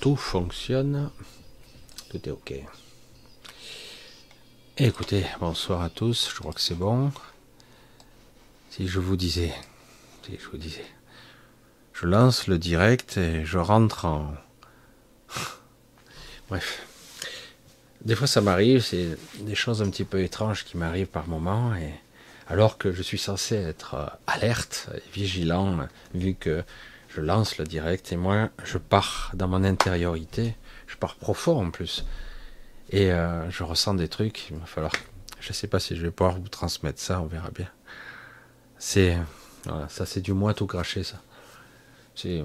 tout 0.00 0.16
fonctionne. 0.16 1.10
Tout 2.10 2.28
est 2.28 2.30
OK. 2.30 2.54
Écoutez, 4.78 5.24
bonsoir 5.40 5.82
à 5.82 5.88
tous, 5.88 6.30
je 6.34 6.38
crois 6.38 6.52
que 6.52 6.60
c'est 6.60 6.74
bon. 6.74 7.10
Si 8.70 8.86
je 8.88 9.00
vous 9.00 9.16
disais, 9.16 9.54
si 10.24 10.38
je 10.38 10.48
vous 10.50 10.58
disais, 10.58 10.84
je 11.94 12.06
lance 12.06 12.46
le 12.46 12.58
direct 12.58 13.16
et 13.16 13.44
je 13.44 13.58
rentre 13.58 14.04
en... 14.04 14.34
Bref. 16.48 16.86
Des 18.04 18.14
fois 18.14 18.26
ça 18.26 18.40
m'arrive, 18.40 18.82
c'est 18.82 19.16
des 19.40 19.54
choses 19.54 19.82
un 19.82 19.90
petit 19.90 20.04
peu 20.04 20.20
étranges 20.20 20.64
qui 20.64 20.76
m'arrivent 20.76 21.06
par 21.06 21.26
moment 21.26 21.74
et 21.74 21.94
alors 22.48 22.78
que 22.78 22.92
je 22.92 23.02
suis 23.02 23.18
censé 23.18 23.56
être 23.56 24.12
alerte 24.26 24.88
et 24.94 25.02
vigilant 25.12 25.88
vu 26.14 26.34
que 26.34 26.62
je 27.16 27.22
lance 27.22 27.56
le 27.56 27.64
direct 27.64 28.12
et 28.12 28.16
moi 28.16 28.50
je 28.62 28.76
pars 28.76 29.30
dans 29.32 29.48
mon 29.48 29.64
intériorité, 29.64 30.54
je 30.86 30.96
pars 30.96 31.14
profond 31.14 31.64
en 31.64 31.70
plus. 31.70 32.04
Et 32.90 33.10
euh, 33.10 33.50
je 33.50 33.62
ressens 33.62 33.94
des 33.94 34.08
trucs, 34.08 34.50
il 34.50 34.58
va 34.58 34.66
falloir, 34.66 34.92
je 35.40 35.52
sais 35.54 35.66
pas 35.66 35.80
si 35.80 35.96
je 35.96 36.02
vais 36.02 36.10
pouvoir 36.10 36.38
vous 36.38 36.48
transmettre 36.48 37.00
ça, 37.00 37.22
on 37.22 37.26
verra 37.26 37.50
bien. 37.50 37.70
C'est, 38.78 39.16
voilà, 39.64 39.88
ça 39.88 40.04
c'est 40.04 40.20
du 40.20 40.34
moins 40.34 40.52
tout 40.52 40.66
craché 40.66 41.04
ça. 41.04 41.22
C'est, 42.14 42.44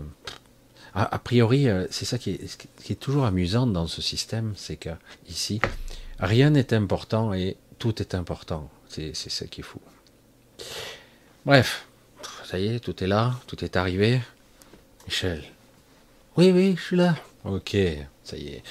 a, 0.94 1.20
priori, 1.20 1.68
euh, 1.68 1.86
c'est 1.90 2.06
ça 2.06 2.18
qui 2.18 2.32
est, 2.32 3.00
toujours 3.00 3.26
amusant 3.26 3.68
dans 3.68 3.88
ce 3.88 4.02
système, 4.02 4.54
c'est 4.56 4.78
que 4.78 4.90
ici, 5.28 5.60
rien 6.20 6.50
n'est 6.50 6.74
important 6.74 7.34
et 7.34 7.58
tout 7.78 8.02
est 8.02 8.16
important. 8.16 8.70
C'est, 8.88 9.14
c'est 9.16 9.30
ça 9.30 9.48
qui 9.48 9.62
est 9.62 9.64
fou. 9.64 9.82
Bref, 11.46 11.88
ça 12.46 12.58
y 12.58 12.68
est, 12.68 12.80
tout 12.80 13.04
est 13.04 13.08
là, 13.08 13.36
tout 13.48 13.64
est 13.66 13.76
arrivé. 13.76 14.22
Michel. 15.12 15.44
Oui, 16.38 16.54
oui, 16.56 16.74
je 16.78 16.82
suis 16.82 16.96
là. 16.96 17.18
Ok, 17.44 17.76
ça 18.24 18.38
y 18.38 18.48
est. 18.48 18.64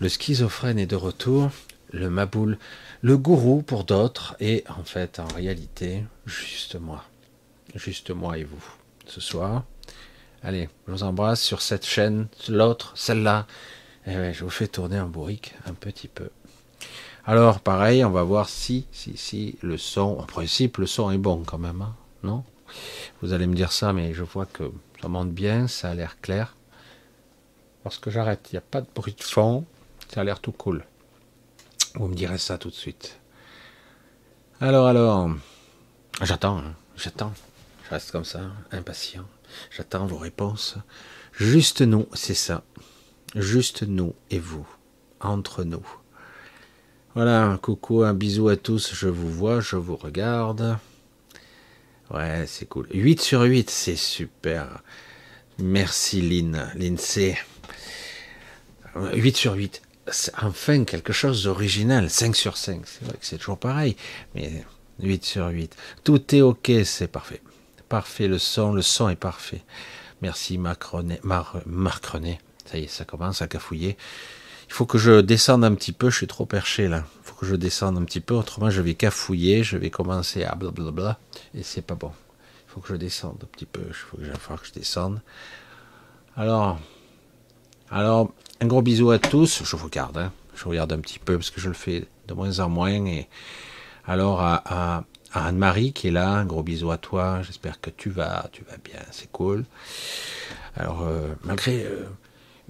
Le 0.00 0.08
schizophrène 0.08 0.80
est 0.80 0.86
de 0.86 0.96
retour, 0.96 1.50
le 1.92 2.10
maboule, 2.10 2.58
le 3.02 3.16
gourou 3.16 3.62
pour 3.62 3.84
d'autres, 3.84 4.34
et 4.40 4.64
en 4.68 4.82
fait, 4.82 5.20
en 5.20 5.28
réalité, 5.28 6.02
juste 6.26 6.74
moi. 6.74 7.04
Juste 7.76 8.10
moi 8.10 8.36
et 8.36 8.42
vous. 8.42 8.64
Ce 9.06 9.20
soir. 9.20 9.62
Allez, 10.42 10.68
je 10.88 10.92
vous 10.92 11.04
embrasse 11.04 11.40
sur 11.40 11.62
cette 11.62 11.86
chaîne, 11.86 12.26
l'autre, 12.48 12.90
celle-là. 12.96 13.46
Et 14.08 14.14
eh 14.14 14.32
je 14.32 14.42
vous 14.42 14.50
fais 14.50 14.66
tourner 14.66 14.96
un 14.96 15.06
bourrique 15.06 15.54
un 15.66 15.74
petit 15.74 16.08
peu. 16.08 16.30
Alors, 17.24 17.60
pareil, 17.60 18.04
on 18.04 18.10
va 18.10 18.24
voir 18.24 18.48
si, 18.48 18.88
si, 18.90 19.16
si, 19.16 19.56
le 19.62 19.78
son, 19.78 20.18
en 20.18 20.24
principe, 20.24 20.78
le 20.78 20.86
son 20.86 21.12
est 21.12 21.18
bon 21.18 21.44
quand 21.46 21.58
même, 21.58 21.80
hein, 21.80 21.94
non? 22.24 22.42
Vous 23.22 23.32
allez 23.32 23.46
me 23.46 23.54
dire 23.54 23.70
ça, 23.70 23.92
mais 23.92 24.14
je 24.14 24.24
vois 24.24 24.46
que 24.46 24.64
ça 25.00 25.08
monte 25.08 25.30
bien, 25.30 25.66
ça 25.66 25.90
a 25.90 25.94
l'air 25.94 26.20
clair. 26.20 26.56
Lorsque 27.84 28.10
j'arrête, 28.10 28.48
il 28.50 28.54
n'y 28.54 28.58
a 28.58 28.62
pas 28.62 28.80
de 28.80 28.86
bruit 28.94 29.14
de 29.14 29.22
fond, 29.22 29.64
ça 30.12 30.20
a 30.20 30.24
l'air 30.24 30.40
tout 30.40 30.52
cool. 30.52 30.84
Vous 31.94 32.08
me 32.08 32.14
direz 32.14 32.38
ça 32.38 32.58
tout 32.58 32.68
de 32.68 32.74
suite. 32.74 33.18
Alors, 34.60 34.86
alors, 34.86 35.30
j'attends, 36.20 36.58
hein, 36.58 36.74
j'attends. 36.96 37.32
Je 37.84 37.90
reste 37.90 38.10
comme 38.10 38.24
ça, 38.24 38.42
impatient. 38.72 39.24
J'attends 39.74 40.06
vos 40.06 40.18
réponses. 40.18 40.76
Juste 41.32 41.80
nous, 41.80 42.06
c'est 42.12 42.34
ça. 42.34 42.62
Juste 43.34 43.82
nous 43.82 44.14
et 44.30 44.38
vous, 44.38 44.68
entre 45.20 45.64
nous. 45.64 45.86
Voilà, 47.14 47.44
un 47.46 47.56
coucou, 47.56 48.02
un 48.02 48.14
bisou 48.14 48.48
à 48.48 48.56
tous, 48.56 48.94
je 48.94 49.08
vous 49.08 49.30
vois, 49.30 49.60
je 49.60 49.76
vous 49.76 49.96
regarde. 49.96 50.78
Ouais, 52.10 52.44
c'est 52.46 52.66
cool. 52.68 52.88
8 52.92 53.20
sur 53.20 53.42
8, 53.42 53.70
c'est 53.70 53.96
super. 53.96 54.82
Merci 55.58 56.20
Lynn. 56.20 56.70
Lynn, 56.74 56.98
c'est 56.98 57.38
8 58.96 59.36
sur 59.36 59.54
8. 59.54 59.82
C'est 60.10 60.32
enfin 60.42 60.84
quelque 60.84 61.12
chose 61.12 61.44
d'original. 61.44 62.10
5 62.10 62.34
sur 62.34 62.56
5. 62.56 62.82
C'est 62.84 63.04
vrai 63.04 63.16
que 63.16 63.24
c'est 63.24 63.38
toujours 63.38 63.58
pareil. 63.58 63.96
Mais 64.34 64.64
8 65.00 65.24
sur 65.24 65.46
8. 65.46 65.76
Tout 66.02 66.34
est 66.34 66.40
OK, 66.40 66.72
c'est 66.84 67.08
parfait. 67.08 67.42
Parfait 67.88 68.28
le 68.28 68.38
son, 68.38 68.72
le 68.72 68.82
son 68.82 69.08
est 69.08 69.16
parfait. 69.16 69.62
Merci. 70.20 70.58
Marc 70.58 70.84
René. 70.84 71.20
Ça 72.66 72.78
y 72.78 72.84
est, 72.84 72.88
ça 72.88 73.04
commence 73.04 73.40
à 73.42 73.46
cafouiller. 73.46 73.96
Il 74.68 74.72
faut 74.72 74.86
que 74.86 74.98
je 74.98 75.20
descende 75.20 75.64
un 75.64 75.74
petit 75.74 75.90
peu, 75.90 76.10
je 76.10 76.16
suis 76.18 76.28
trop 76.28 76.46
perché 76.46 76.86
là. 76.86 77.04
Il 77.24 77.28
faut 77.28 77.34
que 77.34 77.44
je 77.44 77.56
descende 77.56 77.98
un 77.98 78.04
petit 78.04 78.20
peu, 78.20 78.34
autrement 78.34 78.70
je 78.70 78.80
vais 78.80 78.94
cafouiller, 78.94 79.64
je 79.64 79.76
vais 79.76 79.90
commencer 79.90 80.44
à 80.44 80.54
blablabla, 80.54 81.18
et 81.54 81.62
c'est 81.62 81.82
pas 81.82 81.94
bon. 81.94 82.12
Il 82.66 82.72
faut 82.72 82.80
que 82.80 82.88
je 82.88 82.94
descende 82.94 83.38
un 83.42 83.46
petit 83.46 83.66
peu, 83.66 83.82
il 83.86 83.94
faut 83.94 84.16
que, 84.16 84.22
que 84.22 84.66
je 84.66 84.72
descende. 84.72 85.20
Alors, 86.36 86.78
alors, 87.90 88.32
un 88.60 88.66
gros 88.66 88.82
bisou 88.82 89.10
à 89.10 89.18
tous, 89.18 89.62
je 89.64 89.76
vous 89.76 89.86
regarde, 89.86 90.16
hein. 90.18 90.32
je 90.54 90.64
regarde 90.64 90.92
un 90.92 91.00
petit 91.00 91.18
peu 91.18 91.36
parce 91.36 91.50
que 91.50 91.60
je 91.60 91.68
le 91.68 91.74
fais 91.74 92.06
de 92.28 92.34
moins 92.34 92.60
en 92.60 92.68
moins. 92.68 93.04
Alors 94.06 94.40
à, 94.40 95.04
Anne-Marie 95.32 95.92
qui 95.92 96.08
est 96.08 96.12
là, 96.12 96.28
un 96.30 96.44
gros 96.44 96.62
bisou 96.62 96.90
à 96.90 96.98
toi, 96.98 97.42
j'espère 97.42 97.80
que 97.80 97.90
tu 97.90 98.10
vas, 98.10 98.48
tu 98.52 98.64
vas 98.64 98.76
bien, 98.84 99.00
c'est 99.10 99.30
cool. 99.30 99.64
Alors, 100.76 101.02
euh, 101.02 101.34
malgré... 101.44 101.84
Euh, 101.84 102.06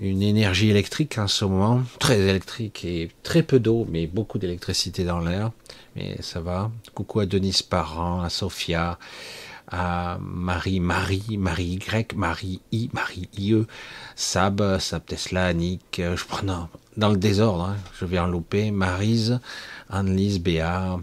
une 0.01 0.23
énergie 0.23 0.71
électrique 0.71 1.19
en 1.19 1.29
ce 1.29 1.45
moment, 1.45 1.83
très 1.99 2.19
électrique 2.19 2.85
et 2.85 3.11
très 3.23 3.43
peu 3.43 3.61
d'eau, 3.61 3.87
mais 3.91 4.07
beaucoup 4.07 4.39
d'électricité 4.39 5.05
dans 5.05 5.21
l'air. 5.21 5.53
Mais 5.95 6.17
ça 6.21 6.41
va. 6.41 6.71
Coucou 6.95 7.21
à 7.21 7.27
Denise 7.27 7.63
Parent, 7.63 8.23
à 8.23 8.31
Sophia, 8.31 8.99
à 9.71 10.19
Marie, 10.21 10.81
Marie, 10.81 11.37
Marie 11.37 11.75
Y, 11.75 12.15
Marie 12.15 12.61
I, 12.73 12.91
Marie 12.93 13.29
IE, 13.37 13.67
Sab, 14.17 14.79
Sab 14.79 15.05
Tesla, 15.05 15.47
Annick, 15.47 16.01
je 16.01 16.25
prends 16.25 16.69
dans, 16.97 17.09
le 17.09 17.17
désordre, 17.17 17.65
hein, 17.65 17.77
je 17.99 18.05
vais 18.05 18.19
en 18.19 18.27
louper, 18.27 18.71
Marise, 18.71 19.39
Annelise, 19.89 20.41
Béa, 20.41 20.99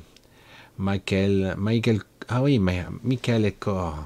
Michael, 0.77 1.55
Michael, 1.57 2.01
ah 2.27 2.41
oui, 2.41 2.59
mais 2.59 2.85
Michael 3.03 3.53
Cor, 3.57 3.97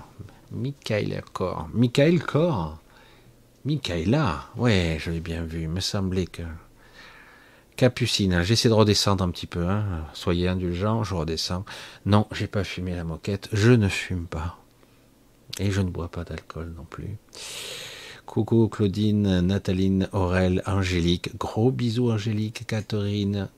Michael 0.51 1.23
Cor, 1.33 1.69
Michael 1.73 2.21
Cor, 2.23 2.80
Michaela, 3.63 4.45
ouais, 4.55 4.97
j'avais 4.99 5.19
bien 5.19 5.43
vu. 5.43 5.67
Me 5.67 5.79
semblait 5.79 6.25
que. 6.25 6.41
Capucine, 7.75 8.43
j'essaie 8.43 8.69
de 8.69 8.73
redescendre 8.73 9.23
un 9.23 9.29
petit 9.29 9.47
peu. 9.47 9.67
Hein. 9.67 10.05
Soyez 10.13 10.47
indulgents, 10.47 11.03
je 11.03 11.15
redescends. 11.15 11.65
Non, 12.05 12.27
j'ai 12.31 12.47
pas 12.47 12.63
fumé 12.63 12.95
la 12.95 13.03
moquette. 13.03 13.49
Je 13.53 13.71
ne 13.71 13.87
fume 13.87 14.25
pas. 14.25 14.57
Et 15.59 15.71
je 15.71 15.81
ne 15.81 15.89
bois 15.89 16.09
pas 16.09 16.23
d'alcool 16.23 16.73
non 16.75 16.85
plus. 16.85 17.17
Coucou 18.25 18.67
Claudine, 18.67 19.41
Nathaline, 19.41 20.09
Aurel, 20.11 20.63
Angélique. 20.65 21.37
Gros 21.37 21.71
bisous 21.71 22.11
Angélique, 22.11 22.65
Catherine, 22.67 23.49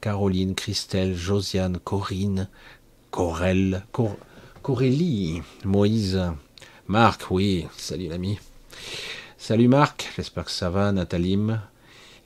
Caroline, 0.00 0.54
Christelle, 0.54 1.14
Josiane, 1.14 1.78
Corinne, 1.78 2.48
Corelle, 3.10 3.84
Cor 3.92 4.16
Corélie, 4.62 5.40
Moïse, 5.64 6.20
Marc, 6.88 7.30
oui, 7.30 7.66
salut 7.76 8.08
l'ami. 8.08 8.38
Salut 9.40 9.68
Marc, 9.68 10.12
j'espère 10.16 10.46
que 10.46 10.50
ça 10.50 10.68
va, 10.68 10.90
Nathalie, 10.90 11.38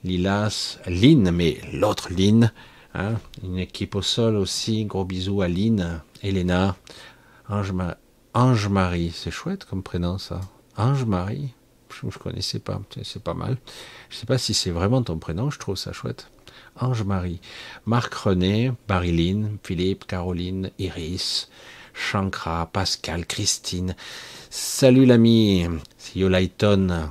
Lilas, 0.03 0.79
Lynn, 0.87 1.29
mais 1.29 1.61
l'autre 1.71 2.11
Lynn, 2.11 2.51
hein, 2.95 3.13
une 3.43 3.59
équipe 3.59 3.93
au 3.93 4.01
sol 4.01 4.35
aussi, 4.35 4.83
gros 4.85 5.05
bisous 5.05 5.43
à 5.43 5.47
Lynn, 5.47 6.01
Elena, 6.23 6.75
Ange-Marie, 8.33 9.11
c'est 9.13 9.29
chouette 9.29 9.63
comme 9.65 9.83
prénom 9.83 10.17
ça. 10.17 10.41
Ange-Marie, 10.75 11.53
je 11.89 12.07
ne 12.07 12.11
connaissais 12.11 12.59
pas, 12.59 12.81
c'est 13.03 13.23
pas 13.23 13.35
mal. 13.35 13.57
Je 14.09 14.15
ne 14.15 14.19
sais 14.19 14.25
pas 14.25 14.39
si 14.39 14.55
c'est 14.55 14.71
vraiment 14.71 15.03
ton 15.03 15.19
prénom, 15.19 15.51
je 15.51 15.59
trouve 15.59 15.77
ça 15.77 15.93
chouette. 15.93 16.31
Ange-Marie. 16.79 17.39
Marc 17.85 18.11
René, 18.15 18.71
Marilyn, 18.89 19.51
Philippe, 19.63 20.07
Caroline, 20.07 20.71
Iris, 20.79 21.49
Shankra, 21.93 22.65
Pascal, 22.73 23.27
Christine. 23.27 23.95
Salut 24.55 25.07
l'ami, 25.07 25.65
c'est 25.97 26.19
Yolaiton. 26.19 27.09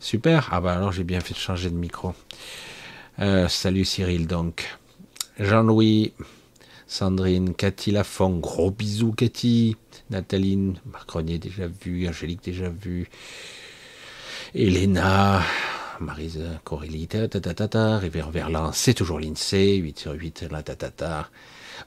Super, 0.00 0.48
ah 0.50 0.60
bah 0.60 0.74
alors 0.74 0.90
j'ai 0.90 1.04
bien 1.04 1.20
fait 1.20 1.32
de 1.32 1.38
changer 1.38 1.70
de 1.70 1.76
micro. 1.76 2.12
Euh, 3.20 3.46
salut 3.46 3.84
Cyril 3.84 4.26
donc. 4.26 4.76
Jean-Louis, 5.38 6.12
Sandrine, 6.88 7.54
Cathy 7.54 7.92
Lafont, 7.92 8.40
gros 8.40 8.72
bisous 8.72 9.12
Cathy, 9.12 9.76
Nathalie, 10.10 10.74
Marc 10.90 11.08
René 11.08 11.38
déjà 11.38 11.68
vu, 11.68 12.08
Angélique 12.08 12.42
déjà 12.42 12.68
vu, 12.68 13.08
Elena, 14.56 15.40
Marise 16.00 16.42
Corélie, 16.64 17.06
ta 17.06 17.98
Rivière 17.98 18.32
Verlan, 18.32 18.72
c'est 18.72 18.94
toujours 18.94 19.20
l'INSEE, 19.20 19.76
8 19.76 19.98
sur 20.00 20.12
8, 20.14 20.46
la 20.50 20.64
ta 20.64 21.30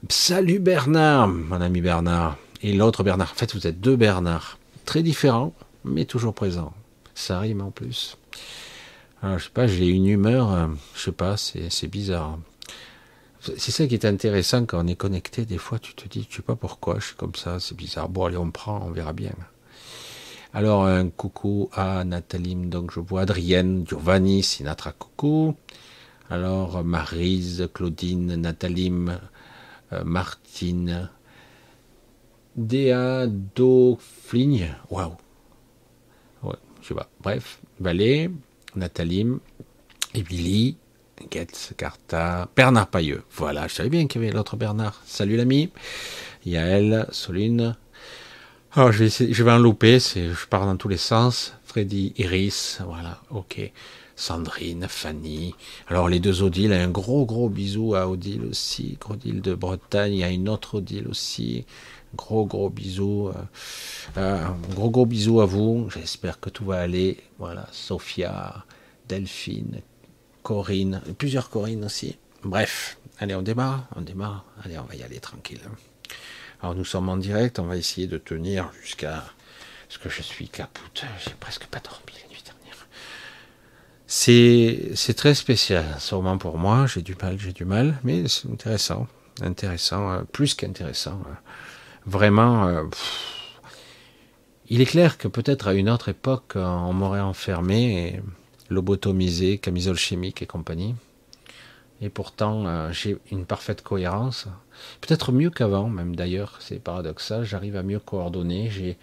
Salut 0.07 0.59
Bernard, 0.59 1.27
mon 1.27 1.59
ami 1.59 1.81
Bernard. 1.81 2.37
Et 2.61 2.73
l'autre 2.73 3.03
Bernard. 3.03 3.31
En 3.31 3.35
fait, 3.35 3.53
vous 3.53 3.67
êtes 3.67 3.79
deux 3.79 3.95
Bernard. 3.95 4.57
Très 4.85 5.03
différents, 5.03 5.53
mais 5.83 6.05
toujours 6.05 6.33
présents. 6.33 6.73
Ça 7.13 7.39
rime 7.39 7.61
en 7.61 7.71
plus. 7.71 8.17
Alors, 9.21 9.39
je 9.39 9.45
sais 9.45 9.51
pas, 9.51 9.67
j'ai 9.67 9.87
une 9.87 10.07
humeur, 10.07 10.53
euh, 10.53 10.67
je 10.95 11.01
sais 11.01 11.11
pas, 11.11 11.37
c'est 11.37 11.87
bizarre. 11.87 12.37
C'est 13.41 13.71
ça 13.71 13.87
qui 13.87 13.93
est 13.93 14.05
intéressant 14.05 14.65
quand 14.65 14.83
on 14.83 14.87
est 14.87 14.95
connecté. 14.95 15.45
Des 15.45 15.57
fois, 15.57 15.79
tu 15.79 15.93
te 15.93 16.07
dis, 16.07 16.27
je 16.29 16.37
sais 16.37 16.41
pas 16.41 16.55
pourquoi, 16.55 16.99
je 16.99 17.07
suis 17.07 17.15
comme 17.15 17.35
ça, 17.35 17.59
c'est 17.59 17.75
bizarre. 17.75 18.09
Bon, 18.09 18.25
allez, 18.25 18.37
on 18.37 18.51
prend, 18.51 18.83
on 18.85 18.91
verra 18.91 19.13
bien. 19.13 19.33
Alors, 20.53 20.85
un 20.85 21.09
coucou 21.09 21.69
à 21.73 22.03
Nathalie, 22.03 22.55
donc 22.55 22.91
je 22.91 22.99
vois 22.99 23.21
Adrienne, 23.21 23.85
Giovanni, 23.87 24.43
Sinatra, 24.43 24.91
coucou. 24.91 25.55
Alors, 26.29 26.83
Marise, 26.83 27.69
Claudine, 27.73 28.35
Nathalie, 28.35 28.91
euh, 29.93 30.03
Martine, 30.03 31.09
Déa, 32.57 33.27
Do, 33.27 33.97
Fligne, 33.99 34.75
waouh. 34.89 35.15
Ouais, 36.43 36.55
je 36.81 36.87
sais 36.87 36.93
pas. 36.95 37.09
Bref, 37.21 37.59
Valé, 37.79 38.31
Nathalie, 38.75 39.27
Émilie, 40.13 40.77
Getz, 41.31 41.73
Carta, 41.77 42.49
Bernard 42.55 42.87
Pailleux. 42.87 43.23
Voilà, 43.31 43.67
je 43.67 43.75
savais 43.75 43.89
bien 43.89 44.07
qu'il 44.07 44.21
y 44.21 44.25
avait 44.25 44.35
l'autre 44.35 44.57
Bernard. 44.57 45.01
Salut 45.05 45.37
l'ami. 45.37 45.71
Yael, 46.45 47.07
Soline, 47.11 47.75
alors, 48.77 48.91
je 48.91 49.05
vais, 49.05 49.33
je 49.33 49.43
vais 49.43 49.51
en 49.51 49.57
louper, 49.57 49.97
je 49.99 50.45
pars 50.47 50.67
dans 50.67 50.75
tous 50.77 50.87
les 50.87 50.97
sens. 50.97 51.55
Freddy, 51.63 52.13
Iris, 52.17 52.79
voilà, 52.85 53.21
ok. 53.31 53.71
Sandrine, 54.15 54.85
Fanny. 54.87 55.55
Alors, 55.87 56.09
les 56.09 56.19
deux 56.19 56.43
Odile, 56.43 56.73
un 56.73 56.89
gros, 56.89 57.25
gros 57.25 57.49
bisou 57.49 57.95
à 57.95 58.07
Odile 58.07 58.45
aussi. 58.45 58.97
Odile 59.09 59.41
de 59.41 59.55
Bretagne, 59.55 60.13
il 60.13 60.19
y 60.19 60.23
a 60.23 60.29
une 60.29 60.47
autre 60.47 60.75
Odile 60.75 61.07
aussi. 61.07 61.65
Gros, 62.17 62.45
gros 62.45 62.69
bisou. 62.69 63.29
Euh, 63.29 63.33
euh, 64.17 64.45
gros, 64.75 64.89
gros 64.89 65.05
bisou 65.05 65.39
à 65.39 65.45
vous. 65.45 65.89
J'espère 65.93 66.39
que 66.39 66.49
tout 66.49 66.65
va 66.65 66.79
aller. 66.79 67.17
Voilà, 67.39 67.67
Sophia, 67.71 68.65
Delphine, 69.07 69.81
Corinne, 70.43 71.01
plusieurs 71.17 71.49
Corinne 71.49 71.85
aussi. 71.85 72.17
Bref, 72.43 72.97
allez, 73.19 73.35
on 73.35 73.41
démarre, 73.41 73.87
on 73.95 74.01
démarre. 74.01 74.45
Allez, 74.63 74.77
on 74.77 74.83
va 74.83 74.95
y 74.95 75.03
aller 75.03 75.19
tranquille. 75.19 75.61
Alors 76.61 76.75
nous 76.75 76.85
sommes 76.85 77.09
en 77.09 77.17
direct, 77.17 77.59
on 77.59 77.65
va 77.65 77.77
essayer 77.77 78.07
de 78.07 78.17
tenir 78.17 78.71
jusqu'à 78.81 79.23
ce 79.89 79.99
que 79.99 80.09
je 80.09 80.21
suis 80.21 80.49
capoute. 80.49 81.05
J'ai 81.23 81.33
presque 81.39 81.65
pas 81.65 81.79
dormi 81.79 82.13
la 82.21 82.29
nuit 82.29 82.43
dernière. 82.43 82.87
C'est, 84.07 85.13
très 85.15 85.35
spécial, 85.35 85.85
sûrement 85.99 86.37
pour 86.37 86.57
moi. 86.57 86.87
J'ai 86.87 87.01
du 87.01 87.15
mal, 87.15 87.37
j'ai 87.39 87.53
du 87.53 87.65
mal, 87.65 87.99
mais 88.03 88.27
c'est 88.27 88.49
intéressant, 88.49 89.07
intéressant, 89.41 90.11
euh, 90.11 90.21
plus 90.23 90.55
qu'intéressant. 90.55 91.21
Euh. 92.07 92.11
Vraiment, 92.11 92.67
euh, 92.67 92.83
il 94.69 94.81
est 94.81 94.85
clair 94.85 95.17
que 95.17 95.27
peut-être 95.27 95.67
à 95.67 95.73
une 95.73 95.89
autre 95.89 96.09
époque, 96.09 96.53
on 96.55 96.93
m'aurait 96.93 97.21
enfermé, 97.21 98.21
lobotomisé, 98.69 99.57
camisole 99.57 99.97
chimique 99.97 100.41
et 100.41 100.45
compagnie. 100.45 100.95
Et 102.01 102.09
pourtant, 102.09 102.91
j'ai 102.91 103.17
une 103.31 103.45
parfaite 103.45 103.81
cohérence. 103.81 104.47
Peut-être 105.01 105.31
mieux 105.31 105.49
qu'avant, 105.49 105.89
même 105.89 106.15
d'ailleurs, 106.15 106.57
c'est 106.59 106.77
paradoxal, 106.77 107.43
j'arrive 107.43 107.75
à 107.75 107.81
mieux 107.81 107.99
coordonner. 107.99 108.69
J'ai 108.69 108.97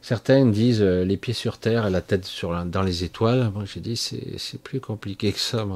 Certains 0.00 0.46
disent 0.46 0.82
euh, 0.82 1.04
les 1.04 1.16
pieds 1.16 1.34
sur 1.34 1.58
terre 1.58 1.86
et 1.86 1.90
la 1.90 2.00
tête 2.00 2.28
dans 2.66 2.82
les 2.82 3.04
étoiles. 3.04 3.50
Moi, 3.52 3.64
j'ai 3.64 3.80
dit 3.80 3.96
c'est 3.96 4.62
plus 4.62 4.80
compliqué 4.80 5.32
que 5.32 5.38
ça. 5.38 5.66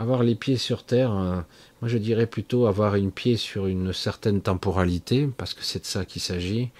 Avoir 0.00 0.22
les 0.22 0.34
pieds 0.34 0.56
sur 0.56 0.84
terre, 0.84 1.12
euh, 1.12 1.42
moi 1.82 1.88
je 1.88 1.98
dirais 1.98 2.26
plutôt 2.26 2.66
avoir 2.66 2.94
une 2.94 3.12
pied 3.12 3.36
sur 3.36 3.66
une 3.66 3.92
certaine 3.92 4.40
temporalité, 4.40 5.28
parce 5.36 5.52
que 5.52 5.62
c'est 5.62 5.80
de 5.80 5.84
ça 5.84 6.06
qu'il 6.06 6.22
s'agit. 6.22 6.70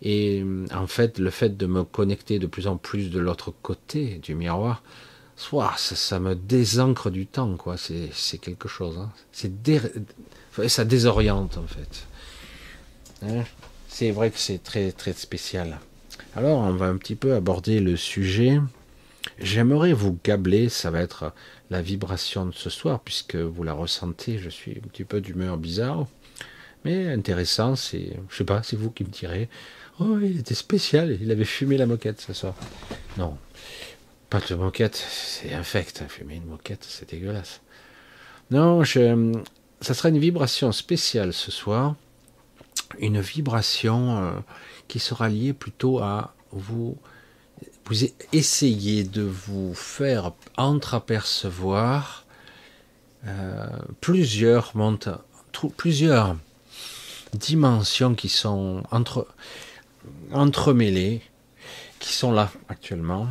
Et 0.00 0.42
euh, 0.42 0.66
en 0.72 0.86
fait, 0.86 1.18
le 1.18 1.30
fait 1.30 1.56
de 1.56 1.66
me 1.66 1.82
connecter 1.82 2.38
de 2.38 2.46
plus 2.46 2.68
en 2.68 2.76
plus 2.76 3.10
de 3.10 3.18
l'autre 3.18 3.52
côté 3.62 4.20
du 4.22 4.36
miroir, 4.36 4.84
soit 5.34 5.74
ça, 5.76 6.20
me 6.20 6.36
désancre 6.36 7.10
du 7.10 7.26
temps, 7.26 7.56
quoi. 7.56 7.74
C'est 7.76 8.38
quelque 8.38 8.68
chose. 8.68 8.96
Hein. 8.96 9.10
Ça 10.68 10.84
désoriente 10.84 11.58
en 11.58 11.66
fait. 11.66 12.06
Hein? 13.24 13.42
c'est 13.88 14.12
vrai 14.12 14.30
que 14.30 14.38
c'est 14.38 14.62
très 14.62 14.92
très 14.92 15.14
spécial. 15.14 15.80
Alors 16.36 16.58
on 16.58 16.74
va 16.74 16.86
un 16.86 16.96
petit 16.96 17.16
peu 17.16 17.34
aborder 17.34 17.80
le 17.80 17.96
sujet. 17.96 18.60
J'aimerais 19.38 19.92
vous 19.92 20.16
gabler, 20.22 20.68
ça 20.68 20.90
va 20.90 21.00
être 21.00 21.32
la 21.72 21.82
vibration 21.82 22.44
de 22.44 22.52
ce 22.52 22.68
soir, 22.70 23.00
puisque 23.00 23.34
vous 23.34 23.64
la 23.64 23.72
ressentez, 23.72 24.38
je 24.38 24.50
suis 24.50 24.72
un 24.72 24.88
petit 24.88 25.04
peu 25.04 25.20
d'humeur 25.22 25.56
bizarre. 25.56 26.06
Mais 26.84 27.10
intéressant, 27.10 27.76
c'est. 27.76 28.12
Je 28.28 28.36
sais 28.36 28.44
pas, 28.44 28.62
c'est 28.62 28.76
vous 28.76 28.90
qui 28.90 29.04
me 29.04 29.08
direz. 29.08 29.48
Oh, 29.98 30.18
il 30.20 30.38
était 30.38 30.54
spécial, 30.54 31.16
il 31.20 31.30
avait 31.30 31.46
fumé 31.46 31.78
la 31.78 31.86
moquette 31.86 32.20
ce 32.20 32.34
soir. 32.34 32.54
Non, 33.16 33.38
pas 34.28 34.40
de 34.40 34.54
moquette, 34.54 34.96
c'est 34.96 35.54
infect, 35.54 36.02
fumer 36.08 36.36
une 36.36 36.46
moquette, 36.46 36.84
c'est 36.86 37.10
dégueulasse. 37.10 37.62
Non, 38.50 38.84
je, 38.84 39.32
ça 39.80 39.94
sera 39.94 40.10
une 40.10 40.18
vibration 40.18 40.72
spéciale 40.72 41.32
ce 41.32 41.50
soir, 41.50 41.94
une 42.98 43.20
vibration 43.20 44.18
euh, 44.18 44.32
qui 44.88 44.98
sera 44.98 45.28
liée 45.28 45.54
plutôt 45.54 46.00
à 46.00 46.34
vous, 46.50 46.98
vous 47.92 48.06
essayer 48.32 49.04
de 49.04 49.20
vous 49.20 49.74
faire 49.74 50.32
entreapercevoir 50.56 52.24
euh, 53.26 53.66
plusieurs 54.00 54.72
plusieurs 55.76 56.36
dimensions 57.34 58.14
qui 58.14 58.30
sont 58.30 58.82
entre, 58.90 59.26
entremêlées, 60.32 61.20
qui 61.98 62.14
sont 62.14 62.32
là 62.32 62.50
actuellement, 62.70 63.28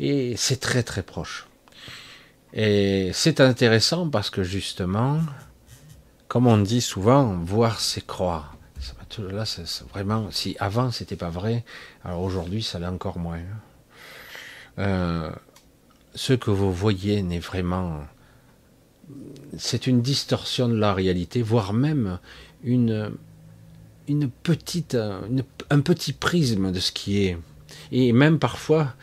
et 0.00 0.34
c'est 0.36 0.58
très 0.58 0.82
très 0.82 1.04
proche. 1.04 1.46
Et 2.54 3.12
c'est 3.14 3.40
intéressant 3.40 4.08
parce 4.08 4.30
que 4.30 4.42
justement, 4.42 5.20
comme 6.26 6.48
on 6.48 6.58
dit 6.58 6.80
souvent, 6.80 7.38
voir 7.44 7.78
c'est 7.78 8.04
croire. 8.04 8.56
Là, 9.18 9.44
c'est 9.44 9.66
vraiment, 9.90 10.30
si 10.32 10.56
avant 10.58 10.90
c'était 10.90 11.16
pas 11.16 11.30
vrai, 11.30 11.64
alors 12.04 12.22
aujourd'hui 12.22 12.64
ça 12.64 12.80
l'est 12.80 12.86
encore 12.86 13.18
moins. 13.18 13.42
Euh, 14.78 15.30
ce 16.14 16.32
que 16.32 16.50
vous 16.50 16.72
voyez 16.72 17.22
n'est 17.22 17.38
vraiment, 17.38 18.00
c'est 19.56 19.86
une 19.86 20.02
distorsion 20.02 20.68
de 20.68 20.76
la 20.76 20.94
réalité, 20.94 21.42
voire 21.42 21.72
même 21.72 22.18
une, 22.62 23.12
une 24.08 24.30
petite, 24.30 24.96
un 25.70 25.80
petit 25.80 26.12
prisme 26.12 26.72
de 26.72 26.80
ce 26.80 26.92
qui 26.92 27.24
est. 27.24 27.38
Et 27.90 28.12
même 28.12 28.38
parfois, 28.38 28.94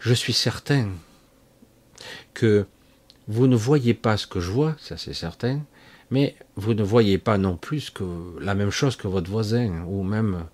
je 0.00 0.14
suis 0.14 0.32
certain 0.32 0.88
que 2.34 2.66
vous 3.28 3.46
ne 3.46 3.56
voyez 3.56 3.94
pas 3.94 4.16
ce 4.16 4.26
que 4.26 4.40
je 4.40 4.50
vois, 4.50 4.76
ça 4.78 4.96
c'est 4.96 5.14
certain, 5.14 5.60
mais 6.10 6.36
vous 6.54 6.74
ne 6.74 6.82
voyez 6.82 7.18
pas 7.18 7.38
non 7.38 7.56
plus 7.56 7.90
que 7.90 8.04
la 8.40 8.54
même 8.54 8.70
chose 8.70 8.96
que 8.96 9.08
votre 9.08 9.30
voisin 9.30 9.84
ou 9.88 10.02
même 10.04 10.44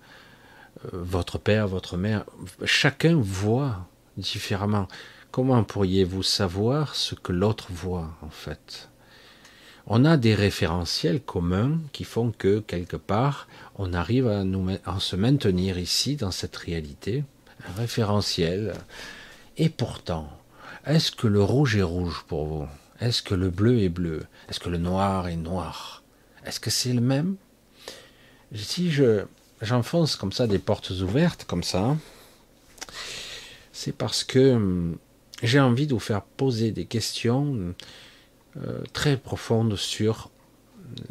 euh, 0.85 0.89
votre 0.93 1.37
père, 1.37 1.67
votre 1.67 1.97
mère. 1.97 2.25
Chacun 2.65 3.15
voit 3.15 3.87
différemment. 4.17 4.87
Comment 5.31 5.63
pourriez-vous 5.63 6.23
savoir 6.23 6.95
ce 6.95 7.15
que 7.15 7.31
l'autre 7.31 7.67
voit 7.71 8.11
en 8.21 8.29
fait? 8.29 8.89
On 9.85 10.05
a 10.05 10.15
des 10.15 10.35
référentiels 10.35 11.21
communs 11.21 11.79
qui 11.91 12.03
font 12.03 12.31
que 12.31 12.59
quelque 12.59 12.95
part 12.95 13.47
on 13.75 13.93
arrive 13.93 14.27
à, 14.27 14.43
nous, 14.43 14.69
se 14.99 15.15
maintenir 15.15 15.77
ici 15.77 16.15
dans 16.15 16.31
cette 16.31 16.55
réalité, 16.55 17.23
un 17.67 17.73
référentiel. 17.79 18.73
Et 19.57 19.69
pourtant, 19.69 20.29
est-ce 20.85 21.11
que 21.11 21.27
le 21.27 21.43
rouge 21.43 21.75
est 21.75 21.81
rouge 21.81 22.23
pour 22.27 22.45
vous? 22.45 22.67
Est-ce 22.99 23.21
que 23.21 23.35
le 23.35 23.49
bleu 23.49 23.79
est 23.79 23.89
bleu? 23.89 24.23
Est-ce 24.47 24.59
que 24.59 24.69
le 24.69 24.77
noir 24.77 25.27
est 25.27 25.35
noir? 25.35 26.03
Est-ce 26.45 26.59
que 26.59 26.69
c'est 26.69 26.93
le 26.93 27.01
même? 27.01 27.35
Si 28.55 28.91
je 28.91 29.25
j'enfonce 29.61 30.15
comme 30.15 30.31
ça 30.31 30.45
des 30.45 30.59
portes 30.59 30.91
ouvertes, 30.91 31.45
comme 31.45 31.63
ça, 31.63 31.95
c'est 33.73 33.91
parce 33.91 34.23
que 34.23 34.53
hum, 34.53 34.97
j'ai 35.41 35.59
envie 35.59 35.87
de 35.87 35.93
vous 35.93 35.99
faire 35.99 36.21
poser 36.21 36.71
des 36.71 36.85
questions 36.85 37.73
euh, 38.57 38.81
très 38.93 39.17
profondes 39.17 39.75
sur 39.75 40.29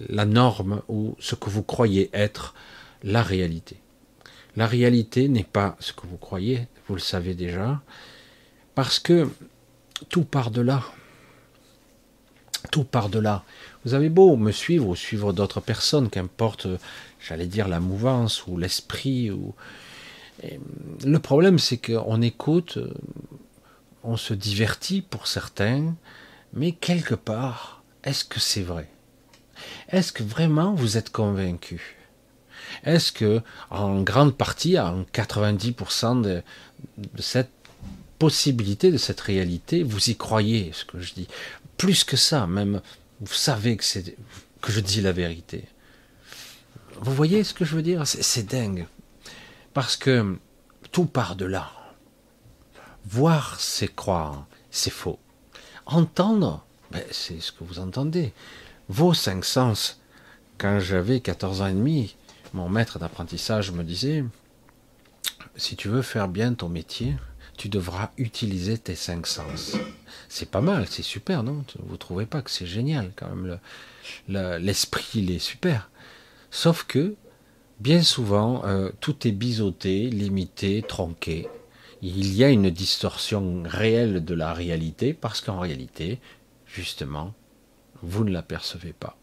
la 0.09 0.25
norme 0.25 0.81
ou 0.89 1.17
ce 1.19 1.35
que 1.35 1.51
vous 1.51 1.63
croyez 1.63 2.09
être 2.15 2.55
la 3.03 3.23
réalité. 3.23 3.77
La 4.57 4.67
réalité 4.67 5.29
n'est 5.29 5.45
pas 5.45 5.77
ce 5.81 5.93
que 5.93 6.07
vous 6.07 6.17
croyez, 6.17 6.69
vous 6.89 6.95
le 6.95 7.01
savez 7.01 7.35
déjà, 7.35 7.83
parce 8.75 8.99
que 8.99 9.29
tout 10.09 10.25
part 10.25 10.51
de 10.51 10.61
là. 10.61 10.83
Tout 12.71 12.85
part 12.85 13.09
de 13.09 13.19
là. 13.19 13.45
Vous 13.85 13.95
avez 13.95 14.09
beau 14.09 14.37
me 14.37 14.53
suivre 14.53 14.87
ou 14.89 14.95
suivre 14.95 15.33
d'autres 15.33 15.61
personnes, 15.61 16.11
qu'importe, 16.11 16.69
j'allais 17.21 17.47
dire, 17.47 17.67
la 17.67 17.81
mouvance 17.81 18.47
ou 18.47 18.57
l'esprit. 18.57 19.31
Ou... 19.31 19.55
Le 21.05 21.19
problème, 21.19 21.59
c'est 21.59 21.79
qu'on 21.79 22.21
écoute, 22.23 22.79
on 24.03 24.17
se 24.17 24.35
divertit 24.35 25.03
pour 25.03 25.27
certains, 25.27 25.95
mais 26.53 26.73
quelque 26.73 27.15
part, 27.15 27.83
est-ce 28.05 28.25
que 28.25 28.41
c'est 28.41 28.63
vrai? 28.63 28.89
Est-ce 29.89 30.13
que 30.13 30.23
vraiment 30.23 30.75
vous 30.75 30.97
êtes 30.97 31.11
convaincu? 31.11 31.97
Est-ce 32.85 33.13
que, 33.13 33.41
en 33.71 34.03
grande 34.03 34.37
partie, 34.37 34.79
en 34.79 35.03
90% 35.03 36.23
de, 36.23 36.43
cette 37.19 37.51
possibilité, 38.19 38.91
de 38.91 38.99
cette 38.99 39.21
réalité, 39.21 39.83
vous 39.83 40.11
y 40.11 40.17
croyez, 40.17 40.73
ce 40.73 40.85
que 40.85 41.01
je 41.01 41.15
dis? 41.15 41.29
Plus 41.77 42.05
que 42.05 42.17
ça, 42.17 42.47
même, 42.47 42.81
vous 43.21 43.35
savez 43.35 43.77
que, 43.77 43.85
que 44.61 44.73
je 44.73 44.81
dis 44.81 45.01
la 45.01 45.13
vérité. 45.13 45.65
Vous 47.01 47.15
voyez 47.15 47.45
ce 47.45 47.55
que 47.55 47.65
je 47.65 47.75
veux 47.75 47.83
dire? 47.83 48.07
C'est, 48.07 48.47
dingue. 48.47 48.87
Parce 49.75 49.97
que 49.97 50.37
tout 50.91 51.07
part 51.07 51.37
de 51.37 51.47
là. 51.47 51.71
Voir, 53.07 53.59
c'est 53.59 53.95
croire, 53.95 54.47
c'est 54.71 54.91
faux. 54.91 55.19
Entendre, 55.87 56.65
ben, 56.91 57.03
c'est 57.11 57.41
ce 57.41 57.53
que 57.53 57.65
vous 57.65 57.79
entendez. 57.79 58.33
Vos 58.89 59.15
cinq 59.15 59.45
sens, 59.45 60.01
quand 60.59 60.79
j'avais 60.79 61.21
14 61.21 61.63
ans 61.63 61.67
et 61.67 61.73
demi, 61.73 62.15
mon 62.53 62.69
maître 62.69 62.99
d'apprentissage 62.99 63.73
me 63.73 63.83
disait, 63.83 64.25
si 65.57 65.77
tu 65.77 65.89
veux 65.89 66.03
faire 66.03 66.29
bien 66.29 66.55
ton 66.55 66.69
métier, 66.69 67.17
tu 67.57 67.69
devras 67.69 68.11
utiliser 68.19 68.79
tes 68.79 68.95
cinq 68.95 69.27
sens. 69.27 69.77
C'est 70.29 70.51
pas 70.51 70.61
mal, 70.61 70.87
c'est 70.89 71.03
super, 71.03 71.43
non? 71.43 71.65
Vous 71.79 71.97
trouvez 71.97 72.27
pas 72.27 72.43
que 72.43 72.51
c'est 72.51 72.67
génial 72.67 73.13
quand 73.17 73.29
même 73.29 73.59
L'esprit, 74.29 75.09
il 75.15 75.31
est 75.31 75.39
super. 75.39 75.91
Sauf 76.51 76.85
que, 76.85 77.15
bien 77.83 78.03
souvent, 78.03 78.63
euh, 78.65 78.91
tout 79.01 79.27
est 79.27 79.33
biseauté, 79.33 80.09
limité, 80.09 80.85
tronqué. 80.87 81.49
Il 82.01 82.33
y 82.33 82.45
a 82.45 82.49
une 82.49 82.71
distorsion 82.71 83.65
réelle 83.65 84.25
de 84.25 84.35
la 84.35 84.53
réalité 84.53 85.13
parce 85.13 85.41
qu'en 85.41 85.59
réalité, 85.59 86.21
justement, 86.65 87.35
vous 88.03 88.25
ne 88.25 88.31
l'apercevez 88.31 88.93
pas. 88.93 89.17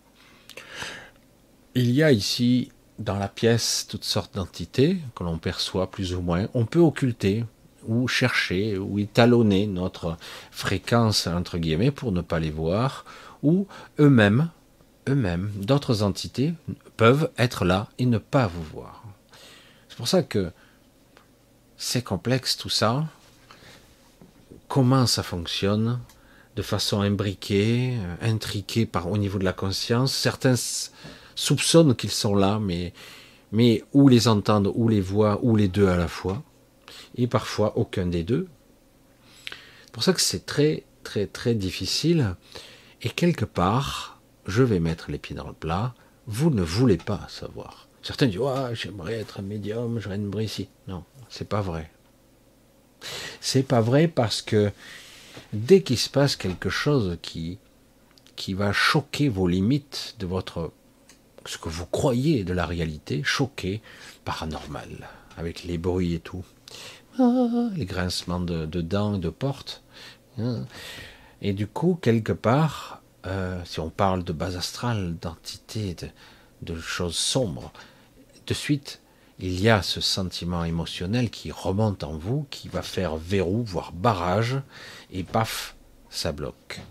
Il 1.73 1.91
y 1.91 2.03
a 2.03 2.11
ici 2.11 2.71
dans 2.97 3.17
la 3.17 3.29
pièce 3.29 3.87
toutes 3.89 4.03
sortes 4.03 4.35
d'entités 4.35 4.97
que 5.15 5.23
l'on 5.23 5.37
perçoit 5.37 5.89
plus 5.89 6.13
ou 6.13 6.21
moins. 6.21 6.49
On 6.53 6.65
peut 6.65 6.79
occulter, 6.79 7.45
ou 7.87 8.09
chercher, 8.09 8.77
ou 8.77 8.99
étalonner 8.99 9.67
notre 9.67 10.17
fréquence, 10.51 11.27
entre 11.27 11.57
guillemets, 11.57 11.91
pour 11.91 12.11
ne 12.11 12.21
pas 12.21 12.39
les 12.39 12.51
voir, 12.51 13.05
ou 13.41 13.67
eux-mêmes, 13.99 14.49
eux-mêmes, 15.09 15.51
d'autres 15.55 16.03
entités 16.03 16.53
peuvent 16.97 17.31
être 17.37 17.65
là 17.65 17.87
et 17.97 18.05
ne 18.05 18.17
pas 18.17 18.47
vous 18.47 18.63
voir. 18.63 19.03
C'est 19.87 19.97
pour 19.97 20.07
ça 20.07 20.23
que 20.23 20.51
c'est 21.77 22.03
complexe 22.03 22.57
tout 22.57 22.69
ça. 22.69 23.05
Comment 24.67 25.07
ça 25.07 25.23
fonctionne 25.23 25.99
de 26.55 26.61
façon 26.61 27.01
imbriquée, 27.01 27.97
intriquée 28.21 28.85
par, 28.85 29.09
au 29.09 29.17
niveau 29.17 29.39
de 29.39 29.45
la 29.45 29.53
conscience. 29.53 30.13
Certains 30.13 30.55
soupçonnent 31.35 31.95
qu'ils 31.95 32.11
sont 32.11 32.35
là, 32.35 32.59
mais, 32.59 32.93
mais 33.51 33.83
ou 33.93 34.09
les 34.09 34.27
entendent, 34.27 34.71
ou 34.75 34.89
les 34.89 34.99
voient, 34.99 35.39
ou 35.41 35.55
les 35.55 35.69
deux 35.69 35.87
à 35.87 35.95
la 35.95 36.07
fois 36.07 36.43
et 37.15 37.27
parfois 37.27 37.77
aucun 37.77 38.05
des 38.05 38.23
deux. 38.23 38.47
C'est 39.85 39.91
pour 39.91 40.03
ça 40.03 40.13
que 40.13 40.21
c'est 40.21 40.45
très 40.45 40.83
très 41.03 41.27
très 41.27 41.55
difficile 41.55 42.35
et 43.01 43.09
quelque 43.09 43.45
part, 43.45 44.08
je 44.49 44.63
vais 44.63 44.79
mettre 44.79 45.11
les 45.11 45.17
pieds 45.17 45.35
dans 45.35 45.47
le 45.47 45.53
plat, 45.53 45.93
vous 46.27 46.49
ne 46.49 46.61
voulez 46.61 46.97
pas 46.97 47.25
savoir. 47.29 47.87
Certains 48.01 48.27
disent 48.27 48.39
j'aimerais 48.73 49.15
être 49.15 49.39
un 49.39 49.43
médium, 49.43 49.99
je 49.99 50.09
une 50.09 50.33
ici. 50.39 50.69
Non, 50.87 51.03
c'est 51.29 51.47
pas 51.47 51.61
vrai. 51.61 51.89
C'est 53.41 53.63
pas 53.63 53.81
vrai 53.81 54.07
parce 54.07 54.41
que 54.41 54.71
dès 55.53 55.81
qu'il 55.81 55.97
se 55.97 56.09
passe 56.09 56.35
quelque 56.35 56.69
chose 56.69 57.17
qui 57.21 57.57
qui 58.35 58.53
va 58.53 58.71
choquer 58.71 59.27
vos 59.27 59.47
limites 59.47 60.15
de 60.19 60.25
votre 60.25 60.71
ce 61.45 61.57
que 61.57 61.69
vous 61.69 61.85
croyez 61.85 62.43
de 62.43 62.53
la 62.53 62.65
réalité, 62.65 63.21
choquer 63.23 63.81
paranormal 64.23 65.09
avec 65.37 65.63
les 65.63 65.77
bruits 65.77 66.13
et 66.13 66.19
tout, 66.19 66.43
les 67.17 67.85
grincements 67.85 68.39
de, 68.39 68.65
dents 68.65 69.15
et 69.15 69.19
de 69.19 69.29
portes. 69.29 69.81
Hein. 70.37 70.65
Et 71.41 71.53
du 71.53 71.67
coup, 71.67 71.97
quelque 72.01 72.33
part, 72.33 72.98
euh, 73.25 73.61
si 73.65 73.79
on 73.79 73.89
parle 73.89 74.23
de 74.23 74.33
base 74.33 74.55
astrale, 74.55 75.15
d'entité, 75.21 75.95
de, 75.95 76.07
de, 76.61 76.79
choses 76.79 77.15
sombres, 77.15 77.71
de 78.47 78.53
suite, 78.53 79.01
il 79.39 79.59
y 79.59 79.69
a 79.69 79.81
ce 79.81 80.01
sentiment 80.01 80.63
émotionnel 80.63 81.29
qui 81.29 81.51
remonte 81.51 82.03
en 82.03 82.17
vous, 82.17 82.45
qui 82.49 82.67
va 82.67 82.81
faire 82.81 83.15
verrou, 83.15 83.63
voire 83.63 83.91
barrage, 83.91 84.61
et 85.11 85.23
paf, 85.23 85.75
ça 86.09 86.31
bloque. 86.31 86.81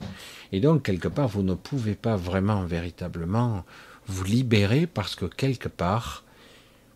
Et 0.53 0.61
donc, 0.61 0.85
quelque 0.85 1.09
part, 1.09 1.29
vous 1.29 1.43
ne 1.43 1.55
pouvez 1.55 1.95
pas 1.95 2.17
vraiment, 2.17 2.65
véritablement, 2.65 3.65
vous 4.07 4.25
libérer 4.25 4.87
parce 4.87 5.15
que 5.15 5.27
quelque 5.27 5.69
part, 5.69 6.25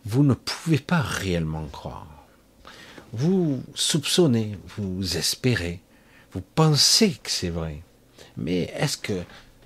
vous 0.04 0.24
ne 0.24 0.34
pouvez 0.34 0.78
pas 0.78 1.00
réellement 1.00 1.66
croire 1.66 2.06
vous 3.12 3.62
soupçonnez, 3.74 4.58
vous 4.76 5.16
espérez, 5.16 5.80
vous 6.32 6.40
pensez 6.54 7.12
que 7.22 7.30
c'est 7.30 7.50
vrai. 7.50 7.82
Mais 8.36 8.72
est-ce 8.76 8.96
que 8.96 9.22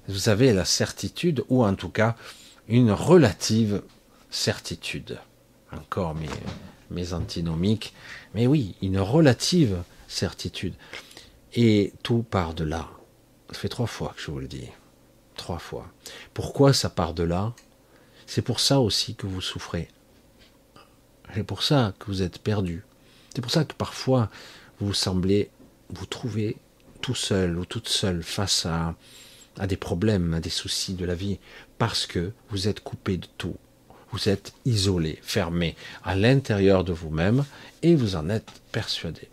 vous 0.08 0.28
avez 0.28 0.52
la 0.52 0.64
certitude, 0.64 1.44
ou 1.48 1.64
en 1.64 1.74
tout 1.74 1.88
cas 1.88 2.16
une 2.68 2.90
relative 2.90 3.82
certitude? 4.30 5.18
Encore 5.72 6.14
mes, 6.14 6.28
mes 6.90 7.12
antinomiques. 7.12 7.94
Mais 8.34 8.46
oui, 8.46 8.74
une 8.82 8.98
relative 8.98 9.82
certitude. 10.08 10.74
Et 11.54 11.92
tout 12.02 12.22
part 12.22 12.54
de 12.54 12.64
là. 12.64 12.88
Ça 13.50 13.58
fait 13.58 13.68
trois 13.68 13.86
fois 13.86 14.12
que 14.16 14.22
je 14.22 14.30
vous 14.30 14.40
le 14.40 14.48
dis. 14.48 14.68
Trois 15.36 15.58
fois. 15.58 15.86
Pourquoi 16.34 16.72
ça 16.72 16.90
part 16.90 17.14
de 17.14 17.22
là? 17.22 17.52
C'est 18.26 18.42
pour 18.42 18.60
ça 18.60 18.80
aussi 18.80 19.14
que 19.14 19.26
vous 19.26 19.40
souffrez. 19.40 19.88
C'est 21.34 21.44
pour 21.44 21.62
ça 21.62 21.94
que 21.98 22.06
vous 22.06 22.22
êtes 22.22 22.38
perdu. 22.38 22.84
C'est 23.34 23.40
pour 23.40 23.50
ça 23.50 23.64
que 23.64 23.74
parfois 23.74 24.30
vous 24.80 24.94
semblez 24.94 25.50
vous 25.90 26.06
trouver 26.06 26.56
tout 26.96 27.14
seul 27.14 27.58
ou 27.58 27.64
toute 27.64 27.88
seule 27.88 28.22
face 28.22 28.66
à, 28.66 28.94
des 29.66 29.76
problèmes, 29.76 30.34
à 30.34 30.40
des 30.40 30.50
soucis 30.50 30.94
de 30.94 31.04
la 31.04 31.14
vie, 31.14 31.38
parce 31.78 32.06
que 32.06 32.32
vous 32.50 32.68
êtes 32.68 32.80
coupé 32.80 33.16
de 33.16 33.26
tout. 33.38 33.56
Vous 34.12 34.28
êtes 34.28 34.52
isolé, 34.64 35.18
fermé 35.22 35.76
à 36.04 36.14
l'intérieur 36.14 36.84
de 36.84 36.92
vous-même 36.92 37.44
et 37.82 37.94
vous 37.94 38.16
en 38.16 38.30
êtes 38.30 38.50
persuadé. 38.72 39.28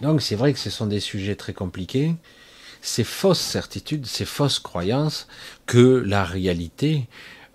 Donc 0.00 0.22
c'est 0.22 0.34
vrai 0.34 0.52
que 0.52 0.58
ce 0.58 0.70
sont 0.70 0.86
des 0.86 1.00
sujets 1.00 1.36
très 1.36 1.52
compliqués, 1.52 2.14
ces 2.82 3.04
fausses 3.04 3.40
certitudes, 3.40 4.06
ces 4.06 4.24
fausses 4.24 4.58
croyances 4.58 5.28
que 5.66 6.02
la 6.06 6.24
réalité, 6.24 7.06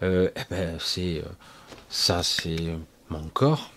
euh, 0.03 0.29
eh 0.35 0.41
ben, 0.49 0.77
c'est 0.79 1.19
euh, 1.19 1.29
ça, 1.89 2.21
c'est 2.23 2.77
mon 3.09 3.27
corps, 3.29 3.71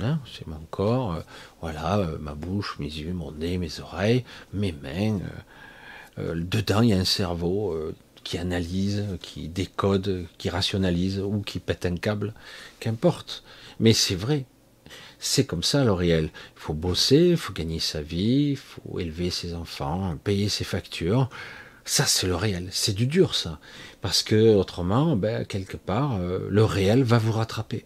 Hein, 0.00 0.20
c'est 0.32 0.46
mon 0.46 0.60
corps, 0.70 1.14
euh, 1.14 1.20
voilà, 1.60 1.98
euh, 1.98 2.18
ma 2.18 2.34
bouche, 2.34 2.76
mes 2.78 2.86
yeux, 2.86 3.12
mon 3.12 3.32
nez, 3.32 3.58
mes 3.58 3.80
oreilles, 3.80 4.24
mes 4.52 4.72
mains. 4.72 5.18
Euh, 6.18 6.34
dedans, 6.36 6.82
il 6.82 6.90
y 6.90 6.92
a 6.92 6.98
un 6.98 7.04
cerveau 7.04 7.76
qui 8.22 8.38
analyse, 8.38 9.04
qui 9.20 9.48
décode, 9.48 10.26
qui 10.36 10.50
rationalise 10.50 11.18
ou 11.20 11.40
qui 11.40 11.58
pète 11.58 11.86
un 11.86 11.96
câble, 11.96 12.32
qu'importe. 12.80 13.42
Mais 13.80 13.92
c'est 13.92 14.14
vrai, 14.14 14.44
c'est 15.18 15.46
comme 15.46 15.62
ça 15.62 15.84
le 15.84 15.92
réel. 15.92 16.30
Il 16.56 16.60
faut 16.60 16.74
bosser, 16.74 17.30
il 17.30 17.36
faut 17.36 17.52
gagner 17.52 17.80
sa 17.80 18.00
vie, 18.02 18.50
il 18.50 18.56
faut 18.56 19.00
élever 19.00 19.30
ses 19.30 19.54
enfants, 19.54 20.16
payer 20.22 20.48
ses 20.48 20.64
factures. 20.64 21.28
Ça, 21.84 22.04
c'est 22.06 22.26
le 22.26 22.36
réel. 22.36 22.68
C'est 22.70 22.94
du 22.94 23.06
dur, 23.06 23.34
ça. 23.34 23.58
Parce 24.00 24.22
que 24.22 24.54
autrement, 24.54 25.16
ben, 25.16 25.44
quelque 25.44 25.76
part, 25.76 26.18
le 26.18 26.64
réel 26.64 27.02
va 27.02 27.18
vous 27.18 27.32
rattraper. 27.32 27.84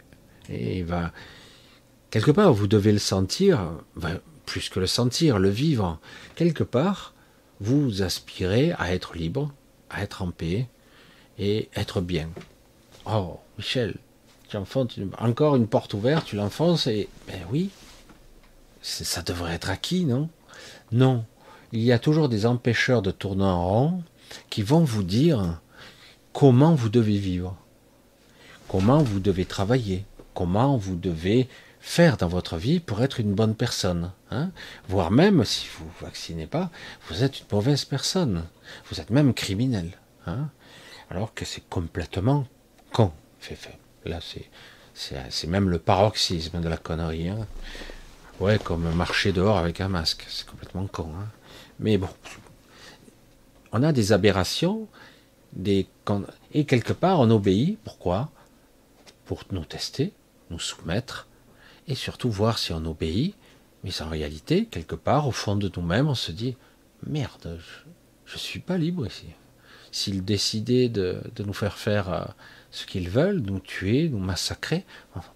Et 0.49 0.79
il 0.79 0.85
va, 0.85 1.13
Quelque 2.13 2.29
part, 2.29 2.53
vous 2.53 2.67
devez 2.67 2.91
le 2.91 2.99
sentir, 2.99 3.71
plus 4.45 4.69
que 4.69 4.79
le 4.79 4.85
sentir, 4.85 5.39
le 5.39 5.49
vivre. 5.49 5.97
Quelque 6.35 6.63
part, 6.63 7.15
vous 7.59 8.03
aspirez 8.03 8.71
à 8.73 8.93
être 8.93 9.15
libre, 9.15 9.51
à 9.89 10.03
être 10.03 10.21
en 10.21 10.29
paix 10.29 10.67
et 11.39 11.69
être 11.75 12.01
bien. 12.01 12.29
Oh, 13.07 13.39
Michel, 13.57 13.95
tu 14.47 14.57
enfonces 14.57 14.99
encore 15.17 15.55
une 15.55 15.65
porte 15.65 15.95
ouverte, 15.95 16.27
tu 16.27 16.35
l'enfonces 16.35 16.85
et. 16.85 17.09
Ben 17.27 17.41
oui, 17.51 17.71
ça 18.83 19.23
devrait 19.23 19.55
être 19.55 19.71
acquis, 19.71 20.05
non? 20.05 20.29
Non. 20.91 21.25
Il 21.71 21.81
y 21.81 21.91
a 21.91 21.97
toujours 21.97 22.29
des 22.29 22.45
empêcheurs 22.45 23.01
de 23.01 23.09
tourner 23.09 23.43
en 23.43 23.67
rond 23.67 24.03
qui 24.51 24.61
vont 24.61 24.83
vous 24.83 25.01
dire 25.01 25.59
comment 26.31 26.75
vous 26.75 26.89
devez 26.89 27.17
vivre, 27.17 27.57
comment 28.67 29.01
vous 29.01 29.19
devez 29.19 29.45
travailler, 29.45 30.05
comment 30.35 30.77
vous 30.77 30.95
devez 30.95 31.49
faire 31.83 32.15
dans 32.15 32.29
votre 32.29 32.55
vie 32.55 32.79
pour 32.79 33.03
être 33.03 33.19
une 33.19 33.35
bonne 33.35 33.55
personne. 33.55 34.13
Hein 34.31 34.51
Voire 34.87 35.11
même, 35.11 35.43
si 35.43 35.67
vous 35.77 35.85
ne 35.85 36.05
vaccinez 36.05 36.47
pas, 36.47 36.71
vous 37.09 37.23
êtes 37.23 37.41
une 37.41 37.45
mauvaise 37.51 37.83
personne. 37.83 38.45
Vous 38.89 39.01
êtes 39.01 39.09
même 39.09 39.33
criminel. 39.33 39.91
Hein 40.25 40.49
Alors 41.11 41.33
que 41.33 41.43
c'est 41.43 41.67
complètement 41.69 42.47
con. 42.93 43.11
Fait, 43.39 43.55
fait. 43.55 43.77
Là, 44.05 44.19
c'est 44.93 45.47
même 45.47 45.69
le 45.69 45.77
paroxysme 45.77 46.61
de 46.61 46.69
la 46.69 46.77
connerie. 46.77 47.27
Hein 47.27 47.45
ouais, 48.39 48.57
comme 48.59 48.89
marcher 48.95 49.33
dehors 49.33 49.57
avec 49.57 49.81
un 49.81 49.89
masque. 49.89 50.25
C'est 50.29 50.47
complètement 50.47 50.87
con. 50.87 51.11
Hein 51.19 51.27
Mais 51.79 51.97
bon, 51.97 52.09
on 53.73 53.83
a 53.83 53.91
des 53.91 54.13
aberrations, 54.13 54.87
des, 55.51 55.85
et 56.53 56.63
quelque 56.63 56.93
part 56.93 57.19
on 57.19 57.29
obéit. 57.29 57.77
Pourquoi? 57.83 58.31
Pour 59.25 59.43
nous 59.51 59.65
tester, 59.65 60.13
nous 60.49 60.59
soumettre, 60.59 61.27
et 61.87 61.95
surtout 61.95 62.29
voir 62.29 62.57
si 62.57 62.73
on 62.73 62.85
obéit. 62.85 63.35
Mais 63.83 64.01
en 64.01 64.09
réalité, 64.09 64.65
quelque 64.65 64.95
part, 64.95 65.27
au 65.27 65.31
fond 65.31 65.55
de 65.55 65.69
nous-mêmes, 65.75 66.07
on 66.07 66.15
se 66.15 66.31
dit 66.31 66.55
merde, 67.05 67.59
je 68.25 68.33
ne 68.33 68.39
suis 68.39 68.59
pas 68.59 68.77
libre 68.77 69.05
ici. 69.05 69.27
S'ils 69.91 70.23
décidaient 70.23 70.89
de, 70.89 71.21
nous 71.45 71.53
faire 71.53 71.77
faire 71.77 72.11
euh, 72.11 72.25
ce 72.71 72.85
qu'ils 72.85 73.09
veulent, 73.09 73.41
nous 73.41 73.59
tuer, 73.59 74.09
nous 74.09 74.19
massacrer, 74.19 74.85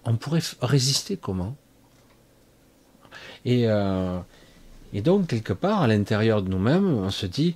on 0.04 0.16
pourrait 0.16 0.42
résister 0.60 1.16
comment? 1.16 1.56
Et, 3.44 3.68
euh, 3.68 4.18
et 4.92 5.02
donc, 5.02 5.28
quelque 5.28 5.52
part, 5.52 5.82
à 5.82 5.86
l'intérieur 5.86 6.42
de 6.42 6.48
nous-mêmes, 6.48 6.86
on 6.86 7.10
se 7.10 7.26
dit, 7.26 7.54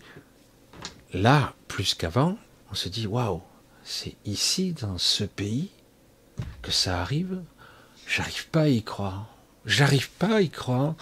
là, 1.13 1.55
plus 1.67 1.95
qu'avant, 1.95 2.37
on 2.71 2.75
se 2.75 2.89
dit, 2.89 3.07
waouh, 3.07 3.43
c'est 3.83 4.15
ici, 4.25 4.73
dans 4.73 4.99
ce 4.99 5.25
pays, 5.25 5.71
que 6.61 6.71
ça 6.71 7.01
arrive. 7.01 7.43
J'arrive 8.15 8.49
pas 8.49 8.65
à 8.65 8.69
y 8.69 8.83
croire. 8.83 9.25
J'arrive 9.65 10.11
pas 10.11 10.37
à 10.37 10.41
y 10.43 10.51
croire. 10.51 10.97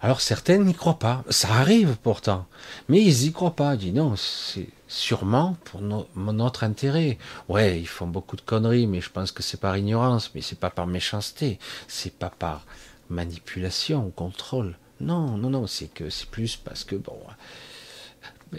Alors 0.00 0.20
certains 0.20 0.58
n'y 0.58 0.72
croient 0.72 1.00
pas. 1.00 1.24
Ça 1.28 1.48
arrive 1.52 1.96
pourtant. 2.00 2.46
Mais 2.88 3.02
ils 3.02 3.24
y 3.24 3.32
croient 3.32 3.56
pas. 3.56 3.74
Ils 3.74 3.78
disent 3.78 3.94
non, 3.94 4.14
c'est 4.14 4.68
sûrement 4.86 5.56
pour 5.64 5.80
notre 5.80 6.62
intérêt. 6.62 7.18
Ouais, 7.48 7.80
ils 7.80 7.88
font 7.88 8.06
beaucoup 8.06 8.36
de 8.36 8.40
conneries, 8.42 8.86
mais 8.86 9.00
je 9.00 9.10
pense 9.10 9.32
que 9.32 9.42
c'est 9.42 9.58
par 9.58 9.76
ignorance, 9.76 10.30
mais 10.32 10.42
c'est 10.42 10.60
pas 10.60 10.70
par 10.70 10.86
méchanceté, 10.86 11.58
c'est 11.88 12.16
pas 12.16 12.30
par 12.30 12.64
manipulation, 13.10 14.10
contrôle. 14.10 14.78
Non, 15.00 15.36
non, 15.36 15.50
non, 15.50 15.66
c'est 15.66 15.92
que 15.92 16.08
c'est 16.08 16.30
plus 16.30 16.54
parce 16.54 16.84
que 16.84 16.94
bon, 16.94 17.18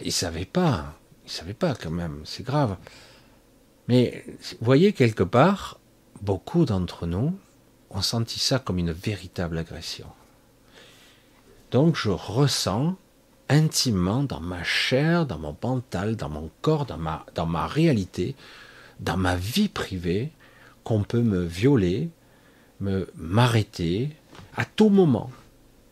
ils 0.04 0.12
savaient 0.12 0.44
pas, 0.44 0.96
ils 1.26 1.32
savaient 1.32 1.54
pas 1.54 1.74
quand 1.76 1.92
même, 1.92 2.24
c'est 2.26 2.44
grave. 2.44 2.76
Mais 3.88 4.26
vous 4.28 4.66
voyez 4.66 4.92
quelque 4.92 5.24
part, 5.24 5.80
beaucoup 6.22 6.66
d'entre 6.66 7.08
nous 7.08 7.40
ont 7.96 8.02
senti 8.02 8.40
ça 8.40 8.60
comme 8.60 8.78
une 8.78 8.92
véritable 8.92 9.58
agression. 9.58 10.08
Donc 11.72 11.96
je 11.96 12.10
ressens 12.10 12.96
intimement 13.50 14.24
dans 14.24 14.40
ma 14.40 14.64
chair, 14.64 15.26
dans 15.26 15.40
mon 15.40 15.56
mental, 15.62 16.16
dans 16.16 16.30
mon 16.30 16.50
corps, 16.62 16.86
dans 16.86 16.98
ma, 16.98 17.26
dans 17.36 17.46
ma 17.46 17.68
réalité, 17.68 18.36
dans 19.00 19.18
ma 19.18 19.36
vie 19.36 19.70
privée, 19.70 20.32
qu'on 20.84 21.04
peut 21.04 21.22
me 21.22 21.44
violer, 21.44 22.10
me 22.80 23.10
m'arrêter, 23.16 24.16
à 24.56 24.66
tout 24.66 24.90
moment, 24.90 25.32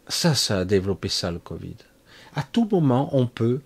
ça, 0.07 0.35
ça 0.35 0.59
a 0.59 0.65
développé 0.65 1.09
ça 1.09 1.31
le 1.31 1.39
Covid. 1.39 1.75
À 2.35 2.43
tout 2.43 2.67
moment, 2.71 3.09
on 3.15 3.27
peut 3.27 3.61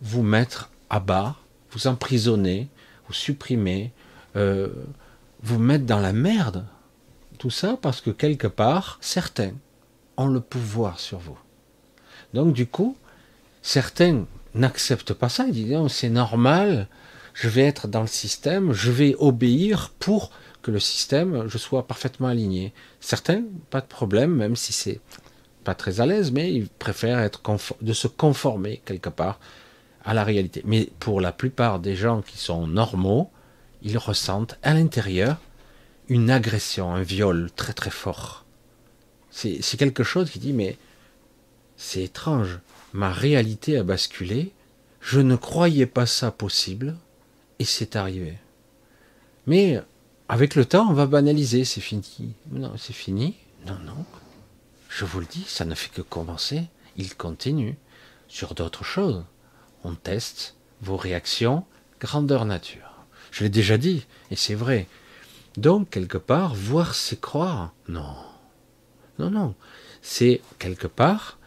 vous 0.00 0.22
mettre 0.22 0.70
à 0.90 1.00
bas, 1.00 1.36
vous 1.70 1.86
emprisonner, 1.86 2.68
vous 3.06 3.14
supprimer, 3.14 3.92
euh, 4.36 4.68
vous 5.42 5.58
mettre 5.58 5.84
dans 5.84 6.00
la 6.00 6.12
merde. 6.12 6.64
Ça 7.50 7.76
parce 7.80 8.00
que 8.00 8.10
quelque 8.10 8.46
part, 8.46 8.98
certains 9.00 9.52
ont 10.16 10.28
le 10.28 10.40
pouvoir 10.40 11.00
sur 11.00 11.18
vous. 11.18 11.38
Donc 12.32 12.52
du 12.52 12.66
coup, 12.66 12.96
certains 13.62 14.26
n'acceptent 14.54 15.14
pas 15.14 15.28
ça. 15.28 15.46
Ils 15.52 15.88
c'est 15.88 16.08
normal, 16.08 16.88
je 17.32 17.48
vais 17.48 17.62
être 17.62 17.88
dans 17.88 18.02
le 18.02 18.06
système, 18.06 18.72
je 18.72 18.90
vais 18.90 19.14
obéir 19.18 19.92
pour 19.98 20.30
que 20.62 20.70
le 20.70 20.80
système, 20.80 21.46
je 21.48 21.58
sois 21.58 21.86
parfaitement 21.86 22.28
aligné. 22.28 22.72
Certains, 23.00 23.42
pas 23.70 23.80
de 23.80 23.86
problème, 23.86 24.34
même 24.34 24.56
si 24.56 24.72
c'est 24.72 25.00
pas 25.64 25.74
très 25.74 26.00
à 26.00 26.06
l'aise, 26.06 26.30
mais 26.32 26.52
ils 26.52 26.68
préfèrent 26.68 27.18
être 27.18 27.42
de 27.80 27.92
se 27.92 28.06
conformer 28.06 28.80
quelque 28.84 29.08
part 29.10 29.38
à 30.04 30.14
la 30.14 30.24
réalité. 30.24 30.62
Mais 30.64 30.88
pour 31.00 31.20
la 31.20 31.32
plupart 31.32 31.80
des 31.80 31.96
gens 31.96 32.22
qui 32.22 32.38
sont 32.38 32.66
normaux, 32.66 33.30
ils 33.82 33.98
ressentent 33.98 34.58
à 34.62 34.74
l'intérieur 34.74 35.38
une 36.08 36.30
agression, 36.30 36.92
un 36.92 37.02
viol 37.02 37.50
très 37.54 37.72
très 37.72 37.90
fort. 37.90 38.44
C'est 39.30 39.76
quelque 39.76 40.04
chose 40.04 40.30
qui 40.30 40.38
dit 40.38 40.52
mais 40.52 40.78
c'est 41.76 42.04
étrange, 42.04 42.60
ma 42.92 43.12
réalité 43.12 43.76
a 43.76 43.82
basculé, 43.82 44.52
je 45.00 45.20
ne 45.20 45.36
croyais 45.36 45.86
pas 45.86 46.06
ça 46.06 46.30
possible, 46.30 46.96
et 47.58 47.64
c'est 47.64 47.96
arrivé. 47.96 48.38
Mais 49.46 49.82
avec 50.28 50.54
le 50.54 50.64
temps, 50.64 50.88
on 50.88 50.94
va 50.94 51.06
banaliser, 51.06 51.64
c'est 51.64 51.80
fini. 51.80 52.34
Non, 52.50 52.72
c'est 52.78 52.94
fini. 52.94 53.34
Non, 53.66 53.78
non. 53.84 54.04
Je 54.88 55.04
vous 55.04 55.20
le 55.20 55.26
dis, 55.26 55.44
ça 55.46 55.64
ne 55.64 55.74
fait 55.74 55.90
que 55.90 56.02
commencer. 56.02 56.62
Il 56.96 57.14
continue 57.14 57.76
sur 58.28 58.54
d'autres 58.54 58.84
choses. 58.84 59.24
On 59.82 59.94
teste 59.94 60.54
vos 60.80 60.96
réactions, 60.96 61.64
grandeur 62.00 62.44
nature. 62.44 63.04
Je 63.32 63.42
l'ai 63.42 63.50
déjà 63.50 63.76
dit, 63.76 64.06
et 64.30 64.36
c'est 64.36 64.54
vrai. 64.54 64.86
Donc, 65.56 65.90
quelque 65.90 66.18
part, 66.18 66.54
voir 66.54 66.94
c'est 66.94 67.20
croire. 67.20 67.72
Non. 67.88 68.16
Non, 69.18 69.30
non. 69.30 69.54
C'est 70.02 70.42
quelque 70.58 70.86
part, 70.86 71.38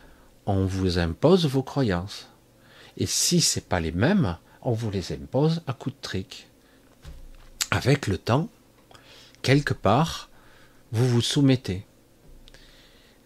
on 0.45 0.65
vous 0.65 0.97
impose 0.97 1.45
vos 1.45 1.63
croyances. 1.63 2.29
Et 2.95 3.05
si 3.05 3.41
ce 3.41 3.59
n'est 3.59 3.65
pas 3.65 3.79
les 3.79 3.91
mêmes, 3.91 4.37
on 4.61 4.71
vous 4.71 4.89
les 4.89 5.11
impose 5.11 5.61
à 5.67 5.73
coup 5.73 5.89
de 5.89 5.95
trick. 6.01 6.47
Avec 7.69 8.07
le 8.07 8.17
temps, 8.17 8.49
quelque 9.41 9.73
part, 9.73 10.29
vous 10.91 11.07
vous 11.07 11.21
soumettez. 11.21 11.85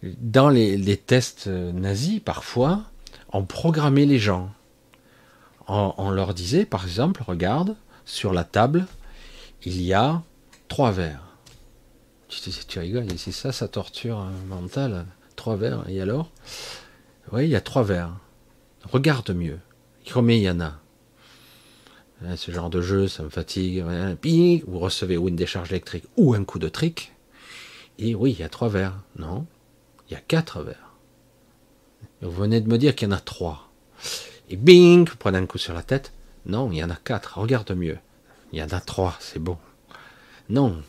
Dans 0.02 0.48
les, 0.48 0.96
tests 0.96 1.46
nazis, 1.46 2.20
parfois, 2.20 2.82
on 3.32 3.44
programmait 3.44 4.06
les 4.06 4.18
gens. 4.18 4.52
On, 5.68 6.10
leur 6.10 6.34
disait, 6.34 6.66
par 6.66 6.84
exemple, 6.84 7.22
regarde, 7.22 7.76
sur 8.04 8.32
la 8.32 8.42
table, 8.42 8.86
il 9.64 9.80
y 9.80 9.94
a 9.94 10.22
trois 10.72 10.90
verres. 10.90 11.36
Tu, 12.28 12.50
tu 12.66 12.78
rigoles, 12.78 13.06
c'est 13.18 13.30
ça, 13.30 13.52
sa 13.52 13.68
torture 13.68 14.24
mentale. 14.48 15.04
Trois 15.36 15.54
verres, 15.54 15.86
et 15.86 16.00
alors? 16.00 16.30
Oui, 17.30 17.44
il 17.44 17.50
y 17.50 17.56
a 17.56 17.60
trois 17.60 17.82
verres. 17.82 18.16
Regarde 18.90 19.34
mieux. 19.34 19.58
Combien 20.10 20.36
il 20.36 20.42
y 20.42 20.48
en 20.48 20.62
a? 20.62 20.80
Hein, 22.24 22.36
ce 22.36 22.52
genre 22.52 22.70
de 22.70 22.80
jeu, 22.80 23.06
ça 23.06 23.22
me 23.22 23.28
fatigue. 23.28 23.84
vous 24.66 24.78
recevez 24.78 25.18
ou 25.18 25.28
une 25.28 25.36
décharge 25.36 25.72
électrique 25.72 26.06
ou 26.16 26.32
un 26.32 26.42
coup 26.42 26.58
de 26.58 26.70
trick. 26.70 27.12
Et 27.98 28.14
oui, 28.14 28.32
il 28.32 28.40
y 28.40 28.42
a 28.42 28.48
trois 28.48 28.70
verres. 28.70 28.98
Non, 29.18 29.44
il 30.08 30.14
y 30.14 30.16
a 30.16 30.20
quatre 30.20 30.62
verres. 30.62 30.94
vous 32.22 32.30
venez 32.30 32.62
de 32.62 32.70
me 32.70 32.78
dire 32.78 32.94
qu'il 32.94 33.08
y 33.08 33.12
en 33.12 33.14
a 33.14 33.20
trois. 33.20 33.70
Et 34.48 34.56
bing, 34.56 35.06
vous 35.06 35.16
prenez 35.16 35.36
un 35.36 35.44
coup 35.44 35.58
sur 35.58 35.74
la 35.74 35.82
tête. 35.82 36.14
Non, 36.46 36.72
il 36.72 36.78
y 36.78 36.82
en 36.82 36.88
a 36.88 36.96
quatre. 36.96 37.36
Regarde 37.36 37.72
mieux. 37.72 37.98
Il 38.54 38.58
y 38.58 38.62
en 38.62 38.68
a 38.68 38.80
trois, 38.80 39.18
c'est 39.20 39.38
bon. 39.38 39.58
Non, 40.52 40.82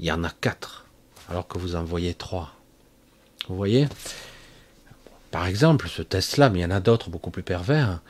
il 0.00 0.06
y 0.06 0.10
en 0.10 0.24
a 0.24 0.30
quatre. 0.30 0.86
Alors 1.28 1.46
que 1.46 1.56
vous 1.56 1.76
en 1.76 1.84
voyez 1.84 2.14
trois. 2.14 2.50
Vous 3.46 3.54
voyez 3.54 3.86
Par 5.30 5.46
exemple, 5.46 5.88
ce 5.88 6.02
test-là, 6.02 6.50
mais 6.50 6.58
il 6.58 6.62
y 6.62 6.64
en 6.64 6.72
a 6.72 6.80
d'autres 6.80 7.10
beaucoup 7.10 7.30
plus 7.30 7.44
pervers. 7.44 8.00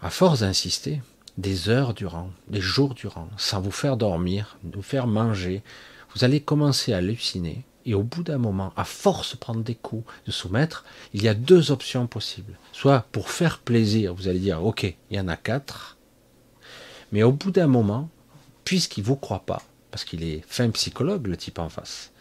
À 0.00 0.10
force 0.10 0.40
d'insister, 0.40 1.00
des 1.36 1.68
heures 1.68 1.94
durant, 1.94 2.32
des 2.48 2.60
jours 2.60 2.94
durant, 2.94 3.28
sans 3.36 3.60
vous 3.60 3.70
faire 3.70 3.96
dormir, 3.96 4.58
vous 4.64 4.82
faire 4.82 5.06
manger, 5.06 5.62
vous 6.16 6.24
allez 6.24 6.40
commencer 6.40 6.92
à 6.92 6.96
halluciner. 6.96 7.64
Et 7.86 7.94
au 7.94 8.02
bout 8.02 8.24
d'un 8.24 8.38
moment, 8.38 8.72
à 8.76 8.82
force 8.82 9.34
de 9.34 9.38
prendre 9.38 9.62
des 9.62 9.76
coups, 9.76 10.12
de 10.26 10.32
soumettre, 10.32 10.84
il 11.14 11.22
y 11.22 11.28
a 11.28 11.34
deux 11.34 11.70
options 11.70 12.08
possibles. 12.08 12.58
Soit 12.72 13.06
pour 13.12 13.30
faire 13.30 13.58
plaisir, 13.58 14.12
vous 14.12 14.26
allez 14.26 14.40
dire, 14.40 14.64
ok, 14.64 14.82
il 14.82 15.16
y 15.16 15.20
en 15.20 15.28
a 15.28 15.36
quatre. 15.36 15.98
Mais 17.12 17.22
au 17.22 17.30
bout 17.30 17.52
d'un 17.52 17.68
moment, 17.68 18.10
puisqu'il 18.64 19.02
ne 19.02 19.06
vous 19.06 19.16
croit 19.16 19.44
pas, 19.46 19.62
parce 19.90 20.04
qu'il 20.04 20.22
est 20.22 20.44
fin 20.46 20.70
psychologue, 20.70 21.26
le 21.26 21.36
type 21.36 21.58
en 21.58 21.68
face, 21.68 22.12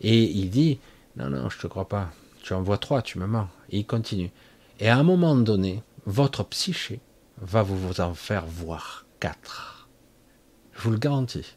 et 0.00 0.22
il 0.22 0.50
dit, 0.50 0.78
non, 1.16 1.30
non, 1.30 1.50
je 1.50 1.58
te 1.58 1.66
crois 1.66 1.88
pas, 1.88 2.10
tu 2.42 2.52
en 2.54 2.62
vois 2.62 2.78
trois, 2.78 3.02
tu 3.02 3.18
me 3.18 3.26
mens. 3.26 3.48
Et 3.70 3.78
il 3.78 3.86
continue. 3.86 4.30
Et 4.80 4.88
à 4.88 4.96
un 4.96 5.02
moment 5.02 5.36
donné, 5.36 5.82
votre 6.06 6.44
psyché 6.44 7.00
va 7.40 7.62
vous 7.62 8.00
en 8.00 8.14
faire 8.14 8.46
voir 8.46 9.04
quatre. 9.20 9.88
Je 10.74 10.82
vous 10.82 10.90
le 10.90 10.98
garantis. 10.98 11.54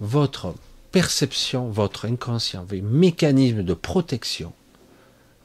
votre 0.00 0.54
perception, 0.92 1.68
votre 1.68 2.06
inconscient, 2.06 2.64
vos 2.64 2.80
mécanismes 2.82 3.62
de 3.62 3.74
protection 3.74 4.52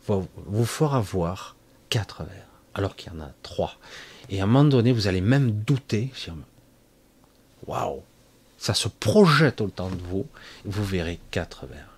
vous 0.07 0.65
fera 0.65 1.01
voir 1.01 1.55
quatre 1.89 2.23
verres, 2.23 2.61
alors 2.73 2.95
qu'il 2.95 3.11
y 3.11 3.15
en 3.15 3.21
a 3.21 3.31
trois. 3.43 3.75
Et 4.29 4.39
à 4.39 4.43
un 4.43 4.47
moment 4.47 4.63
donné, 4.63 4.91
vous 4.91 5.07
allez 5.07 5.21
même 5.21 5.51
douter 5.51 6.11
Waouh 7.65 8.03
Ça 8.57 8.73
se 8.73 8.87
projette 8.87 9.61
autant 9.61 9.89
de 9.89 10.01
vous, 10.01 10.27
vous 10.65 10.83
verrez 10.83 11.19
quatre 11.31 11.65
verres. 11.67 11.97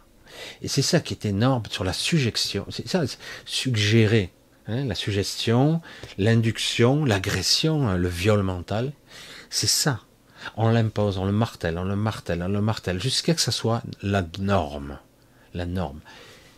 Et 0.61 0.67
c'est 0.67 0.81
ça 0.81 0.99
qui 0.99 1.13
est 1.13 1.25
énorme 1.25 1.63
sur 1.69 1.83
la 1.83 1.93
suggestion. 1.93 2.65
C'est 2.69 2.87
ça, 2.87 3.03
suggérer. 3.45 4.31
Hein, 4.67 4.85
la 4.85 4.95
suggestion, 4.95 5.81
l'induction, 6.17 7.03
l'agression, 7.03 7.87
hein, 7.87 7.97
le 7.97 8.07
viol 8.07 8.43
mental. 8.43 8.91
C'est 9.49 9.67
ça. 9.67 10.01
On 10.55 10.69
l'impose, 10.69 11.17
on 11.17 11.25
le 11.25 11.31
martèle, 11.31 11.77
on 11.77 11.83
le 11.83 11.95
martèle, 11.95 12.43
on 12.43 12.47
le 12.47 12.61
martèle, 12.61 13.01
jusqu'à 13.01 13.33
que 13.33 13.41
ça 13.41 13.51
soit 13.51 13.81
la 14.01 14.23
norme. 14.39 14.99
La 15.53 15.65
norme. 15.65 15.99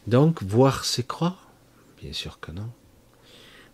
Donc, 0.07 0.43
voir 0.43 0.83
c'est 0.83 1.07
croire 1.07 1.47
Bien 2.01 2.13
sûr 2.13 2.39
que 2.39 2.51
non. 2.51 2.69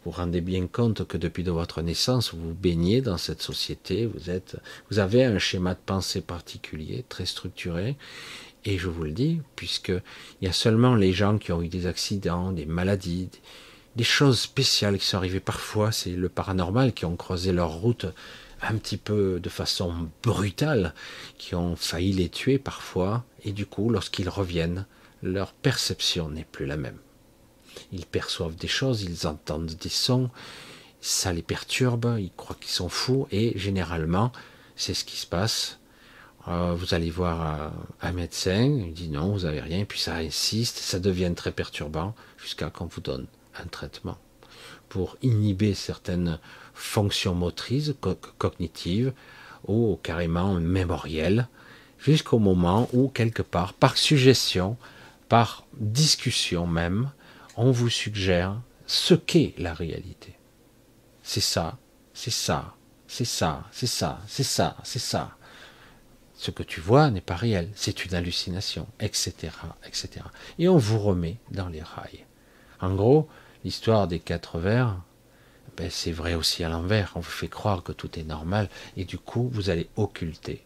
Vous 0.08 0.14
rendez 0.14 0.40
bien 0.40 0.68
compte 0.68 1.06
que 1.06 1.18
depuis 1.18 1.44
de 1.44 1.52
votre 1.52 1.82
naissance, 1.82 2.34
vous 2.34 2.54
baignez 2.54 3.02
dans 3.02 3.18
cette 3.18 3.42
société, 3.42 4.06
vous 4.06 4.30
êtes, 4.30 4.56
vous 4.90 5.00
avez 5.00 5.26
un 5.26 5.38
schéma 5.38 5.74
de 5.74 5.82
pensée 5.86 6.22
particulier, 6.22 7.04
très 7.10 7.26
structuré, 7.26 7.98
et 8.64 8.78
je 8.78 8.88
vous 8.88 9.04
le 9.04 9.12
dis, 9.12 9.42
puisque 9.58 9.90
il 9.90 10.46
y 10.46 10.48
a 10.48 10.54
seulement 10.54 10.96
les 10.96 11.12
gens 11.12 11.38
qui 11.38 11.52
ont 11.52 11.62
eu 11.62 11.68
des 11.68 11.88
accidents, 11.88 12.54
des 12.54 12.66
maladies, 12.66 13.28
des 13.98 14.06
choses 14.06 14.40
spéciales 14.40 14.98
qui 14.98 15.06
sont 15.06 15.18
arrivées 15.18 15.42
parfois, 15.42 15.92
c'est 15.92 16.12
le 16.12 16.30
paranormal 16.30 16.94
qui 16.94 17.04
ont 17.04 17.18
croisé 17.18 17.52
leur 17.52 17.74
route 17.74 18.06
un 18.62 18.78
petit 18.78 18.96
peu 18.96 19.42
de 19.42 19.50
façon 19.50 19.94
brutale, 20.24 20.94
qui 21.38 21.54
ont 21.54 21.76
failli 21.76 22.14
les 22.14 22.30
tuer 22.30 22.60
parfois, 22.60 23.26
et 23.44 23.52
du 23.52 23.66
coup, 23.66 23.90
lorsqu'ils 23.90 24.30
reviennent, 24.30 24.86
leur 25.22 25.52
perception 25.52 26.30
n'est 26.30 26.48
plus 26.50 26.66
la 26.66 26.78
même. 26.78 27.00
Ils 27.92 28.06
perçoivent 28.06 28.56
des 28.56 28.68
choses, 28.68 29.04
ils 29.04 29.28
entendent 29.28 29.76
des 29.76 29.90
sons, 29.90 30.30
ça 31.02 31.34
les 31.34 31.42
perturbe, 31.42 32.18
ils 32.20 32.32
croient 32.36 32.58
qu'ils 32.60 32.72
sont 32.72 32.90
fous, 32.90 33.28
et 33.32 33.58
généralement, 33.58 34.32
c'est 34.76 34.94
ce 34.94 35.06
qui 35.06 35.18
se 35.18 35.26
passe. 35.28 35.80
Euh, 36.48 36.74
vous 36.74 36.94
allez 36.94 37.10
voir 37.10 37.74
un, 38.02 38.12
médecin, 38.14 38.64
il 38.64 38.94
dit 38.94 39.10
non, 39.10 39.34
vous 39.34 39.46
avez 39.46 39.60
rien, 39.60 39.86
puis 39.86 40.00
ça 40.00 40.16
insiste, 40.16 40.78
ça 40.78 41.00
devient 41.00 41.34
très 41.36 41.52
perturbant 41.52 42.16
jusqu'à 42.38 42.70
qu'on 42.70 42.86
vous 42.86 43.02
donne 43.02 43.28
un 43.62 43.66
traitement 43.66 44.18
pour 44.88 45.18
inhiber 45.22 45.74
certaines 45.74 46.40
fonctions 46.74 47.36
motrices, 47.36 47.94
cognitives 48.38 49.12
ou 49.68 50.00
carrément 50.02 50.54
mémorielles, 50.54 51.50
jusqu'au 52.00 52.40
moment 52.40 52.88
où, 52.94 53.10
quelque 53.10 53.42
part, 53.42 53.74
par 53.74 53.98
suggestion, 53.98 54.78
par 55.28 55.66
discussion 55.74 56.68
même, 56.68 57.12
on 57.58 57.72
vous 57.72 57.90
suggère 57.90 58.62
ce 58.86 59.14
qu'est 59.14 59.54
la 59.58 59.74
réalité. 59.74 60.36
C'est 61.24 61.42
ça, 61.42 61.78
c'est 62.14 62.32
ça, 62.32 62.76
c'est 63.08 63.26
ça, 63.26 63.66
c'est 63.72 63.88
ça, 63.88 64.22
c'est 64.28 64.44
ça, 64.44 64.78
c'est 64.84 65.00
ça 65.00 65.38
ce 66.38 66.52
que 66.52 66.64
tu 66.64 66.80
vois 66.80 67.10
n'est 67.10 67.20
pas 67.20 67.36
réel, 67.36 67.70
c'est 67.76 68.06
une 68.06 68.14
hallucination, 68.14 68.88
etc., 69.00 69.52
etc. 69.86 70.10
Et 70.60 70.70
on 70.70 70.78
vous 70.78 71.00
remet 71.00 71.38
dans 71.52 71.68
les 71.68 71.82
rails. 71.82 72.26
En 72.80 72.94
gros, 72.94 73.28
l'histoire 73.66 74.08
des 74.08 74.20
quatre 74.20 74.60
vers, 74.60 75.02
ben 75.76 75.90
c'est 75.90 76.12
vrai 76.12 76.36
aussi 76.36 76.64
à 76.64 76.70
l'envers. 76.70 77.12
On 77.16 77.20
vous 77.20 77.30
fait 77.30 77.48
croire 77.48 77.82
que 77.84 77.92
tout 77.92 78.20
est 78.20 78.24
normal, 78.24 78.70
et 78.96 79.04
du 79.04 79.18
coup, 79.18 79.50
vous 79.52 79.72
allez 79.72 79.90
occulter 79.96 80.64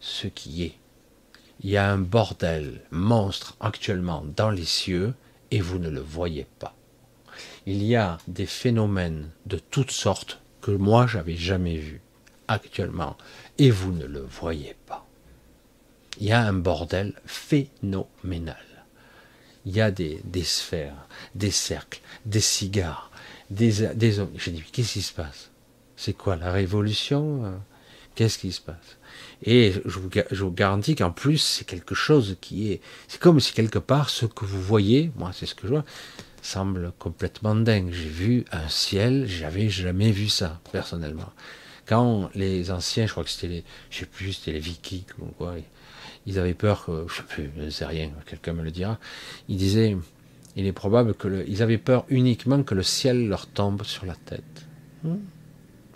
ce 0.00 0.26
qui 0.26 0.64
est. 0.64 0.74
Il 1.60 1.70
y 1.70 1.76
a 1.76 1.90
un 1.90 1.98
bordel 1.98 2.82
monstre 2.90 3.56
actuellement 3.60 4.24
dans 4.36 4.50
les 4.50 4.64
cieux, 4.64 5.14
et 5.50 5.60
vous 5.60 5.78
ne 5.78 5.88
le 5.88 6.00
voyez 6.00 6.46
pas. 6.58 6.74
Il 7.66 7.82
y 7.82 7.96
a 7.96 8.18
des 8.28 8.46
phénomènes 8.46 9.30
de 9.46 9.58
toutes 9.58 9.90
sortes 9.90 10.40
que 10.60 10.70
moi 10.70 11.06
j'avais 11.06 11.36
jamais 11.36 11.76
vus 11.76 12.00
actuellement 12.48 13.16
et 13.58 13.70
vous 13.70 13.92
ne 13.92 14.06
le 14.06 14.20
voyez 14.20 14.76
pas. 14.86 15.06
Il 16.18 16.26
y 16.26 16.32
a 16.32 16.40
un 16.40 16.54
bordel 16.54 17.14
phénoménal. 17.26 18.56
Il 19.66 19.76
y 19.76 19.80
a 19.80 19.90
des, 19.90 20.22
sphères, 20.44 21.08
des 21.34 21.50
cercles, 21.50 22.00
des 22.24 22.40
cigares, 22.40 23.10
des, 23.50 23.94
des. 23.94 24.24
J'ai 24.36 24.52
dit, 24.52 24.62
qu'est-ce 24.72 24.92
qui 24.94 25.02
se 25.02 25.12
passe? 25.12 25.50
C'est 25.96 26.12
quoi 26.12 26.36
la 26.36 26.52
révolution? 26.52 27.60
Qu'est-ce 28.14 28.38
qui 28.38 28.52
se 28.52 28.60
passe? 28.60 28.96
Et 29.42 29.72
je 29.84 29.98
vous, 29.98 30.08
je 30.30 30.44
vous 30.44 30.50
garantis 30.50 30.94
qu'en 30.94 31.10
plus, 31.10 31.38
c'est 31.38 31.64
quelque 31.64 31.94
chose 31.94 32.36
qui 32.40 32.72
est. 32.72 32.80
C'est 33.08 33.20
comme 33.20 33.40
si 33.40 33.52
quelque 33.52 33.78
part, 33.78 34.08
ce 34.10 34.26
que 34.26 34.44
vous 34.44 34.60
voyez, 34.60 35.10
moi 35.16 35.30
c'est 35.34 35.46
ce 35.46 35.54
que 35.54 35.66
je 35.66 35.72
vois, 35.72 35.84
semble 36.42 36.92
complètement 36.98 37.54
dingue. 37.54 37.90
J'ai 37.92 38.08
vu 38.08 38.44
un 38.52 38.68
ciel, 38.68 39.26
j'avais 39.26 39.68
jamais 39.68 40.10
vu 40.10 40.28
ça, 40.28 40.60
personnellement. 40.72 41.32
Quand 41.86 42.30
les 42.34 42.70
anciens, 42.70 43.06
je 43.06 43.12
crois 43.12 43.24
que 43.24 43.30
c'était 43.30 43.48
les, 43.48 43.64
je 43.90 44.00
sais 44.00 44.06
plus, 44.06 44.32
c'était 44.32 44.52
les 44.52 44.60
Vikings 44.60 45.04
ou 45.20 45.26
quoi, 45.26 45.54
ils 46.26 46.38
avaient 46.38 46.54
peur 46.54 46.86
que, 46.86 47.06
je 47.08 47.16
sais 47.16 47.22
plus, 47.22 47.50
je 47.58 47.70
sais 47.70 47.84
rien, 47.84 48.10
quelqu'un 48.26 48.54
me 48.54 48.62
le 48.62 48.70
dira. 48.70 48.98
Ils 49.48 49.56
disaient, 49.56 49.96
il 50.56 50.66
est 50.66 50.72
probable 50.72 51.14
que 51.14 51.44
ils 51.46 51.62
avaient 51.62 51.78
peur 51.78 52.04
uniquement 52.08 52.62
que 52.62 52.74
le 52.74 52.82
ciel 52.82 53.28
leur 53.28 53.46
tombe 53.46 53.84
sur 53.84 54.06
la 54.06 54.14
tête. 54.14 54.66
Hmm. 55.04 55.18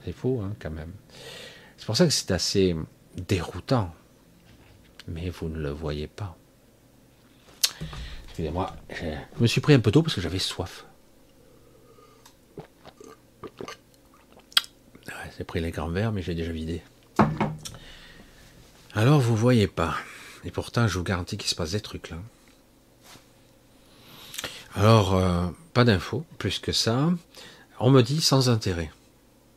C'est 0.04 0.12
faux, 0.12 0.40
hein, 0.44 0.54
quand 0.60 0.70
même. 0.70 0.92
C'est 1.76 1.86
pour 1.86 1.96
ça 1.96 2.06
que 2.06 2.12
c'est 2.12 2.30
assez 2.30 2.76
déroutant. 3.16 3.94
Mais 5.08 5.30
vous 5.30 5.48
ne 5.48 5.58
le 5.58 5.70
voyez 5.70 6.06
pas. 6.06 6.36
Excusez-moi, 8.24 8.74
je 8.90 9.42
me 9.42 9.46
suis 9.46 9.60
pris 9.60 9.74
un 9.74 9.80
peu 9.80 9.90
tôt 9.90 10.02
parce 10.02 10.14
que 10.14 10.20
j'avais 10.20 10.38
soif. 10.38 10.84
J'ai 15.40 15.44
pris 15.44 15.60
les 15.60 15.70
grands 15.70 15.88
verres, 15.88 16.12
mais 16.12 16.20
j'ai 16.20 16.34
déjà 16.34 16.52
vidé. 16.52 16.82
Alors, 18.92 19.20
vous 19.20 19.34
voyez 19.34 19.66
pas. 19.66 19.94
Et 20.44 20.50
pourtant, 20.50 20.86
je 20.86 20.98
vous 20.98 21.02
garantis 21.02 21.38
qu'il 21.38 21.48
se 21.48 21.54
passe 21.54 21.70
des 21.70 21.80
trucs 21.80 22.10
là. 22.10 22.18
Alors, 24.74 25.14
euh, 25.14 25.46
pas 25.72 25.84
d'infos, 25.84 26.26
plus 26.36 26.58
que 26.58 26.72
ça. 26.72 27.10
On 27.78 27.90
me 27.90 28.02
dit 28.02 28.20
sans 28.20 28.50
intérêt. 28.50 28.90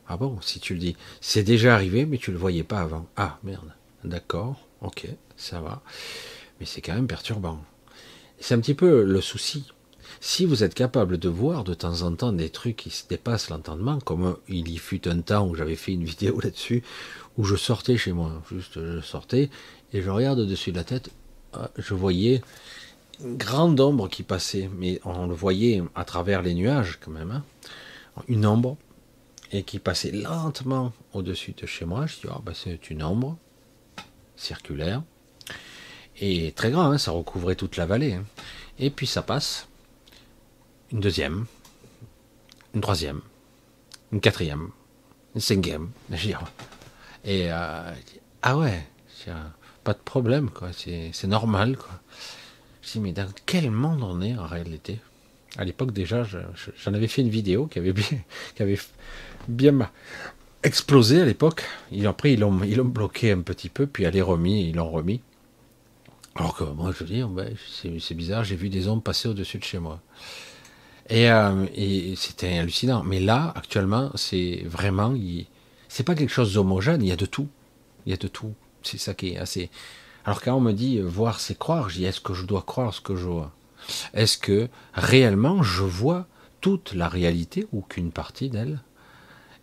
Ah 0.07 0.17
bon, 0.17 0.39
si 0.41 0.59
tu 0.59 0.73
le 0.73 0.79
dis. 0.79 0.95
C'est 1.21 1.43
déjà 1.43 1.73
arrivé, 1.73 2.05
mais 2.05 2.17
tu 2.17 2.31
le 2.31 2.37
voyais 2.37 2.63
pas 2.63 2.81
avant. 2.81 3.07
Ah, 3.15 3.39
merde. 3.43 3.73
D'accord, 4.03 4.67
ok, 4.81 5.07
ça 5.37 5.61
va. 5.61 5.81
Mais 6.59 6.65
c'est 6.65 6.81
quand 6.81 6.93
même 6.93 7.07
perturbant. 7.07 7.59
C'est 8.39 8.53
un 8.53 8.59
petit 8.59 8.73
peu 8.73 9.03
le 9.03 9.21
souci 9.21 9.65
si 10.19 10.45
vous 10.45 10.63
êtes 10.63 10.73
capable 10.73 11.17
de 11.17 11.27
voir 11.27 11.65
de 11.65 11.73
temps 11.73 12.01
en 12.01 12.13
temps 12.15 12.31
des 12.31 12.49
trucs 12.49 12.77
qui 12.77 12.89
se 12.89 13.07
dépassent 13.07 13.49
l'entendement, 13.49 13.99
comme 13.99 14.37
il 14.47 14.69
y 14.69 14.77
fut 14.77 15.07
un 15.07 15.19
temps 15.19 15.47
où 15.47 15.55
j'avais 15.55 15.75
fait 15.75 15.91
une 15.91 16.05
vidéo 16.05 16.39
là-dessus, 16.39 16.81
où 17.37 17.43
je 17.43 17.55
sortais 17.55 17.97
chez 17.97 18.13
moi, 18.13 18.41
juste 18.49 18.75
je 18.75 19.01
sortais, 19.01 19.49
et 19.91 20.01
je 20.01 20.09
regarde 20.09 20.39
au-dessus 20.39 20.71
de 20.71 20.77
la 20.77 20.85
tête, 20.85 21.09
ah, 21.53 21.69
je 21.77 21.93
voyais 21.93 22.41
une 23.23 23.35
grande 23.37 23.79
ombre 23.81 24.07
qui 24.07 24.23
passait, 24.23 24.69
mais 24.77 25.01
on 25.03 25.27
le 25.27 25.35
voyait 25.35 25.83
à 25.93 26.05
travers 26.05 26.41
les 26.41 26.53
nuages 26.53 26.99
quand 27.03 27.11
même, 27.11 27.31
hein. 27.31 27.43
une 28.27 28.45
ombre, 28.45 28.77
et 29.53 29.63
qui 29.63 29.79
passait 29.79 30.11
lentement 30.11 30.91
au-dessus 31.13 31.53
de 31.53 31.65
chez 31.65 31.85
moi. 31.85 32.05
Je 32.07 32.15
dis, 32.15 32.27
ah, 32.29 32.41
ben, 32.43 32.53
c'est 32.53 32.89
une 32.89 33.03
ombre 33.03 33.37
circulaire, 34.35 35.03
et 36.19 36.51
très 36.51 36.71
grand, 36.71 36.91
hein, 36.91 36.97
ça 36.97 37.11
recouvrait 37.11 37.55
toute 37.55 37.77
la 37.77 37.85
vallée. 37.85 38.13
Hein. 38.13 38.25
Et 38.79 38.89
puis 38.89 39.07
ça 39.07 39.21
passe, 39.21 39.67
une 40.91 40.99
deuxième, 40.99 41.45
une 42.73 42.81
troisième, 42.81 43.21
une 44.11 44.21
quatrième, 44.21 44.69
une 45.35 45.41
cinquième. 45.41 45.89
Et 47.25 47.51
euh, 47.51 47.93
ah 48.41 48.57
ouais, 48.57 48.85
pas 49.83 49.93
de 49.93 49.99
problème, 49.99 50.49
quoi. 50.49 50.71
C'est 50.73 51.27
normal, 51.27 51.77
quoi. 51.77 52.01
Je 52.81 52.91
dis, 52.91 52.99
mais 52.99 53.13
dans 53.13 53.29
quel 53.45 53.71
monde 53.71 54.03
on 54.03 54.21
est 54.21 54.37
en 54.37 54.45
réalité? 54.45 54.99
À 55.57 55.63
l'époque, 55.63 55.93
déjà, 55.93 56.23
j'en 56.23 56.93
avais 56.93 57.07
fait 57.07 57.21
une 57.21 57.29
vidéo 57.29 57.67
qui 57.67 57.79
avait 57.79 57.93
bien, 57.93 58.05
qui 58.55 58.61
avait 58.61 58.77
bien 59.47 59.89
explosé 60.63 61.21
à 61.21 61.25
l'époque. 61.25 61.63
Après, 62.05 62.33
ils 62.33 62.39
l'ont 62.39 62.85
bloqué 62.85 63.31
un 63.31 63.41
petit 63.41 63.69
peu, 63.69 63.87
puis 63.87 64.03
elle 64.03 64.15
est 64.15 64.21
remis, 64.21 64.69
ils 64.69 64.75
l'ont 64.75 64.89
remis. 64.89 65.21
Alors 66.35 66.55
que 66.55 66.63
moi, 66.63 66.91
je 66.91 67.03
veux 67.03 67.09
dire, 67.09 67.29
c'est 67.99 68.15
bizarre, 68.15 68.43
j'ai 68.43 68.55
vu 68.55 68.69
des 68.69 68.87
ombres 68.87 69.03
passer 69.03 69.27
au-dessus 69.27 69.59
de 69.59 69.63
chez 69.63 69.79
moi. 69.79 69.99
Euh, 71.11 71.65
et, 71.75 72.15
c'était 72.15 72.57
hallucinant. 72.57 73.03
Mais 73.03 73.19
là, 73.19 73.53
actuellement, 73.55 74.11
c'est 74.15 74.63
vraiment, 74.65 75.13
c'est 75.89 76.03
pas 76.03 76.15
quelque 76.15 76.31
chose 76.31 76.53
d'homogène. 76.53 77.01
Il 77.01 77.09
y 77.09 77.11
a 77.11 77.17
de 77.17 77.25
tout. 77.25 77.49
Il 78.05 78.11
y 78.11 78.13
a 78.13 78.17
de 78.17 78.27
tout. 78.27 78.53
C'est 78.81 78.97
ça 78.97 79.13
qui 79.13 79.33
est 79.33 79.37
assez. 79.37 79.69
Alors 80.25 80.41
quand 80.41 80.55
on 80.55 80.61
me 80.61 80.71
dit 80.71 80.99
voir, 80.99 81.39
c'est 81.39 81.57
croire, 81.57 81.89
je 81.89 81.97
dis 81.97 82.05
est-ce 82.05 82.21
que 82.21 82.33
je 82.33 82.45
dois 82.45 82.61
croire 82.61 82.93
ce 82.93 83.01
que 83.01 83.15
je 83.15 83.25
vois? 83.25 83.51
Est-ce 84.13 84.37
que 84.37 84.69
réellement 84.93 85.63
je 85.63 85.83
vois 85.83 86.27
toute 86.61 86.93
la 86.93 87.09
réalité 87.09 87.67
ou 87.73 87.81
qu'une 87.81 88.11
partie 88.11 88.49
d'elle? 88.49 88.79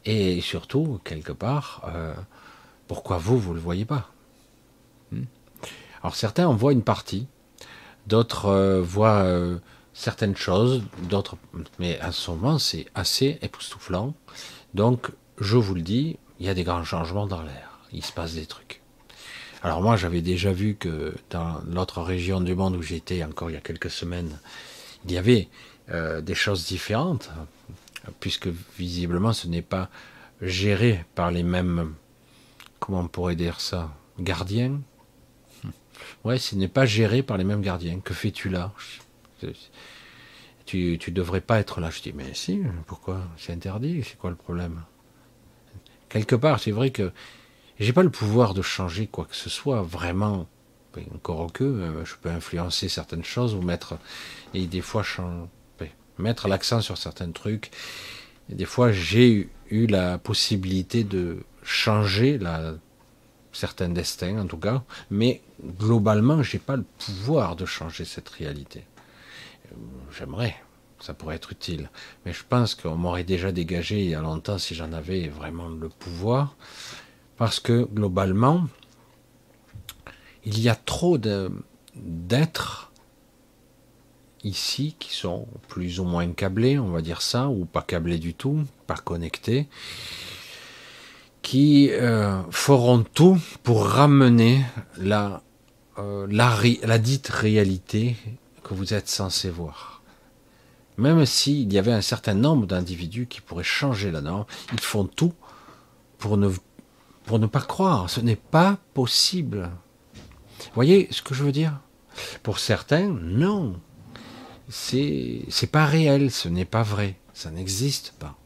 Et 0.05 0.41
surtout, 0.41 1.01
quelque 1.05 1.33
part, 1.33 1.83
euh, 1.95 2.15
pourquoi 2.89 3.19
vous, 3.19 3.39
vous 3.39 3.55
le 3.55 3.61
voyez 3.61 3.85
pas? 3.85 4.11
Hmm 5.13 5.25
Alors 6.03 6.17
certains 6.17 6.47
en 6.47 6.55
voient 6.55 6.73
une 6.73 6.83
partie, 6.83 7.27
d'autres 8.07 8.47
euh, 8.47 8.81
voient 8.81 9.23
euh, 9.25 9.59
certaines 9.93 10.37
choses, 10.37 10.83
d'autres, 11.03 11.37
mais 11.79 11.99
à 12.01 12.13
ce 12.13 12.31
moment 12.31 12.59
c'est 12.59 12.87
assez 12.95 13.39
époustouflant. 13.43 14.15
Donc 14.73 15.11
je 15.39 15.57
vous 15.57 15.75
le 15.75 15.83
dis, 15.83 16.19
il 16.39 16.47
y 16.47 16.49
a 16.49 16.55
des 16.55 16.65
grands 16.65 16.85
changements 16.85 17.27
dans 17.27 17.43
l'air, 17.43 17.81
il 17.93 18.05
se 18.05 18.13
passe 18.13 18.35
des 18.35 18.47
trucs. 18.47 18.81
Alors 19.63 19.83
moi 19.83 19.97
j'avais 19.97 20.23
déjà 20.23 20.53
vu 20.53 20.77
que 20.77 21.15
dans 21.29 21.61
l'autre 21.67 22.01
région 22.01 22.41
du 22.41 22.55
monde 22.55 22.77
où 22.77 22.83
j'étais 22.83 23.23
encore 23.23 23.51
il 23.51 23.55
y 23.55 23.59
a 23.59 23.61
quelques 23.61 23.91
semaines, 23.91 24.39
il 25.05 25.13
y 25.13 25.19
avait 25.19 25.49
des 26.23 26.37
choses 26.37 26.67
différentes, 26.67 27.31
puisque 28.21 28.49
visiblement 28.79 29.33
ce 29.33 29.47
n'est 29.49 29.63
pas 29.63 29.91
géré 30.41 31.05
par 31.15 31.31
les 31.31 31.43
mêmes, 31.43 31.95
comment 32.79 33.01
on 33.01 33.09
pourrait 33.09 33.37
dire 33.37 33.61
ça, 33.61 33.95
gardiens. 34.19 34.81
Ouais, 36.25 36.39
ce 36.39 36.55
n'est 36.55 36.69
pas 36.69 36.87
géré 36.87 37.23
par 37.23 37.37
les 37.37 37.45
mêmes 37.45 37.61
gardiens. 37.61 38.01
Que 38.01 38.15
fais-tu 38.15 38.49
là? 38.49 38.73
Tu, 40.67 40.99
tu 40.99 41.11
devrais 41.11 41.41
pas 41.41 41.59
être 41.59 41.81
là. 41.81 41.91
Je 41.91 42.01
dis, 42.01 42.13
mais 42.13 42.33
si, 42.35 42.63
pourquoi? 42.87 43.23
C'est 43.37 43.53
interdit, 43.53 44.03
c'est 44.05 44.17
quoi 44.19 44.31
le 44.31 44.37
problème? 44.37 44.83
Quelque 46.09 46.37
part, 46.37 46.61
c'est 46.61 46.71
vrai 46.71 46.91
que 46.91 47.13
j'ai 47.79 47.93
pas 47.93 48.03
le 48.03 48.11
pouvoir 48.11 48.55
de 48.55 48.63
changer 48.63 49.07
quoi 49.07 49.25
que 49.25 49.37
ce 49.37 49.51
soit, 49.51 49.83
vraiment. 49.83 50.47
Encore 51.15 51.53
que, 51.53 51.65
euh, 51.65 52.05
je 52.05 52.17
peux 52.21 52.31
influencer 52.31 52.89
certaines 52.89 53.25
choses 53.25 53.55
ou 53.55 53.63
mettre, 53.63 53.97
et 54.55 54.67
des 54.67 54.81
fois, 54.81 55.05
mettre 56.21 56.49
l'accent 56.49 56.81
sur 56.81 56.97
certains 56.99 57.31
trucs. 57.31 57.71
Et 58.51 58.55
des 58.55 58.65
fois, 58.65 58.93
j'ai 58.93 59.49
eu 59.71 59.87
la 59.87 60.19
possibilité 60.19 61.05
de 61.05 61.39
changer 61.63 62.39
certains 63.53 63.89
destins, 63.89 64.39
en 64.39 64.47
tout 64.47 64.59
cas, 64.59 64.83
mais 65.11 65.43
globalement, 65.79 66.43
j'ai 66.43 66.59
pas 66.59 66.77
le 66.77 66.85
pouvoir 66.99 67.57
de 67.57 67.67
changer 67.67 68.05
cette 68.05 68.29
réalité. 68.29 68.85
J'aimerais, 70.17 70.57
ça 70.99 71.15
pourrait 71.15 71.37
être 71.37 71.53
utile, 71.53 71.91
mais 72.25 72.33
je 72.33 72.43
pense 72.49 72.75
qu'on 72.75 72.97
m'aurait 72.97 73.25
déjà 73.25 73.53
dégagé 73.53 74.03
il 74.03 74.11
y 74.11 74.15
a 74.15 74.21
longtemps 74.21 74.59
si 74.59 74.75
j'en 74.75 74.93
avais 74.93 75.29
vraiment 75.29 75.69
le 75.69 75.89
pouvoir, 75.89 76.57
parce 77.37 77.61
que 77.61 77.85
globalement, 77.85 78.67
il 80.45 80.59
y 80.59 80.69
a 80.69 80.75
trop 80.75 81.19
d'êtres 81.95 82.90
ici 84.45 84.97
qui 84.99 85.15
sont 85.15 85.47
plus 85.69 86.01
ou 86.01 86.05
moins 86.05 86.31
câblés, 86.33 86.79
on 86.79 86.91
va 86.91 87.03
dire 87.03 87.23
ça, 87.23 87.49
ou 87.49 87.65
pas 87.65 87.83
câblés 87.83 88.19
du 88.19 88.35
tout, 88.35 88.65
pas 88.87 88.97
connectés, 88.97 89.69
qui 91.43 91.91
euh, 91.91 92.43
feront 92.51 93.03
tout 93.03 93.39
pour 93.63 93.87
ramener 93.87 94.65
la, 94.99 95.43
euh, 95.99 96.27
la, 96.31 96.99
dite 96.99 97.29
réalité 97.29 98.17
que 98.63 98.75
vous 98.75 98.95
êtes 98.95 99.09
censé 99.09 99.51
voir. 99.51 100.03
Même 100.99 101.25
s'il 101.25 101.73
y 101.73 101.79
avait 101.79 101.93
un 101.93 102.03
certain 102.03 102.35
nombre 102.35 102.67
d'individus 102.67 103.27
qui 103.27 103.41
pourraient 103.41 103.65
changer 103.65 104.11
la 104.11 104.21
norme, 104.21 104.45
ils 104.73 104.81
font 104.81 105.05
tout 105.07 105.33
pour 106.19 106.37
ne, 106.37 106.51
pour 107.25 107.39
ne 107.39 107.47
pas 107.47 107.63
croire. 107.63 108.11
Ce 108.11 108.21
n'est 108.21 108.37
pas 108.37 108.79
possible. 108.93 109.71
Vous 110.59 110.75
voyez 110.75 111.09
ce 111.11 111.23
que 111.23 111.35
je 111.35 111.43
veux 111.43 111.53
dire? 111.53 111.81
Pour 112.43 112.59
certains, 112.59 113.09
non 113.09 113.81
c'est 114.71 115.71
pas 115.71 115.85
réel, 115.85 116.31
ce 116.31 116.49
n'est 116.49 116.65
pas 116.65 116.83
vrai, 116.83 117.17
ça 117.35 117.51
n'existe 117.51 118.15
pas, 118.19 118.37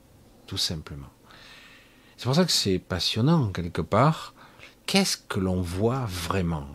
tout 0.46 0.56
simplement. 0.56 1.10
C'est 2.16 2.24
pour 2.24 2.34
ça 2.34 2.44
que 2.44 2.52
c'est 2.52 2.78
passionnant 2.78 3.50
quelque 3.50 3.82
part. 3.82 4.34
Qu'est-ce 4.86 5.16
que 5.16 5.38
l'on 5.38 5.60
voit 5.60 6.06
vraiment? 6.06 6.66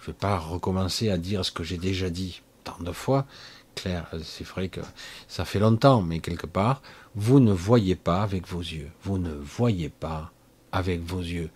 Je 0.00 0.06
vais 0.06 0.12
pas 0.18 0.38
recommencer 0.38 1.10
à 1.10 1.18
dire 1.18 1.44
ce 1.44 1.52
que 1.52 1.64
j'ai 1.64 1.76
déjà 1.76 2.08
dit 2.08 2.42
tant 2.64 2.78
de 2.80 2.92
fois. 2.92 3.26
Claire, 3.74 4.08
c'est 4.22 4.46
vrai 4.46 4.68
que 4.68 4.80
ça 5.28 5.44
fait 5.44 5.58
longtemps, 5.58 6.00
mais 6.02 6.20
quelque 6.20 6.46
part, 6.46 6.82
vous 7.14 7.40
ne 7.40 7.52
voyez 7.52 7.94
pas 7.94 8.22
avec 8.22 8.46
vos 8.46 8.60
yeux. 8.60 8.90
Vous 9.02 9.18
ne 9.18 9.32
voyez 9.32 9.88
pas 9.88 10.32
avec 10.72 11.00
vos 11.00 11.20
yeux. 11.20 11.50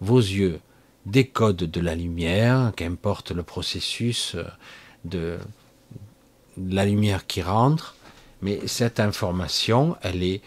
Vos 0.00 0.18
yeux 0.20 0.60
décodent 1.06 1.64
de 1.64 1.80
la 1.80 1.94
lumière, 1.94 2.72
qu'importe 2.76 3.32
le 3.32 3.42
processus 3.42 4.36
de, 5.04 5.38
la 6.66 6.84
lumière 6.84 7.26
qui 7.26 7.42
rentre, 7.42 7.94
mais 8.42 8.66
cette 8.66 9.00
information, 9.00 9.96
elle 10.02 10.22
est 10.22 10.42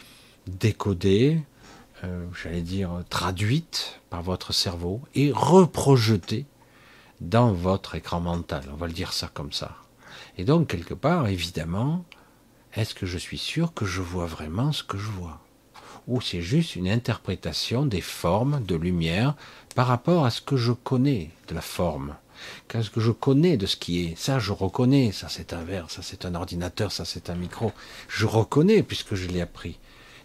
décodée, 0.48 1.42
euh, 2.04 2.26
j'allais 2.42 2.62
dire 2.62 2.90
traduite 3.10 4.00
par 4.10 4.22
votre 4.22 4.54
cerveau 4.54 5.02
et 5.16 5.32
reprojetée 5.34 6.46
dans 7.20 7.54
votre 7.54 7.96
écran 7.96 8.20
mental. 8.20 8.64
On 8.74 8.76
va 8.76 8.88
le 8.88 8.94
dire 8.94 9.14
ça 9.14 9.30
comme 9.34 9.54
ça. 9.54 9.76
Et 10.38 10.44
donc, 10.44 10.68
quelque 10.68 10.94
part, 10.94 11.28
évidemment, 11.28 12.04
est-ce 12.74 12.96
que 12.96 13.06
je 13.06 13.18
suis 13.18 13.38
sûr 13.38 13.74
que 13.74 13.86
je 13.86 14.02
vois 14.02 14.26
vraiment 14.26 14.72
ce 14.72 14.84
que 14.84 14.98
je 14.98 15.10
vois? 15.10 15.40
Ou 16.08 16.20
c'est 16.22 16.42
juste 16.42 16.76
une 16.76 16.88
interprétation 16.88 17.86
des 17.86 18.02
formes 18.02 18.64
de 18.66 18.76
lumière 18.76 19.36
par 19.76 19.88
rapport 19.88 20.26
à 20.26 20.32
ce 20.32 20.42
que 20.42 20.58
je 20.58 20.72
connais 20.72 21.30
de 21.48 21.56
la 21.56 21.62
forme? 21.62 22.16
Qu'est-ce 22.68 22.90
que 22.90 23.00
je 23.00 23.12
connais 23.12 23.58
de 23.58 23.66
ce 23.66 23.76
qui 23.76 24.06
est? 24.06 24.18
Ça, 24.18 24.40
je 24.40 24.52
reconnais. 24.52 25.12
Ça, 25.12 25.28
c'est 25.30 25.54
un 25.54 25.64
verre. 25.64 25.90
Ça, 25.90 26.02
c'est 26.02 26.26
un 26.26 26.36
ordinateur. 26.36 26.92
Ça, 26.92 27.06
c'est 27.06 27.30
un 27.30 27.36
micro. 27.36 27.72
Je 28.08 28.26
reconnais 28.26 28.84
puisque 28.84 29.16
je 29.16 29.28
l'ai 29.28 29.42
appris. 29.42 29.80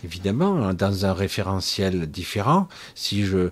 Évidemment, 0.04 0.74
dans 0.74 1.06
un 1.06 1.12
référentiel 1.12 2.06
différent, 2.06 2.68
si 2.94 3.24
je, 3.24 3.50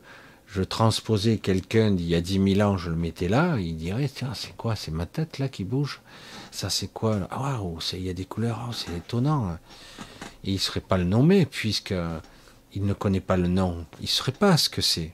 transposais 0.68 1.38
quelqu'un 1.38 1.90
d'il 1.90 2.06
y 2.06 2.14
a 2.14 2.20
dix 2.20 2.38
mille 2.38 2.62
ans, 2.62 2.76
je 2.76 2.90
le 2.90 2.96
mettais 2.96 3.26
là, 3.26 3.56
il 3.58 3.76
dirait 3.76 4.08
c'est 4.34 4.56
quoi? 4.56 4.76
C'est 4.76 4.92
ma 4.92 5.04
tête 5.04 5.40
là 5.40 5.48
qui 5.48 5.64
bouge 5.64 6.00
Ça, 6.52 6.70
c'est 6.70 6.92
quoi? 6.92 7.26
Ah, 7.30 7.60
waouh, 7.60 7.78
il 7.94 8.04
y 8.04 8.10
a 8.10 8.12
des 8.12 8.24
couleurs. 8.24 8.66
Oh, 8.68 8.72
c'est 8.72 8.96
étonnant. 8.96 9.58
Et 10.44 10.50
il 10.50 10.54
ne 10.54 10.58
serait 10.58 10.80
pas 10.80 10.98
le 10.98 11.04
nommer 11.04 11.44
puisque 11.46 11.94
il 12.72 12.84
ne 12.84 12.92
connaît 12.92 13.20
pas 13.20 13.36
le 13.36 13.48
nom. 13.48 13.84
Il 13.98 14.04
ne 14.04 14.08
saurait 14.08 14.32
pas 14.32 14.56
ce 14.56 14.68
que 14.68 14.82
c'est 14.82 15.12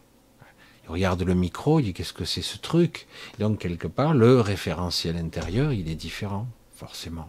regarde 0.91 1.23
le 1.23 1.35
micro, 1.35 1.81
il 1.81 1.85
dit 1.85 1.93
qu'est-ce 1.95 2.13
que 2.13 2.25
c'est 2.25 2.43
ce 2.43 2.59
truc? 2.59 3.07
Donc 3.39 3.61
quelque 3.61 3.89
part, 3.89 4.15
le 4.15 4.41
référentiel 4.41 5.17
intérieur, 5.17 5.73
il 5.73 5.89
est 5.89 5.95
différent, 5.95 6.47
forcément. 6.75 7.29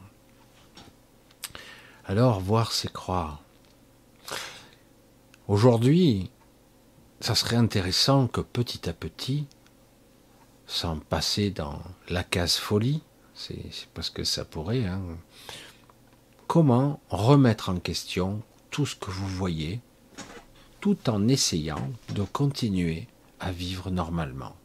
Alors, 2.05 2.39
voir, 2.39 2.71
c'est 2.71 2.91
croire. 2.91 3.41
Aujourd'hui, 5.47 6.31
ça 7.19 7.35
serait 7.35 7.55
intéressant 7.55 8.27
que 8.27 8.41
petit 8.41 8.89
à 8.89 8.93
petit, 8.93 9.47
sans 10.65 10.97
passer 10.97 11.51
dans 11.51 11.79
la 12.09 12.23
case 12.23 12.55
folie, 12.55 13.01
c'est 13.33 13.87
parce 13.93 14.09
que 14.09 14.23
ça 14.23 14.45
pourrait, 14.45 14.85
hein, 14.85 15.01
comment 16.47 16.99
remettre 17.09 17.69
en 17.69 17.79
question 17.79 18.41
tout 18.71 18.85
ce 18.85 18.95
que 18.95 19.11
vous 19.11 19.27
voyez, 19.27 19.79
tout 20.79 21.09
en 21.09 21.27
essayant 21.27 21.91
de 22.09 22.23
continuer 22.23 23.07
à 23.41 23.51
vivre 23.51 23.91
normalement. 23.91 24.55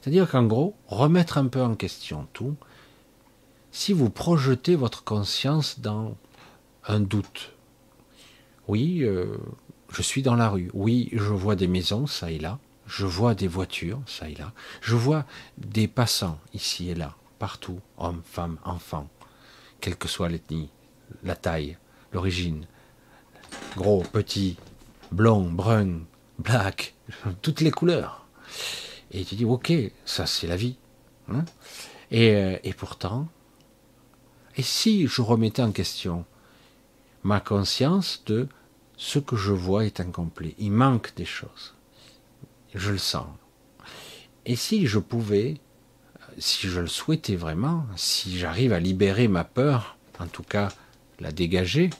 C'est-à-dire 0.00 0.30
qu'en 0.30 0.44
gros, 0.44 0.76
remettre 0.88 1.38
un 1.38 1.46
peu 1.46 1.62
en 1.62 1.74
question 1.74 2.26
tout, 2.32 2.56
si 3.70 3.92
vous 3.92 4.10
projetez 4.10 4.74
votre 4.74 5.04
conscience 5.04 5.80
dans 5.80 6.16
un 6.86 7.00
doute, 7.00 7.52
oui, 8.68 9.02
euh, 9.02 9.36
je 9.90 10.02
suis 10.02 10.22
dans 10.22 10.34
la 10.34 10.48
rue, 10.48 10.70
oui, 10.74 11.08
je 11.12 11.32
vois 11.32 11.56
des 11.56 11.68
maisons, 11.68 12.06
ça 12.06 12.30
et 12.30 12.38
là, 12.38 12.58
je 12.86 13.06
vois 13.06 13.34
des 13.34 13.48
voitures, 13.48 14.00
ça 14.06 14.28
et 14.28 14.34
là, 14.34 14.52
je 14.80 14.96
vois 14.96 15.24
des 15.58 15.88
passants, 15.88 16.38
ici 16.52 16.90
et 16.90 16.94
là, 16.94 17.14
partout, 17.38 17.80
hommes, 17.98 18.22
femmes, 18.24 18.58
enfants, 18.64 19.08
quelle 19.80 19.96
que 19.96 20.08
soit 20.08 20.28
l'ethnie, 20.28 20.70
la 21.22 21.36
taille, 21.36 21.76
l'origine, 22.12 22.66
gros, 23.76 24.02
petit, 24.02 24.56
blond, 25.12 25.50
brun, 25.50 26.00
black, 26.38 26.94
toutes 27.42 27.60
les 27.60 27.70
couleurs. 27.70 28.26
Et 29.10 29.24
tu 29.24 29.34
dis, 29.34 29.44
ok, 29.44 29.72
ça 30.04 30.26
c'est 30.26 30.46
la 30.46 30.56
vie. 30.56 30.76
Hein. 31.28 31.44
et, 32.12 32.60
et 32.62 32.72
pourtant, 32.72 33.26
et 34.56 34.62
si 34.62 35.06
je 35.06 35.22
remettais 35.22 35.62
en 35.62 35.72
question 35.72 36.24
ma 37.24 37.40
conscience 37.40 38.22
de 38.26 38.48
ce 38.96 39.18
que 39.18 39.36
je 39.36 39.52
vois 39.52 39.84
est 39.84 40.00
incomplet, 40.00 40.54
il 40.58 40.70
manque 40.70 41.14
des 41.16 41.24
choses, 41.24 41.74
je 42.74 42.92
le 42.92 42.98
sens. 42.98 43.26
Et 44.46 44.56
si 44.56 44.86
je 44.86 44.98
pouvais, 44.98 45.60
si 46.38 46.68
je 46.68 46.80
le 46.80 46.86
souhaitais 46.86 47.36
vraiment, 47.36 47.84
si 47.96 48.38
j'arrive 48.38 48.72
à 48.72 48.80
libérer 48.80 49.28
ma 49.28 49.44
peur, 49.44 49.98
en 50.18 50.26
tout 50.26 50.44
cas 50.44 50.68
la 51.20 51.32
dégager, 51.32 51.90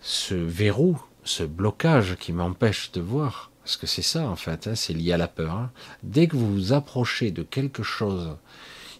ce 0.00 0.34
verrou 0.34 1.00
ce 1.28 1.42
blocage 1.42 2.16
qui 2.16 2.32
m'empêche 2.32 2.90
de 2.92 3.00
voir, 3.00 3.50
parce 3.62 3.76
que 3.76 3.86
c'est 3.86 4.02
ça 4.02 4.28
en 4.28 4.36
fait, 4.36 4.66
hein, 4.66 4.74
c'est 4.74 4.94
lié 4.94 5.12
à 5.12 5.18
la 5.18 5.28
peur. 5.28 5.52
Hein. 5.52 5.70
Dès 6.02 6.26
que 6.26 6.36
vous 6.36 6.52
vous 6.52 6.72
approchez 6.72 7.30
de 7.30 7.42
quelque 7.42 7.82
chose 7.82 8.36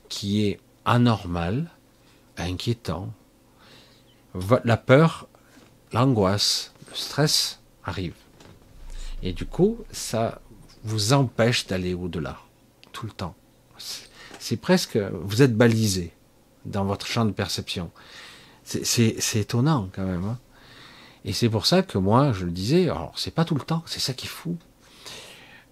qui 0.08 0.46
est 0.46 0.60
anormal, 0.84 1.70
inquiétant, 2.36 3.12
la 4.64 4.76
peur, 4.76 5.26
l'angoisse, 5.92 6.72
le 6.90 6.96
stress 6.96 7.60
arrive. 7.84 8.14
Et 9.22 9.32
du 9.32 9.46
coup, 9.46 9.78
ça 9.90 10.40
vous 10.84 11.12
empêche 11.12 11.66
d'aller 11.66 11.94
au-delà, 11.94 12.38
tout 12.92 13.06
le 13.06 13.12
temps. 13.12 13.34
C'est 14.38 14.56
presque, 14.56 14.96
vous 14.96 15.42
êtes 15.42 15.56
balisé 15.56 16.12
dans 16.64 16.84
votre 16.84 17.06
champ 17.06 17.24
de 17.24 17.32
perception. 17.32 17.90
C'est 18.64 19.36
étonnant 19.36 19.88
quand 19.92 20.04
même. 20.04 20.24
Hein. 20.24 20.38
Et 21.28 21.34
c'est 21.34 21.50
pour 21.50 21.66
ça 21.66 21.82
que 21.82 21.98
moi, 21.98 22.32
je 22.32 22.46
le 22.46 22.50
disais, 22.50 22.84
alors 22.84 23.12
c'est 23.16 23.34
pas 23.34 23.44
tout 23.44 23.54
le 23.54 23.60
temps, 23.60 23.82
c'est 23.84 24.00
ça 24.00 24.14
qui 24.14 24.24
est 24.24 24.30
fou. 24.30 24.56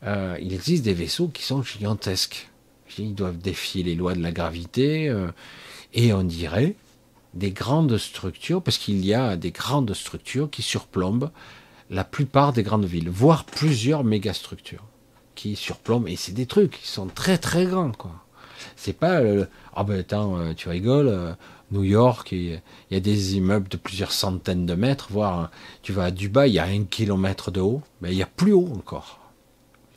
Euh, 0.05 0.37
il 0.43 0.53
existe 0.53 0.85
des 0.85 0.93
vaisseaux 0.93 1.29
qui 1.29 1.45
sont 1.45 1.63
gigantesques. 1.63 2.51
Ils 2.99 3.15
doivent 3.15 3.39
défier 3.39 3.83
les 3.83 3.95
lois 3.95 4.15
de 4.15 4.23
la 4.23 4.33
gravité, 4.33 5.09
euh, 5.09 5.29
et 5.95 6.13
on 6.13 6.25
dirait 6.25 6.77
des 7.33 7.53
grandes 7.53 7.97
structures, 7.97 8.61
parce 8.61 8.77
qu'il 8.77 9.03
y 9.03 9.15
a 9.15 9.39
des 9.39 9.51
grandes 9.51 9.95
structures 9.95 10.51
qui 10.51 10.61
surplombent 10.61 11.31
la 11.89 12.05
plupart 12.05 12.53
des 12.53 12.63
grandes 12.63 12.85
villes, 12.85 13.09
voire 13.09 13.45
plusieurs 13.45 14.05
mégastructures 14.05 14.85
qui 15.37 15.57
surplombent, 15.57 16.09
et 16.09 16.17
c'est 16.17 16.33
des 16.33 16.47
trucs 16.47 16.83
qui 16.83 16.89
sont 16.89 17.07
très 17.07 17.39
très 17.39 17.65
grands, 17.65 17.93
quoi. 17.93 18.13
C'est 18.77 18.95
pas 18.99 19.23
ah 19.75 19.85
ben 19.85 20.01
attends, 20.01 20.39
euh, 20.39 20.53
tu 20.55 20.69
rigoles, 20.69 21.37
New 21.73 21.83
York, 21.83 22.33
il 22.33 22.61
y 22.91 22.97
a 22.97 23.01
des 23.01 23.37
immeubles 23.37 23.69
de 23.69 23.77
plusieurs 23.77 24.13
centaines 24.13 24.67
de 24.67 24.75
mètres, 24.75 25.09
voire 25.11 25.51
tu 25.83 25.93
vas 25.93 26.05
à 26.05 26.11
Dubaï, 26.11 26.51
il 26.51 26.55
y 26.55 26.59
a 26.59 26.65
un 26.65 26.85
kilomètre 26.85 27.51
de 27.51 27.61
haut, 27.61 27.83
mais 28.01 28.13
il 28.13 28.17
y 28.17 28.23
a 28.23 28.27
plus 28.27 28.53
haut 28.53 28.71
encore. 28.77 29.19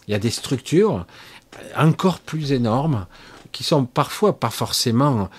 Il 0.08 0.12
y 0.12 0.16
a 0.16 0.20
des 0.20 0.32
structures 0.32 1.06
encore 1.78 2.20
plus 2.20 2.52
énormes 2.52 3.06
qui 3.52 3.64
sont 3.64 3.86
parfois 3.86 4.40
pas 4.40 4.50
forcément 4.50 5.30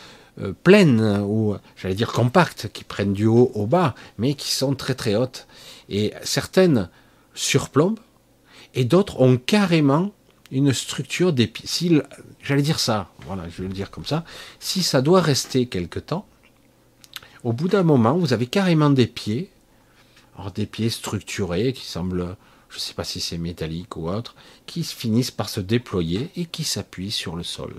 euh, 0.41 0.53
pleines 0.63 1.21
ou 1.25 1.57
j'allais 1.77 1.95
dire 1.95 2.13
compactes, 2.13 2.71
qui 2.73 2.85
prennent 2.85 3.13
du 3.13 3.27
haut 3.27 3.51
au 3.55 3.67
bas, 3.67 3.95
mais 4.19 4.35
qui 4.35 4.53
sont 4.53 4.75
très 4.75 4.95
très 4.95 5.17
hautes. 5.17 5.47
Et 5.89 6.13
certaines 6.23 6.89
surplombent 7.35 7.99
et 8.75 8.85
d'autres 8.85 9.21
ont 9.21 9.37
carrément 9.37 10.13
une 10.51 10.73
structure 10.73 11.33
pieds. 11.47 12.03
j'allais 12.43 12.63
dire 12.63 12.81
ça, 12.81 13.11
voilà, 13.27 13.49
je 13.49 13.63
vais 13.63 13.69
le 13.69 13.75
dire 13.75 13.91
comme 13.91 14.05
ça. 14.05 14.25
Si 14.59 14.83
ça 14.83 15.03
doit 15.03 15.21
rester 15.21 15.67
quelque 15.67 16.01
temps, 16.01 16.27
au 17.45 17.53
bout 17.53 17.69
d'un 17.69 17.83
moment, 17.83 18.17
vous 18.17 18.33
avez 18.33 18.47
carrément 18.47 18.91
des 18.91 19.07
pieds, 19.07 19.51
des 20.55 20.67
pieds 20.67 20.91
structurés 20.91 21.73
qui 21.73 21.85
semblent, 21.85 22.37
je 22.69 22.77
ne 22.77 22.81
sais 22.81 22.95
pas 22.95 23.05
si 23.05 23.21
c'est 23.21 23.39
métallique 23.39 23.97
ou 23.97 24.09
autre, 24.09 24.35
qui 24.67 24.83
finissent 24.85 25.31
par 25.31 25.49
se 25.49 25.61
déployer 25.61 26.31
et 26.37 26.47
qui 26.47 26.65
s'appuient 26.65 27.11
sur 27.11 27.37
le 27.37 27.43
sol. 27.43 27.75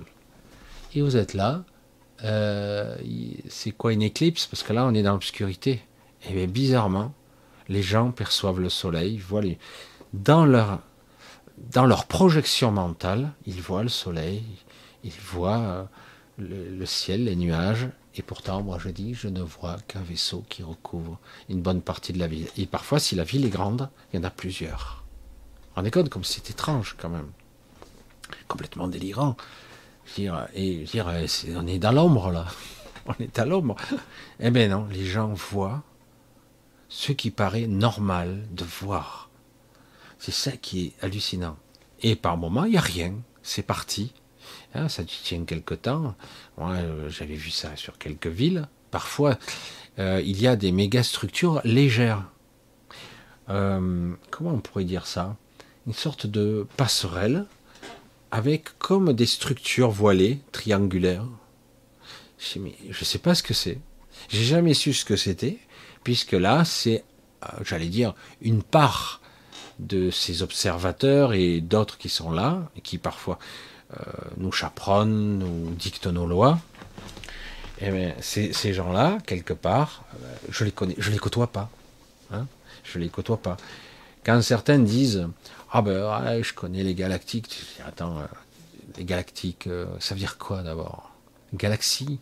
Et 0.93 1.01
vous 1.01 1.17
êtes 1.17 1.33
là. 1.33 1.63
Euh, 2.23 2.95
c'est 3.49 3.71
quoi 3.71 3.93
une 3.93 4.03
éclipse? 4.03 4.45
Parce 4.45 4.61
que 4.63 4.73
là, 4.73 4.85
on 4.85 4.93
est 4.93 5.01
dans 5.01 5.13
l'obscurité. 5.13 5.81
Et 6.29 6.33
bien, 6.33 6.47
bizarrement, 6.47 7.13
les 7.67 7.81
gens 7.81 8.11
perçoivent 8.11 8.59
le 8.59 8.69
soleil, 8.69 9.17
voient 9.17 9.41
dans 10.13 10.45
leur 10.45 10.81
dans 11.57 11.85
leur 11.85 12.05
projection 12.05 12.71
mentale, 12.71 13.31
ils 13.45 13.61
voient 13.61 13.83
le 13.83 13.89
soleil, 13.89 14.43
ils 15.03 15.11
voient 15.11 15.59
euh, 15.59 15.83
le, 16.37 16.85
ciel, 16.85 17.25
les 17.25 17.35
nuages, 17.35 17.87
et 18.15 18.21
pourtant, 18.21 18.61
moi 18.61 18.77
je 18.79 18.89
dis, 18.89 19.13
je 19.13 19.27
ne 19.27 19.41
vois 19.41 19.77
qu'un 19.87 20.01
vaisseau 20.01 20.43
qui 20.49 20.63
recouvre 20.63 21.17
une 21.49 21.61
bonne 21.61 21.81
partie 21.81 22.13
de 22.13 22.19
la 22.19 22.27
ville. 22.27 22.47
Et 22.57 22.65
parfois, 22.65 22.99
si 22.99 23.15
la 23.15 23.23
ville 23.23 23.45
est 23.45 23.49
grande, 23.49 23.89
il 24.11 24.17
y 24.17 24.19
en 24.19 24.25
a 24.25 24.29
plusieurs. 24.29 25.03
On 25.75 25.85
est 25.85 25.91
compte 25.91 26.09
comme 26.09 26.23
c'est 26.25 26.49
étrange 26.49 26.95
quand 26.99 27.09
même, 27.09 27.31
complètement 28.47 28.87
délirant. 28.87 29.37
dire, 30.15 30.47
et 30.53 30.83
dire, 30.83 31.07
euh, 31.07 31.25
on 31.55 31.67
est 31.67 31.79
dans 31.79 31.91
l'ombre 31.91 32.31
là, 32.31 32.47
on 33.05 33.13
est 33.19 33.39
à 33.39 33.45
l'ombre. 33.45 33.75
Eh 34.39 34.51
bien 34.51 34.67
non, 34.67 34.87
les 34.91 35.05
gens 35.05 35.33
voient 35.33 35.83
ce 36.89 37.13
qui 37.13 37.31
paraît 37.31 37.67
normal 37.67 38.45
de 38.51 38.65
voir. 38.65 39.30
C'est 40.21 40.31
ça 40.31 40.51
qui 40.51 40.85
est 40.85 41.03
hallucinant. 41.03 41.57
Et 42.03 42.15
par 42.15 42.37
moment, 42.37 42.65
il 42.65 42.73
n'y 42.73 42.77
a 42.77 42.81
rien. 42.81 43.15
C'est 43.41 43.63
parti. 43.63 44.13
Hein, 44.75 44.87
ça 44.87 45.03
tient 45.03 45.45
quelque 45.45 45.73
temps. 45.73 46.13
Moi, 46.59 46.73
euh, 46.73 47.09
j'avais 47.09 47.33
vu 47.33 47.49
ça 47.49 47.75
sur 47.75 47.97
quelques 47.97 48.27
villes. 48.27 48.67
Parfois, 48.91 49.39
euh, 49.97 50.21
il 50.23 50.39
y 50.39 50.45
a 50.45 50.55
des 50.55 50.71
méga 50.71 51.01
structures 51.01 51.59
légères. 51.63 52.23
Euh, 53.49 54.13
comment 54.29 54.51
on 54.51 54.59
pourrait 54.59 54.83
dire 54.83 55.07
ça? 55.07 55.35
Une 55.87 55.93
sorte 55.93 56.27
de 56.27 56.67
passerelle 56.77 57.47
avec 58.29 58.77
comme 58.77 59.13
des 59.13 59.25
structures 59.25 59.89
voilées, 59.89 60.39
triangulaires. 60.51 61.25
Je 62.37 62.59
ne 62.59 62.93
sais 62.93 63.17
pas 63.17 63.33
ce 63.33 63.41
que 63.41 63.55
c'est. 63.55 63.79
J'ai 64.29 64.43
jamais 64.43 64.75
su 64.75 64.93
ce 64.93 65.03
que 65.03 65.15
c'était 65.15 65.57
puisque 66.03 66.33
là, 66.33 66.63
c'est, 66.63 67.03
j'allais 67.63 67.89
dire, 67.89 68.13
une 68.41 68.61
part 68.61 69.20
de 69.81 70.11
ces 70.11 70.43
observateurs 70.43 71.33
et 71.33 71.59
d'autres 71.59 71.97
qui 71.97 72.09
sont 72.09 72.31
là, 72.31 72.69
et 72.77 72.81
qui 72.81 72.97
parfois 72.97 73.39
euh, 73.93 74.03
nous 74.37 74.51
chaperonnent, 74.51 75.39
nous 75.39 75.71
dictent 75.71 76.07
nos 76.07 76.25
lois. 76.25 76.59
Eh 77.81 77.89
bien, 77.89 78.13
ces, 78.21 78.73
gens-là, 78.73 79.17
quelque 79.25 79.53
part, 79.53 80.05
euh, 80.13 80.35
je 80.49 80.63
les 80.63 80.71
connais, 80.71 80.95
je 80.97 81.09
les 81.09 81.17
côtoie 81.17 81.47
pas. 81.47 81.69
Hein 82.31 82.45
je 82.83 82.99
les 82.99 83.09
côtoie 83.09 83.37
pas. 83.37 83.57
Quand 84.23 84.41
certains 84.41 84.79
disent 84.79 85.27
Ah 85.71 85.81
ben, 85.81 86.41
je 86.43 86.53
connais 86.53 86.83
les 86.83 86.93
galactiques, 86.93 87.47
tu 87.49 87.61
dis 87.61 87.81
Attends, 87.85 88.17
les 88.97 89.03
galactiques, 89.03 89.67
ça 89.99 90.13
veut 90.13 90.19
dire 90.19 90.37
quoi 90.37 90.61
d'abord? 90.61 91.11
Galaxie? 91.53 92.19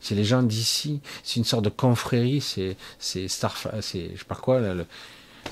C'est 0.00 0.14
les 0.14 0.24
gens 0.24 0.42
d'ici, 0.42 1.00
c'est 1.22 1.36
une 1.36 1.44
sorte 1.44 1.64
de 1.64 1.68
confrérie, 1.68 2.40
c'est 2.40 2.76
c'est 2.98 3.28
Star, 3.28 3.54
c'est 3.82 4.12
je 4.14 4.18
sais 4.18 4.24
pas 4.24 4.34
quoi 4.34 4.60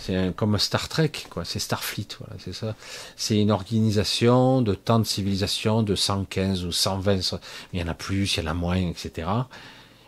c'est 0.01 0.35
comme 0.37 0.59
Star 0.59 0.89
Trek, 0.89 1.13
quoi. 1.31 1.45
C'est 1.45 1.59
Starfleet, 1.59 2.09
voilà, 2.19 2.35
c'est 2.39 2.53
ça. 2.53 2.75
C'est 3.17 3.39
une 3.39 3.51
organisation 3.51 4.63
de 4.63 4.75
tant 4.75 4.99
de 4.99 5.05
civilisations, 5.05 5.83
de 5.83 5.95
115 5.95 6.65
ou 6.65 6.73
120. 6.73 7.39
Il 7.73 7.81
y 7.81 7.83
en 7.83 7.89
a 7.89 7.95
plus, 7.95 8.37
il 8.37 8.45
y 8.45 8.47
en 8.47 8.51
a 8.51 8.55
moins, 8.55 8.77
etc. 8.77 9.29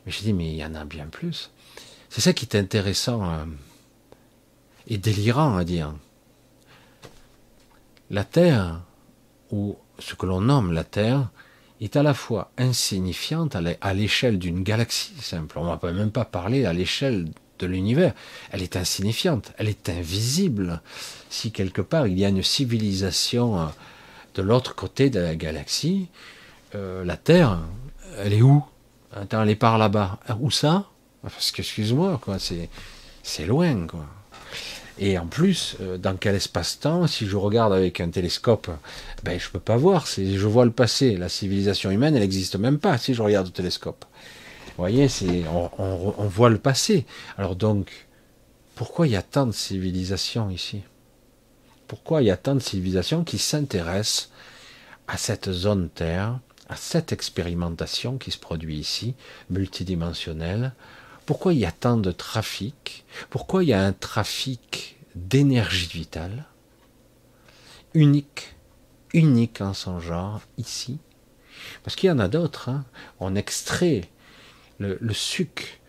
Mais 0.06 0.12
je 0.12 0.20
dis, 0.20 0.32
mais 0.32 0.46
il 0.46 0.56
y 0.56 0.64
en 0.64 0.74
a 0.74 0.84
bien 0.84 1.06
plus. 1.06 1.50
C'est 2.08 2.20
ça 2.20 2.32
qui 2.32 2.44
est 2.44 2.56
intéressant 2.56 3.24
euh, 3.24 3.44
et 4.86 4.98
délirant 4.98 5.56
à 5.56 5.64
dire. 5.64 5.94
La 8.10 8.24
Terre, 8.24 8.80
ou 9.52 9.76
ce 9.98 10.14
que 10.14 10.26
l'on 10.26 10.40
nomme 10.40 10.72
la 10.72 10.84
Terre, 10.84 11.28
est 11.80 11.96
à 11.96 12.02
la 12.02 12.12
fois 12.12 12.50
insignifiante 12.58 13.56
à 13.56 13.94
l'échelle 13.94 14.38
d'une 14.38 14.62
galaxie 14.62 15.14
simple. 15.20 15.58
On 15.58 15.64
ne 15.64 15.76
va 15.76 15.92
même 15.92 16.10
pas 16.10 16.24
parler 16.24 16.66
à 16.66 16.72
l'échelle 16.72 17.28
l'univers. 17.66 18.14
Elle 18.50 18.62
est 18.62 18.76
insignifiante, 18.76 19.52
elle 19.58 19.68
est 19.68 19.88
invisible. 19.88 20.80
Si 21.28 21.52
quelque 21.52 21.82
part 21.82 22.06
il 22.06 22.18
y 22.18 22.24
a 22.24 22.28
une 22.28 22.42
civilisation 22.42 23.60
euh, 23.60 23.64
de 24.34 24.42
l'autre 24.42 24.74
côté 24.74 25.10
de 25.10 25.20
la 25.20 25.34
galaxie, 25.34 26.08
euh, 26.74 27.04
la 27.04 27.16
Terre, 27.16 27.58
elle 28.18 28.32
est 28.32 28.42
où? 28.42 28.64
Attends, 29.14 29.42
elle 29.42 29.50
est 29.50 29.56
par 29.56 29.78
là-bas. 29.78 30.18
Où 30.40 30.50
ça? 30.50 30.86
Parce 31.22 31.50
que, 31.50 31.62
excuse-moi, 31.62 32.18
quoi, 32.22 32.38
c'est, 32.38 33.46
loin. 33.46 33.86
Et 34.98 35.18
en 35.18 35.26
plus, 35.26 35.76
euh, 35.80 35.98
dans 35.98 36.16
quel 36.16 36.34
espace-temps, 36.34 37.06
si 37.06 37.26
je 37.26 37.36
regarde 37.36 37.72
avec 37.72 38.00
un 38.00 38.10
télescope, 38.10 38.70
ben, 39.24 39.38
je 39.38 39.46
ne 39.46 39.52
peux 39.52 39.60
pas 39.60 39.76
voir. 39.76 40.06
Je 40.06 40.46
vois 40.46 40.64
le 40.64 40.70
passé, 40.70 41.16
la 41.16 41.28
civilisation 41.28 41.90
humaine, 41.90 42.14
elle 42.14 42.22
n'existe 42.22 42.56
même 42.56 42.78
pas 42.78 42.98
si 42.98 43.14
je 43.14 43.22
regarde 43.22 43.48
au 43.48 43.50
télescope. 43.50 44.04
Voyez, 44.80 45.08
on, 45.46 46.26
voit 46.26 46.48
le 46.48 46.56
passé. 46.56 47.04
Alors 47.36 47.54
donc, 47.54 48.08
pourquoi 48.74 49.06
il 49.06 49.10
y 49.10 49.16
a 49.16 49.22
tant 49.22 49.46
de 49.46 49.52
civilisations 49.52 50.48
ici? 50.48 50.80
Pourquoi 51.86 52.22
il 52.22 52.28
y 52.28 52.30
a 52.30 52.38
tant 52.38 52.54
de 52.54 52.60
civilisations 52.60 53.22
qui 53.22 53.36
s'intéressent 53.36 54.30
à 55.06 55.18
cette 55.18 55.52
zone 55.52 55.90
Terre, 55.90 56.40
à 56.70 56.76
cette 56.76 57.12
expérimentation 57.12 58.16
qui 58.16 58.30
se 58.30 58.38
produit 58.38 58.78
ici, 58.78 59.16
multidimensionnelle, 59.50 60.72
pourquoi 61.26 61.52
il 61.52 61.58
y 61.58 61.66
a 61.66 61.72
tant 61.72 61.98
de 61.98 62.10
trafic? 62.10 63.04
Pourquoi 63.28 63.64
il 63.64 63.68
y 63.68 63.74
a 63.74 63.84
un 63.84 63.92
trafic 63.92 64.96
d'énergie 65.14 65.88
vitale 65.88 66.46
unique, 67.92 68.54
unique 69.12 69.60
en 69.60 69.74
son 69.74 70.00
genre 70.00 70.40
ici? 70.56 71.00
Parce 71.84 71.96
qu'il 71.96 72.08
y 72.08 72.10
en 72.10 72.18
a 72.18 72.28
d'autres. 72.28 72.70
Hein. 72.70 72.86
On 73.20 73.36
extrait 73.36 74.08
le, 74.80 75.12
suc 75.12 75.80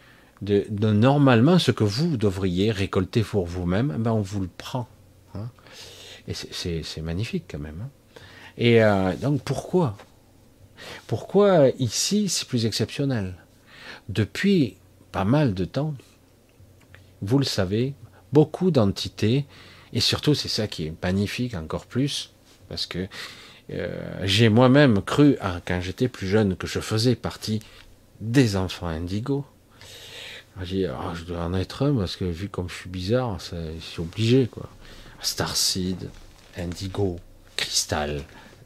de, 0.41 0.65
normalement 0.69 1.57
ce 1.57 1.71
que 1.71 1.83
vous 1.83 2.17
devriez 2.17 2.71
récolter 2.71 3.23
pour 3.23 3.45
vous-même, 3.45 3.95
ben 3.97 4.11
on 4.11 4.21
vous 4.21 4.41
le 4.41 4.49
prend. 4.57 4.87
Hein. 5.33 5.49
Et 6.27 6.33
c'est 6.33 7.01
magnifique 7.01 7.45
quand 7.49 7.59
même. 7.59 7.81
Hein. 7.83 7.89
Et 8.57 8.83
euh, 8.83 9.15
donc 9.15 9.41
pourquoi? 9.41 9.97
Pourquoi 11.07 11.69
ici 11.79 12.29
c'est 12.29 12.47
plus 12.47 12.65
exceptionnel? 12.65 13.35
Depuis 14.09 14.77
pas 15.11 15.25
mal 15.25 15.53
de 15.53 15.65
temps. 15.65 15.93
Vous 17.21 17.37
le 17.37 17.45
savez, 17.45 17.93
beaucoup 18.33 18.71
d'entités, 18.71 19.45
et 19.93 19.99
surtout 19.99 20.33
c'est 20.33 20.47
ça 20.47 20.67
qui 20.67 20.87
est 20.87 21.03
magnifique 21.03 21.53
encore 21.53 21.85
plus, 21.85 22.33
parce 22.67 22.87
que 22.87 23.07
euh, 23.71 24.19
j'ai 24.23 24.49
moi-même 24.49 25.01
cru, 25.01 25.37
quand 25.65 25.81
j'étais 25.81 26.07
plus 26.07 26.27
jeune, 26.27 26.55
que 26.55 26.67
je 26.67 26.79
faisais 26.79 27.15
partie 27.15 27.61
des 28.21 28.55
enfants 28.55 28.87
indigos. 28.87 29.45
J'ai 30.61 30.77
dit, 30.77 30.85
ah, 30.85 31.13
je 31.15 31.23
dois 31.23 31.43
en 31.43 31.53
être 31.53 31.83
un, 31.85 31.95
parce 31.95 32.15
que 32.15 32.25
vu 32.25 32.49
comme 32.49 32.69
je 32.69 32.75
suis 32.75 32.89
bizarre, 32.89 33.39
je 33.39 33.79
suis 33.79 34.01
obligé. 34.01 34.47
quoi. 34.47 34.69
Starseed, 35.21 36.09
indigo, 36.57 37.19
cristal, 37.55 38.23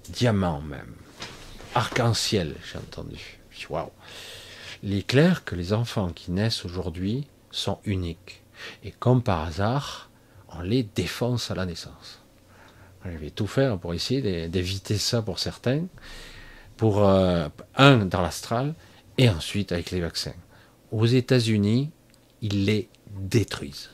diamant 0.09 0.61
même. 0.61 0.93
arc-en-ciel, 1.73 2.55
j'ai 2.71 2.77
entendu. 2.77 3.39
Waouh 3.69 3.89
Il 4.83 4.93
est 4.95 5.07
clair 5.07 5.43
que 5.45 5.55
les 5.55 5.73
enfants 5.73 6.09
qui 6.09 6.31
naissent 6.31 6.65
aujourd'hui 6.65 7.27
sont 7.51 7.79
uniques. 7.85 8.43
Et 8.83 8.91
comme 8.91 9.23
par 9.23 9.41
hasard, 9.43 10.09
on 10.49 10.61
les 10.61 10.83
défonce 10.83 11.51
à 11.51 11.55
la 11.55 11.65
naissance. 11.65 12.21
Je 13.05 13.17
vais 13.17 13.29
tout 13.29 13.47
faire 13.47 13.77
pour 13.77 13.93
essayer 13.93 14.47
d'éviter 14.47 14.97
ça 14.97 15.21
pour 15.21 15.39
certains, 15.39 15.85
pour 16.75 17.07
euh, 17.07 17.47
un 17.75 17.97
dans 18.05 18.21
l'astral, 18.21 18.73
et 19.18 19.30
ensuite 19.30 19.72
avec 19.72 19.91
les 19.91 20.01
vaccins. 20.01 20.34
Aux 20.91 21.05
États-Unis, 21.05 21.91
ils 22.41 22.66
les 22.66 22.89
détruisent. 23.09 23.89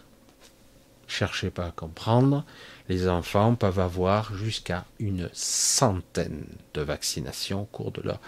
Cherchez 1.08 1.50
pas 1.50 1.66
à 1.66 1.72
comprendre, 1.72 2.46
les 2.88 3.08
enfants 3.08 3.56
peuvent 3.56 3.80
avoir 3.80 4.34
jusqu'à 4.36 4.86
une 5.00 5.30
centaine 5.34 6.46
de 6.74 6.82
vaccinations 6.82 7.64
au 7.64 7.66
cours 7.66 7.92
de 7.92 8.02
leur, 8.02 8.20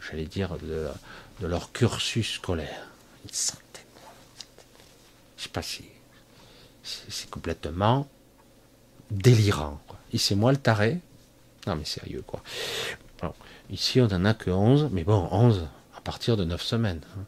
j'allais 0.00 0.26
dire, 0.26 0.56
de, 0.58 0.88
leur 1.46 1.72
cursus 1.72 2.34
scolaire. 2.34 2.86
Une 3.24 3.32
centaine. 3.32 3.64
Je 5.36 5.44
sais 5.44 5.48
pas 5.48 5.62
si 5.62 5.84
c'est 6.82 7.30
complètement 7.30 8.08
délirant. 9.10 9.80
Et 10.12 10.18
c'est 10.18 10.34
moi 10.34 10.52
le 10.52 10.58
taré? 10.58 11.00
Non 11.66 11.76
mais 11.76 11.84
sérieux 11.84 12.24
quoi. 12.26 12.42
ici 13.70 14.00
on 14.00 14.06
en 14.06 14.24
a 14.24 14.34
que 14.34 14.50
11, 14.50 14.88
mais 14.92 15.04
bon, 15.04 15.28
11 15.30 15.62
à 15.62 15.77
partir 16.08 16.38
de 16.38 16.44
9 16.46 16.62
semaines. 16.62 17.02
Hein. 17.18 17.24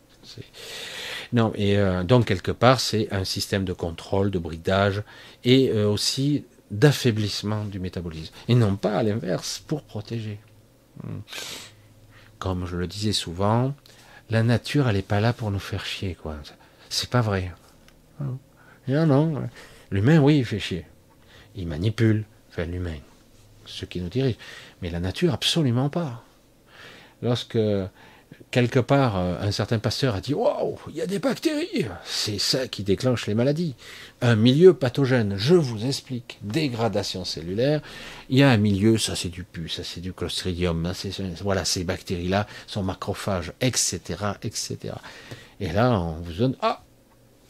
Non, 1.35 1.53
et 1.55 1.77
euh, 1.77 2.03
donc 2.03 2.25
quelque 2.25 2.51
part 2.51 2.81
c'est 2.81 3.13
un 3.13 3.25
système 3.25 3.67
de 3.67 3.75
contrôle, 3.75 4.31
de 4.31 4.39
bridage 4.39 5.03
et 5.45 5.69
euh, 5.69 5.87
aussi 5.87 6.47
d'affaiblissement 6.71 7.67
du 7.67 7.79
métabolisme. 7.79 8.33
Et 8.49 8.55
non 8.55 8.77
pas 8.77 8.97
à 8.97 9.03
l'inverse, 9.03 9.63
pour 9.67 9.83
protéger. 9.83 10.41
Hmm. 11.05 11.21
Comme 12.39 12.67
je 12.67 12.79
le 12.79 12.87
disais 12.87 13.13
souvent, 13.13 13.75
la 14.31 14.43
nature 14.43 14.89
elle 14.89 14.97
n'est 14.97 15.03
pas 15.03 15.21
là 15.21 15.35
pour 15.35 15.51
nous 15.51 15.59
faire 15.59 15.85
chier 15.85 16.15
quoi. 16.15 16.37
C'est 16.89 17.11
pas 17.11 17.21
vrai. 17.21 17.53
Non, 18.89 19.07
non. 19.07 19.43
L'humain, 19.91 20.21
oui, 20.21 20.39
il 20.39 20.47
fait 20.47 20.59
chier. 20.59 20.87
Il 21.55 21.67
manipule, 21.69 22.25
enfin 22.49 22.65
l'humain, 22.65 23.01
ce 23.67 23.85
qui 23.85 24.01
nous 24.01 24.09
dirige. 24.09 24.37
Mais 24.81 24.89
la 24.89 25.01
nature, 25.01 25.35
absolument 25.35 25.91
pas. 25.91 26.25
Lorsque 27.23 27.59
quelque 28.51 28.81
part 28.81 29.17
un 29.17 29.51
certain 29.53 29.79
pasteur 29.79 30.15
a 30.15 30.21
dit 30.21 30.35
Waouh, 30.35 30.79
il 30.89 30.97
y 30.97 31.01
a 31.01 31.07
des 31.07 31.19
bactéries 31.19 31.87
C'est 32.05 32.39
ça 32.39 32.69
qui 32.69 32.83
déclenche 32.83 33.27
les 33.27 33.35
maladies. 33.35 33.75
Un 34.21 34.37
milieu 34.37 34.75
pathogène, 34.75 35.35
je 35.37 35.55
vous 35.55 35.87
explique. 35.87 36.39
Dégradation 36.43 37.25
cellulaire. 37.25 37.81
Il 38.29 38.39
y 38.39 38.43
a 38.43 38.51
un 38.51 38.57
milieu, 38.57 38.99
ça 38.99 39.17
c'est 39.17 39.29
du 39.29 39.45
pus, 39.45 39.77
ça 39.77 39.85
c'est 39.85 40.01
du 40.01 40.13
clostridium, 40.13 40.93
voilà, 41.43 41.65
ces 41.65 41.85
bactéries-là 41.85 42.47
sont 42.67 42.83
macrophages, 42.83 43.53
etc., 43.61 44.01
etc. 44.43 44.95
Et 45.61 45.73
là, 45.73 45.91
on 46.01 46.21
vous 46.21 46.33
donne 46.33 46.57
Ah, 46.61 46.83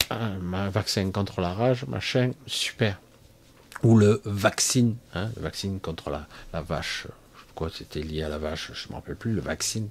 un 0.09 0.69
vaccin 0.69 1.09
contre 1.11 1.41
la 1.41 1.53
rage, 1.53 1.85
machin, 1.87 2.31
super. 2.45 2.99
Ou 3.83 3.97
le 3.97 4.21
vaccin, 4.25 4.93
hein, 5.15 5.29
le 5.35 5.41
vaccin 5.41 5.77
contre 5.81 6.09
la, 6.09 6.61
vache, 6.61 7.07
c'était 7.69 8.01
lié 8.01 8.23
à 8.23 8.29
la 8.29 8.37
vache, 8.37 8.71
je 8.73 8.87
ne 8.87 8.91
me 8.91 8.95
rappelle 8.95 9.15
plus, 9.15 9.33
le 9.33 9.41
vaccin. 9.41 9.83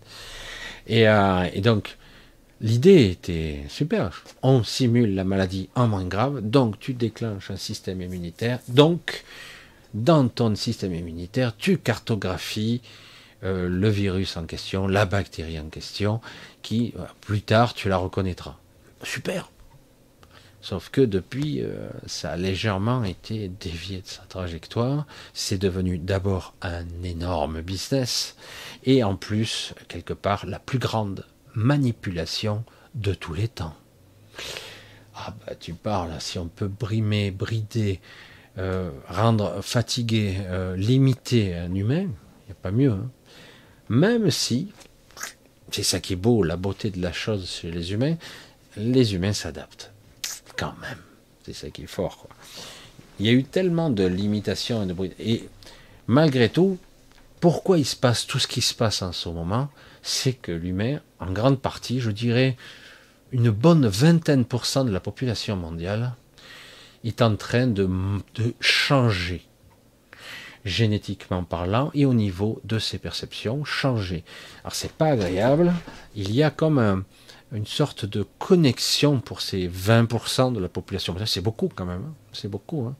Et, 0.86 1.08
euh, 1.08 1.48
et 1.52 1.60
donc, 1.60 1.96
l'idée 2.60 3.10
était 3.10 3.64
super. 3.68 4.24
On 4.42 4.62
simule 4.62 5.14
la 5.14 5.24
maladie 5.24 5.68
en 5.74 5.88
moins 5.88 6.04
grave, 6.04 6.40
donc 6.42 6.78
tu 6.78 6.94
déclenches 6.94 7.50
un 7.50 7.56
système 7.56 8.02
immunitaire. 8.02 8.60
Donc, 8.68 9.24
dans 9.94 10.28
ton 10.28 10.54
système 10.54 10.94
immunitaire, 10.94 11.56
tu 11.56 11.78
cartographies 11.78 12.80
euh, 13.42 13.68
le 13.68 13.88
virus 13.88 14.36
en 14.36 14.44
question, 14.44 14.86
la 14.86 15.06
bactérie 15.06 15.58
en 15.58 15.68
question, 15.68 16.20
qui 16.62 16.92
euh, 16.98 17.04
plus 17.20 17.42
tard 17.42 17.74
tu 17.74 17.88
la 17.88 17.96
reconnaîtras. 17.96 18.56
Super. 19.02 19.50
Sauf 20.62 20.90
que 20.90 21.00
depuis, 21.00 21.62
euh, 21.62 21.88
ça 22.06 22.32
a 22.32 22.36
légèrement 22.36 23.02
été 23.04 23.48
dévié 23.48 24.02
de 24.02 24.06
sa 24.06 24.22
trajectoire. 24.22 25.06
C'est 25.32 25.58
devenu 25.58 25.96
d'abord 25.96 26.54
un 26.60 26.84
énorme 27.02 27.62
business 27.62 28.36
et 28.84 29.02
en 29.02 29.16
plus, 29.16 29.74
quelque 29.88 30.12
part, 30.12 30.44
la 30.46 30.58
plus 30.58 30.78
grande 30.78 31.24
manipulation 31.54 32.62
de 32.94 33.14
tous 33.14 33.32
les 33.32 33.48
temps. 33.48 33.74
Ah 35.14 35.34
bah 35.46 35.54
tu 35.54 35.74
parles, 35.74 36.12
si 36.18 36.38
on 36.38 36.48
peut 36.48 36.68
brimer, 36.68 37.30
brider, 37.30 38.00
euh, 38.58 38.90
rendre 39.08 39.62
fatigué, 39.62 40.38
euh, 40.40 40.76
limiter 40.76 41.54
un 41.54 41.74
humain, 41.74 42.02
il 42.02 42.46
n'y 42.46 42.52
a 42.52 42.54
pas 42.54 42.70
mieux. 42.70 42.92
Hein. 42.92 43.10
Même 43.88 44.30
si, 44.30 44.72
c'est 45.70 45.82
ça 45.82 46.00
qui 46.00 46.14
est 46.14 46.16
beau, 46.16 46.42
la 46.42 46.56
beauté 46.56 46.90
de 46.90 47.00
la 47.00 47.12
chose 47.12 47.48
chez 47.48 47.70
les 47.70 47.92
humains, 47.92 48.16
les 48.76 49.14
humains 49.14 49.32
s'adaptent 49.32 49.92
quand 50.60 50.74
même. 50.82 50.98
C'est 51.44 51.54
ça 51.54 51.70
qui 51.70 51.84
est 51.84 51.86
fort. 51.86 52.28
Il 53.18 53.26
y 53.26 53.30
a 53.30 53.32
eu 53.32 53.44
tellement 53.44 53.88
de 53.88 54.04
limitations 54.04 54.82
et 54.82 54.86
de 54.86 54.92
bruit. 54.92 55.12
Et 55.18 55.48
malgré 56.06 56.50
tout, 56.50 56.78
pourquoi 57.40 57.78
il 57.78 57.86
se 57.86 57.96
passe 57.96 58.26
tout 58.26 58.38
ce 58.38 58.46
qui 58.46 58.60
se 58.60 58.74
passe 58.74 59.00
en 59.00 59.12
ce 59.12 59.30
moment 59.30 59.70
C'est 60.02 60.34
que 60.34 60.52
l'humain, 60.52 61.00
en 61.18 61.32
grande 61.32 61.60
partie, 61.60 62.00
je 62.00 62.10
dirais, 62.10 62.56
une 63.32 63.50
bonne 63.50 63.86
vingtaine 63.86 64.44
pour 64.44 64.66
cent 64.66 64.84
de 64.84 64.90
la 64.90 65.00
population 65.00 65.56
mondiale 65.56 66.14
est 67.04 67.22
en 67.22 67.36
train 67.36 67.66
de, 67.66 67.88
changer 68.60 69.46
génétiquement 70.66 71.42
parlant 71.42 71.90
et 71.94 72.04
au 72.04 72.12
niveau 72.12 72.60
de 72.64 72.78
ses 72.78 72.98
perceptions 72.98 73.64
changer. 73.64 74.24
Alors 74.62 74.74
c'est 74.74 74.92
pas 74.92 75.06
agréable, 75.06 75.72
il 76.14 76.34
y 76.34 76.42
a 76.42 76.50
comme 76.50 76.78
un, 76.78 77.02
une 77.52 77.66
sorte 77.66 78.04
de 78.04 78.24
connexion 78.38 79.20
pour 79.20 79.40
ces 79.40 79.68
20% 79.68 80.52
de 80.52 80.60
la 80.60 80.68
population. 80.68 81.16
C'est 81.26 81.40
beaucoup 81.40 81.68
quand 81.74 81.84
même, 81.84 82.04
hein. 82.08 82.14
c'est 82.32 82.48
beaucoup. 82.48 82.86
Hein. 82.86 82.94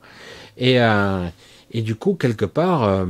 Et, 0.57 0.81
euh, 0.81 1.29
et 1.71 1.83
du 1.83 1.95
coup, 1.95 2.15
quelque 2.15 2.45
part, 2.45 2.83
euh, 2.85 3.07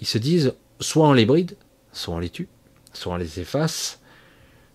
ils 0.00 0.06
se 0.06 0.18
disent, 0.18 0.54
soit 0.80 1.06
on 1.06 1.12
les 1.12 1.26
bride, 1.26 1.56
soit 1.92 2.14
on 2.14 2.18
les 2.18 2.30
tue, 2.30 2.48
soit 2.92 3.12
on 3.12 3.16
les 3.16 3.40
efface, 3.40 4.00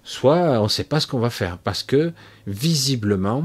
soit 0.04 0.60
on 0.60 0.64
ne 0.64 0.70
sait 0.70 0.84
pas 0.84 1.00
ce 1.00 1.08
qu'on 1.08 1.20
va 1.20 1.32
faire. 1.32 1.58
Parce 1.58 1.84
que, 1.84 2.14
visiblement, 2.46 3.44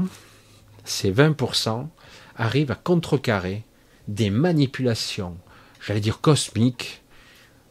ces 0.85 1.11
20% 1.11 1.87
arrivent 2.35 2.71
à 2.71 2.75
contrecarrer 2.75 3.63
des 4.07 4.29
manipulations, 4.29 5.37
j'allais 5.81 6.01
dire 6.01 6.21
cosmiques, 6.21 7.01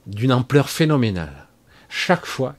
d'une 0.07 0.33
ampleur 0.33 0.69
phénoménale. 0.69 1.47
Chaque 1.89 2.27
fois, 2.27 2.57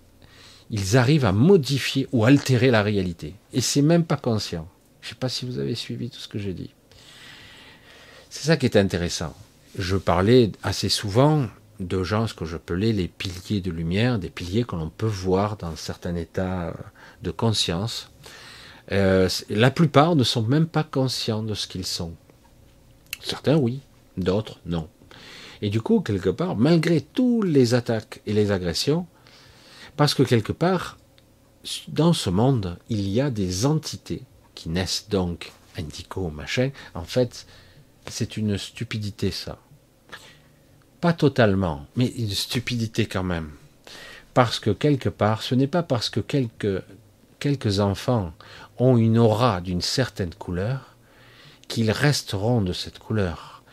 ils 0.74 0.98
arrivent 0.98 1.26
à 1.26 1.32
modifier 1.32 2.08
ou 2.12 2.26
altérer 2.26 2.72
la 2.72 2.82
réalité. 2.82 3.36
Et 3.54 3.62
c'est 3.62 3.84
même 3.84 4.04
pas 4.04 4.18
conscient. 4.18 4.68
Je 5.02 5.08
ne 5.08 5.10
sais 5.10 5.20
pas 5.20 5.30
si 5.30 5.46
vous 5.46 5.60
avez 5.60 5.76
suivi 5.76 6.10
tout 6.10 6.18
ce 6.18 6.28
que 6.28 6.40
j'ai 6.40 6.56
dit. 6.56 6.72
C'est 8.32 8.48
ça 8.48 8.58
qui 8.58 8.66
est 8.66 8.76
intéressant. 8.76 9.36
Je 9.78 9.96
parlais 9.96 10.52
assez 10.64 10.90
souvent 10.90 11.46
de 11.80 12.04
gens, 12.04 12.26
ce 12.26 12.34
que 12.34 12.46
je 12.46 12.56
appelais 12.56 12.92
les 12.92 13.08
piliers 13.08 13.62
de 13.62 13.70
lumière, 13.70 14.18
des 14.18 14.32
piliers 14.32 14.64
que 14.64 14.76
l'on 14.76 14.90
peut 14.90 15.06
voir 15.06 15.58
dans 15.58 15.76
certains 15.76 16.16
états 16.16 16.74
de 17.22 17.30
conscience. 17.30 18.10
Euh, 18.92 19.30
la 19.52 19.70
plupart 19.70 20.16
ne 20.16 20.24
sont 20.24 20.42
même 20.42 20.68
pas 20.68 20.84
conscients 20.84 21.44
de 21.44 21.54
ce 21.54 21.68
qu'ils 21.68 21.86
sont. 21.86 22.14
Certains 23.22 23.58
oui, 23.58 23.82
d'autres 24.18 24.58
non. 24.66 24.90
Et 25.62 25.70
du 25.70 25.82
coup, 25.82 26.00
quelque 26.00 26.30
part, 26.30 26.56
malgré 26.56 27.00
toutes 27.00 27.46
les 27.46 27.76
attaques 27.76 28.22
et 28.26 28.34
les 28.34 28.52
agressions, 28.52 29.06
parce 29.96 30.14
que 30.14 30.24
quelque 30.24 30.52
part, 30.52 30.98
dans 31.88 32.14
ce 32.14 32.30
monde, 32.30 32.78
il 32.90 33.08
y 33.08 33.22
a 33.22 33.30
des 33.30 33.66
entités 33.66 34.24
qui 34.56 34.70
naissent 34.70 35.08
donc, 35.10 35.52
indico, 35.78 36.30
machin. 36.30 36.72
En 36.94 37.04
fait, 37.04 37.46
c'est 38.08 38.38
une 38.38 38.58
stupidité, 38.58 39.32
ça. 39.32 39.58
Pas 41.02 41.14
totalement, 41.14 41.86
mais 41.96 42.08
une 42.08 42.32
stupidité 42.32 43.06
quand 43.06 43.24
même. 43.24 43.52
Parce 44.34 44.60
que 44.60 44.72
quelque 44.72 45.10
part, 45.10 45.44
ce 45.44 45.56
n'est 45.56 45.68
pas 45.68 45.84
parce 45.84 46.10
que 46.10 46.20
quelques, 46.20 46.82
quelques 47.40 47.80
enfants 47.80 48.34
ont 48.78 48.98
une 48.98 49.18
aura 49.18 49.62
d'une 49.62 49.82
certaine 49.82 50.34
couleur 50.34 50.96
qu'ils 51.68 51.92
resteront 51.92 52.62
de 52.62 52.74
cette 52.74 53.00
couleur. 53.00 53.64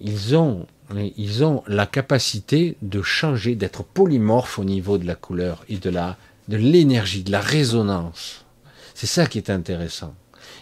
Ils 0.00 0.36
ont 0.36 0.66
ils 0.94 1.44
ont 1.44 1.62
la 1.66 1.86
capacité 1.86 2.76
de 2.82 3.02
changer, 3.02 3.54
d'être 3.54 3.82
polymorphes 3.82 4.58
au 4.58 4.64
niveau 4.64 4.98
de 4.98 5.06
la 5.06 5.14
couleur 5.14 5.64
et 5.68 5.76
de 5.76 5.90
la 5.90 6.16
de 6.48 6.56
l'énergie, 6.56 7.22
de 7.22 7.30
la 7.30 7.40
résonance. 7.40 8.44
C'est 8.94 9.06
ça 9.06 9.26
qui 9.26 9.38
est 9.38 9.50
intéressant. 9.50 10.14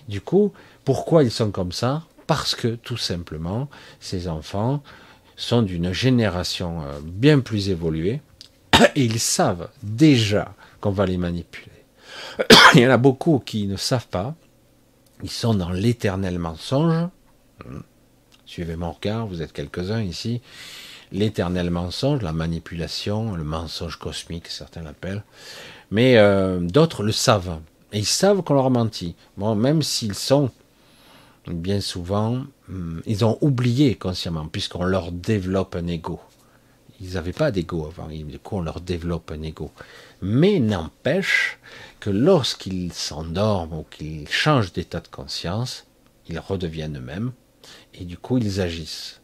Du 0.09 0.20
coup, 0.20 0.53
pourquoi 0.85 1.22
ils 1.22 1.31
sont 1.31 1.51
comme 1.51 1.72
ça? 1.72 2.03
Parce 2.27 2.55
que 2.55 2.74
tout 2.74 2.97
simplement, 2.97 3.68
ces 4.01 4.27
enfants 4.27 4.83
sont 5.37 5.62
d'une 5.62 5.93
génération 5.93 6.83
euh, 6.83 6.99
bien 7.03 7.41
plus 7.41 7.70
évoluée 7.70 8.20
et 8.95 9.05
ils 9.05 9.20
savent 9.20 9.68
déjà 9.83 10.55
qu'on 10.81 10.91
va 10.91 11.07
les 11.07 11.18
manipuler. 11.18 11.70
Il 12.74 12.81
y 12.81 12.87
en 12.87 12.91
a 12.91 12.97
beaucoup 12.97 13.39
qui 13.39 13.66
ne 13.66 13.77
savent 13.77 14.09
pas. 14.09 14.35
Ils 15.22 15.31
sont 15.31 15.55
dans 15.55 15.70
l'éternel 15.70 16.39
mensonge 16.39 17.09
suivez 18.47 18.76
mon 18.76 18.92
regard, 18.92 19.26
vous 19.26 19.42
êtes 19.42 19.53
quelques-uns 19.53 20.03
ici, 20.03 20.40
l'éternel 21.12 21.70
mensonge, 21.70 22.22
la 22.22 22.32
manipulation, 22.32 23.34
le 23.34 23.44
mensonge 23.44 23.97
cosmique, 23.97 24.49
certains 24.49 24.82
l'appellent. 24.82 25.24
Mais 25.90 26.16
euh, 26.16 26.61
d'autres 26.61 27.03
le 27.03 27.12
savent. 27.12 27.59
Et 27.92 27.99
ils 27.99 28.07
savent 28.07 28.42
qu'on 28.42 28.55
leur 28.55 28.66
a 28.66 28.70
menti. 28.70 29.14
Bon, 29.36 29.55
même 29.55 29.82
s'ils 29.82 30.14
sont, 30.14 30.51
bien 31.47 31.80
souvent, 31.80 32.44
hmm, 32.68 33.01
ils 33.07 33.24
ont 33.24 33.38
oublié 33.40 33.94
consciemment, 33.94 34.47
puisqu'on 34.47 34.84
leur 34.84 35.12
développe 35.12 35.76
un 35.76 35.86
ego. 35.86 36.20
Ils 37.01 37.14
n'avaient 37.14 37.32
pas 37.32 37.51
d'ego 37.51 37.86
avant, 37.86 38.09
du 38.09 38.38
coup 38.38 38.57
on 38.57 38.62
leur 38.62 38.80
développe 38.80 39.30
un 39.30 39.42
ego. 39.42 39.70
Mais 40.22 40.61
n'empêche 40.61 41.59
que 42.01 42.09
lorsqu'ils 42.09 42.92
s'endorment 42.92 43.80
ou 43.80 43.86
qu'ils 43.90 44.28
changent 44.28 44.72
d'état 44.72 45.01
de 45.01 45.09
conscience, 45.09 45.84
ils 46.28 46.38
redeviennent 46.38 46.97
eux-mêmes, 46.97 47.32
et 47.94 48.04
du 48.04 48.18
coup 48.18 48.38
ils 48.38 48.60
agissent. 48.60 49.20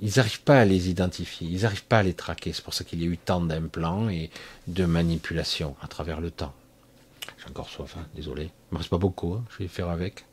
Ils 0.00 0.14
n'arrivent 0.16 0.42
pas 0.42 0.60
à 0.60 0.64
les 0.64 0.90
identifier, 0.90 1.48
ils 1.48 1.62
n'arrivent 1.62 1.84
pas 1.84 1.98
à 1.98 2.02
les 2.02 2.14
traquer. 2.14 2.52
C'est 2.52 2.64
pour 2.64 2.74
ça 2.74 2.84
qu'il 2.84 3.00
y 3.00 3.04
a 3.04 3.08
eu 3.08 3.16
tant 3.16 3.40
d'implants 3.40 4.08
et 4.08 4.30
de 4.66 4.84
manipulations 4.84 5.76
à 5.80 5.88
travers 5.88 6.20
le 6.20 6.30
temps. 6.30 6.54
J'ai 7.38 7.48
encore 7.48 7.68
soif, 7.68 7.96
hein, 7.98 8.06
désolé. 8.14 8.44
Il 8.44 8.74
me 8.74 8.78
reste 8.78 8.90
pas 8.90 8.98
beaucoup, 8.98 9.34
hein, 9.34 9.44
je 9.50 9.58
vais 9.58 9.68
faire 9.68 9.88
avec. 9.88 10.24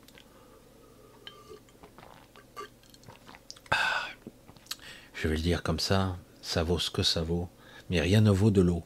Ah. 3.70 4.06
Je 5.14 5.28
vais 5.28 5.36
le 5.36 5.42
dire 5.42 5.62
comme 5.62 5.80
ça, 5.80 6.16
ça 6.42 6.64
vaut 6.64 6.78
ce 6.78 6.90
que 6.90 7.02
ça 7.02 7.22
vaut, 7.22 7.48
mais 7.88 8.00
rien 8.00 8.20
ne 8.20 8.30
vaut 8.30 8.50
de 8.50 8.60
l'eau. 8.60 8.82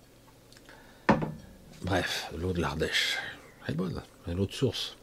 Bref, 1.83 2.31
l'eau 2.37 2.53
de 2.53 2.61
l'Ardèche. 2.61 3.17
Elle 3.67 3.75
est 3.75 3.77
bonne, 3.77 4.03
l'eau 4.27 4.47
de 4.47 4.53
source. 4.53 4.97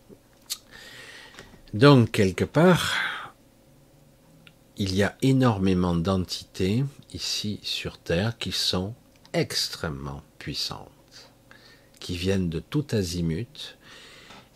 Donc, 1.74 2.11
quelque 2.11 2.45
part, 2.45 3.23
il 4.78 4.96
y 4.96 5.04
a 5.04 5.16
énormément 5.22 5.96
d'entités 5.96 6.84
ici 7.14 7.60
sur 7.62 7.98
Terre 7.98 8.38
qui 8.38 8.52
sont 8.52 8.96
extrêmement 9.34 10.24
puissantes, 10.40 11.32
qui 12.00 12.18
viennent 12.18 12.50
de 12.50 12.60
tout 12.60 12.86
azimut. 12.92 13.78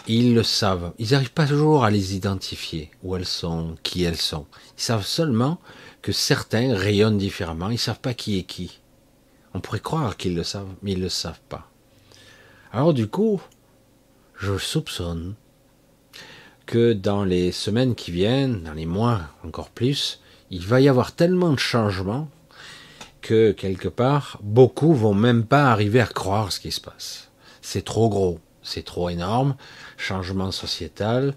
Ils 0.07 0.33
le 0.33 0.43
savent. 0.43 0.93
Ils 0.97 1.11
n'arrivent 1.11 1.33
pas 1.33 1.47
toujours 1.47 1.83
à 1.83 1.91
les 1.91 2.15
identifier, 2.15 2.89
où 3.03 3.15
elles 3.15 3.25
sont, 3.25 3.75
qui 3.83 4.03
elles 4.03 4.17
sont. 4.17 4.47
Ils 4.77 4.83
savent 4.83 5.05
seulement 5.05 5.59
que 6.01 6.11
certains 6.11 6.75
rayonnent 6.75 7.17
différemment. 7.17 7.69
Ils 7.69 7.73
ne 7.73 7.77
savent 7.77 7.99
pas 7.99 8.13
qui 8.13 8.39
est 8.39 8.43
qui. 8.43 8.79
On 9.53 9.59
pourrait 9.59 9.81
croire 9.81 10.17
qu'ils 10.17 10.35
le 10.35 10.43
savent, 10.43 10.73
mais 10.81 10.93
ils 10.93 10.99
ne 10.99 11.03
le 11.03 11.09
savent 11.09 11.41
pas. 11.49 11.69
Alors 12.71 12.93
du 12.93 13.07
coup, 13.07 13.41
je 14.39 14.57
soupçonne 14.57 15.35
que 16.67 16.93
dans 16.93 17.23
les 17.23 17.51
semaines 17.51 17.95
qui 17.95 18.11
viennent, 18.11 18.61
dans 18.61 18.73
les 18.73 18.85
mois 18.85 19.21
encore 19.43 19.69
plus, 19.69 20.19
il 20.51 20.65
va 20.65 20.79
y 20.79 20.87
avoir 20.87 21.13
tellement 21.13 21.51
de 21.51 21.59
changements 21.59 22.29
que 23.21 23.51
quelque 23.51 23.87
part, 23.87 24.37
beaucoup 24.43 24.93
vont 24.93 25.15
même 25.15 25.45
pas 25.45 25.71
arriver 25.71 25.99
à 25.99 26.05
croire 26.05 26.51
ce 26.51 26.59
qui 26.59 26.71
se 26.71 26.79
passe. 26.79 27.29
C'est 27.61 27.83
trop 27.83 28.09
gros, 28.09 28.39
c'est 28.61 28.85
trop 28.85 29.09
énorme, 29.09 29.55
changement 29.97 30.51
sociétal, 30.51 31.33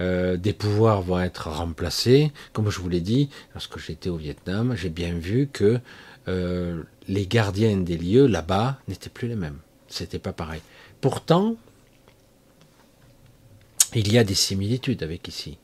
euh, 0.00 0.36
des 0.36 0.52
pouvoirs 0.52 1.02
vont 1.02 1.20
être 1.20 1.48
remplacés. 1.48 2.32
Comme 2.52 2.70
je 2.70 2.80
vous 2.80 2.88
l'ai 2.88 3.00
dit, 3.00 3.30
lorsque 3.54 3.78
j'étais 3.78 4.08
au 4.08 4.16
Vietnam, 4.16 4.74
j'ai 4.76 4.90
bien 4.90 5.14
vu 5.14 5.48
que 5.52 5.80
euh, 6.28 6.82
les 7.08 7.26
gardiens 7.26 7.76
des 7.78 7.96
lieux 7.96 8.26
là-bas 8.26 8.78
n'étaient 8.86 9.10
plus 9.10 9.28
les 9.28 9.36
mêmes. 9.36 9.58
C'était 9.88 10.18
pas 10.18 10.32
pareil. 10.32 10.60
Pourtant, 11.00 11.56
il 13.94 14.12
y 14.12 14.18
a 14.18 14.24
des 14.24 14.34
similitudes 14.34 15.02
avec 15.02 15.28
ici. 15.28 15.58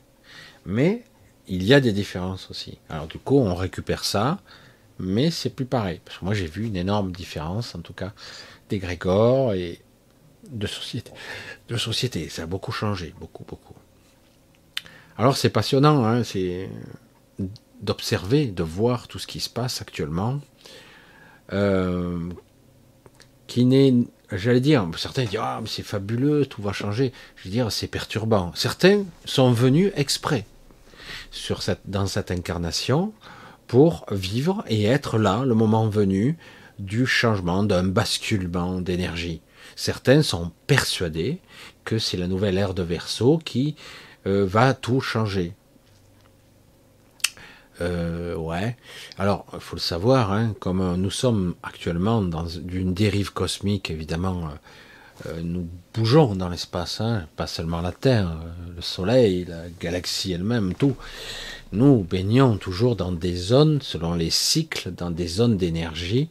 Mais 0.67 1.05
il 1.47 1.63
y 1.63 1.75
a 1.75 1.81
des 1.81 1.93
différences 1.93 2.51
aussi. 2.51 2.79
Alors 2.89 3.07
du 3.07 3.19
coup, 3.19 3.39
on 3.39 3.55
récupère 3.55 4.05
ça, 4.05 4.41
mais 4.99 5.31
c'est 5.31 5.51
plus 5.51 5.67
pareil. 5.67 6.01
Parce 6.05 6.19
que 6.19 6.25
moi, 6.25 6.35
j'ai 6.35 6.47
vu 6.47 6.67
une 6.67 6.77
énorme 6.77 7.13
différence, 7.13 7.75
en 7.75 7.81
tout 7.81 7.93
cas, 7.93 8.13
des 8.69 8.79
Grégor 8.79 9.55
et 9.55 9.81
de 10.51 10.67
société. 10.67 11.13
De 11.69 11.77
société, 11.77 12.29
ça 12.29 12.43
a 12.43 12.47
beaucoup 12.47 12.73
changé, 12.73 13.15
beaucoup, 13.19 13.45
beaucoup. 13.45 13.75
Alors 15.17 15.37
c'est 15.37 15.51
passionnant, 15.51 16.05
hein, 16.05 16.25
c'est 16.25 16.69
d'observer, 17.81 18.47
de 18.47 18.63
voir 18.63 19.07
tout 19.07 19.19
ce 19.19 19.27
qui 19.27 19.41
se 19.41 19.51
passe 19.51 19.81
actuellement, 19.81 20.41
euh, 21.53 22.31
qui 23.47 23.65
n'est 23.65 23.95
j'allais 24.33 24.61
dire, 24.61 24.87
certains 24.97 25.25
disent 25.25 25.39
ah 25.41 25.59
mais 25.63 25.69
c'est 25.69 25.83
fabuleux, 25.83 26.47
tout 26.47 26.63
va 26.63 26.73
changer. 26.73 27.13
Je 27.37 27.45
veux 27.45 27.51
dire 27.51 27.71
c'est 27.71 27.87
perturbant. 27.87 28.53
Certains 28.55 29.05
sont 29.25 29.53
venus 29.53 29.93
exprès 29.97 30.47
sur 31.31 31.63
cette, 31.63 31.81
dans 31.87 32.07
cette 32.07 32.31
incarnation 32.31 33.13
pour 33.67 34.07
vivre 34.11 34.65
et 34.69 34.85
être 34.85 35.19
là 35.19 35.45
le 35.45 35.55
moment 35.55 35.89
venu 35.89 36.37
du 36.79 37.07
changement, 37.07 37.63
d'un 37.63 37.85
basculement 37.85 38.81
d'énergie. 38.81 39.41
Certains 39.77 40.23
sont 40.23 40.53
persuadés 40.67 41.39
que 41.85 41.99
c'est 41.99 42.17
la 42.17 42.27
nouvelle 42.27 42.59
ère 42.59 42.75
de 42.75 42.83
Verseau 42.83 43.39
qui 43.39 43.77
euh, 44.27 44.47
va 44.47 44.75
tout 44.75 45.01
changer. 45.01 45.53
Euh, 47.81 48.37
ouais. 48.37 48.77
Alors, 49.19 49.47
il 49.53 49.61
faut 49.61 49.77
le 49.77 49.81
savoir, 49.81 50.33
hein, 50.33 50.55
comme 50.61 50.97
nous 50.97 51.11
sommes 51.11 51.55
actuellement 51.63 52.23
dans 52.23 52.47
une 52.47 52.95
dérive 52.95 53.33
cosmique, 53.33 53.91
évidemment, 53.91 54.45
euh, 54.45 55.27
euh, 55.27 55.41
nous 55.43 55.69
bougeons 55.93 56.35
dans 56.35 56.49
l'espace, 56.49 57.01
hein, 57.01 57.27
pas 57.37 57.47
seulement 57.47 57.81
la 57.81 57.93
Terre, 57.93 58.33
le 58.75 58.83
Soleil, 58.83 59.45
la 59.45 59.69
galaxie 59.81 60.33
elle-même, 60.33 60.75
tout. 60.75 60.97
Nous 61.73 62.05
baignons 62.09 62.57
toujours 62.57 62.97
dans 62.97 63.13
des 63.13 63.35
zones, 63.35 63.81
selon 63.81 64.15
les 64.15 64.31
cycles, 64.31 64.93
dans 64.93 65.11
des 65.11 65.27
zones 65.27 65.57
d'énergie 65.57 66.29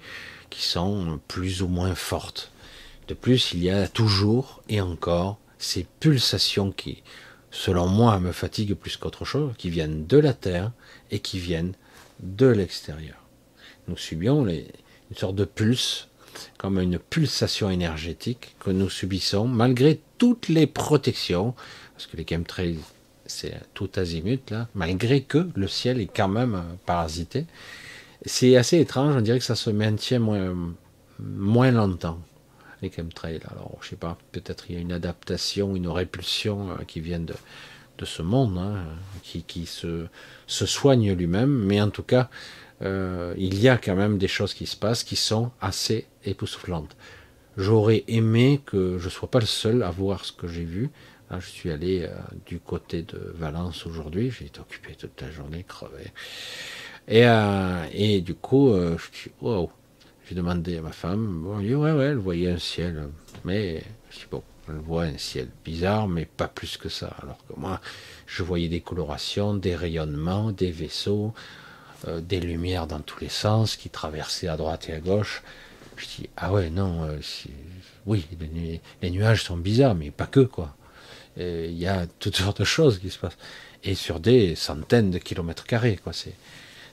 qui 0.50 0.62
sont 0.62 1.20
plus 1.28 1.62
ou 1.62 1.68
moins 1.68 1.96
fortes. 1.96 2.52
De 3.08 3.14
plus, 3.14 3.52
il 3.54 3.64
y 3.64 3.70
a 3.70 3.88
toujours 3.88 4.62
et 4.70 4.80
encore 4.80 5.38
ces 5.58 5.86
pulsations 6.00 6.72
qui, 6.72 7.04
selon 7.52 7.88
moi, 7.88 8.20
me 8.20 8.32
fatiguent 8.32 8.76
plus 8.76 8.98
qu'autre 8.98 9.26
chose, 9.26 9.54
qui 9.58 9.70
viennent 9.70 10.06
de 10.06 10.18
la 10.18 10.34
Terre, 10.34 10.72
et 11.14 11.20
qui 11.20 11.39
viennent 11.39 11.76
de 12.20 12.47
l'extérieur. 12.47 13.16
Nous 13.88 13.97
subions 13.97 14.43
les, 14.43 14.68
une 15.11 15.16
sorte 15.16 15.36
de 15.36 15.45
pulse, 15.45 16.09
comme 16.57 16.80
une 16.80 16.97
pulsation 16.97 17.70
énergétique 17.70 18.55
que 18.59 18.72
nous 18.72 18.89
subissons 18.89 19.47
malgré 19.47 20.01
toutes 20.18 20.49
les 20.49 20.66
protections, 20.66 21.53
parce 21.93 22.07
que 22.07 22.18
les 22.18 22.26
chemtrails, 22.28 22.80
c'est 23.28 23.53
tout 23.76 23.89
azimut 23.95 24.49
là, 24.49 24.68
malgré 24.74 25.22
que 25.22 25.47
le 25.55 25.68
ciel 25.68 26.01
est 26.01 26.09
quand 26.14 26.28
même 26.28 26.55
euh, 26.55 26.76
parasité. 26.86 27.45
C'est 28.26 28.55
assez 28.55 28.80
étrange, 28.80 29.16
on 29.16 29.22
dirait 29.22 29.39
que 29.39 29.45
ça 29.45 29.55
se 29.55 29.70
maintient 29.70 30.20
moins, 30.20 30.55
moins 31.20 31.72
longtemps, 31.72 32.20
les 32.82 32.91
chemtrails. 32.91 33.41
Alors, 33.51 33.78
je 33.82 33.89
sais 33.89 33.95
pas, 33.95 34.18
peut-être 34.32 34.66
il 34.70 34.76
y 34.76 34.78
a 34.80 34.82
une 34.82 34.93
adaptation, 34.93 35.76
une 35.76 35.89
répulsion 35.89 36.72
euh, 36.72 36.84
qui 36.88 37.01
vient 37.01 37.20
de, 37.20 37.36
de 37.98 38.06
ce 38.06 38.22
monde, 38.22 38.58
hein, 38.58 38.84
qui, 39.22 39.66
se, 39.66 40.08
soigne 40.48 41.14
lui-même, 41.14 41.52
mais 41.52 41.82
en 41.82 41.89
tout 41.89 42.04
cas, 42.04 42.30
euh, 42.82 43.34
il 43.38 43.60
y 43.60 43.70
a 43.70 43.78
quand 43.78 43.96
même 43.96 44.18
des 44.18 44.28
choses 44.28 44.54
qui 44.54 44.66
se 44.66 44.76
passent 44.76 45.04
qui 45.04 45.16
sont 45.16 45.52
assez 45.62 46.08
époustouflantes. 46.26 46.96
J'aurais 47.56 48.04
aimé 48.08 48.62
que 48.66 48.98
je 48.98 49.06
ne 49.06 49.10
sois 49.10 49.30
pas 49.30 49.39
le 49.39 49.46
seul 49.46 49.84
à 49.84 49.91
voir 49.91 50.26
ce 50.26 50.32
que 50.32 50.48
j'ai 50.48 50.64
vu. 50.64 50.89
Là, 51.30 51.39
je 51.39 51.48
suis 51.48 51.72
allé 51.72 52.04
euh, 52.04 52.16
du 52.46 52.60
côté 52.60 53.04
de 53.04 53.34
Valence 53.36 53.86
aujourd'hui, 53.86 54.32
j'ai 54.32 54.46
été 54.46 54.60
occupé 54.60 54.96
toute 54.96 55.22
la 55.22 55.32
journée, 55.32 55.64
crevé. 55.68 56.12
Et, 57.08 57.26
euh, 57.26 57.86
et 57.91 58.22
du 58.22 58.34
coup, 58.34 58.74
je 58.74 59.18
suis 59.18 59.32
wow. 59.41 59.70
J'ai 60.28 60.36
demandé 60.36 60.78
à 60.78 60.82
ma 60.82 60.94
femme, 60.94 61.41
bon, 61.44 61.60
dit, 61.60 61.76
ouais, 61.76 61.91
ouais, 61.91 62.06
elle 62.06 62.18
voyait 62.18 62.52
un 62.52 62.58
ciel, 62.58 63.10
mais 63.44 63.84
je 64.10 64.20
dis 64.20 64.26
bon, 64.32 64.41
je 64.68 64.74
vois 64.74 65.03
un 65.03 65.18
ciel 65.18 65.47
bizarre, 65.66 66.07
mais 66.07 66.26
pas 66.26 66.47
plus 66.47 66.78
que 66.78 66.89
ça. 66.89 67.16
Alors 67.22 67.38
que 67.47 67.59
moi, 67.59 67.82
je 68.28 68.43
voyais 68.43 68.70
des 68.70 68.82
colorations, 68.82 69.53
des 69.53 69.76
rayonnements, 69.76 70.51
des 70.51 70.72
vaisseaux, 70.72 71.34
euh, 72.07 72.22
des 72.22 72.39
lumières 72.39 72.88
dans 72.88 72.99
tous 72.99 73.20
les 73.20 73.30
sens 73.30 73.76
qui 73.76 73.89
traversaient 73.89 74.47
à 74.47 74.57
droite 74.57 74.89
et 74.89 74.93
à 74.93 74.99
gauche. 74.99 75.43
Je 75.97 76.05
dis 76.05 76.30
ah 76.38 76.51
ouais 76.51 76.70
non, 76.70 77.03
euh, 77.03 77.20
oui 78.05 78.26
les, 79.01 79.09
nuages 79.11 79.43
sont 79.43 79.57
bizarres, 79.57 79.95
mais 79.95 80.11
pas 80.11 80.28
que 80.28 80.41
quoi. 80.41 80.76
Il 81.38 81.74
y 81.74 81.88
a 81.88 82.05
toutes 82.20 82.36
sortes 82.36 82.59
de 82.59 82.66
choses 82.66 82.99
qui 82.99 83.09
se 83.09 83.18
passent 83.18 83.38
et 83.84 83.95
sur 83.95 84.20
des 84.20 84.55
centaines 84.55 85.09
de 85.09 85.18
kilomètres 85.18 85.66
carrés 85.66 85.99
quoi. 86.03 86.14
C'est 86.14 86.36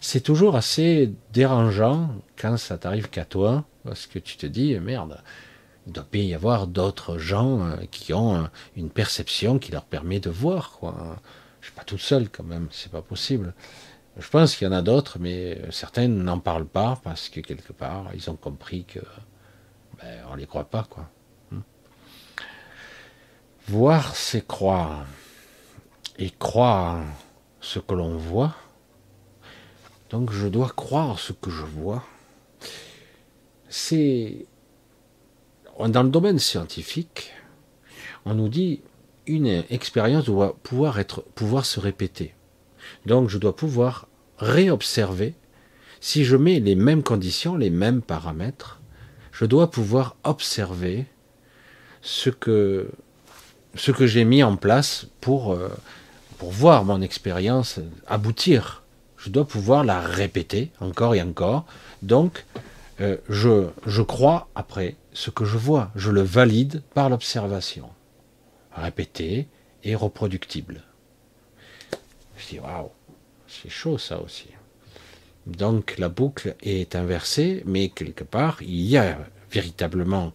c'est 0.00 0.22
toujours 0.22 0.56
assez 0.56 1.12
dérangeant 1.34 2.10
quand 2.36 2.56
ça 2.56 2.78
t'arrive 2.78 3.10
qu'à 3.10 3.26
toi 3.26 3.64
parce 3.84 4.06
que 4.06 4.18
tu 4.18 4.38
te 4.38 4.46
dis 4.46 4.78
merde 4.78 5.18
il 5.86 5.92
doit 5.92 6.06
bien 6.10 6.22
y 6.22 6.34
avoir 6.34 6.66
d'autres 6.66 7.18
gens 7.18 7.66
euh, 7.66 7.76
qui 7.90 8.12
ont 8.12 8.36
euh, 8.36 8.46
une 8.76 8.90
perception 8.90 9.58
qui 9.58 9.72
leur 9.72 9.84
permet 9.84 10.20
de 10.20 10.30
voir. 10.30 10.72
Quoi. 10.72 11.18
Je 11.60 11.66
suis 11.66 11.74
pas 11.74 11.84
tout 11.84 11.98
seul 11.98 12.28
quand 12.28 12.44
même, 12.44 12.68
c'est 12.70 12.92
pas 12.92 13.02
possible. 13.02 13.54
Je 14.16 14.28
pense 14.28 14.56
qu'il 14.56 14.66
y 14.66 14.70
en 14.70 14.74
a 14.74 14.82
d'autres, 14.82 15.18
mais 15.18 15.58
euh, 15.58 15.70
certains 15.70 16.08
n'en 16.08 16.38
parlent 16.38 16.66
pas 16.66 17.00
parce 17.02 17.28
que 17.28 17.40
quelque 17.40 17.72
part 17.72 18.10
ils 18.14 18.28
ont 18.30 18.36
compris 18.36 18.84
que 18.84 19.00
ben, 20.00 20.18
on 20.30 20.34
les 20.34 20.46
croit 20.46 20.68
pas 20.68 20.84
quoi. 20.88 21.08
Hmm. 21.50 21.60
Voir, 23.68 24.14
c'est 24.14 24.46
croire, 24.46 25.06
et 26.18 26.30
croire 26.30 27.02
ce 27.60 27.78
que 27.78 27.94
l'on 27.94 28.16
voit, 28.16 28.54
Donc 30.10 30.32
je 30.32 30.48
dois 30.48 30.70
croire 30.70 31.18
ce 31.18 31.32
que 31.32 31.50
je 31.50 31.64
vois. 31.64 32.02
C'est 33.68 34.46
dans 35.88 36.02
le 36.02 36.10
domaine 36.10 36.38
scientifique, 36.38 37.32
on 38.24 38.34
nous 38.34 38.48
dit 38.48 38.82
une 39.26 39.64
expérience 39.70 40.24
doit 40.24 40.56
pouvoir 40.62 41.66
se 41.66 41.80
répéter. 41.80 42.34
Donc 43.06 43.28
je 43.28 43.38
dois 43.38 43.54
pouvoir 43.54 44.08
réobserver 44.38 45.34
si 46.00 46.24
je 46.24 46.36
mets 46.36 46.60
les 46.60 46.74
mêmes 46.74 47.02
conditions, 47.02 47.56
les 47.56 47.70
mêmes 47.70 48.00
paramètres, 48.00 48.80
je 49.32 49.44
dois 49.44 49.70
pouvoir 49.70 50.16
observer 50.24 51.06
ce 52.02 52.30
que 52.30 52.88
ce 53.74 53.92
que 53.92 54.06
j'ai 54.06 54.24
mis 54.24 54.42
en 54.42 54.56
place 54.56 55.06
pour 55.20 55.52
euh, 55.52 55.68
pour 56.38 56.50
voir 56.50 56.84
mon 56.84 57.02
expérience 57.02 57.78
aboutir. 58.06 58.82
Je 59.18 59.28
dois 59.28 59.46
pouvoir 59.46 59.84
la 59.84 60.00
répéter 60.00 60.70
encore 60.80 61.14
et 61.14 61.20
encore. 61.20 61.66
Donc 62.02 62.46
euh, 63.00 63.16
je, 63.28 64.02
crois 64.02 64.48
après 64.54 64.96
ce 65.12 65.30
que 65.30 65.44
je 65.44 65.56
vois, 65.56 65.90
je 65.94 66.10
le 66.10 66.22
valide 66.22 66.82
par 66.94 67.08
l'observation. 67.08 67.88
Répété 68.72 69.48
et 69.84 69.94
reproductible. 69.94 70.82
Je 72.36 72.48
dis 72.48 72.60
waouh, 72.60 72.90
c'est 73.46 73.70
chaud 73.70 73.98
ça 73.98 74.20
aussi. 74.20 74.48
Donc 75.46 75.96
la 75.98 76.08
boucle 76.08 76.54
est 76.62 76.94
inversée, 76.94 77.62
mais 77.66 77.88
quelque 77.88 78.24
part, 78.24 78.58
il 78.62 78.82
y 78.82 78.98
a 78.98 79.18
véritablement 79.50 80.32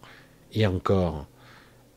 et 0.52 0.66
encore 0.66 1.26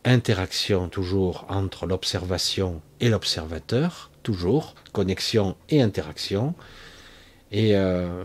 interaction 0.06 0.88
toujours 0.88 1.46
entre 1.50 1.86
l'observation 1.86 2.82
et 3.00 3.10
l'observateur, 3.10 4.12
toujours, 4.24 4.76
connexion 4.94 5.56
et 5.70 5.82
interaction. 5.82 6.54
Et 7.52 7.76
euh, 7.76 8.24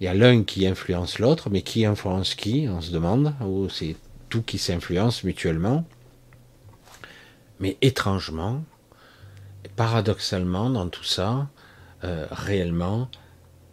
il 0.00 0.04
y 0.04 0.08
a 0.08 0.14
l'un 0.14 0.44
qui 0.44 0.66
influence 0.66 1.18
l'autre, 1.18 1.50
mais 1.50 1.62
qui 1.62 1.84
influence 1.84 2.34
qui, 2.34 2.66
on 2.68 2.80
se 2.80 2.90
demande, 2.90 3.34
ou 3.42 3.68
c'est 3.68 3.96
tout 4.30 4.42
qui 4.42 4.56
s'influence 4.56 5.24
mutuellement. 5.24 5.84
Mais 7.58 7.76
étrangement, 7.82 8.64
paradoxalement, 9.76 10.70
dans 10.70 10.88
tout 10.88 11.04
ça, 11.04 11.48
euh, 12.04 12.26
réellement, 12.30 13.10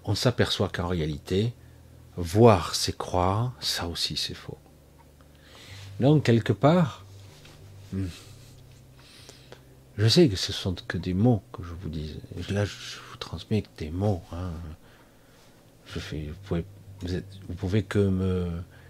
on 0.03 0.15
s'aperçoit 0.15 0.67
qu'en 0.67 0.88
réalité, 0.88 1.53
voir 2.17 2.75
c'est 2.75 2.97
croire, 2.97 3.53
ça 3.61 3.88
aussi 3.88 4.17
c'est 4.17 4.34
faux. 4.34 4.57
Donc 6.01 6.23
quelque 6.23 6.53
part, 6.53 7.05
hmm, 7.93 8.05
je 9.97 10.07
sais 10.07 10.28
que 10.28 10.36
ce 10.36 10.51
sont 10.51 10.75
que 10.88 10.97
des 10.97 11.13
mots 11.13 11.41
que 11.53 11.63
je 11.63 11.73
vous 11.82 11.89
dis. 11.89 12.19
Là, 12.49 12.65
je 12.65 12.97
vous 13.09 13.17
transmets 13.17 13.61
que 13.61 13.69
des 13.78 13.89
mots. 13.89 14.21
Hein. 14.34 14.51
Vous 15.95 17.55
pouvez, 17.55 17.83
que 17.83 17.99
me 17.99 18.47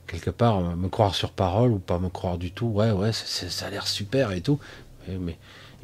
quelque 0.07 0.29
part 0.29 0.61
me 0.61 0.87
croire 0.87 1.13
sur 1.15 1.31
parole 1.31 1.71
ou 1.71 1.79
pas 1.79 1.99
me 1.99 2.09
croire 2.09 2.37
du 2.37 2.51
tout. 2.51 2.67
Ouais, 2.67 2.91
ouais, 2.91 3.11
ça 3.11 3.65
a 3.65 3.69
l'air 3.69 3.87
super 3.87 4.31
et 4.31 4.41
tout. 4.41 4.59
Mais, 5.07 5.37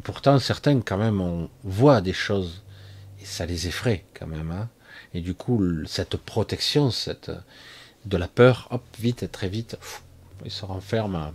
pourtant, 0.03 0.39
certains 0.39 0.81
quand 0.81 0.97
même 0.97 1.21
on 1.21 1.49
voit 1.63 2.01
des 2.01 2.13
choses 2.13 2.63
et 3.21 3.25
ça 3.25 3.45
les 3.45 3.67
effraie 3.67 4.05
quand 4.17 4.27
même. 4.27 4.51
Hein. 4.51 4.69
Et 5.13 5.21
du 5.21 5.33
coup, 5.33 5.63
cette 5.85 6.17
protection, 6.17 6.91
cette, 6.91 7.31
de 8.05 8.17
la 8.17 8.27
peur, 8.27 8.67
hop, 8.71 8.83
vite, 8.99 9.31
très 9.31 9.47
vite, 9.47 9.77
il 10.43 10.51
se 10.51 10.65
renferme 10.65 11.31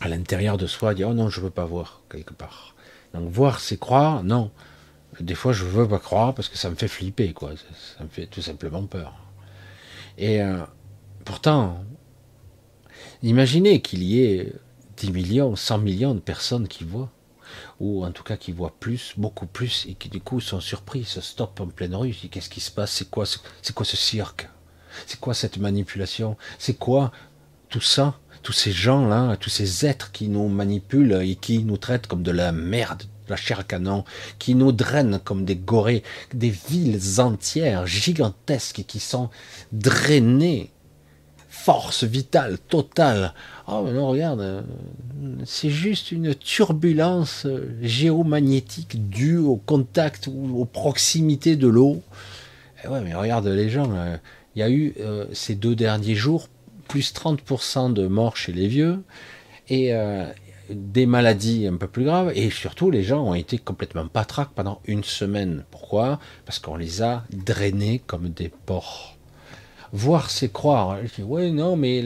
à, 0.00 0.08
l'intérieur 0.08 0.58
de 0.58 0.66
soi, 0.66 0.94
dit 0.94 1.04
oh 1.04 1.14
non, 1.14 1.30
je 1.30 1.40
veux 1.40 1.50
pas 1.50 1.64
voir 1.64 2.00
quelque 2.10 2.34
part. 2.34 2.74
Donc 3.14 3.30
voir, 3.30 3.60
c'est 3.60 3.78
croire, 3.78 4.22
non. 4.24 4.50
Des 5.20 5.34
fois, 5.34 5.52
je 5.52 5.64
veux 5.64 5.88
pas 5.88 5.98
croire 5.98 6.34
parce 6.34 6.48
que 6.48 6.58
ça 6.58 6.70
me 6.70 6.74
fait 6.74 6.88
flipper, 6.88 7.32
quoi. 7.32 7.52
Ça 7.98 8.04
me 8.04 8.08
fait 8.08 8.26
tout 8.26 8.42
simplement 8.42 8.84
peur. 8.84 9.14
Et 10.18 10.42
euh, 10.42 10.62
pourtant, 11.24 11.84
imaginez 13.22 13.80
qu'il 13.80 14.02
y 14.02 14.24
ait 14.24 14.52
10 14.96 15.12
millions, 15.12 15.56
100 15.56 15.78
millions 15.78 16.14
de 16.14 16.20
personnes 16.20 16.68
qui 16.68 16.84
voient 16.84 17.10
ou 17.80 18.04
en 18.04 18.10
tout 18.10 18.22
cas 18.22 18.36
qui 18.36 18.52
voient 18.52 18.74
plus, 18.78 19.14
beaucoup 19.16 19.46
plus, 19.46 19.86
et 19.88 19.94
qui 19.94 20.08
du 20.08 20.20
coup 20.20 20.40
sont 20.40 20.60
surpris, 20.60 21.04
se 21.04 21.20
stoppent 21.20 21.60
en 21.60 21.66
pleine 21.66 21.94
rue, 21.94 22.12
qu'est-ce 22.30 22.50
qui 22.50 22.60
se 22.60 22.70
passe, 22.70 22.92
c'est 22.92 23.10
quoi, 23.10 23.24
c'est 23.26 23.74
quoi 23.74 23.84
ce 23.84 23.96
cirque, 23.96 24.48
c'est 25.06 25.20
quoi 25.20 25.34
cette 25.34 25.58
manipulation, 25.58 26.36
c'est 26.58 26.78
quoi 26.78 27.12
tout 27.68 27.80
ça, 27.80 28.18
tous 28.42 28.52
ces 28.52 28.72
gens-là, 28.72 29.36
tous 29.36 29.50
ces 29.50 29.86
êtres 29.86 30.12
qui 30.12 30.28
nous 30.28 30.48
manipulent 30.48 31.20
et 31.22 31.36
qui 31.36 31.64
nous 31.64 31.76
traitent 31.76 32.06
comme 32.06 32.22
de 32.22 32.30
la 32.30 32.52
merde, 32.52 33.02
de 33.02 33.08
la 33.28 33.36
chair 33.36 33.60
à 33.60 33.64
canon, 33.64 34.04
qui 34.38 34.54
nous 34.54 34.72
drainent 34.72 35.20
comme 35.22 35.44
des 35.44 35.56
gorées, 35.56 36.02
des 36.34 36.50
villes 36.50 37.20
entières 37.20 37.86
gigantesques 37.86 38.84
qui 38.86 39.00
sont 39.00 39.30
drainées 39.72 40.70
force 41.66 42.04
vitale 42.04 42.58
totale. 42.58 43.34
Oh 43.66 43.84
non, 43.92 44.08
regarde, 44.08 44.40
euh, 44.40 44.62
c'est 45.44 45.70
juste 45.70 46.12
une 46.12 46.32
turbulence 46.32 47.44
euh, 47.46 47.76
géomagnétique 47.82 49.08
due 49.08 49.38
au 49.38 49.56
contact 49.56 50.28
ou 50.28 50.60
aux 50.60 50.64
proximités 50.64 51.56
de 51.56 51.66
l'eau. 51.66 52.02
Eh 52.84 52.88
ouais, 52.88 53.00
mais 53.00 53.14
regarde 53.14 53.48
les 53.48 53.68
gens, 53.68 53.90
euh, 53.90 54.16
il 54.54 54.60
y 54.60 54.62
a 54.62 54.70
eu 54.70 54.94
ces 55.32 55.54
deux 55.54 55.74
derniers 55.74 56.14
jours 56.14 56.48
plus 56.88 57.12
30% 57.12 57.92
de 57.92 58.06
morts 58.06 58.36
chez 58.36 58.52
les 58.52 58.68
vieux 58.68 59.02
et 59.68 59.92
des 60.70 61.06
maladies 61.06 61.66
un 61.66 61.76
peu 61.76 61.86
plus 61.86 62.04
graves 62.04 62.32
et 62.34 62.50
surtout 62.50 62.90
les 62.90 63.02
gens 63.02 63.22
ont 63.22 63.34
été 63.34 63.58
complètement 63.58 64.06
patraques 64.08 64.52
pendant 64.54 64.80
une 64.86 65.04
semaine. 65.04 65.64
Pourquoi? 65.70 66.18
Parce 66.44 66.58
qu'on 66.58 66.76
les 66.76 67.02
a 67.02 67.24
drainés 67.30 68.02
comme 68.06 68.30
des 68.30 68.48
porcs 68.48 69.16
voir 69.92 70.30
c'est 70.30 70.52
croire. 70.52 70.98
Je 71.02 71.14
dis, 71.16 71.22
ouais, 71.22 71.50
non, 71.50 71.76
mais 71.76 71.98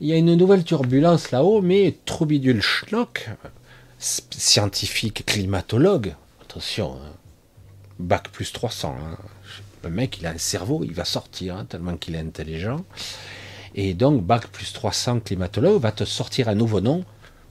il 0.00 0.08
y 0.08 0.12
a 0.12 0.16
une 0.16 0.34
nouvelle 0.34 0.64
turbulence 0.64 1.30
là-haut, 1.30 1.60
mais 1.60 1.96
Troubidul 2.04 2.60
Schlock, 2.60 3.30
scientifique 3.98 5.24
climatologue, 5.26 6.14
attention, 6.42 6.94
hein, 6.94 7.12
bac 7.98 8.30
plus 8.30 8.52
300, 8.52 8.96
hein. 8.98 9.16
le 9.84 9.90
mec 9.90 10.18
il 10.18 10.26
a 10.26 10.30
un 10.30 10.38
cerveau, 10.38 10.82
il 10.82 10.94
va 10.94 11.04
sortir, 11.04 11.56
hein, 11.56 11.66
tellement 11.66 11.96
qu'il 11.96 12.14
est 12.14 12.20
intelligent. 12.20 12.84
Et 13.74 13.94
donc, 13.94 14.22
bac 14.22 14.48
plus 14.48 14.72
300 14.72 15.20
climatologue 15.20 15.80
va 15.80 15.92
te 15.92 16.04
sortir 16.04 16.48
un 16.48 16.54
nouveau 16.54 16.80
nom, 16.80 17.04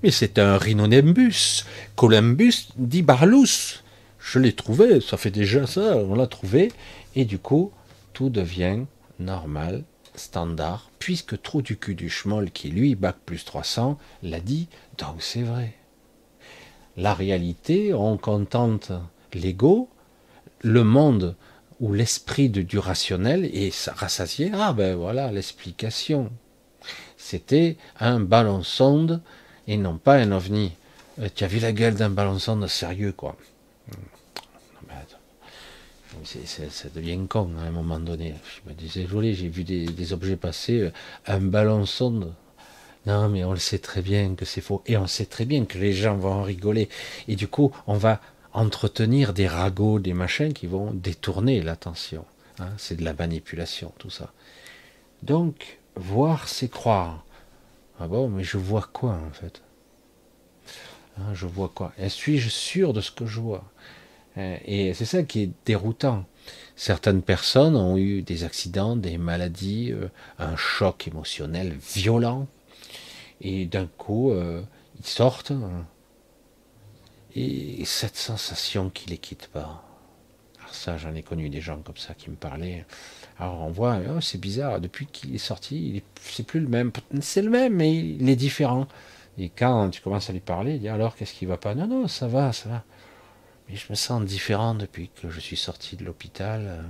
mais 0.03 0.11
c'est 0.11 0.39
un 0.39 0.57
rhinonembus, 0.57 1.65
Columbus 1.95 2.69
dibarlus. 2.77 3.83
Je 4.19 4.39
l'ai 4.39 4.53
trouvé, 4.53 5.01
ça 5.01 5.17
fait 5.17 5.31
déjà 5.31 5.65
ça, 5.65 5.97
on 5.97 6.15
l'a 6.15 6.27
trouvé, 6.27 6.71
et 7.15 7.25
du 7.25 7.39
coup, 7.39 7.71
tout 8.13 8.29
devient 8.29 8.79
normal, 9.19 9.83
standard, 10.15 10.89
puisque 10.99 11.41
Trou 11.41 11.61
du 11.61 11.77
cul 11.77 11.95
du 11.95 12.09
Schmoll, 12.09 12.51
qui 12.51 12.69
lui, 12.69 12.95
bac 12.95 13.15
plus 13.25 13.43
300, 13.45 13.97
l'a 14.23 14.39
dit, 14.39 14.67
donc 14.97 15.15
c'est 15.19 15.43
vrai. 15.43 15.73
La 16.97 17.13
réalité, 17.13 17.93
on 17.93 18.17
contente 18.17 18.91
l'ego, 19.33 19.89
le 20.61 20.83
monde 20.83 21.35
ou 21.79 21.93
l'esprit 21.93 22.49
du 22.49 22.77
rationnel 22.77 23.45
est 23.45 23.89
rassasié. 23.89 24.51
Ah 24.53 24.73
ben 24.73 24.95
voilà 24.95 25.31
l'explication. 25.31 26.31
C'était 27.17 27.77
un 27.99 28.19
ballon 28.19 28.61
sonde 28.61 29.21
et 29.67 29.77
non 29.77 29.97
pas 29.97 30.15
un 30.15 30.31
ovni. 30.31 30.71
Euh, 31.19 31.29
tu 31.33 31.43
as 31.43 31.47
vu 31.47 31.59
la 31.59 31.71
gueule 31.71 31.95
d'un 31.95 32.09
ballon 32.09 32.39
sonde 32.39 32.67
sérieux 32.67 33.11
quoi 33.11 33.35
ça 36.25 36.89
devient 36.93 37.19
con 37.27 37.51
à 37.59 37.67
un 37.67 37.71
moment 37.71 37.99
donné. 37.99 38.35
Je 38.43 38.69
me 38.69 38.75
disais, 38.75 39.07
joli, 39.07 39.33
j'ai 39.33 39.49
vu 39.49 39.63
des, 39.63 40.13
objets 40.13 40.35
passer, 40.35 40.79
euh, 40.79 40.91
un 41.27 41.39
ballon 41.39 41.85
sonde. 41.85 42.33
Non, 43.05 43.29
mais 43.29 43.43
on 43.43 43.51
le 43.51 43.59
sait 43.59 43.79
très 43.79 44.01
bien 44.01 44.35
que 44.35 44.45
c'est 44.45 44.61
faux. 44.61 44.83
Et 44.85 44.97
on 44.97 45.07
sait 45.07 45.25
très 45.25 45.45
bien 45.45 45.65
que 45.65 45.77
les 45.77 45.93
gens 45.93 46.15
vont 46.17 46.33
en 46.33 46.43
rigoler. 46.43 46.89
Et 47.27 47.35
du 47.35 47.47
coup, 47.47 47.71
on 47.87 47.95
va 47.95 48.21
entretenir 48.53 49.33
des 49.33 49.47
ragots, 49.47 49.99
des 49.99 50.13
machins 50.13 50.53
qui 50.53 50.67
vont 50.67 50.91
détourner 50.91 51.61
l'attention. 51.61 52.25
Hein. 52.59 52.69
c'est 52.77 52.97
de 52.97 53.05
la 53.05 53.13
manipulation, 53.13 53.91
tout 53.97 54.09
ça. 54.09 54.31
Donc, 55.23 55.79
voir, 55.95 56.47
c'est 56.47 56.69
croire. 56.69 57.23
Ah 58.03 58.07
bon, 58.07 58.29
mais 58.29 58.43
je 58.43 58.57
vois 58.57 58.89
quoi 58.91 59.11
en 59.11 59.31
fait? 59.31 59.61
Hein, 61.19 61.33
Je 61.35 61.45
vois 61.45 61.69
quoi? 61.73 61.93
Suis-je 62.07 62.49
sûr 62.49 62.93
de 62.93 63.01
ce 63.01 63.11
que 63.11 63.27
je 63.27 63.39
vois? 63.39 63.63
Euh, 64.37 64.57
et 64.65 64.95
c'est 64.95 65.05
ça 65.05 65.21
qui 65.21 65.43
est 65.43 65.51
déroutant. 65.67 66.25
Certaines 66.75 67.21
personnes 67.21 67.75
ont 67.75 67.97
eu 67.97 68.23
des 68.23 68.43
accidents, 68.43 68.95
des 68.95 69.19
maladies, 69.19 69.91
euh, 69.91 70.07
un 70.39 70.55
choc 70.55 71.07
émotionnel 71.07 71.77
violent, 71.93 72.47
et 73.39 73.65
d'un 73.67 73.85
coup, 73.85 74.31
euh, 74.31 74.63
ils 74.99 75.05
sortent, 75.05 75.53
et 77.35 77.85
cette 77.85 78.17
sensation 78.17 78.89
qui 78.89 79.09
les 79.09 79.17
quitte 79.19 79.47
pas. 79.47 79.83
Alors 80.59 80.73
ça, 80.73 80.97
j'en 80.97 81.13
ai 81.13 81.21
connu 81.21 81.49
des 81.49 81.61
gens 81.61 81.79
comme 81.81 81.97
ça 81.97 82.15
qui 82.15 82.31
me 82.31 82.35
parlaient. 82.35 82.85
Alors 83.41 83.59
on 83.61 83.71
voit, 83.71 83.99
oh, 84.09 84.21
c'est 84.21 84.39
bizarre, 84.39 84.79
depuis 84.79 85.07
qu'il 85.07 85.35
est 85.35 85.39
sorti, 85.39 86.03
c'est 86.21 86.45
plus 86.45 86.61
le 86.61 86.67
même. 86.67 86.91
C'est 87.19 87.41
le 87.41 87.49
même, 87.49 87.75
mais 87.75 87.93
il 87.93 88.29
est 88.29 88.35
différent. 88.37 88.87
Et 89.37 89.49
quand 89.49 89.89
tu 89.89 89.99
commences 89.99 90.29
à 90.29 90.33
lui 90.33 90.39
parler, 90.39 90.75
il 90.75 90.79
dit 90.79 90.87
alors 90.87 91.15
qu'est-ce 91.15 91.33
qui 91.33 91.45
va 91.45 91.57
pas? 91.57 91.75
Non, 91.75 91.87
non, 91.87 92.07
ça 92.07 92.27
va, 92.27 92.53
ça 92.53 92.69
va 92.69 92.83
je 93.75 93.85
me 93.89 93.95
sens 93.95 94.23
différent 94.23 94.75
depuis 94.75 95.09
que 95.09 95.29
je 95.29 95.39
suis 95.39 95.57
sorti 95.57 95.95
de 95.95 96.03
l'hôpital. 96.03 96.83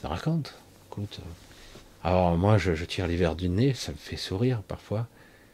te 0.00 0.06
raconte. 0.06 0.54
Écoute. 0.86 1.20
Alors 2.02 2.36
moi, 2.36 2.58
je, 2.58 2.74
je 2.74 2.84
tire 2.84 3.06
les 3.06 3.16
verres 3.16 3.36
du 3.36 3.48
nez, 3.48 3.74
ça 3.74 3.92
me 3.92 3.96
fait 3.96 4.16
sourire 4.16 4.62
parfois. 4.62 5.06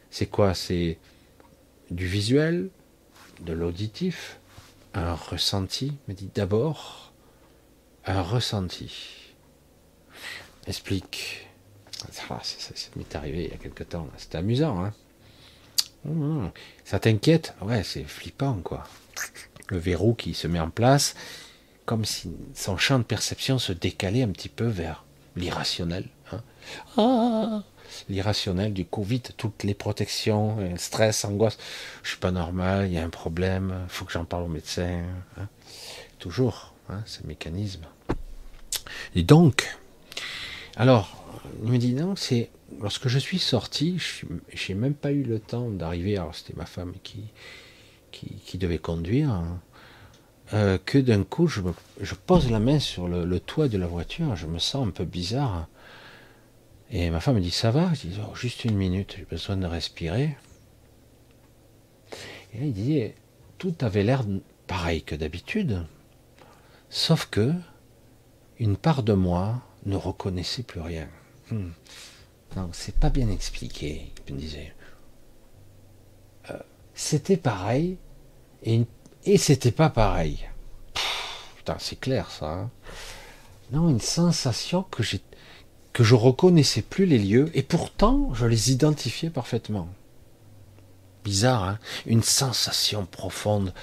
C'est 0.09 0.25
quoi? 0.25 0.53
C'est 0.53 0.97
du 1.89 2.05
visuel, 2.05 2.69
de 3.41 3.53
l'auditif, 3.53 4.39
un 4.93 5.13
ressenti, 5.13 5.93
me 6.07 6.13
dit 6.13 6.29
d'abord, 6.33 7.13
un 8.05 8.21
ressenti. 8.21 9.20
Explique. 10.67 11.47
Ah, 12.29 12.39
ça, 12.43 12.73
m'est 12.95 13.15
arrivé 13.15 13.45
il 13.45 13.51
y 13.51 13.53
a 13.53 13.57
quelque 13.57 13.83
temps. 13.83 14.07
C'était 14.17 14.37
amusant. 14.37 14.83
Hein 14.83 14.93
mmh. 16.05 16.49
ça 16.83 16.99
t'inquiète? 16.99 17.53
Ouais, 17.61 17.83
c'est 17.83 18.03
flippant, 18.03 18.55
quoi. 18.63 18.83
Le 19.67 19.77
verrou 19.77 20.13
qui 20.13 20.33
se 20.33 20.47
met 20.47 20.59
en 20.59 20.69
place, 20.69 21.15
comme 21.85 22.05
si 22.05 22.31
son 22.55 22.77
champ 22.77 22.99
de 22.99 23.03
perception 23.03 23.59
se 23.59 23.73
décalait 23.73 24.23
un 24.23 24.29
petit 24.29 24.49
peu 24.49 24.65
vers 24.65 25.05
l'irrationnel. 25.35 26.09
Hein 26.31 26.41
ah 26.97 27.63
l'irrationnel 28.09 28.73
du 28.73 28.85
Covid, 28.85 29.21
toutes 29.37 29.63
les 29.63 29.73
protections, 29.73 30.57
stress, 30.77 31.25
angoisse. 31.25 31.57
Je 32.03 32.09
suis 32.09 32.17
pas 32.17 32.31
normal, 32.31 32.87
il 32.87 32.93
y 32.93 32.97
a 32.97 33.03
un 33.03 33.09
problème, 33.09 33.85
faut 33.87 34.05
que 34.05 34.11
j'en 34.11 34.25
parle 34.25 34.43
au 34.43 34.47
médecin. 34.47 35.03
Hein. 35.37 35.47
Toujours, 36.19 36.73
hein, 36.89 37.01
ce 37.05 37.25
mécanisme. 37.25 37.85
Et 39.15 39.23
donc, 39.23 39.77
alors, 40.75 41.23
il 41.63 41.71
me 41.71 41.77
dit 41.77 41.93
non, 41.93 42.15
c'est 42.15 42.49
lorsque 42.79 43.07
je 43.07 43.19
suis 43.19 43.39
sorti, 43.39 43.97
je 43.99 44.25
n'ai 44.71 44.79
même 44.79 44.93
pas 44.93 45.11
eu 45.11 45.23
le 45.23 45.39
temps 45.39 45.69
d'arriver. 45.69 46.17
Alors 46.17 46.35
c'était 46.35 46.55
ma 46.55 46.65
femme 46.65 46.93
qui, 47.03 48.57
devait 48.57 48.77
conduire. 48.77 49.31
Hein, 49.31 49.59
euh, 50.53 50.77
que 50.83 50.97
d'un 50.97 51.23
coup, 51.23 51.47
je, 51.47 51.61
pose 52.25 52.51
la 52.51 52.59
main 52.59 52.79
sur 52.79 53.07
le, 53.07 53.23
le, 53.23 53.39
toit 53.39 53.69
de 53.69 53.77
la 53.77 53.87
voiture, 53.87 54.35
je 54.35 54.47
me 54.47 54.59
sens 54.59 54.85
un 54.85 54.91
peu 54.91 55.05
bizarre. 55.05 55.67
Et 56.89 57.09
ma 57.09 57.21
femme 57.21 57.35
me 57.35 57.41
dit 57.41 57.51
Ça 57.51 57.71
va? 57.71 57.93
Je 57.93 58.07
dis 58.07 58.19
oh, 58.21 58.35
Juste 58.35 58.65
une 58.65 58.75
minute, 58.75 59.15
j'ai 59.17 59.25
besoin 59.25 59.55
de 59.55 59.65
respirer. 59.65 60.37
Et 62.53 62.59
là, 62.59 62.65
il 62.65 62.73
dit 62.73 63.01
Tout 63.57 63.75
avait 63.81 64.03
l'air 64.03 64.25
pareil 64.67 65.03
que 65.03 65.15
d'habitude, 65.15 65.83
sauf 66.89 67.27
que 67.29 67.53
une 68.59 68.77
part 68.77 69.03
de 69.03 69.13
moi 69.13 69.61
ne 69.85 69.95
reconnaissait 69.95 70.63
plus 70.63 70.81
rien. 70.81 71.07
Hmm. 71.49 71.71
Non, 72.55 72.69
c'est 72.73 72.95
pas 72.95 73.09
bien 73.09 73.29
expliqué, 73.29 74.11
il 74.27 74.35
me 74.35 74.39
disait. 74.39 74.73
Euh, 76.49 76.57
c'était 76.93 77.37
pareil 77.37 77.97
et, 78.63 78.85
c'était 79.37 79.71
pas 79.71 79.89
pareil. 79.89 80.47
putain, 81.57 81.77
c'est 81.79 81.99
clair 81.99 82.29
ça. 82.29 82.51
Hein. 82.51 82.69
non, 83.71 83.89
une 83.89 84.01
sensation 84.01 84.83
que 84.83 85.03
j'ai 85.03 85.21
que 85.93 86.03
je 86.03 86.15
reconnaissais 86.15 86.81
plus 86.81 87.05
les 87.05 87.19
lieux, 87.19 87.51
et 87.53 87.63
pourtant 87.63 88.33
je 88.33 88.45
les 88.45 88.71
identifiais 88.71 89.29
parfaitement. 89.29 89.89
Bizarre, 91.23 91.63
hein 91.63 91.79
Une 92.05 92.23
sensation 92.23 93.05
profonde 93.05 93.73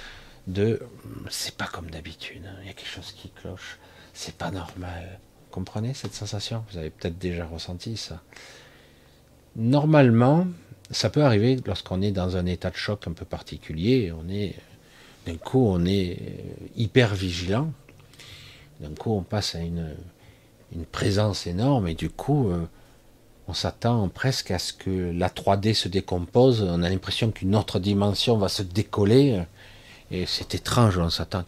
de 0.47 0.81
c'est 1.29 1.55
pas 1.55 1.67
comme 1.67 1.89
d'habitude, 1.91 2.49
il 2.61 2.67
y 2.67 2.69
a 2.69 2.73
quelque 2.73 2.89
chose 2.89 3.11
qui 3.11 3.29
cloche, 3.29 3.77
c'est 4.13 4.35
pas 4.35 4.49
normal. 4.49 5.19
Comprenez 5.51 5.93
cette 5.93 6.13
sensation? 6.13 6.63
Vous 6.71 6.77
avez 6.77 6.89
peut-être 6.89 7.17
déjà 7.17 7.45
ressenti 7.45 7.97
ça. 7.97 8.21
Normalement, 9.55 10.47
ça 10.91 11.09
peut 11.09 11.23
arriver 11.23 11.59
lorsqu'on 11.65 12.01
est 12.01 12.11
dans 12.11 12.37
un 12.37 12.45
état 12.45 12.69
de 12.69 12.75
choc 12.75 13.07
un 13.07 13.13
peu 13.13 13.25
particulier, 13.25 14.11
on 14.11 14.29
est 14.29 14.55
d'un 15.25 15.37
coup 15.37 15.65
on 15.67 15.85
est 15.85 16.17
hyper 16.75 17.13
vigilant, 17.13 17.71
d'un 18.79 18.93
coup 18.93 19.11
on 19.11 19.23
passe 19.23 19.55
à 19.55 19.59
une 19.59 19.95
une 20.73 20.85
présence 20.85 21.47
énorme 21.47 21.87
et 21.87 21.95
du 21.95 22.09
coup, 22.09 22.49
euh, 22.49 22.65
on 23.47 23.53
s'attend 23.53 24.07
presque 24.09 24.51
à 24.51 24.59
ce 24.59 24.73
que 24.73 25.11
la 25.11 25.29
3D 25.29 25.73
se 25.73 25.87
décompose. 25.87 26.61
On 26.61 26.83
a 26.83 26.89
l'impression 26.89 27.31
qu'une 27.31 27.55
autre 27.55 27.79
dimension 27.79 28.37
va 28.37 28.49
se 28.49 28.61
décoller 28.61 29.41
et 30.11 30.25
c'est 30.25 30.53
étrange. 30.53 30.97
On 30.99 31.09
s'attend, 31.09 31.43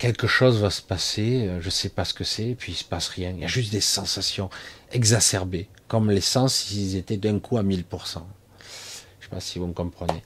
quelque 0.00 0.26
chose 0.26 0.60
va 0.60 0.70
se 0.70 0.80
passer, 0.80 1.46
euh, 1.46 1.60
je 1.60 1.66
ne 1.66 1.70
sais 1.70 1.90
pas 1.90 2.04
ce 2.04 2.14
que 2.14 2.24
c'est, 2.24 2.56
puis 2.58 2.72
il 2.72 2.74
se 2.74 2.84
passe 2.84 3.08
rien. 3.08 3.30
Il 3.30 3.40
y 3.40 3.44
a 3.44 3.48
juste 3.48 3.70
des 3.70 3.82
sensations 3.82 4.48
exacerbées, 4.90 5.68
comme 5.86 6.10
les 6.10 6.22
sens 6.22 6.54
s'ils 6.54 6.96
étaient 6.96 7.18
d'un 7.18 7.38
coup 7.38 7.58
à 7.58 7.62
1000%. 7.62 7.84
Je 7.84 8.16
ne 8.16 8.22
sais 9.20 9.28
pas 9.30 9.40
si 9.40 9.58
vous 9.58 9.66
me 9.66 9.74
comprenez. 9.74 10.22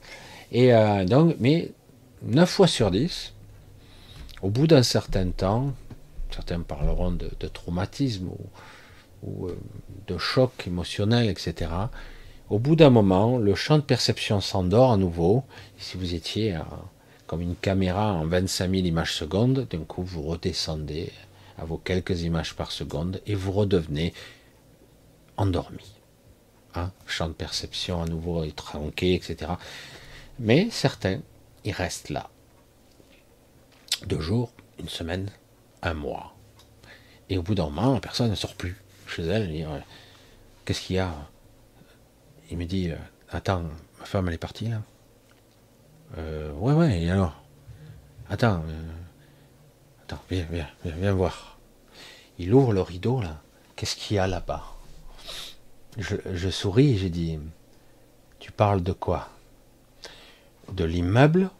Et 0.52 0.72
euh, 0.72 1.04
donc, 1.04 1.36
mais 1.40 1.72
9 2.22 2.48
fois 2.48 2.68
sur 2.68 2.92
10, 2.92 3.34
au 4.42 4.48
bout 4.48 4.68
d'un 4.68 4.84
certain 4.84 5.28
temps, 5.30 5.74
certains 6.30 6.60
parleront 6.60 7.10
de, 7.10 7.48
traumatisme 7.48 8.30
ou, 9.24 9.48
euh, 9.48 9.58
de 10.06 10.18
choc 10.18 10.52
émotionnel, 10.68 11.28
etc. 11.28 11.70
Au 12.48 12.60
bout 12.60 12.76
d'un 12.76 12.90
moment, 12.90 13.38
le 13.38 13.56
champ 13.56 13.78
de 13.78 13.82
perception 13.82 14.40
s'endort 14.40 14.92
à 14.92 14.96
nouveau. 14.96 15.42
Si 15.78 15.96
vous 15.96 16.14
étiez 16.14 16.56
comme 17.26 17.40
une 17.40 17.56
caméra 17.56 18.12
en 18.12 18.26
25 18.26 18.70
000 18.70 18.86
images 18.86 19.14
secondes, 19.14 19.66
d'un 19.70 19.84
coup 19.84 20.02
vous 20.02 20.22
redescendez 20.22 21.12
à 21.58 21.64
vos 21.64 21.78
quelques 21.78 22.22
images 22.22 22.54
par 22.54 22.70
seconde 22.70 23.20
et 23.26 23.34
vous 23.34 23.52
redevenez 23.52 24.12
endormi. 25.36 25.94
Hein 26.74 26.90
champ 27.06 27.28
de 27.28 27.32
perception 27.32 28.02
à 28.02 28.06
nouveau 28.06 28.42
est 28.42 28.56
tronqué, 28.56 29.14
etc. 29.14 29.52
Mais 30.38 30.68
certains, 30.70 31.20
ils 31.64 31.72
restent 31.72 32.10
là. 32.10 32.28
Deux 34.06 34.20
jours, 34.20 34.52
une 34.78 34.88
semaine, 34.88 35.30
un 35.82 35.94
mois. 35.94 36.34
Et 37.30 37.38
au 37.38 37.42
bout 37.42 37.54
d'un 37.54 37.70
moment, 37.70 38.00
personne 38.00 38.30
ne 38.30 38.34
sort 38.34 38.54
plus 38.54 38.76
chez 39.06 39.22
elle. 39.22 39.50
dit 39.50 39.64
Qu'est-ce 40.64 40.80
qu'il 40.80 40.96
y 40.96 40.98
a? 40.98 41.14
Il 42.50 42.58
me 42.58 42.64
dit 42.64 42.90
euh, 42.90 42.96
Attends, 43.30 43.64
ma 43.98 44.04
femme, 44.04 44.28
elle 44.28 44.34
est 44.34 44.38
partie 44.38 44.66
là 44.66 44.82
euh, 46.18 46.52
Ouais, 46.52 46.72
ouais, 46.72 47.02
et 47.02 47.10
alors? 47.10 47.42
Attends, 48.30 48.62
euh, 48.68 48.92
attends, 50.02 50.20
viens, 50.30 50.46
viens, 50.50 50.68
viens, 50.84 51.12
voir. 51.12 51.58
Il 52.38 52.52
ouvre 52.54 52.72
le 52.72 52.80
rideau 52.80 53.20
là. 53.20 53.40
Qu'est-ce 53.76 53.96
qu'il 53.96 54.16
y 54.16 54.18
a 54.18 54.26
là-bas? 54.26 54.64
Je, 55.98 56.16
je 56.32 56.48
souris 56.48 56.92
et 56.94 56.96
j'ai 56.96 57.10
dit 57.10 57.38
Tu 58.40 58.50
parles 58.52 58.82
de 58.82 58.92
quoi? 58.92 59.28
De 60.72 60.84
l'immeuble 60.84 61.50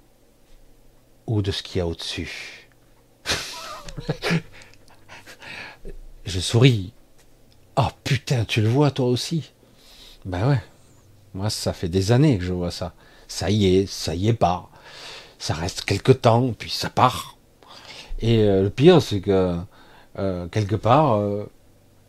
ou 1.27 1.43
de 1.43 1.51
ce 1.51 1.63
qu'il 1.63 1.79
y 1.79 1.81
a 1.81 1.87
au-dessus? 1.87 2.69
Je 6.25 6.41
souris. 6.41 6.93
Oh 7.77 7.89
putain, 8.03 8.45
tu 8.45 8.63
le 8.63 8.69
vois 8.69 8.91
toi 8.91 9.07
aussi? 9.07 9.53
Ben 10.25 10.49
ouais. 10.49 10.63
Moi, 11.35 11.51
ça 11.51 11.73
fait 11.73 11.89
des 11.89 12.13
années 12.13 12.39
que 12.39 12.45
je 12.45 12.53
vois 12.53 12.71
ça. 12.71 12.95
Ça 13.29 13.51
y 13.51 13.77
est, 13.77 13.87
ça 13.87 14.14
y 14.14 14.29
est 14.29 14.35
pas. 14.35 14.70
Ça 15.39 15.55
reste 15.55 15.85
quelque 15.85 16.12
temps, 16.12 16.53
puis 16.59 16.70
ça 16.70 16.91
part. 16.91 17.37
Et 18.20 18.43
euh, 18.45 18.62
le 18.62 18.70
pire, 18.70 19.03
c'est 19.03 19.20
que 19.20 19.59
euh, 20.18 20.47
quelque 20.49 20.77
part, 20.77 21.14
euh, 21.14 21.45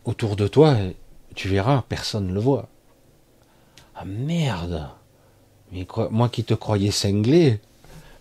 autour 0.04 0.36
de 0.36 0.48
toi, 0.48 0.76
tu 1.34 1.48
verras, 1.48 1.84
personne 1.88 2.28
ne 2.28 2.32
le 2.32 2.40
voit. 2.40 2.68
Ah 3.94 4.04
merde 4.04 4.88
Mais 5.72 5.86
moi 6.10 6.28
qui 6.28 6.44
te 6.44 6.54
croyais 6.54 6.90
cinglé, 6.90 7.60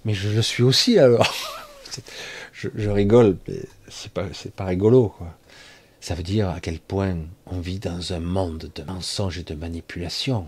mais 0.03 0.13
je 0.13 0.29
le 0.29 0.41
suis 0.41 0.63
aussi 0.63 0.97
alors. 0.99 1.33
je, 2.53 2.89
rigole, 2.89 3.37
mais 3.47 3.59
c'est 3.89 4.11
pas, 4.11 4.25
pas 4.55 4.65
rigolo, 4.65 5.09
quoi. 5.09 5.35
Ça 6.01 6.13
veut 6.13 6.23
dire 6.23 6.49
à 6.49 6.59
quel 6.59 6.79
point 6.79 7.17
on 7.47 7.59
vit 7.59 7.79
dans 7.79 8.13
un 8.13 8.19
monde 8.19 8.69
de 8.75 8.83
mensonges 8.83 9.39
et 9.39 9.43
de 9.43 9.55
manipulations. 9.55 10.45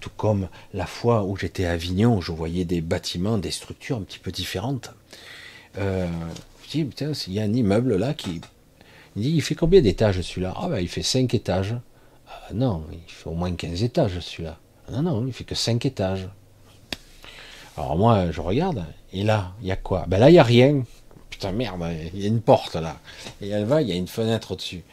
Tout 0.00 0.10
comme 0.16 0.48
la 0.72 0.86
fois 0.86 1.24
où 1.24 1.36
j'étais 1.36 1.66
à 1.66 1.72
Avignon, 1.72 2.20
je 2.20 2.32
voyais 2.32 2.64
des 2.64 2.80
bâtiments, 2.80 3.38
des 3.38 3.50
structures 3.50 3.96
un 3.96 4.02
petit 4.02 4.18
peu 4.18 4.30
différentes. 4.30 4.90
Euh, 5.78 6.06
je 6.64 6.70
dis, 6.70 6.84
putain, 6.84 7.12
il 7.26 7.32
y 7.32 7.40
a 7.40 7.42
un 7.42 7.52
immeuble 7.52 7.96
là 7.96 8.14
qui. 8.14 8.40
Il 9.16 9.22
dit, 9.22 9.30
il 9.30 9.42
fait 9.42 9.54
combien 9.54 9.80
d'étages 9.80 10.20
celui-là? 10.20 10.54
Ah 10.56 10.68
ben 10.68 10.78
il 10.78 10.88
fait 10.88 11.02
5 11.02 11.32
étages. 11.34 11.76
Ah, 12.28 12.52
non, 12.52 12.84
il 12.92 13.12
fait 13.12 13.28
au 13.28 13.34
moins 13.34 13.52
15 13.52 13.82
étages 13.82 14.18
celui-là. 14.18 14.58
Non, 14.90 15.02
non, 15.02 15.26
il 15.26 15.32
fait 15.32 15.44
que 15.44 15.54
5 15.54 15.84
étages. 15.86 16.28
Alors 17.76 17.96
moi, 17.96 18.30
je 18.30 18.40
regarde, 18.40 18.84
et 19.12 19.24
là, 19.24 19.52
il 19.60 19.66
y 19.66 19.72
a 19.72 19.76
quoi? 19.76 20.04
Ben 20.08 20.18
là, 20.18 20.30
il 20.30 20.34
n'y 20.34 20.38
a 20.38 20.44
rien. 20.44 20.84
Putain, 21.30 21.52
merde, 21.52 21.84
il 22.12 22.20
y 22.20 22.24
a 22.24 22.28
une 22.28 22.40
porte 22.40 22.76
là. 22.76 22.96
Et 23.40 23.48
elle 23.48 23.64
va, 23.64 23.82
il 23.82 23.88
y 23.88 23.92
a 23.92 23.96
une 23.96 24.08
fenêtre 24.08 24.52
au-dessus. 24.52 24.84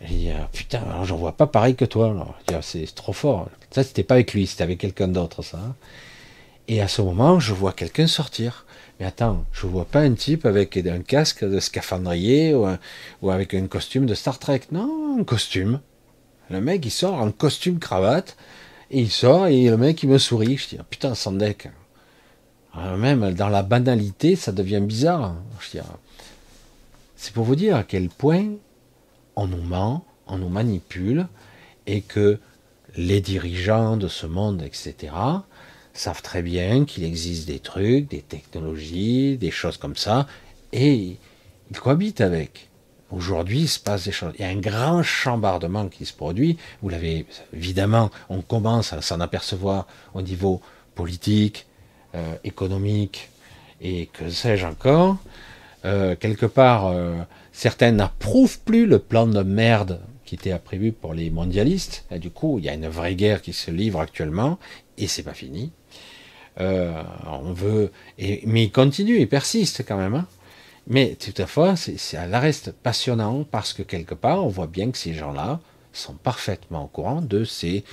Et 0.00 0.06
dit, 0.06 0.30
ah, 0.30 0.48
putain, 0.52 0.82
alors 0.82 1.04
j'en 1.04 1.16
vois 1.16 1.32
pas 1.32 1.46
pareil 1.46 1.76
que 1.76 1.84
toi. 1.84 2.36
Ah, 2.52 2.62
c'est 2.62 2.92
trop 2.94 3.12
fort. 3.12 3.48
Ça, 3.70 3.82
c'était 3.82 4.02
pas 4.02 4.14
avec 4.14 4.34
lui, 4.34 4.46
c'était 4.46 4.64
avec 4.64 4.78
quelqu'un 4.78 5.08
d'autre, 5.08 5.42
ça. 5.42 5.58
Et 6.68 6.80
à 6.80 6.88
ce 6.88 7.02
moment, 7.02 7.40
je 7.40 7.52
vois 7.52 7.72
quelqu'un 7.72 8.06
sortir. 8.06 8.66
Mais 8.98 9.06
attends, 9.06 9.44
je 9.52 9.66
vois 9.66 9.84
pas 9.84 10.00
un 10.00 10.14
type 10.14 10.46
avec 10.46 10.76
un 10.76 11.00
casque 11.00 11.44
de 11.44 11.58
scaphandrier 11.58 12.54
ou, 12.54 13.30
avec 13.30 13.54
un 13.54 13.66
costume 13.66 14.06
de 14.06 14.14
Star 14.14 14.38
Trek. 14.38 14.62
Non, 14.72 15.18
un 15.18 15.24
costume. 15.24 15.80
Le 16.50 16.60
mec, 16.60 16.84
il 16.84 16.90
sort 16.90 17.14
en 17.14 17.30
costume 17.30 17.78
cravate. 17.78 18.36
Et 18.90 19.00
il 19.00 19.10
sort 19.10 19.46
et 19.48 19.68
le 19.68 19.76
mec, 19.76 20.02
il 20.02 20.08
me 20.08 20.18
sourit. 20.18 20.56
Je 20.56 20.68
dis, 20.68 20.76
ah, 20.78 20.84
putain, 20.88 21.14
Sandek. 21.14 21.68
Euh, 22.76 22.96
même 22.96 23.32
dans 23.34 23.48
la 23.48 23.62
banalité, 23.62 24.36
ça 24.36 24.52
devient 24.52 24.80
bizarre. 24.80 25.34
C'est 27.16 27.32
pour 27.32 27.44
vous 27.44 27.56
dire 27.56 27.76
à 27.76 27.84
quel 27.84 28.08
point 28.08 28.48
on 29.36 29.46
nous 29.46 29.62
ment, 29.62 30.04
on 30.26 30.38
nous 30.38 30.48
manipule, 30.48 31.26
et 31.86 32.00
que 32.00 32.38
les 32.96 33.20
dirigeants 33.20 33.96
de 33.96 34.08
ce 34.08 34.26
monde, 34.26 34.62
etc., 34.62 35.12
savent 35.92 36.22
très 36.22 36.42
bien 36.42 36.84
qu'il 36.84 37.04
existe 37.04 37.46
des 37.46 37.60
trucs, 37.60 38.08
des 38.10 38.22
technologies, 38.22 39.36
des 39.36 39.50
choses 39.50 39.76
comme 39.76 39.96
ça, 39.96 40.26
et 40.72 41.16
ils 41.70 41.78
cohabitent 41.78 42.20
avec. 42.20 42.68
Aujourd'hui, 43.10 43.60
il 43.60 43.68
se 43.68 43.78
passe 43.78 44.04
des 44.04 44.12
choses. 44.12 44.32
Il 44.38 44.42
y 44.42 44.44
a 44.44 44.48
un 44.48 44.56
grand 44.56 45.02
chambardement 45.04 45.88
qui 45.88 46.04
se 46.04 46.12
produit. 46.12 46.58
Vous 46.82 46.88
l'avez 46.88 47.26
évidemment, 47.52 48.10
on 48.28 48.42
commence 48.42 48.92
à 48.92 49.02
s'en 49.02 49.20
apercevoir 49.20 49.86
au 50.14 50.22
niveau 50.22 50.60
politique, 50.96 51.66
euh, 52.14 52.34
économique 52.42 53.30
et 53.80 54.06
que 54.06 54.30
sais-je 54.30 54.66
encore. 54.66 55.16
Euh, 55.84 56.16
quelque 56.16 56.46
part, 56.46 56.86
euh, 56.86 57.16
certains 57.54 57.92
n'approuvent 57.92 58.58
plus 58.60 58.84
le 58.84 58.98
plan 58.98 59.26
de 59.26 59.42
merde 59.42 60.00
qui 60.26 60.34
était 60.34 60.58
prévu 60.58 60.92
pour 60.92 61.14
les 61.14 61.30
mondialistes. 61.30 62.04
Et 62.10 62.18
du 62.18 62.30
coup, 62.30 62.58
il 62.58 62.64
y 62.64 62.68
a 62.68 62.74
une 62.74 62.88
vraie 62.88 63.14
guerre 63.14 63.40
qui 63.40 63.54
se 63.54 63.70
livre 63.70 64.00
actuellement 64.00 64.58
et 64.98 65.06
c'est 65.06 65.22
pas 65.22 65.34
fini. 65.34 65.72
on 66.58 67.52
veut, 67.54 67.90
mais 68.18 68.64
il 68.64 68.72
continue, 68.72 69.18
il 69.18 69.28
persiste 69.28 69.84
quand 69.86 69.96
même. 69.96 70.14
Hein. 70.14 70.26
Mais 70.86 71.16
tout 71.16 71.40
à 71.40 71.46
ça 71.46 72.26
reste 72.38 72.72
passionnant 72.72 73.44
parce 73.44 73.72
que 73.72 73.82
quelque 73.82 74.14
part, 74.14 74.44
on 74.44 74.48
voit 74.48 74.66
bien 74.66 74.90
que 74.90 74.98
ces 74.98 75.14
gens-là 75.14 75.60
sont 75.92 76.14
parfaitement 76.14 76.84
au 76.84 76.88
courant 76.88 77.22
de 77.22 77.44
ces 77.44 77.84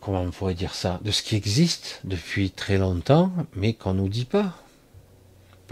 comment 0.00 0.22
on 0.22 0.30
pourrait 0.30 0.54
dire 0.54 0.74
ça, 0.74 0.98
de 1.04 1.12
ce 1.12 1.22
qui 1.22 1.36
existe 1.36 2.00
depuis 2.02 2.50
très 2.50 2.76
longtemps, 2.76 3.32
mais 3.54 3.72
qu'on 3.72 3.94
nous 3.94 4.08
dit 4.08 4.24
pas, 4.24 4.56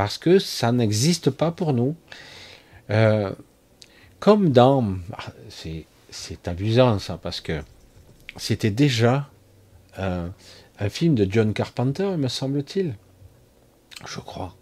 parce 0.00 0.16
que 0.16 0.38
ça 0.38 0.72
n'existe 0.72 1.28
pas 1.28 1.50
pour 1.50 1.74
nous. 1.74 1.94
Euh, 2.88 3.32
comme 4.18 4.48
dans, 4.48 4.94
ah, 5.12 5.26
c'est 5.50 6.48
amusant 6.48 6.98
ça, 6.98 7.18
parce 7.22 7.42
que 7.42 7.60
c'était 8.38 8.70
déjà 8.70 9.28
euh, 9.98 10.26
un 10.78 10.88
film 10.88 11.14
de 11.14 11.30
John 11.30 11.52
Carpenter, 11.52 12.16
me 12.16 12.28
semble-t-il, 12.28 12.96
je 14.06 14.20
crois 14.20 14.56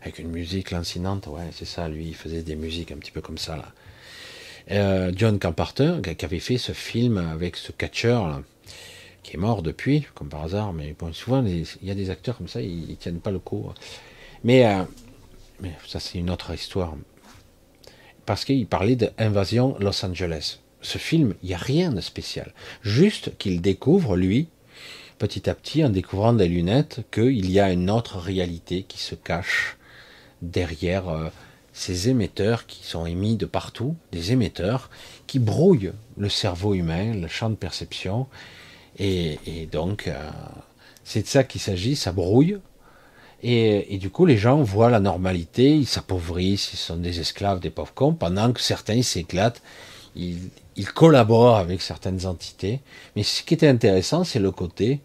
avec 0.00 0.20
une 0.20 0.30
musique 0.30 0.70
lancinante. 0.70 1.26
Ouais, 1.26 1.50
c'est 1.52 1.66
ça, 1.66 1.86
lui, 1.86 2.06
il 2.06 2.14
faisait 2.14 2.42
des 2.42 2.56
musiques 2.56 2.90
un 2.90 2.96
petit 2.96 3.12
peu 3.12 3.20
comme 3.20 3.36
ça. 3.36 3.56
Là. 3.58 3.72
Euh, 4.70 5.12
John 5.14 5.38
Carpenter, 5.38 5.96
qui 6.16 6.24
avait 6.24 6.40
fait 6.40 6.56
ce 6.56 6.72
film 6.72 7.18
avec 7.18 7.56
ce 7.56 7.72
catcheur, 7.72 8.40
qui 9.22 9.36
est 9.36 9.38
mort 9.38 9.60
depuis, 9.60 10.06
comme 10.14 10.30
par 10.30 10.44
hasard, 10.44 10.72
mais 10.72 10.96
bon, 10.98 11.12
souvent, 11.12 11.44
il 11.44 11.66
y 11.82 11.90
a 11.90 11.94
des 11.94 12.08
acteurs 12.08 12.38
comme 12.38 12.48
ça, 12.48 12.62
ils, 12.62 12.88
ne 12.88 12.94
tiennent 12.94 13.20
pas 13.20 13.30
le 13.30 13.38
coup. 13.38 13.70
Mais, 14.44 14.66
euh, 14.66 14.82
mais 15.60 15.72
ça, 15.86 16.00
c'est 16.00 16.18
une 16.18 16.30
autre 16.30 16.52
histoire. 16.54 16.94
Parce 18.26 18.44
qu'il 18.44 18.66
parlait 18.66 18.96
d'Invasion 18.96 19.76
Los 19.78 20.04
Angeles. 20.04 20.58
Ce 20.80 20.98
film, 20.98 21.34
il 21.42 21.48
n'y 21.48 21.54
a 21.54 21.58
rien 21.58 21.90
de 21.90 22.00
spécial. 22.00 22.52
Juste 22.82 23.36
qu'il 23.38 23.60
découvre, 23.60 24.16
lui, 24.16 24.48
petit 25.18 25.50
à 25.50 25.54
petit, 25.54 25.84
en 25.84 25.90
découvrant 25.90 26.32
des 26.32 26.48
lunettes, 26.48 27.00
qu'il 27.10 27.50
y 27.50 27.58
a 27.58 27.72
une 27.72 27.90
autre 27.90 28.18
réalité 28.18 28.84
qui 28.86 28.98
se 28.98 29.14
cache 29.14 29.76
derrière 30.42 31.08
euh, 31.08 31.28
ces 31.72 32.08
émetteurs 32.08 32.66
qui 32.66 32.84
sont 32.84 33.06
émis 33.06 33.36
de 33.36 33.46
partout, 33.46 33.96
des 34.12 34.32
émetteurs 34.32 34.90
qui 35.26 35.38
brouillent 35.38 35.92
le 36.16 36.28
cerveau 36.28 36.74
humain, 36.74 37.14
le 37.14 37.28
champ 37.28 37.50
de 37.50 37.54
perception. 37.54 38.26
Et, 38.98 39.68
donc, 39.70 40.08
euh, 40.08 40.30
c'est 41.04 41.22
de 41.22 41.28
ça 41.28 41.44
qu'il 41.44 41.60
s'agit, 41.60 41.94
ça 41.94 42.12
brouille. 42.12 42.58
Et, 43.42 43.98
du 43.98 44.10
coup, 44.10 44.26
les 44.26 44.36
gens 44.36 44.62
voient 44.62 44.90
la 44.90 45.00
normalité, 45.00 45.76
ils 45.76 45.86
s'appauvrissent, 45.86 46.72
ils 46.72 46.76
sont 46.76 46.96
des 46.96 47.20
esclaves, 47.20 47.60
des 47.60 47.70
pauvres 47.70 47.94
cons, 47.94 48.12
pendant 48.12 48.52
que 48.52 48.60
certains 48.60 49.00
s'éclatent, 49.02 49.62
ils, 50.16 50.50
ils 50.76 50.90
collaborent 50.90 51.56
avec 51.56 51.80
certaines 51.80 52.26
entités. 52.26 52.80
Mais 53.14 53.22
ce 53.22 53.44
qui 53.44 53.54
était 53.54 53.68
intéressant, 53.68 54.24
c'est 54.24 54.40
le 54.40 54.50
côté, 54.50 55.00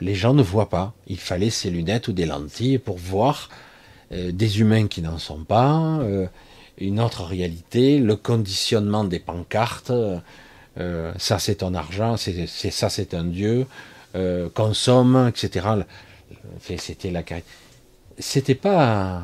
les 0.00 0.14
gens 0.14 0.34
ne 0.34 0.42
voient 0.42 0.68
pas. 0.68 0.92
Il 1.06 1.18
fallait 1.18 1.50
ces 1.50 1.70
lunettes 1.70 2.08
ou 2.08 2.12
des 2.12 2.26
lentilles 2.26 2.78
pour 2.78 2.96
voir 2.96 3.48
euh, 4.12 4.32
des 4.32 4.60
humains 4.60 4.88
qui 4.88 5.02
n'en 5.02 5.18
sont 5.18 5.44
pas, 5.44 5.98
euh, 6.00 6.26
une 6.78 7.00
autre 7.00 7.24
réalité, 7.24 7.98
le 7.98 8.16
conditionnement 8.16 9.04
des 9.04 9.18
pancartes. 9.18 9.92
Euh, 10.78 11.12
ça 11.18 11.38
c'est 11.38 11.56
ton 11.56 11.74
argent, 11.74 12.16
c'est 12.16 12.46
ça 12.46 12.88
c'est 12.88 13.12
un 13.14 13.24
dieu, 13.24 13.66
consomme, 14.54 15.28
etc. 15.28 15.66
C'était 16.78 17.10
la 17.10 17.22
C'était 18.20 18.54
pas. 18.54 19.22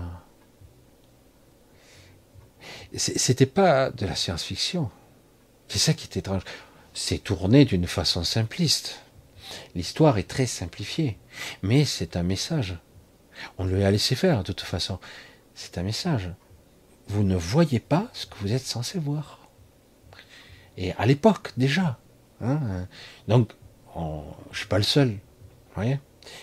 C'était 2.97 3.47
pas 3.47 3.91
de 3.91 4.07
la 4.07 4.15
science-fiction. 4.15 4.91
C'est 5.69 5.79
ça 5.79 5.93
qui 5.93 6.05
est 6.05 6.17
étrange. 6.17 6.43
C'est 6.95 7.19
tourné 7.19 7.67
d'une 7.67 7.87
façon 7.87 8.25
simpliste. 8.25 9.01
L'histoire 9.75 10.17
est 10.17 10.29
très 10.29 10.47
simplifiée, 10.47 11.19
mais 11.63 11.85
c'est 11.85 12.17
un 12.17 12.23
message. 12.23 12.79
On 13.59 13.67
lui 13.67 13.85
a 13.85 13.91
laissé 13.91 14.15
faire 14.15 14.39
de 14.39 14.53
toute 14.53 14.63
façon. 14.63 14.99
C'est 15.55 15.77
un 15.77 15.83
message. 15.83 16.31
Vous 17.09 17.23
ne 17.23 17.37
voyez 17.37 17.81
pas 17.81 18.09
ce 18.15 18.25
que 18.27 18.37
vous 18.41 18.53
êtes 18.53 18.65
censé 18.65 18.99
voir. 18.99 19.51
Et 20.79 20.93
à 20.95 21.05
l'époque 21.05 21.53
déjà. 21.59 21.99
Hein, 22.41 22.89
donc, 23.29 23.53
je 23.95 24.01
ne 24.01 24.55
suis 24.55 24.67
pas 24.67 24.79
le 24.79 24.85
seul. 24.85 25.11
Vous 25.11 25.75
voyez 25.75 25.99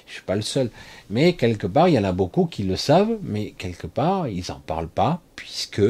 je 0.07 0.13
suis 0.13 0.21
pas 0.23 0.35
le 0.35 0.41
seul. 0.41 0.69
Mais 1.09 1.33
quelque 1.33 1.67
part, 1.67 1.89
il 1.89 1.95
y 1.95 1.99
en 1.99 2.03
a 2.03 2.11
beaucoup 2.11 2.45
qui 2.45 2.63
le 2.63 2.75
savent, 2.75 3.17
mais 3.21 3.51
quelque 3.51 3.87
part, 3.87 4.27
ils 4.27 4.45
n'en 4.49 4.59
parlent 4.59 4.87
pas, 4.87 5.21
puisque 5.35 5.81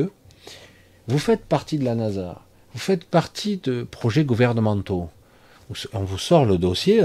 vous 1.08 1.20
faites 1.20 1.46
partie 1.46 1.78
de 1.78 1.86
la 1.86 1.96
NASA. 1.96 2.42
Vous 2.74 2.80
faites 2.80 3.06
partie 3.06 3.58
de 3.58 3.84
projets 3.84 4.26
gouvernementaux. 4.26 5.10
On 5.94 6.04
vous 6.04 6.18
sort 6.18 6.46
le 6.46 6.58
dossier. 6.58 7.04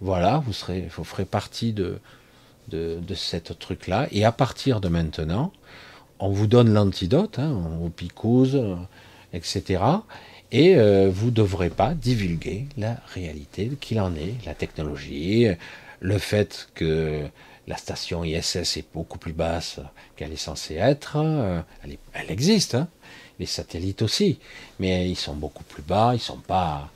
Voilà, 0.00 0.42
vous, 0.44 0.52
serez, 0.52 0.88
vous 0.96 1.04
ferez 1.04 1.24
partie 1.24 1.72
de, 1.72 1.98
de, 2.68 2.98
de 3.00 3.14
cette 3.14 3.58
truc-là. 3.58 4.08
Et 4.10 4.24
à 4.24 4.32
partir 4.32 4.80
de 4.80 4.88
maintenant, 4.88 5.52
on 6.18 6.30
vous 6.30 6.46
donne 6.46 6.72
l'antidote, 6.72 7.38
hein, 7.38 7.50
on 7.50 7.78
vous 7.78 7.90
picouse, 7.90 8.60
etc. 9.32 9.82
Et 10.52 10.76
euh, 10.76 11.10
vous 11.12 11.26
ne 11.26 11.32
devrez 11.32 11.70
pas 11.70 11.94
divulguer 11.94 12.66
la 12.76 12.96
réalité 13.14 13.70
qu'il 13.80 14.00
en 14.00 14.14
est, 14.14 14.34
la 14.44 14.54
technologie, 14.54 15.48
le 16.02 16.18
fait 16.18 16.68
que 16.74 17.22
la 17.68 17.76
station 17.76 18.24
ISS 18.24 18.76
est 18.76 18.92
beaucoup 18.92 19.18
plus 19.18 19.32
basse 19.32 19.78
qu'elle 20.16 20.32
est 20.32 20.36
censée 20.36 20.74
être. 20.74 21.16
Euh, 21.16 21.62
elle, 22.12 22.30
existe, 22.30 22.74
hein, 22.74 22.88
les 23.38 23.46
satellites 23.46 24.02
aussi, 24.02 24.38
mais 24.80 25.08
ils 25.08 25.16
sont 25.16 25.34
beaucoup 25.34 25.62
plus 25.62 25.82
bas, 25.82 26.10
ils 26.12 26.20
sont 26.20 26.38
pas 26.38 26.90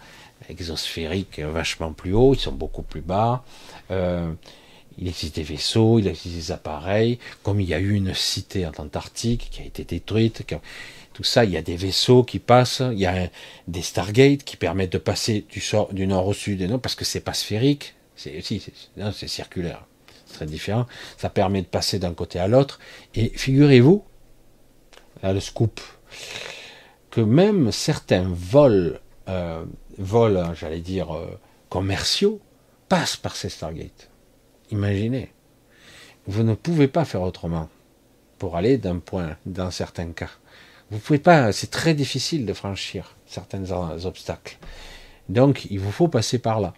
exosphériques 0.49 1.39
vachement 1.39 1.93
plus 1.93 2.13
haut, 2.13 2.35
ils 2.35 2.41
sont 2.41 2.53
beaucoup 2.53 2.83
plus 2.83 3.01
bas. 3.01 3.45
Euh, 3.93 4.33
il 4.99 5.07
existe 5.07 5.37
des 5.37 5.43
vaisseaux, 5.43 6.01
il 6.01 6.09
existe 6.09 6.35
des 6.35 6.53
appareils, 6.53 7.19
comme 7.43 7.61
il 7.61 7.69
y 7.69 7.75
a 7.75 7.79
eu 7.79 7.93
une 7.93 8.15
cité 8.15 8.67
en 8.67 8.73
Antarctique 8.79 9.49
qui 9.53 9.63
a 9.63 9.65
été 9.65 9.85
détruite, 9.85 10.43
tout 11.13 11.25
ça, 11.25 11.45
il 11.45 11.51
y 11.51 11.57
a 11.57 11.63
des 11.63 11.77
vaisseaux 11.77 12.25
qui 12.25 12.39
passent, 12.39 12.83
il 12.93 12.99
y 12.99 13.07
a 13.07 13.29
des 13.69 13.83
Stargate 13.83 14.43
qui 14.43 14.57
permettent 14.57 14.93
de 14.93 14.99
passer 14.99 15.47
du, 15.51 15.63
du 15.93 16.07
nord 16.07 16.27
au 16.27 16.35
sud 16.35 16.61
et 16.61 16.67
non, 16.67 16.79
parce 16.79 16.95
que 16.95 17.05
c'est 17.05 17.21
pas 17.21 17.35
sphérique, 17.35 17.96
c'est 18.17 19.29
circulaire, 19.29 19.87
c'est 20.27 20.35
très 20.35 20.47
différent. 20.47 20.87
Ça 21.19 21.31
permet 21.31 21.63
de 21.63 21.67
passer 21.67 21.99
d'un 21.99 22.15
côté 22.15 22.39
à 22.39 22.49
l'autre. 22.49 22.81
Et 23.15 23.29
figurez-vous, 23.29 24.05
là 25.23 25.33
le 25.33 25.41
scoop, 25.41 25.81
que 27.11 27.21
même 27.21 27.73
certains 27.73 28.29
vols, 28.29 29.01
euh, 29.29 29.65
vols, 29.99 30.45
j'allais 30.55 30.81
dire, 30.81 31.15
euh, 31.15 31.39
commerciaux, 31.69 32.41
passent 32.89 33.17
par 33.17 33.37
ces 33.37 33.49
Stargate. 33.49 34.11
Imaginez. 34.71 35.33
Vous 36.27 36.43
ne 36.43 36.55
pouvez 36.55 36.89
pas 36.89 37.05
faire 37.05 37.23
autrement 37.23 37.69
pour 38.39 38.57
aller 38.57 38.79
d'un 38.79 38.99
point, 38.99 39.37
dans 39.47 39.71
certains 39.71 40.13
cas. 40.13 40.31
Vous 40.91 40.99
pouvez 40.99 41.19
pas, 41.19 41.53
c'est 41.53 41.71
très 41.71 41.95
difficile 41.95 42.47
de 42.47 42.53
franchir 42.53 43.17
certains 43.27 43.71
obstacles. 44.05 44.59
Donc, 45.29 45.67
il 45.71 45.81
vous 45.81 45.91
faut 45.91 46.09
passer 46.09 46.39
par 46.39 46.61
là. 46.61 46.75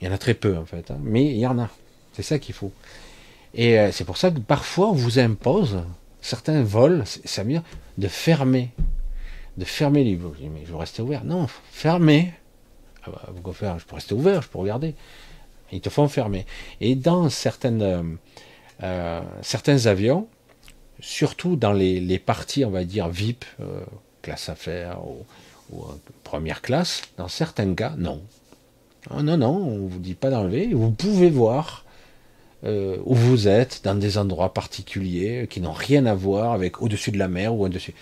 Il 0.00 0.06
y 0.06 0.10
en 0.10 0.12
a 0.12 0.18
très 0.18 0.34
peu, 0.34 0.56
en 0.56 0.64
fait, 0.64 0.90
hein, 0.90 0.98
mais 1.02 1.24
il 1.24 1.38
y 1.38 1.46
en 1.46 1.58
a. 1.58 1.68
C'est 2.12 2.22
ça 2.22 2.38
qu'il 2.38 2.54
faut. 2.54 2.72
Et 3.54 3.78
euh, 3.78 3.92
c'est 3.92 4.04
pour 4.04 4.16
ça 4.16 4.30
que 4.30 4.38
parfois, 4.38 4.88
on 4.88 4.94
vous 4.94 5.18
impose 5.18 5.82
certains 6.20 6.62
vols, 6.62 7.04
c'est 7.06 7.44
mieux 7.44 7.62
de 7.98 8.08
fermer, 8.08 8.70
de 9.56 9.64
fermer 9.64 10.04
les 10.04 10.16
Mais 10.16 10.64
je 10.64 10.72
vais 10.72 10.78
rester 10.78 11.02
ouvert. 11.02 11.24
Non, 11.24 11.46
fermer. 11.70 12.32
Ah 13.04 13.10
bah, 13.10 13.28
vous 13.32 13.52
faire 13.52 13.78
Je 13.78 13.86
peux 13.86 13.94
rester 13.94 14.14
ouvert, 14.14 14.42
je 14.42 14.48
peux 14.48 14.58
regarder. 14.58 14.94
Ils 15.72 15.80
te 15.80 15.88
font 15.88 16.08
fermer. 16.08 16.46
Et 16.80 16.94
dans 16.94 17.30
certaines, 17.30 17.82
euh, 17.82 18.02
euh, 18.82 19.20
certains 19.42 19.86
avions, 19.86 20.28
surtout 21.00 21.56
dans 21.56 21.72
les, 21.72 22.18
parties, 22.18 22.64
on 22.64 22.70
va 22.70 22.84
dire, 22.84 23.08
VIP, 23.08 23.44
classe 24.20 24.48
affaires 24.48 24.98
ou, 25.06 25.24
première 26.24 26.62
classe, 26.62 27.02
dans 27.16 27.28
certains 27.28 27.74
cas, 27.74 27.94
non. 27.96 28.20
Ah, 29.08 29.22
non, 29.22 29.36
non, 29.36 29.56
on 29.56 29.78
ne 29.78 29.88
vous 29.88 29.98
dit 29.98 30.14
pas 30.14 30.30
d'enlever. 30.30 30.74
Vous 30.74 30.90
pouvez 30.90 31.30
voir 31.30 31.84
où 32.62 33.14
vous 33.14 33.48
êtes, 33.48 33.80
dans 33.84 33.94
des 33.94 34.18
endroits 34.18 34.52
particuliers 34.52 35.46
qui 35.48 35.62
n'ont 35.62 35.72
rien 35.72 36.04
à 36.04 36.14
voir 36.14 36.52
avec 36.52 36.82
au-dessus 36.82 37.10
de 37.10 37.16
la 37.16 37.26
mer 37.26 37.54
ou 37.54 37.64
au-dessus 37.64 37.94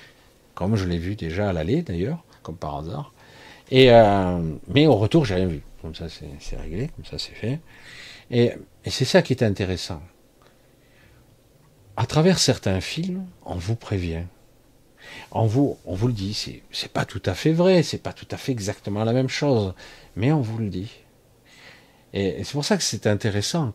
comme 0.59 0.75
je 0.75 0.87
l'ai 0.87 0.99
vu 0.99 1.15
déjà 1.15 1.51
à 1.51 1.53
l'aller 1.53 1.83
d'ailleurs, 1.83 2.25
comme 2.43 2.57
par 2.57 2.79
hasard. 2.79 3.13
Et 3.71 3.93
euh, 3.93 4.41
mais 4.67 4.89
au 4.89 4.97
retour, 4.97 5.25
j'ai 5.25 5.37
rien 5.37 5.47
vu. 5.47 5.63
Comme 5.83 5.95
ça, 5.95 6.07
c'est 6.09 6.57
réglé, 6.57 6.91
comme 6.97 7.05
ça, 7.05 7.17
c'est 7.17 7.35
fait. 7.35 7.61
Et 8.33 8.55
c'est 8.85 9.05
ça 9.05 9.23
qui 9.23 9.33
est 9.35 9.45
intéressant. 9.45 10.03
À 11.97 12.07
travers 12.07 12.41
certains 12.41 12.81
films, 12.81 13.25
on 13.45 13.55
vous 13.55 13.77
prévient. 13.77 14.25
On 15.33 15.47
vous, 15.47 15.79
le 15.87 16.13
dit, 16.13 16.63
c'est 16.71 16.93
pas 16.93 17.05
tout 17.05 17.23
à 17.27 17.35
fait 17.35 17.53
vrai, 17.53 17.83
c'est 17.83 18.03
pas 18.03 18.13
tout 18.13 18.27
à 18.31 18.37
fait 18.37 18.53
exactement 18.53 19.05
la 19.05 19.13
même 19.13 19.29
chose, 19.29 19.75
mais 20.17 20.33
on 20.33 20.41
vous 20.41 20.59
le 20.59 20.69
dit. 20.69 20.91
Et, 22.13 22.43
c'est 22.45 22.53
pour 22.53 22.65
ça 22.65 22.77
que 22.77 22.83
c'est 22.83 23.07
intéressant. 23.07 23.73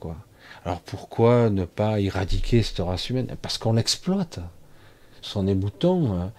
Alors 0.66 0.80
pourquoi 0.82 1.50
ne 1.50 1.66
pas 1.66 2.00
éradiquer 2.00 2.64
cette 2.64 2.80
race 2.80 3.10
humaine? 3.10 3.36
Parce 3.42 3.58
qu'on 3.58 3.74
l'exploite. 3.74 4.40
Son 5.22 5.48
ébouton, 5.48 6.14
hein, 6.14 6.32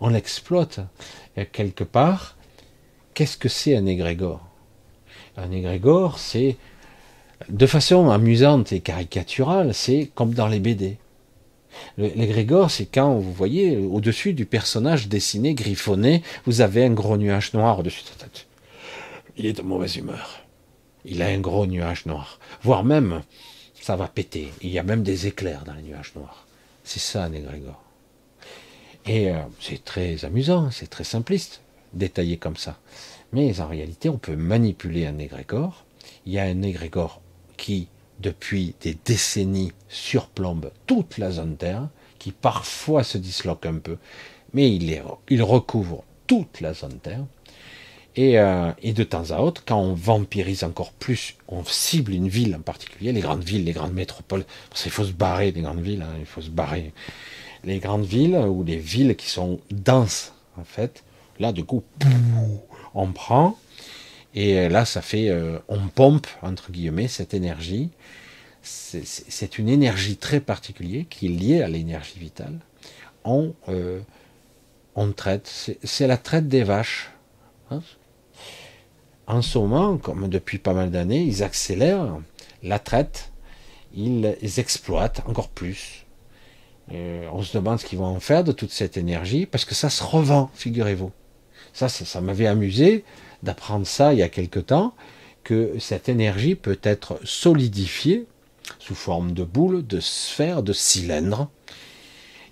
on 0.00 0.08
l'exploite. 0.08 0.80
Quelque 1.52 1.84
part, 1.84 2.36
qu'est-ce 3.14 3.36
que 3.36 3.48
c'est 3.48 3.76
un 3.76 3.86
égrégore? 3.86 4.46
Un 5.36 5.50
égrégore, 5.50 6.18
c'est, 6.18 6.56
de 7.48 7.66
façon 7.66 8.10
amusante 8.10 8.72
et 8.72 8.80
caricaturale, 8.80 9.74
c'est 9.74 10.10
comme 10.14 10.34
dans 10.34 10.48
les 10.48 10.60
BD. 10.60 10.98
L'égrégore, 11.98 12.70
c'est 12.70 12.86
quand 12.86 13.14
vous 13.14 13.32
voyez 13.32 13.76
au-dessus 13.76 14.32
du 14.32 14.46
personnage 14.46 15.08
dessiné, 15.08 15.54
griffonné, 15.54 16.22
vous 16.46 16.60
avez 16.60 16.84
un 16.84 16.90
gros 16.90 17.16
nuage 17.16 17.52
noir 17.54 17.78
au-dessus 17.78 18.02
de 18.02 18.08
sa 18.08 18.14
tête. 18.14 18.46
Il 19.36 19.46
est 19.46 19.52
de 19.52 19.62
mauvaise 19.62 19.96
humeur. 19.96 20.40
Il 21.04 21.22
a 21.22 21.26
un 21.26 21.38
gros 21.38 21.66
nuage 21.66 22.06
noir. 22.06 22.38
Voire 22.62 22.84
même, 22.84 23.22
ça 23.80 23.96
va 23.96 24.08
péter. 24.08 24.52
Il 24.62 24.70
y 24.70 24.78
a 24.78 24.82
même 24.82 25.02
des 25.02 25.26
éclairs 25.26 25.64
dans 25.64 25.74
les 25.74 25.82
nuages 25.82 26.12
noirs. 26.16 26.46
C'est 26.84 27.00
ça 27.00 27.24
un 27.24 27.32
égrégore. 27.32 27.82
Et 29.06 29.30
euh, 29.30 29.38
c'est 29.60 29.84
très 29.84 30.24
amusant, 30.24 30.70
c'est 30.70 30.88
très 30.88 31.04
simpliste, 31.04 31.60
détaillé 31.92 32.38
comme 32.38 32.56
ça. 32.56 32.78
Mais 33.32 33.60
en 33.60 33.68
réalité, 33.68 34.08
on 34.08 34.16
peut 34.16 34.36
manipuler 34.36 35.06
un 35.06 35.18
égrégore. 35.18 35.84
Il 36.24 36.32
y 36.32 36.38
a 36.38 36.44
un 36.44 36.62
égrégore 36.62 37.20
qui 37.56 37.88
depuis 38.20 38.74
des 38.80 38.96
décennies 39.04 39.72
surplombe 39.88 40.70
toute 40.86 41.18
la 41.18 41.30
zone 41.30 41.56
Terre, 41.56 41.88
qui 42.18 42.32
parfois 42.32 43.04
se 43.04 43.18
disloque 43.18 43.66
un 43.66 43.74
peu, 43.74 43.98
mais 44.52 44.70
il, 44.74 45.42
recouvre 45.42 46.04
toute 46.26 46.60
la 46.60 46.74
zone 46.74 46.98
Terre. 47.02 47.24
Et, 48.16 48.38
euh, 48.38 48.70
et, 48.80 48.92
de 48.92 49.02
temps 49.02 49.32
à 49.32 49.40
autre, 49.40 49.64
quand 49.66 49.80
on 49.80 49.92
vampirise 49.92 50.62
encore 50.62 50.92
plus, 50.92 51.34
on 51.48 51.64
cible 51.64 52.12
une 52.12 52.28
ville 52.28 52.54
en 52.54 52.60
particulier, 52.60 53.10
les 53.10 53.20
grandes 53.20 53.42
villes, 53.42 53.64
les 53.64 53.72
grandes 53.72 53.92
métropoles, 53.92 54.44
parce 54.70 54.84
qu'il 54.84 54.92
faut 54.92 55.04
se 55.04 55.12
barrer 55.12 55.50
des 55.50 55.62
grandes 55.62 55.80
villes, 55.80 56.02
hein, 56.02 56.14
il 56.20 56.26
faut 56.26 56.40
se 56.40 56.50
barrer. 56.50 56.92
Les 57.64 57.80
grandes 57.80 58.04
villes 58.04 58.36
ou 58.36 58.62
les 58.62 58.76
villes 58.76 59.16
qui 59.16 59.28
sont 59.28 59.58
denses, 59.72 60.32
en 60.56 60.64
fait, 60.64 61.02
là, 61.40 61.50
du 61.50 61.64
coup, 61.64 61.82
on 62.94 63.08
prend, 63.08 63.58
et 64.34 64.68
là, 64.68 64.84
ça 64.84 65.00
fait, 65.00 65.28
euh, 65.28 65.58
on 65.68 65.86
pompe, 65.88 66.26
entre 66.42 66.72
guillemets, 66.72 67.08
cette 67.08 67.34
énergie. 67.34 67.90
C'est 68.62 69.58
une 69.58 69.68
énergie 69.68 70.16
très 70.16 70.40
particulière 70.40 71.04
qui 71.08 71.26
est 71.26 71.28
liée 71.28 71.62
à 71.62 71.68
l'énergie 71.68 72.18
vitale. 72.18 72.58
On, 73.24 73.54
euh, 73.68 74.00
on 74.94 75.12
traite, 75.12 75.70
c'est 75.82 76.06
la 76.06 76.16
traite 76.16 76.48
des 76.48 76.64
vaches. 76.64 77.10
Hein. 77.70 77.80
en 79.26 79.40
ce 79.40 79.56
moment, 79.56 79.96
comme 79.96 80.28
depuis 80.28 80.58
pas 80.58 80.74
mal 80.74 80.90
d'années, 80.90 81.22
ils 81.22 81.42
accélèrent 81.42 82.18
la 82.62 82.78
traite, 82.78 83.32
ils, 83.94 84.36
exploitent 84.58 85.22
encore 85.26 85.48
plus. 85.48 86.04
Euh, 86.92 87.26
on 87.32 87.42
se 87.42 87.56
demande 87.56 87.80
ce 87.80 87.86
qu'ils 87.86 87.98
vont 87.98 88.04
en 88.04 88.20
faire 88.20 88.44
de 88.44 88.52
toute 88.52 88.70
cette 88.70 88.98
énergie, 88.98 89.46
parce 89.46 89.64
que 89.64 89.74
ça 89.74 89.88
se 89.88 90.02
revend, 90.02 90.50
figurez-vous. 90.54 91.10
Ça, 91.72 91.88
ça 91.88 92.20
m'avait 92.20 92.46
amusé 92.46 93.04
d'apprendre 93.44 93.86
ça 93.86 94.12
il 94.12 94.18
y 94.18 94.22
a 94.22 94.28
quelque 94.28 94.60
temps, 94.60 94.94
que 95.44 95.74
cette 95.78 96.08
énergie 96.08 96.54
peut 96.54 96.78
être 96.82 97.20
solidifiée 97.22 98.26
sous 98.78 98.94
forme 98.94 99.32
de 99.32 99.44
boule, 99.44 99.86
de 99.86 100.00
sphère, 100.00 100.62
de 100.62 100.72
cylindre, 100.72 101.48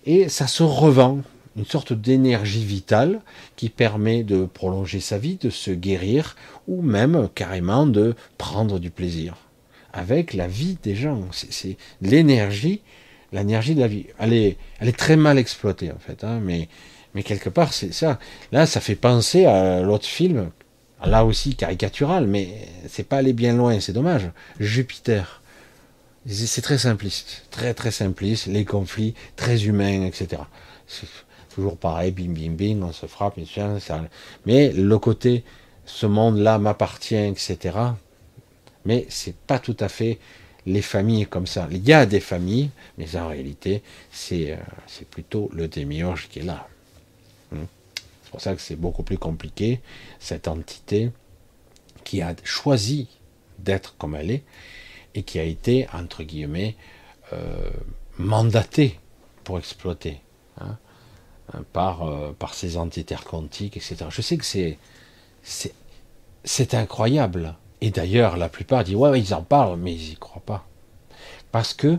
et 0.04 0.28
ça 0.28 0.46
se 0.46 0.62
revend, 0.62 1.20
une 1.56 1.64
sorte 1.66 1.92
d'énergie 1.92 2.64
vitale 2.64 3.20
qui 3.56 3.68
permet 3.68 4.22
de 4.22 4.44
prolonger 4.46 5.00
sa 5.00 5.18
vie, 5.18 5.36
de 5.36 5.50
se 5.50 5.70
guérir, 5.70 6.36
ou 6.66 6.82
même 6.82 7.28
carrément 7.34 7.86
de 7.86 8.14
prendre 8.38 8.78
du 8.78 8.90
plaisir 8.90 9.36
avec 9.92 10.32
la 10.32 10.46
vie 10.46 10.78
des 10.82 10.94
gens. 10.94 11.20
C'est 11.32 11.76
l'énergie, 12.00 12.80
l'énergie 13.32 13.74
de 13.74 13.80
la 13.80 13.88
vie. 13.88 14.06
Elle 14.18 14.32
est, 14.32 14.56
elle 14.80 14.88
est 14.88 14.98
très 14.98 15.16
mal 15.16 15.38
exploitée 15.38 15.92
en 15.92 15.98
fait, 15.98 16.24
hein, 16.24 16.40
mais, 16.42 16.68
mais 17.14 17.22
quelque 17.22 17.50
part 17.50 17.72
c'est 17.72 17.92
ça. 17.92 18.18
Là, 18.50 18.66
ça 18.66 18.80
fait 18.80 18.94
penser 18.94 19.44
à 19.44 19.82
l'autre 19.82 20.06
film 20.06 20.50
là 21.04 21.24
aussi 21.24 21.54
caricatural, 21.56 22.26
mais 22.26 22.68
c'est 22.88 23.04
pas 23.04 23.18
aller 23.18 23.32
bien 23.32 23.54
loin, 23.56 23.80
c'est 23.80 23.92
dommage. 23.92 24.30
Jupiter. 24.60 25.42
C'est 26.26 26.62
très 26.62 26.78
simpliste, 26.78 27.46
très 27.50 27.74
très 27.74 27.90
simpliste, 27.90 28.46
les 28.46 28.64
conflits 28.64 29.14
très 29.34 29.64
humains, 29.64 30.06
etc. 30.06 30.42
Toujours 31.52 31.76
pareil, 31.76 32.12
bim 32.12 32.32
bim 32.32 32.52
bim, 32.52 32.86
on 32.86 32.92
se 32.92 33.06
frappe, 33.06 33.38
mais 34.46 34.72
le 34.72 34.98
côté, 34.98 35.42
ce 35.84 36.06
monde-là 36.06 36.58
m'appartient, 36.58 37.16
etc. 37.16 37.76
Mais 38.84 39.06
c'est 39.08 39.34
pas 39.34 39.58
tout 39.58 39.76
à 39.80 39.88
fait 39.88 40.18
les 40.64 40.82
familles 40.82 41.26
comme 41.26 41.48
ça. 41.48 41.66
Il 41.72 41.86
y 41.86 41.92
a 41.92 42.06
des 42.06 42.20
familles, 42.20 42.70
mais 42.98 43.16
en 43.16 43.28
réalité, 43.28 43.82
c'est 44.12 44.52
euh, 44.52 45.04
plutôt 45.10 45.50
le 45.52 45.66
démiurge 45.66 46.28
qui 46.28 46.38
est 46.38 46.44
là. 46.44 46.68
Hmm 48.32 48.36
pour 48.36 48.40
ça 48.40 48.54
que 48.54 48.62
c'est 48.62 48.76
beaucoup 48.76 49.02
plus 49.02 49.18
compliqué, 49.18 49.80
cette 50.18 50.48
entité 50.48 51.10
qui 52.02 52.22
a 52.22 52.34
choisi 52.44 53.08
d'être 53.58 53.94
comme 53.98 54.14
elle 54.14 54.30
est 54.30 54.42
et 55.14 55.22
qui 55.22 55.38
a 55.38 55.44
été, 55.44 55.86
entre 55.92 56.22
guillemets, 56.22 56.74
euh, 57.34 57.70
mandatée 58.18 58.98
pour 59.44 59.58
exploiter 59.58 60.20
hein, 60.58 60.78
par, 61.74 62.08
euh, 62.08 62.32
par 62.38 62.54
ces 62.54 62.78
entités 62.78 63.16
quantiques, 63.22 63.76
etc. 63.76 64.06
Je 64.08 64.22
sais 64.22 64.38
que 64.38 64.46
c'est, 64.46 64.78
c'est, 65.42 66.74
incroyable. 66.74 67.54
Et 67.82 67.90
d'ailleurs, 67.90 68.38
la 68.38 68.48
plupart 68.48 68.84
disent, 68.84 68.94
ouais, 68.94 69.20
ils 69.20 69.34
en 69.34 69.42
parlent, 69.42 69.78
mais 69.78 69.94
ils 69.94 70.10
n'y 70.10 70.16
croient 70.16 70.42
pas. 70.44 70.66
Parce 71.50 71.74
que 71.74 71.98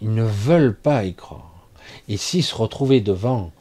ils 0.00 0.14
ne 0.14 0.24
veulent 0.24 0.76
pas 0.76 1.04
y 1.04 1.14
croire. 1.14 1.68
Et 2.08 2.16
s'ils 2.16 2.42
se 2.42 2.54
retrouvaient 2.54 3.02
devant 3.02 3.52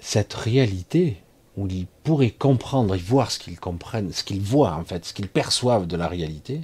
cette 0.00 0.34
réalité, 0.34 1.21
où 1.56 1.66
ils 1.66 1.86
pourraient 2.04 2.30
comprendre 2.30 2.94
et 2.94 2.98
voir 2.98 3.30
ce 3.30 3.38
qu'ils 3.38 3.60
comprennent, 3.60 4.12
ce 4.12 4.24
qu'ils 4.24 4.40
voient 4.40 4.74
en 4.74 4.84
fait, 4.84 5.04
ce 5.04 5.12
qu'ils 5.12 5.28
perçoivent 5.28 5.86
de 5.86 5.96
la 5.96 6.08
réalité, 6.08 6.62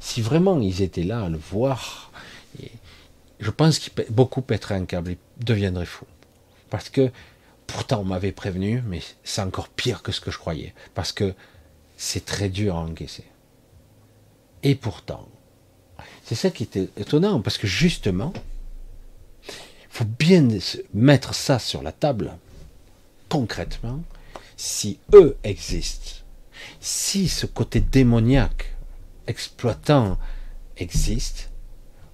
si 0.00 0.20
vraiment 0.22 0.60
ils 0.60 0.82
étaient 0.82 1.02
là 1.02 1.22
à 1.22 1.28
le 1.28 1.38
voir, 1.38 2.12
je 3.40 3.50
pense 3.50 3.78
qu'ils 3.78 3.92
beaucoup 4.10 4.42
pèteraient 4.42 4.76
un 4.76 4.86
câble, 4.86 5.12
ils 5.12 5.44
deviendraient 5.44 5.86
fous. 5.86 6.06
Parce 6.70 6.88
que 6.88 7.10
pourtant 7.66 8.00
on 8.00 8.04
m'avait 8.04 8.32
prévenu, 8.32 8.82
mais 8.86 9.00
c'est 9.24 9.42
encore 9.42 9.68
pire 9.68 10.02
que 10.02 10.12
ce 10.12 10.20
que 10.20 10.30
je 10.30 10.38
croyais. 10.38 10.74
Parce 10.94 11.12
que 11.12 11.34
c'est 11.96 12.24
très 12.24 12.48
dur 12.48 12.76
à 12.76 12.80
encaisser. 12.80 13.24
Et 14.62 14.74
pourtant, 14.74 15.28
c'est 16.24 16.34
ça 16.34 16.50
qui 16.50 16.64
était 16.64 16.88
étonnant, 16.96 17.40
parce 17.40 17.58
que 17.58 17.66
justement, 17.66 18.32
il 19.48 19.54
faut 19.90 20.04
bien 20.04 20.46
mettre 20.92 21.34
ça 21.34 21.58
sur 21.58 21.82
la 21.82 21.92
table 21.92 22.36
concrètement, 23.28 24.02
si 24.56 24.98
eux 25.14 25.36
existent, 25.44 26.24
si 26.80 27.28
ce 27.28 27.46
côté 27.46 27.80
démoniaque, 27.80 28.74
exploitant 29.26 30.18
existe, 30.76 31.50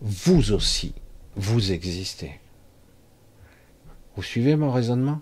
vous 0.00 0.52
aussi, 0.52 0.94
vous 1.36 1.72
existez. 1.72 2.40
Vous 4.16 4.22
suivez 4.22 4.56
mon 4.56 4.70
raisonnement? 4.70 5.20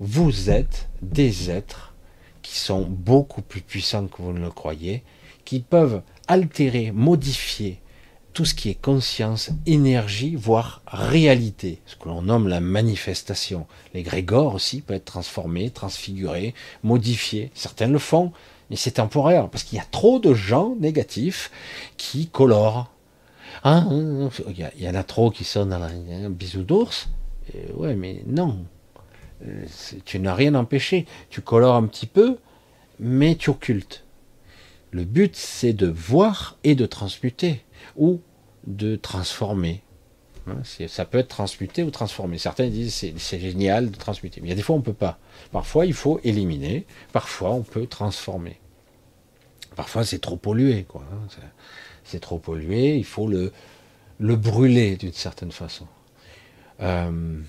Vous 0.00 0.50
êtes 0.50 0.88
des 1.02 1.50
êtres 1.50 1.94
qui 2.42 2.56
sont 2.58 2.82
beaucoup 2.82 3.42
plus 3.42 3.60
puissants 3.60 4.06
que 4.06 4.22
vous 4.22 4.32
ne 4.32 4.40
le 4.40 4.50
croyez, 4.50 5.04
qui 5.44 5.60
peuvent 5.60 6.02
altérer, 6.26 6.90
modifier 6.90 7.80
tout 8.32 8.44
ce 8.44 8.54
qui 8.54 8.70
est 8.70 8.80
conscience, 8.80 9.50
énergie, 9.66 10.36
voire 10.36 10.82
réalité, 10.86 11.80
ce 11.86 11.96
que 11.96 12.08
l'on 12.08 12.22
nomme 12.22 12.48
la 12.48 12.60
manifestation. 12.60 13.66
Les 13.94 14.02
grégores 14.02 14.54
aussi 14.54 14.80
peuvent 14.80 14.96
être 14.96 15.04
transformés, 15.04 15.70
transfigurés, 15.70 16.54
modifiés. 16.82 17.50
Certains 17.54 17.88
le 17.88 17.98
font, 17.98 18.32
mais 18.68 18.76
c'est 18.76 18.92
temporaire, 18.92 19.48
parce 19.48 19.64
qu'il 19.64 19.78
y 19.78 19.80
a 19.80 19.86
trop 19.90 20.20
de 20.20 20.32
gens 20.32 20.76
négatifs 20.78 21.50
qui 21.96 22.28
colorent. 22.28 22.90
Hein, 23.64 24.30
il 24.48 24.84
y 24.84 24.88
en 24.88 24.94
a 24.94 25.02
trop 25.02 25.30
qui 25.30 25.44
sont 25.44 25.66
dans 25.66 25.82
un 25.82 26.30
bisou 26.30 26.62
d'ours. 26.62 27.08
Ouais, 27.74 27.96
mais 27.96 28.22
non. 28.26 28.64
Euh, 29.44 29.64
tu 30.04 30.20
n'as 30.20 30.34
rien 30.34 30.54
empêché. 30.54 31.06
Tu 31.30 31.40
colores 31.40 31.74
un 31.74 31.86
petit 31.86 32.06
peu, 32.06 32.38
mais 33.00 33.34
tu 33.34 33.50
occultes. 33.50 34.04
Le 34.92 35.04
but, 35.04 35.34
c'est 35.34 35.72
de 35.72 35.88
voir 35.88 36.58
et 36.62 36.74
de 36.74 36.86
transmuter 36.86 37.62
ou 37.96 38.20
de 38.66 38.96
transformer. 38.96 39.82
Hein, 40.46 40.62
ça 40.88 41.04
peut 41.04 41.18
être 41.18 41.28
transmuté 41.28 41.82
ou 41.82 41.90
transformé. 41.90 42.38
Certains 42.38 42.68
disent 42.68 42.94
c'est, 43.16 43.38
génial 43.38 43.90
de 43.90 43.96
transmuter. 43.96 44.40
Mais 44.40 44.48
il 44.48 44.50
y 44.50 44.52
a 44.52 44.56
des 44.56 44.62
fois 44.62 44.76
on 44.76 44.80
ne 44.80 44.84
peut 44.84 44.92
pas. 44.92 45.18
Parfois 45.52 45.86
il 45.86 45.94
faut 45.94 46.20
éliminer, 46.24 46.86
parfois 47.12 47.50
on 47.50 47.62
peut 47.62 47.86
transformer. 47.86 48.58
Parfois 49.76 50.04
c'est 50.04 50.18
trop 50.18 50.36
pollué. 50.36 50.86
Hein, 50.94 51.00
c'est, 52.04 52.20
trop 52.20 52.38
pollué, 52.38 52.96
il 52.96 53.04
faut 53.04 53.28
le, 53.28 53.52
le 54.18 54.36
brûler 54.36 54.96
d'une 54.96 55.12
certaine 55.12 55.52
façon. 55.52 55.86
Euh, 56.80 57.40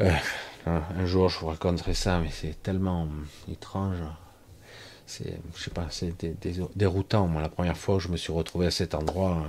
euh, 0.00 0.10
un 0.66 1.06
jour 1.06 1.28
je 1.28 1.38
vous 1.38 1.46
raconterai 1.46 1.94
ça, 1.94 2.18
mais 2.18 2.30
c'est 2.30 2.62
tellement 2.62 3.08
étrange. 3.50 3.98
C'est, 5.08 5.40
je 5.56 5.62
sais 5.64 5.70
pas, 5.70 5.86
c'est 5.90 6.12
déroutant. 6.76 7.26
Moi, 7.28 7.40
la 7.40 7.48
première 7.48 7.78
fois 7.78 7.96
où 7.96 7.98
je 7.98 8.08
me 8.08 8.18
suis 8.18 8.30
retrouvé 8.30 8.66
à 8.66 8.70
cet 8.70 8.94
endroit, 8.94 9.42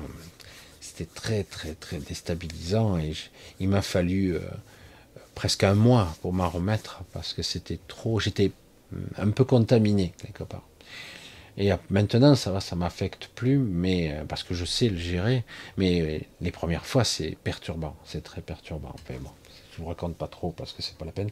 c'était 0.79 1.05
très 1.05 1.43
très 1.43 1.73
très 1.73 1.97
déstabilisant 1.97 2.97
et 2.97 3.11
il 3.59 3.67
m'a 3.67 3.81
fallu 3.81 4.35
euh, 4.35 4.39
presque 5.35 5.65
un 5.65 5.73
mois 5.73 6.15
pour 6.21 6.31
m'en 6.31 6.49
remettre 6.49 7.03
parce 7.11 7.33
que 7.33 7.43
c'était 7.43 7.77
trop, 7.89 8.21
j'étais 8.21 8.53
un 9.17 9.31
peu 9.31 9.43
contaminé 9.43 10.13
quelque 10.17 10.45
part. 10.45 10.63
Et 11.57 11.71
maintenant 11.89 12.35
ça 12.35 12.51
va, 12.51 12.61
ça 12.61 12.77
m'affecte 12.77 13.29
plus, 13.35 13.57
mais 13.57 14.13
euh, 14.13 14.23
parce 14.23 14.43
que 14.43 14.53
je 14.53 14.63
sais 14.63 14.87
le 14.87 14.97
gérer. 14.97 15.43
Mais 15.75 16.01
euh, 16.01 16.19
les 16.39 16.51
premières 16.51 16.85
fois 16.85 17.03
c'est 17.03 17.37
perturbant, 17.43 17.97
c'est 18.05 18.23
très 18.23 18.41
perturbant. 18.41 18.93
Enfin 18.93 19.19
bon, 19.19 19.31
je 19.73 19.81
vous 19.81 19.89
raconte 19.89 20.15
pas 20.15 20.29
trop 20.29 20.51
parce 20.51 20.71
que 20.71 20.81
c'est 20.81 20.97
pas 20.97 21.05
la 21.05 21.11
peine. 21.11 21.31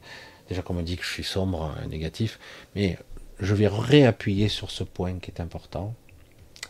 Déjà 0.50 0.62
qu'on 0.62 0.74
me 0.74 0.84
dit 0.84 0.98
que 0.98 1.04
je 1.04 1.12
suis 1.12 1.24
sombre, 1.24 1.74
négatif, 1.90 2.40
mais 2.76 2.98
je 3.40 3.54
vais 3.54 3.68
réappuyer 3.68 4.50
sur 4.50 4.72
ce 4.72 4.84
point 4.84 5.20
qui 5.20 5.32
est 5.32 5.42
important, 5.42 5.94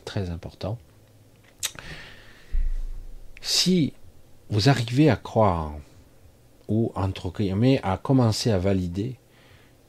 très 0.05 0.29
important. 0.29 0.77
Si 3.41 3.93
vous 4.49 4.69
arrivez 4.69 5.09
à 5.09 5.15
croire, 5.15 5.73
ou 6.67 6.91
entre 6.95 7.31
guillemets, 7.31 7.79
à 7.83 7.97
commencer 7.97 8.51
à 8.51 8.57
valider 8.57 9.15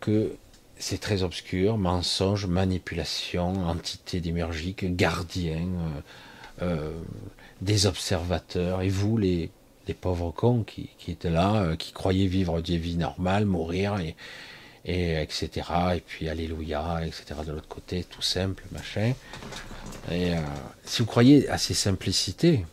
que 0.00 0.36
c'est 0.78 1.00
très 1.00 1.22
obscur, 1.22 1.76
mensonge, 1.76 2.46
manipulation, 2.46 3.66
entité 3.66 4.20
démergique, 4.20 4.94
gardien, 4.94 5.66
euh, 6.60 6.62
euh, 6.62 6.92
des 7.60 7.86
observateurs, 7.86 8.82
et 8.82 8.88
vous, 8.88 9.18
les, 9.18 9.50
pauvres 10.00 10.30
cons 10.30 10.64
qui, 10.64 10.90
étaient 11.08 11.30
là, 11.30 11.62
euh, 11.62 11.76
qui 11.76 11.92
croyaient 11.92 12.26
vivre 12.26 12.60
des 12.60 12.76
vies 12.76 12.96
normales, 12.96 13.46
mourir, 13.46 13.96
et 14.88 15.20
etc. 15.20 15.50
Et 15.96 16.00
puis 16.00 16.28
Alléluia, 16.28 17.00
etc. 17.06 17.40
de 17.46 17.52
l'autre 17.52 17.68
côté, 17.68 18.04
tout 18.04 18.22
simple, 18.22 18.64
machin. 18.72 19.12
Et 20.10 20.32
si 20.84 21.02
vous 21.02 21.06
croyez 21.06 21.48
à 21.50 21.58
ces 21.58 21.74
simplicités, 21.74 22.64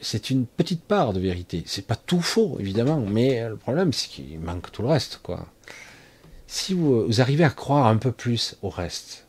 c'est 0.00 0.30
une 0.30 0.46
petite 0.46 0.82
part 0.82 1.12
de 1.12 1.20
vérité. 1.20 1.62
C'est 1.66 1.86
pas 1.86 1.96
tout 1.96 2.20
faux, 2.20 2.56
évidemment, 2.58 3.00
mais 3.00 3.48
le 3.48 3.56
problème, 3.56 3.92
c'est 3.92 4.08
qu'il 4.08 4.38
manque 4.40 4.72
tout 4.72 4.82
le 4.82 4.88
reste, 4.88 5.20
quoi. 5.22 5.46
Si 6.46 6.74
vous, 6.74 7.20
arrivez 7.20 7.44
à 7.44 7.50
croire 7.50 7.86
un 7.86 7.96
peu 7.96 8.12
plus 8.12 8.56
au 8.62 8.70
reste, 8.70 9.26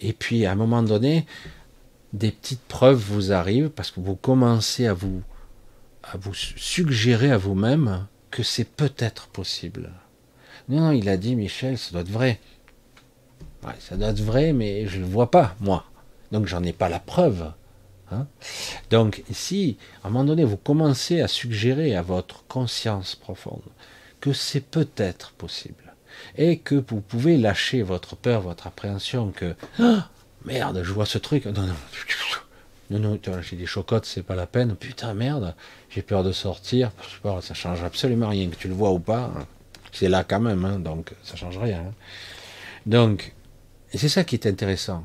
et 0.00 0.12
puis 0.12 0.46
à 0.46 0.52
un 0.52 0.54
moment 0.54 0.82
donné, 0.82 1.26
des 2.12 2.30
petites 2.30 2.62
preuves 2.62 2.98
vous 2.98 3.32
arrivent 3.32 3.70
parce 3.70 3.90
que 3.90 4.00
vous 4.00 4.16
commencez 4.16 4.86
à 4.86 4.94
vous, 4.94 5.22
à 6.02 6.16
vous 6.16 6.34
suggérer 6.34 7.30
à 7.30 7.36
vous-même 7.36 8.06
que 8.30 8.42
c'est 8.42 8.64
peut-être 8.64 9.28
possible. 9.28 9.92
Non, 10.68 10.80
non, 10.80 10.92
il 10.92 11.08
a 11.08 11.16
dit, 11.16 11.36
Michel, 11.36 11.76
ça 11.78 11.92
doit 11.92 12.00
être 12.00 12.10
vrai. 12.10 12.40
ça 13.80 13.96
doit 13.96 14.08
être 14.08 14.20
vrai, 14.20 14.52
mais 14.52 14.86
je 14.86 14.96
ne 14.96 15.02
le 15.02 15.08
vois 15.08 15.30
pas, 15.30 15.54
moi. 15.60 15.84
Donc 16.32 16.46
j'en 16.46 16.62
ai 16.64 16.72
pas 16.72 16.88
la 16.88 16.98
preuve. 16.98 17.52
Hein. 18.10 18.26
Donc 18.90 19.22
si 19.30 19.78
à 20.02 20.08
un 20.08 20.10
moment 20.10 20.24
donné 20.24 20.44
vous 20.44 20.56
commencez 20.56 21.20
à 21.20 21.28
suggérer 21.28 21.96
à 21.96 22.02
votre 22.02 22.44
conscience 22.46 23.14
profonde 23.14 23.62
que 24.20 24.32
c'est 24.32 24.60
peut-être 24.60 25.32
possible 25.32 25.94
et 26.36 26.58
que 26.58 26.74
vous 26.74 27.00
pouvez 27.00 27.38
lâcher 27.38 27.82
votre 27.82 28.14
peur, 28.16 28.42
votre 28.42 28.66
appréhension 28.66 29.30
que 29.30 29.54
ah, 29.78 30.08
merde, 30.44 30.82
je 30.82 30.92
vois 30.92 31.06
ce 31.06 31.18
truc, 31.18 31.46
non 31.46 31.62
non 31.62 31.74
non, 32.90 32.98
non 32.98 33.40
j'ai 33.40 33.56
des 33.56 33.66
chocottes, 33.66 34.04
c'est 34.04 34.22
pas 34.22 34.34
la 34.34 34.46
peine, 34.46 34.76
putain 34.76 35.14
merde, 35.14 35.54
j'ai 35.88 36.02
peur 36.02 36.22
de 36.22 36.32
sortir, 36.32 36.90
ça 37.40 37.54
change 37.54 37.82
absolument 37.82 38.28
rien 38.28 38.48
que 38.48 38.56
tu 38.56 38.68
le 38.68 38.74
vois 38.74 38.92
ou 38.92 38.98
pas, 38.98 39.32
hein. 39.34 39.46
C'est 39.94 40.08
là 40.08 40.24
quand 40.24 40.40
même, 40.40 40.64
hein, 40.64 40.78
donc 40.78 41.12
ça 41.22 41.36
change 41.36 41.58
rien. 41.58 41.92
Donc 42.86 43.34
c'est 43.92 44.08
ça 44.08 44.24
qui 44.24 44.34
est 44.34 44.46
intéressant. 44.46 45.04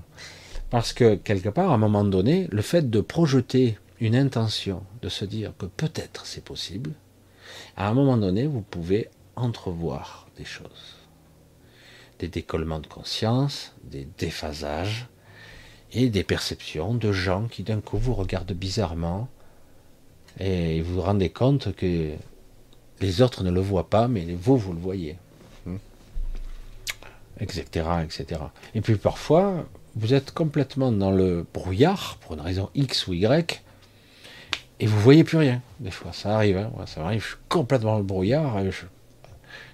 Parce 0.69 0.93
que 0.93 1.15
quelque 1.15 1.49
part, 1.49 1.71
à 1.71 1.75
un 1.75 1.77
moment 1.79 2.03
donné, 2.03 2.47
le 2.51 2.61
fait 2.61 2.89
de 2.89 3.01
projeter 3.01 3.77
une 3.99 4.15
intention, 4.15 4.83
de 5.01 5.09
se 5.09 5.25
dire 5.25 5.53
que 5.57 5.65
peut-être 5.65 6.25
c'est 6.25 6.43
possible, 6.43 6.91
à 7.75 7.89
un 7.89 7.93
moment 7.93 8.17
donné, 8.17 8.45
vous 8.45 8.61
pouvez 8.61 9.09
entrevoir 9.35 10.27
des 10.37 10.45
choses. 10.45 10.97
Des 12.19 12.27
décollements 12.27 12.79
de 12.79 12.87
conscience, 12.87 13.73
des 13.83 14.07
déphasages 14.17 15.07
et 15.91 16.09
des 16.09 16.23
perceptions 16.23 16.93
de 16.93 17.11
gens 17.11 17.47
qui 17.47 17.63
d'un 17.63 17.81
coup 17.81 17.97
vous 17.97 18.13
regardent 18.13 18.53
bizarrement 18.53 19.27
et 20.39 20.81
vous 20.81 20.95
vous 20.95 21.01
rendez 21.01 21.29
compte 21.29 21.73
que 21.75 22.11
les 23.01 23.21
autres 23.21 23.43
ne 23.43 23.51
le 23.51 23.61
voient 23.61 23.89
pas, 23.89 24.07
mais 24.07 24.25
vous, 24.39 24.57
vous 24.57 24.73
le 24.73 24.79
voyez. 24.79 25.17
Etc. 27.39 27.63
Hmm. 27.75 28.03
etc. 28.03 28.41
Et 28.75 28.81
puis 28.81 28.95
parfois, 28.95 29.65
vous 29.95 30.13
êtes 30.13 30.31
complètement 30.31 30.91
dans 30.91 31.11
le 31.11 31.45
brouillard, 31.53 32.17
pour 32.21 32.33
une 32.33 32.41
raison 32.41 32.69
X 32.75 33.07
ou 33.07 33.13
Y, 33.13 33.63
et 34.81 34.85
vous 34.85 34.99
voyez 34.99 35.23
plus 35.23 35.37
rien. 35.37 35.61
Des 35.79 35.91
fois, 35.91 36.13
ça 36.13 36.35
arrive, 36.35 36.57
hein. 36.57 36.71
ça 36.85 37.05
arrive, 37.05 37.21
je 37.21 37.27
suis 37.27 37.37
complètement 37.47 37.93
dans 37.93 37.97
le 37.99 38.03
brouillard, 38.03 38.57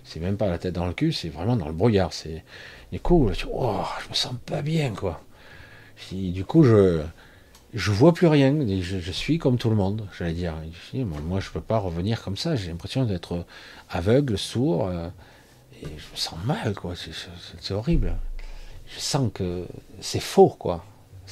c'est 0.04 0.20
même 0.20 0.38
pas 0.38 0.48
la 0.48 0.58
tête 0.58 0.74
dans 0.74 0.86
le 0.86 0.94
cul, 0.94 1.12
c'est 1.12 1.30
vraiment 1.30 1.56
dans 1.56 1.68
le 1.68 1.74
brouillard. 1.74 2.14
C'est 2.14 2.44
du 2.92 3.00
coup, 3.00 3.30
je, 3.34 3.46
oh, 3.52 3.84
je 4.04 4.10
me 4.10 4.14
sens 4.14 4.36
pas 4.46 4.62
bien, 4.62 4.92
quoi. 4.92 5.22
du 6.12 6.46
coup, 6.46 6.64
je 6.64 7.02
je 7.74 7.92
vois 7.92 8.14
plus 8.14 8.28
rien, 8.28 8.56
je, 8.82 9.12
suis 9.12 9.38
comme 9.38 9.58
tout 9.58 9.70
le 9.70 9.76
monde, 9.76 10.08
j'allais 10.18 10.34
dire. 10.34 10.54
moi, 10.94 11.40
je 11.40 11.50
peux 11.50 11.62
pas 11.62 11.78
revenir 11.78 12.24
comme 12.24 12.38
ça. 12.38 12.56
J'ai 12.56 12.70
l'impression 12.70 13.04
d'être 13.04 13.46
aveugle, 13.90 14.38
sourd, 14.38 14.88
euh, 14.88 15.10
et 15.82 15.86
je 15.86 16.12
me 16.12 16.16
sens 16.16 16.40
mal, 16.46 16.74
quoi. 16.74 16.94
C'est 17.60 17.74
horrible 17.74 18.16
je 18.88 19.00
sens 19.00 19.32
que 19.34 19.66
c'est 20.00 20.20
faux, 20.20 20.50
quoi. 20.50 20.86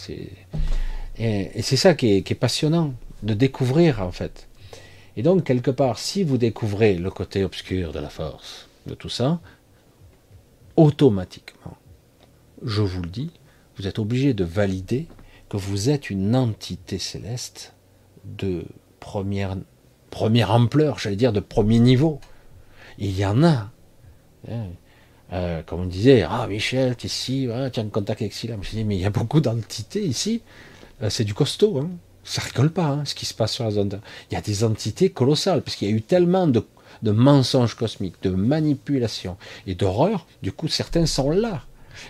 Et, 0.07 1.61
c'est 1.61 1.77
ça 1.77 1.93
qui 1.93 2.07
est, 2.18 2.35
passionnant, 2.35 2.93
de 3.22 3.34
découvrir, 3.34 4.01
en 4.01 4.11
fait. 4.11 4.47
Et 5.15 5.23
donc, 5.23 5.43
quelque 5.43 5.72
part, 5.72 5.99
si 5.99 6.23
vous 6.23 6.38
découvrez 6.38 6.95
le 6.95 7.11
côté 7.11 7.43
obscur 7.43 7.93
de 7.93 7.99
la 7.99 8.10
force, 8.10 8.68
de 8.88 8.95
tout 8.95 9.10
ça, 9.10 9.39
automatiquement, 10.76 11.77
je 12.64 12.81
vous 12.81 13.01
le 13.01 13.10
dis, 13.10 13.31
vous 13.77 13.88
êtes 13.88 13.99
obligé 13.99 14.34
de 14.34 14.43
valider 14.43 15.07
vous 15.58 15.90
êtes 15.90 16.10
une 16.10 16.36
entité 16.36 16.98
céleste 17.00 17.74
de 18.26 18.66
première, 19.00 19.56
première 20.10 20.52
ampleur, 20.52 21.00
j'allais 21.00 21.16
dire 21.16 21.34
de 21.34 21.40
premier 21.40 21.80
niveau. 21.80 22.20
Il 22.98 23.18
y 23.18 23.26
en 23.26 23.44
a. 23.44 23.72
Hein. 24.50 24.68
Euh, 25.32 25.64
comme 25.64 25.82
on 25.82 25.86
disait, 25.86 26.24
ah 26.30 26.46
Michel, 26.48 26.96
tu 26.96 27.08
es 27.08 27.10
ici, 27.10 27.50
tu 27.72 27.80
as 27.80 27.84
un 27.84 27.90
contact 27.90 28.22
avec 28.22 28.34
Silla. 28.34 28.56
Je 28.62 28.70
dis, 28.70 28.84
mais 28.84 28.96
il 28.96 29.02
y 29.02 29.06
a 29.06 29.10
beaucoup 29.10 29.42
d'entités 29.42 30.04
ici, 30.04 30.42
euh, 31.02 31.10
c'est 31.10 31.24
du 31.24 31.34
costaud, 31.34 31.80
hein. 31.80 31.90
ça 32.24 32.42
rigole 32.42 32.72
pas 32.72 32.86
hein, 32.86 33.06
ce 33.06 33.16
qui 33.16 33.26
se 33.26 33.34
passe 33.34 33.54
sur 33.54 33.64
la 33.64 33.72
zone. 33.72 34.00
Il 34.30 34.36
y 34.36 34.38
a 34.38 34.42
des 34.42 34.64
entités 34.64 35.10
colossales, 35.10 35.64
parce 35.64 35.76
qu'il 35.76 35.90
y 35.90 35.92
a 35.92 35.96
eu 35.96 36.02
tellement 36.02 36.48
de, 36.48 36.64
mensonges 37.04 37.76
cosmiques, 37.76 38.22
de 38.22 38.30
manipulations 38.30 39.38
et 39.66 39.76
d'horreurs, 39.76 40.28
du 40.42 40.52
coup 40.52 40.68
certains 40.68 41.06
sont 41.06 41.32
là. 41.32 41.64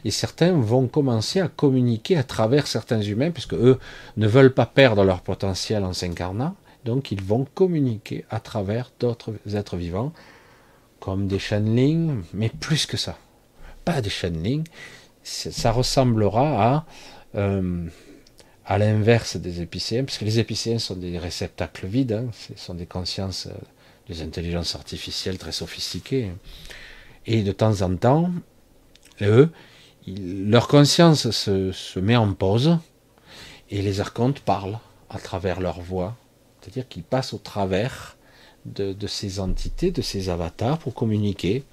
Et 0.05 0.11
certains 0.11 0.53
vont 0.53 0.87
commencer 0.87 1.39
à 1.39 1.47
communiquer 1.47 2.17
à 2.17 2.23
travers 2.23 2.67
certains 2.67 3.01
humains, 3.01 3.31
puisque 3.31 3.53
eux 3.53 3.79
ne 4.17 4.27
veulent 4.27 4.53
pas 4.53 4.65
perdre 4.65 5.03
leur 5.03 5.21
potentiel 5.21 5.83
en 5.83 5.93
s'incarnant, 5.93 6.55
donc 6.85 7.11
ils 7.11 7.21
vont 7.21 7.45
communiquer 7.53 8.25
à 8.29 8.39
travers 8.39 8.91
d'autres 8.99 9.33
êtres 9.53 9.77
vivants 9.77 10.13
comme 10.99 11.27
des 11.27 11.39
channelings, 11.39 12.23
mais 12.33 12.47
plus 12.49 12.85
que 12.85 12.95
ça. 12.95 13.17
Pas 13.83 14.01
des 14.01 14.09
channelings, 14.09 14.63
ça 15.23 15.71
ressemblera 15.71 16.75
à, 16.75 16.85
euh, 17.35 17.85
à 18.65 18.77
l'inverse 18.77 19.35
des 19.35 19.61
épicéens, 19.61 20.05
parce 20.05 20.17
que 20.17 20.23
les 20.23 20.39
épicéens 20.39 20.79
sont 20.79 20.95
des 20.95 21.17
réceptacles 21.17 21.87
vides, 21.87 22.13
hein, 22.13 22.27
ce 22.31 22.53
sont 22.55 22.73
des 22.73 22.85
consciences, 22.85 23.47
euh, 23.47 23.53
des 24.07 24.21
intelligences 24.21 24.75
artificielles 24.75 25.37
très 25.37 25.51
sophistiquées. 25.51 26.31
Et 27.25 27.43
de 27.43 27.51
temps 27.51 27.81
en 27.81 27.95
temps, 27.97 28.31
eux, 29.21 29.49
leur 30.07 30.67
conscience 30.67 31.31
se, 31.31 31.99
met 31.99 32.15
en 32.15 32.33
pause, 32.33 32.77
et 33.69 33.81
les 33.81 33.99
archontes 33.99 34.39
parlent 34.39 34.79
à 35.09 35.19
travers 35.19 35.59
leur 35.59 35.81
voix, 35.81 36.15
c'est-à-dire 36.61 36.87
qu'ils 36.87 37.03
passent 37.03 37.33
au 37.33 37.37
travers 37.37 38.17
de, 38.65 38.95
ces 39.07 39.39
entités, 39.39 39.91
de 39.91 40.01
ces 40.01 40.29
avatars 40.29 40.77
pour 40.77 40.93
communiquer 40.93 41.63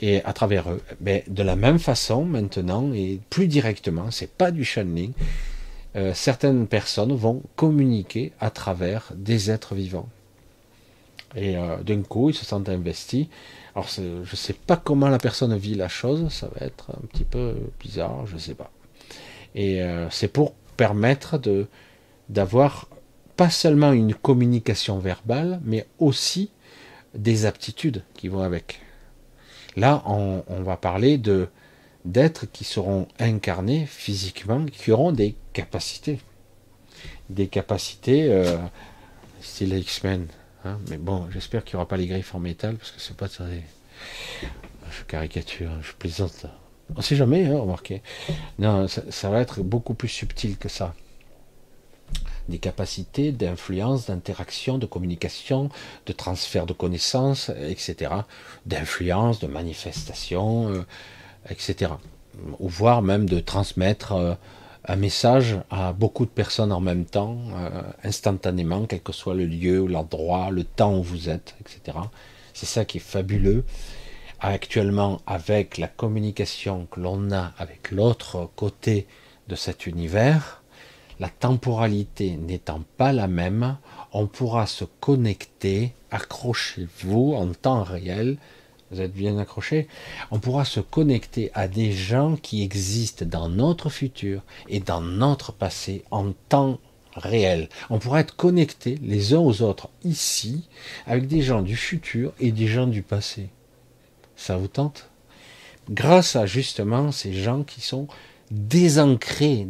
et 0.00 0.22
à 0.24 0.32
travers 0.32 0.70
eux. 0.70 0.82
Mais 1.00 1.24
de 1.28 1.42
la 1.42 1.56
même 1.56 1.78
façon 1.78 2.24
maintenant 2.24 2.92
et 2.92 3.20
plus 3.30 3.48
directement, 3.48 4.10
c'est 4.10 4.30
pas 4.30 4.50
du 4.50 4.64
channeling. 4.64 5.12
euh, 5.96 6.12
certaines 6.14 6.66
personnes 6.66 7.14
vont 7.14 7.42
communiquer 7.54 8.32
à 8.40 8.50
travers 8.50 9.12
des 9.14 9.50
êtres 9.50 9.74
vivants. 9.74 10.08
Et 11.34 11.56
euh, 11.56 11.82
d'un 11.82 12.02
coup, 12.02 12.30
ils 12.30 12.34
se 12.34 12.44
sentent 12.44 12.68
investis. 12.68 13.26
Alors, 13.76 13.88
je 13.88 14.00
ne 14.00 14.24
sais 14.36 14.54
pas 14.54 14.78
comment 14.78 15.10
la 15.10 15.18
personne 15.18 15.54
vit 15.54 15.74
la 15.74 15.88
chose, 15.88 16.32
ça 16.32 16.48
va 16.48 16.64
être 16.64 16.92
un 16.92 17.06
petit 17.08 17.24
peu 17.24 17.54
bizarre, 17.78 18.26
je 18.26 18.36
ne 18.36 18.38
sais 18.38 18.54
pas. 18.54 18.70
Et 19.54 19.82
euh, 19.82 20.08
c'est 20.08 20.28
pour 20.28 20.54
permettre 20.78 21.36
de 21.36 21.66
d'avoir 22.30 22.88
pas 23.36 23.50
seulement 23.50 23.92
une 23.92 24.14
communication 24.14 24.98
verbale, 24.98 25.60
mais 25.62 25.86
aussi 25.98 26.50
des 27.14 27.44
aptitudes 27.44 28.02
qui 28.14 28.28
vont 28.28 28.40
avec. 28.40 28.80
Là, 29.76 30.02
on, 30.06 30.42
va 30.62 30.78
parler 30.78 31.18
de 31.18 31.48
d'êtres 32.06 32.46
qui 32.50 32.64
seront 32.64 33.06
incarnés 33.18 33.84
physiquement, 33.84 34.64
qui 34.64 34.90
auront 34.90 35.12
des 35.12 35.36
capacités. 35.52 36.18
Des 37.28 37.48
capacités, 37.48 38.24
euh, 38.30 38.56
style 39.42 39.74
X-Men. 39.74 40.28
Hein. 40.66 40.78
mais 40.90 40.98
bon, 40.98 41.28
j'espère 41.30 41.64
qu'il 41.64 41.76
n'y 41.76 41.78
aura 41.78 41.88
pas 41.88 41.96
les 41.96 42.06
griffes 42.06 42.34
en 42.34 42.40
métal, 42.40 42.76
parce 42.76 42.90
que 42.90 43.00
c'est 43.00 43.16
pas 43.16 43.28
très... 43.28 43.62
Je 44.90 45.02
caricature, 45.04 45.70
je 45.82 45.92
plaisante. 45.92 46.46
On 46.94 47.00
sait 47.00 47.16
jamais, 47.16 47.46
hein, 47.46 47.58
remarquez. 47.58 48.02
Non, 48.58 48.86
ça 48.88 49.30
va 49.30 49.40
être 49.40 49.62
beaucoup 49.62 49.94
plus 49.94 50.08
subtil 50.08 50.56
que 50.56 50.68
ça 50.68 50.94
des 52.48 52.58
capacités 52.58 53.32
d'influence, 53.32 54.06
d'interaction, 54.06 54.78
de 54.78 54.86
communication, 54.86 55.70
de 56.06 56.12
transfert 56.12 56.66
de 56.66 56.72
connaissances, 56.72 57.50
etc., 57.68 58.12
d'influence, 58.66 59.40
de 59.40 59.46
manifestation, 59.46 60.68
euh, 60.70 60.84
etc. 61.50 61.92
Ou 62.58 62.68
voire 62.68 63.02
même 63.02 63.28
de 63.28 63.40
transmettre 63.40 64.12
euh, 64.12 64.34
un 64.88 64.96
message 64.96 65.58
à 65.70 65.92
beaucoup 65.92 66.24
de 66.24 66.30
personnes 66.30 66.72
en 66.72 66.80
même 66.80 67.04
temps, 67.04 67.38
euh, 67.54 67.82
instantanément, 68.04 68.86
quel 68.86 69.00
que 69.00 69.12
soit 69.12 69.34
le 69.34 69.46
lieu, 69.46 69.86
l'endroit, 69.86 70.50
le 70.50 70.64
temps 70.64 70.96
où 70.96 71.02
vous 71.02 71.28
êtes, 71.28 71.56
etc. 71.60 71.98
C'est 72.54 72.66
ça 72.66 72.84
qui 72.84 72.98
est 72.98 73.00
fabuleux. 73.00 73.64
Actuellement, 74.40 75.20
avec 75.26 75.78
la 75.78 75.88
communication 75.88 76.86
que 76.90 77.00
l'on 77.00 77.32
a 77.32 77.52
avec 77.58 77.90
l'autre 77.90 78.48
côté 78.54 79.06
de 79.48 79.54
cet 79.54 79.86
univers, 79.86 80.62
la 81.18 81.30
temporalité 81.30 82.36
n'étant 82.36 82.82
pas 82.96 83.12
la 83.12 83.26
même, 83.26 83.78
on 84.12 84.26
pourra 84.26 84.66
se 84.66 84.84
connecter, 84.84 85.94
accrochez-vous 86.10 87.34
en 87.34 87.52
temps 87.54 87.82
réel, 87.82 88.36
vous 88.90 89.00
êtes 89.00 89.12
bien 89.12 89.38
accrochés, 89.38 89.88
on 90.30 90.38
pourra 90.38 90.64
se 90.64 90.80
connecter 90.80 91.50
à 91.54 91.68
des 91.68 91.92
gens 91.92 92.36
qui 92.36 92.62
existent 92.62 93.24
dans 93.26 93.48
notre 93.48 93.90
futur 93.90 94.42
et 94.68 94.80
dans 94.80 95.00
notre 95.00 95.52
passé 95.52 96.04
en 96.10 96.32
temps 96.48 96.78
réel. 97.14 97.68
On 97.90 97.98
pourra 97.98 98.20
être 98.20 98.36
connectés 98.36 98.98
les 99.02 99.34
uns 99.34 99.40
aux 99.40 99.62
autres 99.62 99.88
ici 100.04 100.68
avec 101.06 101.26
des 101.26 101.42
gens 101.42 101.62
du 101.62 101.76
futur 101.76 102.32
et 102.38 102.52
des 102.52 102.66
gens 102.66 102.86
du 102.86 103.02
passé. 103.02 103.48
Ça 104.36 104.56
vous 104.56 104.68
tente? 104.68 105.08
Grâce 105.88 106.36
à 106.36 106.46
justement 106.46 107.12
ces 107.12 107.32
gens 107.32 107.62
qui 107.62 107.80
sont 107.80 108.06
désancrés 108.50 109.66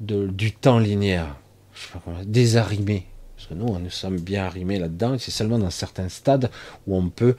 du 0.00 0.52
temps 0.52 0.78
linéaire, 0.78 1.36
je 1.74 1.82
sais 1.82 1.92
pas 1.92 2.00
comment, 2.04 2.22
désarrimé. 2.24 3.06
Parce 3.36 3.48
que 3.48 3.54
nous, 3.54 3.78
nous 3.78 3.90
sommes 3.90 4.20
bien 4.20 4.44
arrimés 4.46 4.78
là-dedans, 4.78 5.16
c'est 5.18 5.32
seulement 5.32 5.58
dans 5.58 5.70
certains 5.70 6.08
stades 6.08 6.50
où 6.86 6.96
on 6.96 7.08
peut 7.08 7.36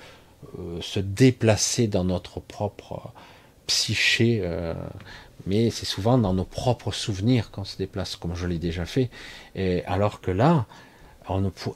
euh, 0.60 0.82
se 0.82 0.99
déplacer 0.99 1.88
dans 1.88 2.03
notre 2.03 2.40
propre 2.40 3.11
psyché, 3.68 4.41
euh, 4.44 4.74
mais 5.45 5.70
c'est 5.70 5.86
souvent 5.86 6.18
dans 6.18 6.34
nos 6.34 6.45
propres 6.45 6.91
souvenirs 6.91 7.52
qu'on 7.52 7.64
se 7.64 7.78
déplace, 7.78 8.15
comme 8.15 8.36
je 8.36 8.48
l'ai 8.48 8.60
déjà 8.60 8.86
fait. 8.86 9.10
Et 9.56 9.84
alors 9.86 10.22
que 10.22 10.32
là, 10.32 10.65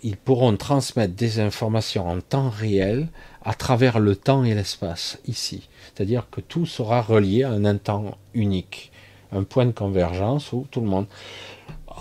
ils 0.03 0.17
pourront 0.17 0.55
transmettre 0.57 1.13
des 1.13 1.39
informations 1.39 2.07
en 2.07 2.19
temps 2.19 2.49
réel 2.49 3.07
à 3.43 3.53
travers 3.53 3.99
le 3.99 4.15
temps 4.15 4.43
et 4.43 4.53
l'espace, 4.53 5.19
ici. 5.25 5.69
C'est-à-dire 5.95 6.27
que 6.29 6.41
tout 6.41 6.65
sera 6.65 7.01
relié 7.01 7.43
à 7.43 7.51
un 7.51 7.77
temps 7.77 8.17
unique 8.33 8.91
un 9.31 9.43
point 9.43 9.65
de 9.65 9.71
convergence 9.71 10.53
où 10.53 10.65
tout 10.71 10.81
le 10.81 10.87
monde. 10.87 11.05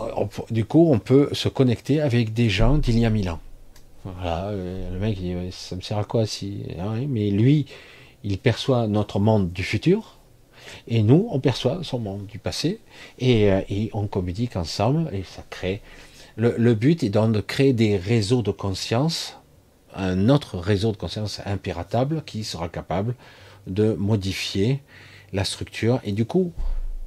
Euh, 0.01 0.25
du 0.51 0.65
coup, 0.65 0.89
on 0.91 0.99
peut 0.99 1.29
se 1.33 1.49
connecter 1.49 2.01
avec 2.01 2.33
des 2.33 2.51
gens 2.51 2.79
d'il 2.79 2.99
y 2.99 3.07
a 3.07 3.11
mille 3.11 3.31
ans. 3.31 3.41
Voilà, 4.15 4.51
euh, 4.51 4.93
le 4.93 4.99
mec 5.01 5.19
dit 5.19 5.35
ça 5.51 5.75
me 5.75 5.81
sert 5.81 5.99
à 5.99 6.05
quoi 6.05 6.27
si 6.27 6.63
ah 6.79 6.95
Mais 7.09 7.31
lui, 7.31 7.67
il 8.23 8.39
perçoit 8.39 8.87
notre 8.87 9.19
monde 9.19 9.53
du 9.53 9.65
futur, 9.65 10.19
et 10.87 11.03
nous, 11.03 11.29
on 11.31 11.41
perçoit 11.41 11.81
son 11.83 11.99
monde 11.99 12.27
du 12.27 12.39
passé, 12.39 12.81
et, 13.19 13.51
euh, 13.51 13.63
on 13.95 14.07
communique 14.07 14.55
ensemble, 14.55 15.11
et 15.13 15.25
ça 15.25 15.43
crée. 15.51 15.83
Le, 16.37 16.55
le, 16.57 16.75
but 16.75 17.03
est 17.03 17.09
donc 17.09 17.33
de 17.33 17.41
créer 17.41 17.73
des 17.73 17.97
réseaux 17.97 18.43
de 18.43 18.53
conscience, 18.53 19.37
un 19.95 20.29
autre 20.29 20.59
réseau 20.59 20.93
de 20.93 20.97
conscience 20.97 21.41
impératable 21.45 22.23
qui 22.25 22.45
sera 22.45 22.69
capable 22.69 23.17
de 23.67 23.95
modifier 23.95 24.83
la 25.33 25.45
structure, 25.45 26.01
et 26.05 26.13
du 26.13 26.27
coup, 26.27 26.53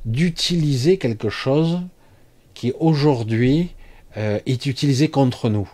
d'utiliser 0.03 0.97
quelque 0.97 1.29
chose 1.29 1.79
qui 2.53 2.73
aujourd'hui 2.79 3.69
euh, 4.17 4.39
est 4.45 4.65
utilisé 4.65 5.09
contre 5.09 5.49
nous. 5.49 5.69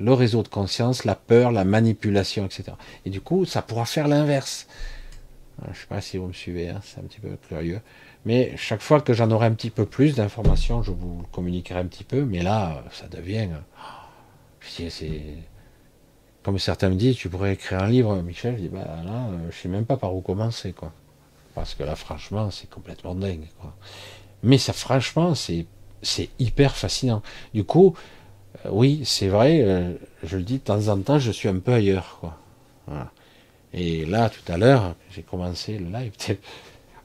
Le 0.00 0.12
réseau 0.12 0.42
de 0.42 0.48
conscience, 0.48 1.04
la 1.04 1.14
peur, 1.14 1.52
la 1.52 1.64
manipulation, 1.64 2.46
etc. 2.46 2.72
Et 3.04 3.10
du 3.10 3.20
coup, 3.20 3.44
ça 3.44 3.62
pourra 3.62 3.84
faire 3.84 4.08
l'inverse. 4.08 4.66
Euh, 5.60 5.66
je 5.66 5.70
ne 5.70 5.74
sais 5.74 5.86
pas 5.86 6.00
si 6.00 6.16
vous 6.16 6.26
me 6.26 6.32
suivez, 6.32 6.70
hein, 6.70 6.80
c'est 6.82 6.98
un 6.98 7.04
petit 7.04 7.20
peu 7.20 7.36
curieux. 7.48 7.80
Mais 8.24 8.56
chaque 8.56 8.82
fois 8.82 9.00
que 9.00 9.12
j'en 9.12 9.30
aurai 9.30 9.46
un 9.46 9.52
petit 9.52 9.70
peu 9.70 9.84
plus 9.84 10.14
d'informations, 10.14 10.82
je 10.82 10.92
vous 10.92 11.24
communiquerai 11.32 11.80
un 11.80 11.86
petit 11.86 12.04
peu. 12.04 12.24
Mais 12.24 12.42
là, 12.42 12.84
ça 12.92 13.08
devient. 13.08 13.48
C'est. 14.60 15.22
Comme 16.42 16.58
certains 16.58 16.88
me 16.88 16.96
disent, 16.96 17.16
tu 17.16 17.28
pourrais 17.28 17.52
écrire 17.52 17.80
un 17.82 17.88
livre, 17.88 18.20
Michel. 18.22 18.56
Je 18.56 18.62
dis, 18.62 18.68
bah 18.68 18.84
là, 19.04 19.28
euh, 19.30 19.50
je 19.50 19.56
sais 19.56 19.68
même 19.68 19.84
pas 19.84 19.96
par 19.96 20.14
où 20.14 20.20
commencer, 20.20 20.72
quoi. 20.72 20.92
Parce 21.54 21.74
que 21.74 21.84
là, 21.84 21.94
franchement, 21.94 22.50
c'est 22.50 22.68
complètement 22.68 23.14
dingue. 23.14 23.46
Quoi. 23.60 23.74
Mais 24.42 24.58
ça, 24.58 24.72
franchement, 24.72 25.34
c'est, 25.34 25.66
hyper 26.38 26.74
fascinant. 26.74 27.22
Du 27.54 27.64
coup, 27.64 27.94
euh, 27.96 27.98
oui, 28.70 29.02
c'est 29.04 29.28
vrai, 29.28 29.62
euh, 29.62 29.92
je 30.22 30.36
le 30.36 30.42
dis 30.42 30.58
de 30.58 30.64
temps 30.64 30.88
en 30.88 30.98
temps, 30.98 31.18
je 31.18 31.32
suis 31.32 31.48
un 31.48 31.58
peu 31.58 31.72
ailleurs. 31.72 32.18
Quoi. 32.20 32.38
Et 33.72 34.04
là, 34.04 34.30
tout 34.30 34.52
à 34.52 34.56
l'heure, 34.56 34.94
j'ai 35.10 35.22
commencé 35.22 35.78
le 35.78 35.86
live. 35.86 36.12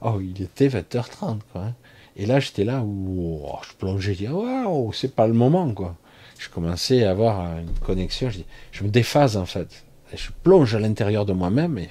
Oh, 0.00 0.20
il 0.20 0.40
était 0.40 0.68
20h30. 0.68 1.40
Quoi. 1.50 1.60
Hein. 1.60 1.74
Et 2.16 2.24
là, 2.24 2.38
j'étais 2.38 2.62
là 2.62 2.82
où 2.82 3.42
je 3.68 3.74
plongeais, 3.74 4.14
je 4.14 4.18
dis, 4.18 4.28
waouh, 4.28 4.92
c'est 4.92 5.12
pas 5.12 5.26
le 5.26 5.32
moment. 5.32 5.72
quoi. 5.74 5.96
Je 6.38 6.48
commençais 6.48 7.02
à 7.02 7.10
avoir 7.10 7.58
une 7.58 7.76
connexion, 7.84 8.30
je, 8.30 8.84
me 8.84 8.90
déphase 8.90 9.36
en 9.36 9.44
fait. 9.44 9.84
Je 10.14 10.28
plonge 10.44 10.74
à 10.76 10.78
l'intérieur 10.78 11.26
de 11.26 11.32
moi-même 11.32 11.78
et 11.78 11.90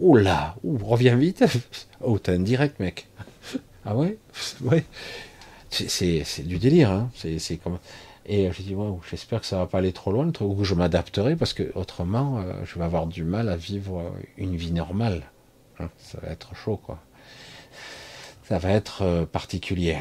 Oh 0.00 0.16
là, 0.16 0.56
reviens 0.64 1.14
vite. 1.16 1.44
Oh, 2.00 2.18
t'es 2.18 2.32
un 2.32 2.40
direct, 2.40 2.80
mec. 2.80 3.06
Ah 3.86 3.94
ouais? 3.94 4.18
Ouais. 4.62 4.84
C'est 5.70 6.46
du 6.46 6.58
délire, 6.58 6.90
hein. 6.90 7.10
C'est 7.14 7.56
comme. 7.58 7.78
Et 8.26 8.50
je 8.52 8.62
dis, 8.62 8.74
j'espère 9.10 9.40
que 9.40 9.46
ça 9.46 9.58
va 9.58 9.66
pas 9.66 9.78
aller 9.78 9.92
trop 9.92 10.10
loin, 10.10 10.30
ou 10.40 10.54
que 10.54 10.64
je 10.64 10.74
m'adapterai, 10.74 11.36
parce 11.36 11.52
que 11.52 11.70
autrement, 11.74 12.38
euh, 12.38 12.54
je 12.64 12.78
vais 12.78 12.84
avoir 12.84 13.06
du 13.06 13.22
mal 13.22 13.48
à 13.48 13.56
vivre 13.56 14.12
une 14.38 14.56
vie 14.56 14.72
normale. 14.72 15.22
Hein, 15.78 15.90
ça 15.98 16.18
va 16.20 16.28
être 16.28 16.54
chaud, 16.54 16.78
quoi. 16.78 17.02
Ça 18.44 18.58
va 18.58 18.70
être 18.70 19.02
euh, 19.02 19.26
particulier. 19.26 19.98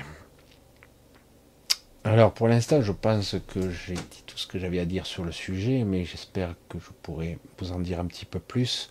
Alors, 2.06 2.34
pour 2.34 2.48
l'instant, 2.48 2.82
je 2.82 2.92
pense 2.92 3.36
que 3.48 3.70
j'ai 3.70 3.96
dit 3.96 4.24
tout 4.26 4.38
ce 4.38 4.48
que 4.48 4.60
j'avais 4.60 4.80
à 4.80 4.86
dire 4.86 5.06
sur 5.06 5.24
le 5.24 5.32
sujet, 5.32 5.84
mais 5.84 6.06
j'espère 6.06 6.56
que 6.70 6.78
je 6.80 6.90
pourrai 7.02 7.40
vous 7.58 7.72
en 7.72 7.80
dire 7.80 8.00
un 8.00 8.06
petit 8.06 8.26
peu 8.26 8.40
plus 8.40 8.90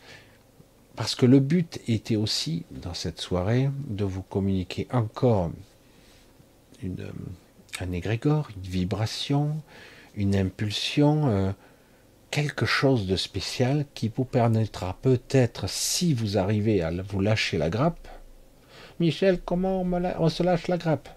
parce 0.96 1.14
que 1.14 1.26
le 1.26 1.40
but 1.40 1.80
était 1.88 2.16
aussi, 2.16 2.64
dans 2.70 2.94
cette 2.94 3.20
soirée, 3.20 3.70
de 3.88 4.04
vous 4.04 4.22
communiquer 4.22 4.86
encore 4.92 5.50
une, 6.82 7.10
un 7.80 7.92
égrégore, 7.92 8.48
une 8.56 8.70
vibration, 8.70 9.62
une 10.14 10.36
impulsion, 10.36 11.28
euh, 11.28 11.52
quelque 12.30 12.66
chose 12.66 13.06
de 13.06 13.16
spécial 13.16 13.84
qui 13.94 14.10
vous 14.14 14.24
permettra 14.24 14.96
peut-être, 15.02 15.68
si 15.68 16.14
vous 16.14 16.38
arrivez 16.38 16.82
à 16.82 16.90
vous 16.90 17.20
lâcher 17.20 17.58
la 17.58 17.70
grappe, 17.70 18.08
Michel, 19.00 19.40
comment 19.44 19.82
on, 19.82 20.28
se 20.28 20.42
lâche 20.42 20.68
la 20.68 20.76
grappe? 20.76 21.08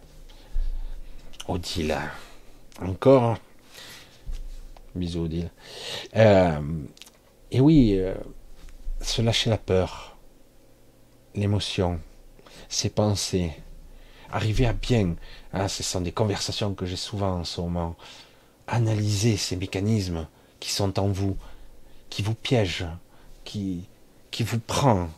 Odile, 1.47 1.95
encore. 2.81 3.37
Bisous 4.95 5.25
Odile. 5.25 5.51
Euh, 6.15 6.59
et 7.51 7.59
oui, 7.59 7.95
euh, 7.97 8.15
se 9.01 9.21
lâcher 9.21 9.49
la 9.49 9.57
peur, 9.57 10.17
l'émotion, 11.35 11.99
ses 12.69 12.89
pensées, 12.89 13.51
arriver 14.31 14.65
à 14.65 14.73
bien, 14.73 15.15
hein, 15.53 15.67
ce 15.67 15.83
sont 15.83 16.01
des 16.01 16.11
conversations 16.11 16.73
que 16.73 16.85
j'ai 16.85 16.95
souvent 16.95 17.39
en 17.39 17.43
ce 17.43 17.61
moment, 17.61 17.95
analyser 18.67 19.37
ces 19.37 19.55
mécanismes 19.55 20.27
qui 20.59 20.71
sont 20.71 20.99
en 20.99 21.07
vous, 21.07 21.37
qui 22.09 22.21
vous 22.21 22.35
piègent, 22.35 22.87
qui, 23.43 23.87
qui 24.31 24.43
vous 24.43 24.59
prend 24.59 25.09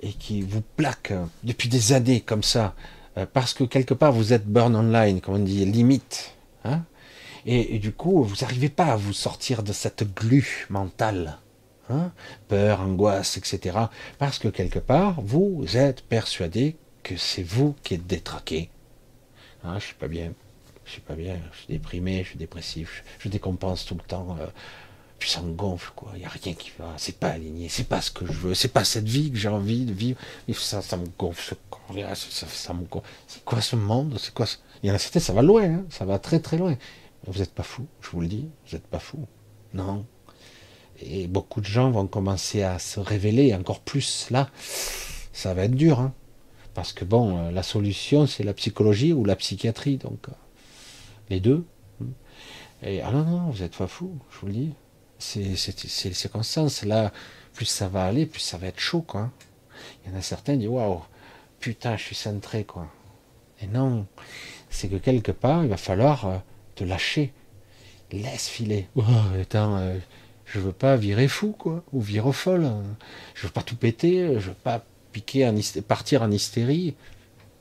et 0.00 0.12
qui 0.12 0.42
vous 0.42 0.62
plaque 0.76 1.12
depuis 1.44 1.68
des 1.68 1.92
années 1.92 2.20
comme 2.20 2.42
ça, 2.42 2.74
euh, 3.18 3.26
parce 3.30 3.54
que 3.54 3.64
quelque 3.64 3.94
part 3.94 4.12
vous 4.12 4.32
êtes 4.32 4.46
burn 4.46 4.74
online, 4.74 5.20
comme 5.20 5.34
on 5.34 5.38
dit, 5.38 5.64
limite. 5.64 6.34
Hein 6.64 6.84
et, 7.46 7.78
du 7.78 7.92
coup, 7.92 8.22
vous 8.22 8.36
n'arrivez 8.42 8.68
pas 8.68 8.86
à 8.86 8.96
vous 8.96 9.12
sortir 9.12 9.62
de 9.62 9.72
cette 9.72 10.14
glu 10.14 10.66
mentale. 10.68 11.38
Hein 11.88 12.12
Peur, 12.48 12.80
angoisse, 12.80 13.36
etc. 13.36 13.78
Parce 14.18 14.38
que 14.38 14.48
quelque 14.48 14.78
part, 14.78 15.20
vous 15.22 15.64
êtes 15.74 16.02
persuadé 16.02 16.76
c'est 17.16 17.42
vous 17.42 17.74
qui 17.82 17.94
êtes 17.94 18.06
détraqué. 18.06 18.70
Ah, 19.64 19.78
je 19.78 19.86
suis 19.86 19.94
pas 19.94 20.08
bien, 20.08 20.32
je 20.84 20.92
suis 20.92 21.00
pas 21.00 21.14
bien, 21.14 21.38
je 21.52 21.58
suis 21.58 21.66
déprimé, 21.68 22.22
je 22.22 22.30
suis 22.30 22.38
dépressif, 22.38 23.04
je, 23.18 23.28
décompense 23.28 23.84
tout 23.84 23.94
le 23.94 24.02
temps. 24.02 24.36
Euh, 24.40 24.46
puis 25.18 25.28
ça 25.28 25.42
me 25.42 25.52
gonfle, 25.52 25.92
quoi. 25.94 26.12
Il 26.14 26.20
n'y 26.20 26.24
a 26.24 26.30
rien 26.30 26.54
qui 26.54 26.72
va. 26.78 26.94
C'est 26.96 27.18
pas 27.18 27.28
aligné, 27.28 27.68
c'est 27.68 27.84
pas 27.84 28.00
ce 28.00 28.10
que 28.10 28.24
je 28.24 28.32
veux, 28.32 28.54
c'est 28.54 28.72
pas 28.72 28.84
cette 28.84 29.06
vie 29.06 29.30
que 29.30 29.36
j'ai 29.36 29.48
envie 29.48 29.84
de 29.84 29.92
vivre. 29.92 30.18
Ça, 30.54 30.80
ça 30.80 30.96
me 30.96 31.06
gonfle, 31.18 31.54
ça, 32.14 32.46
ça, 32.48 32.72
me 32.72 32.84
gonfle. 32.84 33.06
C'est 33.28 33.44
quoi 33.44 33.60
ce 33.60 33.76
monde? 33.76 34.16
C'est 34.18 34.32
quoi 34.32 34.46
Il 34.82 34.88
y 34.88 34.90
en 34.90 34.94
a 34.94 34.98
certains, 34.98 35.20
ça 35.20 35.34
va 35.34 35.42
loin, 35.42 35.62
hein. 35.62 35.84
ça 35.90 36.06
va 36.06 36.18
très 36.18 36.40
très 36.40 36.56
loin. 36.56 36.76
Vous 37.26 37.38
n'êtes 37.38 37.52
pas 37.52 37.62
fou, 37.62 37.86
je 38.00 38.08
vous 38.10 38.22
le 38.22 38.28
dis, 38.28 38.48
vous 38.66 38.76
n'êtes 38.76 38.86
pas 38.86 38.98
fou. 38.98 39.26
Non. 39.74 40.06
Et 41.02 41.26
beaucoup 41.26 41.60
de 41.60 41.66
gens 41.66 41.90
vont 41.90 42.06
commencer 42.06 42.62
à 42.62 42.78
se 42.78 42.98
révéler 42.98 43.54
encore 43.54 43.80
plus 43.80 44.28
là. 44.30 44.48
Ça 45.32 45.52
va 45.52 45.64
être 45.64 45.74
dur, 45.74 46.00
hein. 46.00 46.14
Parce 46.80 46.94
que 46.94 47.04
bon, 47.04 47.36
euh, 47.36 47.50
la 47.50 47.62
solution, 47.62 48.26
c'est 48.26 48.42
la 48.42 48.54
psychologie 48.54 49.12
ou 49.12 49.26
la 49.26 49.36
psychiatrie, 49.36 49.98
donc 49.98 50.30
euh, 50.30 50.32
les 51.28 51.38
deux. 51.38 51.66
Et 52.82 53.02
ah 53.02 53.12
non, 53.12 53.22
non, 53.22 53.50
vous 53.50 53.58
n'êtes 53.58 53.76
pas 53.76 53.86
fou, 53.86 54.18
je 54.30 54.38
vous 54.38 54.46
le 54.46 54.52
dis 54.54 54.72
c'est 55.18 55.42
les 55.42 56.14
circonstances. 56.14 56.82
Là, 56.82 57.12
plus 57.52 57.66
ça 57.66 57.88
va 57.88 58.06
aller, 58.06 58.24
plus 58.24 58.40
ça 58.40 58.56
va 58.56 58.68
être 58.68 58.80
chaud, 58.80 59.02
quoi. 59.02 59.30
Il 60.06 60.10
y 60.10 60.14
en 60.14 60.18
a 60.18 60.22
certains 60.22 60.54
qui 60.54 60.60
disent 60.60 60.68
Waouh, 60.68 61.02
putain, 61.58 61.98
je 61.98 62.02
suis 62.02 62.14
centré, 62.14 62.64
quoi. 62.64 62.88
Et 63.60 63.66
non, 63.66 64.06
c'est 64.70 64.88
que 64.88 64.96
quelque 64.96 65.32
part, 65.32 65.62
il 65.62 65.68
va 65.68 65.76
falloir 65.76 66.24
euh, 66.24 66.38
te 66.76 66.84
lâcher. 66.84 67.34
Laisse 68.10 68.48
filer. 68.48 68.88
Oh, 68.96 69.02
attends, 69.38 69.76
euh, 69.76 69.98
je 70.46 70.60
veux 70.60 70.72
pas 70.72 70.96
virer 70.96 71.28
fou, 71.28 71.52
quoi, 71.52 71.84
ou 71.92 72.00
virer 72.00 72.32
folle. 72.32 72.70
Je 73.34 73.46
veux 73.46 73.52
pas 73.52 73.62
tout 73.62 73.76
péter, 73.76 74.40
je 74.40 74.48
veux 74.48 74.54
pas 74.54 74.82
piquer, 75.12 75.50
partir 75.86 76.22
en 76.22 76.30
hystérie. 76.30 76.94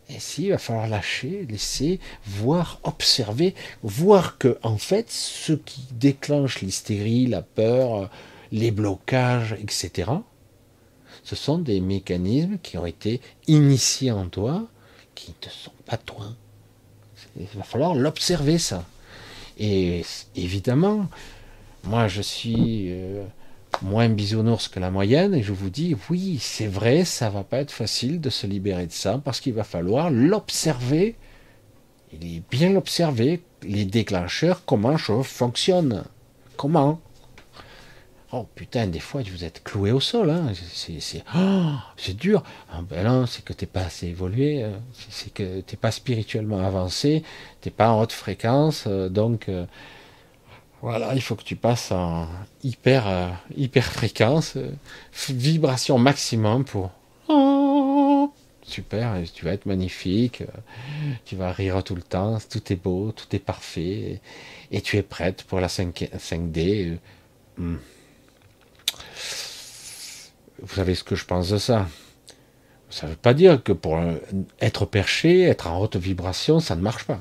Et 0.10 0.20
si, 0.20 0.46
il 0.46 0.50
va 0.52 0.58
falloir 0.58 0.88
lâcher, 0.88 1.46
laisser, 1.48 2.00
voir, 2.26 2.80
observer, 2.84 3.54
voir 3.84 4.38
que, 4.38 4.58
en 4.64 4.78
fait, 4.78 5.12
ce 5.12 5.54
qui 5.54 5.82
déclenche 5.92 6.62
l'hystérie, 6.62 7.28
la 7.28 7.44
peur, 7.44 8.10
les 8.52 8.72
blocages, 8.72 9.56
etc., 9.62 10.12
ce 11.24 11.36
sont 11.36 11.60
des 11.60 11.80
mécanismes 11.80 12.58
qui 12.64 12.78
ont 12.78 12.88
été 12.88 13.22
initiés 13.46 14.12
en 14.12 14.28
toi, 14.30 14.68
qui 15.14 15.36
ne 15.46 15.50
sont 15.50 15.72
pas 15.86 15.98
toi. 15.98 16.26
Il 17.40 17.46
va 17.56 17.64
falloir 17.64 17.94
l'observer, 17.94 18.58
ça. 18.58 18.84
Et 19.60 20.04
évidemment, 20.36 21.08
moi, 21.84 22.08
je 22.08 22.22
suis 22.22 22.88
euh, 22.90 23.26
moins 23.82 24.10
bisounours 24.10 24.68
que 24.68 24.80
la 24.80 24.92
moyenne, 24.92 25.34
et 25.34 25.44
je 25.44 25.54
vous 25.54 25.70
dis, 25.70 25.96
oui, 26.10 26.38
c'est 26.42 26.68
vrai, 26.68 27.06
ça 27.06 27.30
va 27.30 27.44
pas 27.44 27.60
être 27.60 27.72
facile 27.72 28.20
de 28.20 28.30
se 28.30 28.48
libérer 28.48 28.88
de 28.88 28.92
ça, 28.92 29.22
parce 29.24 29.40
qu'il 29.40 29.54
va 29.54 29.64
falloir 29.64 30.10
l'observer, 30.10 31.16
il 32.12 32.38
est 32.38 32.44
bien 32.50 32.72
l'observer, 32.72 33.42
les 33.64 33.86
déclencheurs, 33.86 34.64
comment 34.66 34.98
je 34.98 35.22
fonctionne, 35.22 36.04
comment? 36.58 37.00
Oh 38.32 38.46
putain, 38.54 38.86
des 38.86 39.00
fois 39.00 39.24
vous 39.24 39.44
êtes 39.44 39.64
cloué 39.64 39.92
au 39.92 40.00
sol, 40.00 40.30
hein. 40.30 40.52
c'est 40.72 41.24
oh, 41.36 42.14
dur. 42.14 42.44
Ah, 42.72 42.82
ben 42.88 43.04
non, 43.04 43.26
c'est 43.26 43.44
que 43.44 43.54
t'es 43.54 43.66
pas 43.66 43.82
assez 43.82 44.08
évolué, 44.08 44.62
hein. 44.62 44.82
c'est 45.10 45.34
que 45.34 45.62
t'es 45.62 45.78
pas 45.78 45.90
spirituellement 45.90 46.60
avancé, 46.60 47.24
t'es 47.62 47.72
pas 47.72 47.90
en 47.90 48.02
haute 48.02 48.12
fréquence, 48.12 48.84
euh, 48.86 49.10
donc 49.10 49.50
euh, 49.50 49.66
voilà, 50.82 51.14
il 51.14 51.22
faut 51.22 51.36
que 51.36 51.44
tu 51.44 51.58
passes 51.58 51.92
en 51.92 52.28
hyper, 52.64 53.08
euh, 53.08 53.30
hyper 53.56 53.84
fréquence, 53.86 54.56
euh, 54.56 54.72
vibration 55.30 55.98
maximum 55.98 56.64
pour. 56.64 56.92
Oh, 57.28 58.32
super, 58.64 59.16
tu 59.34 59.44
vas 59.44 59.52
être 59.52 59.66
magnifique, 59.66 60.42
euh, 60.42 60.46
tu 61.26 61.36
vas 61.36 61.52
rire 61.52 61.84
tout 61.84 61.96
le 61.96 62.02
temps, 62.02 62.38
tout 62.50 62.72
est 62.72 62.78
beau, 62.78 63.12
tout 63.12 63.36
est 63.36 63.40
parfait, 63.40 64.22
et, 64.72 64.82
tu 64.82 64.98
es 64.98 65.04
prête 65.04 65.44
pour 65.44 65.60
la 65.60 65.68
5, 65.68 66.10
5D. 66.18 66.98
Hmm. 67.58 67.76
Vous 70.62 70.76
savez 70.76 70.96
ce 70.96 71.04
que 71.04 71.16
je 71.16 71.26
pense 71.26 71.50
de 71.50 71.58
ça 71.58 71.88
Ça 72.90 73.06
ne 73.06 73.12
veut 73.12 73.18
pas 73.18 73.34
dire 73.34 73.62
que 73.62 73.74
pour 73.74 74.00
être 74.62 74.86
perché, 74.86 75.42
être 75.42 75.68
en 75.68 75.80
haute 75.82 75.98
vibration, 75.98 76.62
ça 76.62 76.76
ne 76.78 76.82
marche 76.82 77.04
pas. 77.04 77.20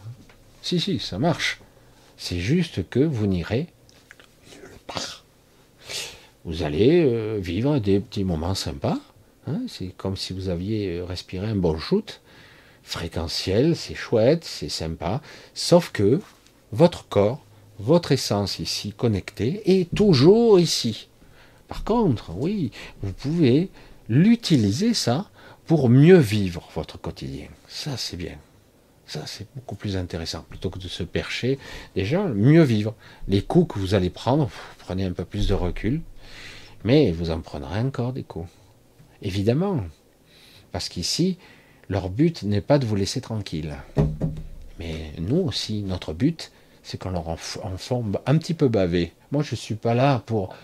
Si, 0.63 0.79
si, 0.79 1.01
ça 1.01 1.19
marche. 1.19 1.61
C'est 2.19 2.41
juste 2.41 2.89
que 2.91 2.99
vous 2.99 3.27
n'irez 3.27 3.69
nulle. 4.53 4.73
Vous 6.45 6.63
allez 6.65 7.05
euh, 7.05 7.39
vivre 7.41 7.79
des 7.79 8.01
petits 8.01 8.25
moments 8.25 8.57
sympas. 8.57 8.99
Hein. 9.47 9.61
c'est 9.67 9.97
comme 9.97 10.17
si 10.17 10.35
vous 10.35 10.51
aviez 10.51 11.01
respiré 11.01 11.47
un 11.47 11.57
bon 11.57 11.79
shoot. 11.79 12.21
Fréquentiel, 12.83 13.77
c'est 13.77 13.95
chouette, 13.95 14.45
c'est 14.45 14.69
sympa. 14.69 15.23
Sauf 15.55 15.91
que 15.93 16.21
votre 16.73 17.07
corps, 17.09 17.45
votre 17.79 18.13
essence 18.13 18.59
ici 18.59 18.93
connectée, 18.93 19.63
est 19.67 19.95
toujours 19.95 20.59
ici. 20.59 21.09
Par 21.69 21.85
contre, 21.85 22.33
oui, 22.35 22.73
vous 23.03 23.13
pouvez 23.13 23.71
l'utiliser 24.09 24.93
ça 24.93 25.31
pour 25.67 25.89
mieux 25.89 26.19
vivre 26.19 26.69
votre 26.75 26.99
quotidien. 26.99 27.49
Ça, 27.69 27.97
c'est 27.97 28.17
bien. 28.17 28.39
Ça, 29.09 29.23
c'est 29.25 29.47
beaucoup 29.57 29.75
plus 29.75 29.97
intéressant. 29.97 30.45
Plutôt 30.49 30.69
que 30.69 30.79
de 30.79 30.87
se 30.87 31.03
percher, 31.03 31.59
déjà, 31.97 32.25
mieux 32.25 32.63
vivre. 32.63 32.95
Les 33.27 33.41
coups 33.41 33.75
que 33.75 33.79
vous 33.81 33.95
allez 33.95 34.11
prendre, 34.11 34.51
prenez 34.79 35.05
un 35.05 35.13
peu 35.13 35.25
plus 35.25 35.49
de 35.49 35.55
recul, 35.55 36.03
mais 36.85 37.11
vous 37.11 37.31
en 37.31 37.41
prendrez 37.41 37.81
encore 37.81 38.13
des 38.13 38.23
coups. 38.23 38.49
Évidemment. 39.23 39.81
Parce 40.73 40.91
qu'ici, 40.91 41.39
leur 41.89 42.11
but 42.11 42.43
n'est 42.43 42.61
pas 42.61 42.79
de 42.79 42.85
vous 42.85 42.97
laisser 42.97 43.23
tranquille. 43.23 43.75
Mais 44.79 45.13
nous 45.19 45.39
aussi, 45.39 45.83
notre 45.83 46.13
but, 46.13 46.53
c'est 46.83 46.99
qu'on 46.99 47.11
leur 47.11 47.29
en, 47.29 47.37
forme 47.37 48.19
un 48.27 48.37
petit 48.37 48.55
peu 48.55 48.69
bavé. 48.69 49.15
Moi, 49.33 49.43
je 49.43 49.53
ne 49.53 49.57
suis 49.57 49.75
pas 49.75 49.95
là 49.95 50.23
pour 50.27 50.55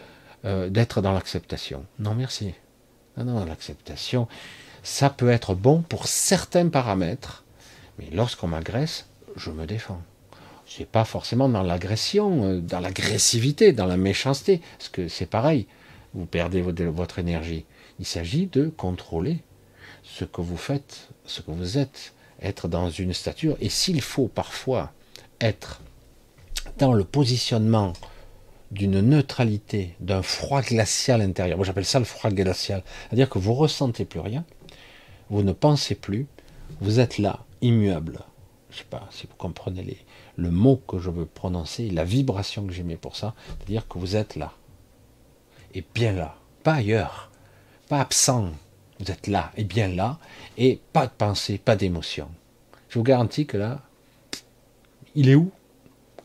euh, 0.45 0.69
d'être 0.69 1.01
dans 1.01 1.13
l'acceptation. 1.13 1.87
Non, 1.99 2.15
merci. 2.15 2.53
Non, 3.17 3.25
non, 3.25 3.45
l'acceptation, 3.47 4.29
ça 4.83 5.09
peut 5.09 5.31
être 5.31 5.55
bon 5.55 5.81
pour 5.81 6.09
certains 6.09 6.69
paramètres, 6.69 7.44
mais 7.99 8.09
lorsqu'on 8.13 8.49
m'agresse, 8.49 9.09
je 9.37 9.51
me 9.51 9.67
défends. 9.67 10.03
C'est 10.67 10.89
pas 10.89 11.05
forcément 11.05 11.49
dans 11.49 11.63
l'agression, 11.63 12.45
euh, 12.45 12.61
dans 12.61 12.81
l'agressivité, 12.81 13.73
dans 13.73 13.87
la 13.87 13.97
méchanceté, 13.97 14.61
parce 14.79 14.89
que 14.89 15.09
c'est 15.09 15.27
pareil, 15.27 15.67
vous 16.15 16.27
perdez 16.27 16.63
votre 16.63 17.19
énergie. 17.19 17.65
Il 17.99 18.07
s'agit 18.07 18.47
de 18.47 18.69
contrôler 18.69 19.39
ce 20.03 20.25
que 20.25 20.41
vous 20.41 20.57
faites, 20.57 21.09
ce 21.25 21.41
que 21.41 21.51
vous 21.51 21.79
êtes, 21.79 22.15
être 22.41 22.69
dans 22.69 22.91
une 22.91 23.13
stature, 23.13 23.57
et 23.61 23.69
s'il 23.69 24.01
faut 24.01 24.29
parfois 24.29 24.93
être 25.41 25.81
dans 26.79 26.93
le 26.93 27.05
positionnement 27.05 27.93
d'une 28.71 29.01
neutralité, 29.01 29.95
d'un 30.01 30.23
froid 30.23 30.63
glacial 30.63 31.21
intérieur. 31.21 31.57
Moi 31.57 31.67
j'appelle 31.67 31.85
ça 31.85 31.99
le 31.99 32.05
froid 32.05 32.31
glacial. 32.31 32.83
C'est-à-dire 33.07 33.29
que 33.29 33.39
vous 33.39 33.55
ressentez 33.55 34.05
plus 34.05 34.21
rien, 34.21 34.45
vous 35.31 35.43
ne 35.43 35.53
pensez 35.53 35.95
plus, 35.95 36.27
vous 36.81 36.99
êtes 36.99 37.19
là, 37.19 37.44
immuable. 37.65 38.21
Je 38.71 38.79
sais 38.79 38.85
pas 38.85 39.07
si 39.11 39.27
vous 39.27 39.35
comprenez 39.37 39.83
les, 39.83 39.99
le 40.37 40.51
mot 40.51 40.77
que 40.77 40.99
je 40.99 41.11
veux 41.11 41.27
prononcer, 41.27 41.91
la 41.91 42.05
vibration 42.05 42.67
que 42.67 42.73
j'ai 42.73 42.83
mis 42.83 42.97
pour 42.97 43.17
ça, 43.17 43.35
c'est-à-dire 43.47 43.89
que 43.89 43.99
vous 43.99 44.17
êtes 44.17 44.37
là. 44.37 44.53
Et 45.75 45.85
bien 45.95 46.13
là, 46.13 46.37
pas 46.63 46.75
ailleurs, 46.75 47.31
pas 47.89 48.01
absent. 48.01 48.51
Vous 49.01 49.11
êtes 49.11 49.27
là 49.27 49.51
et 49.57 49.65
bien 49.65 49.89
là, 49.89 50.19
et 50.57 50.81
pas 50.93 51.07
de 51.07 51.13
pensée, 51.13 51.59
pas 51.59 51.75
d'émotion. 51.75 52.29
Je 52.89 52.99
vous 52.99 53.05
garantis 53.05 53.47
que 53.47 53.57
là, 53.57 53.81
il 55.17 55.29
est 55.29 55.35
où? 55.35 55.51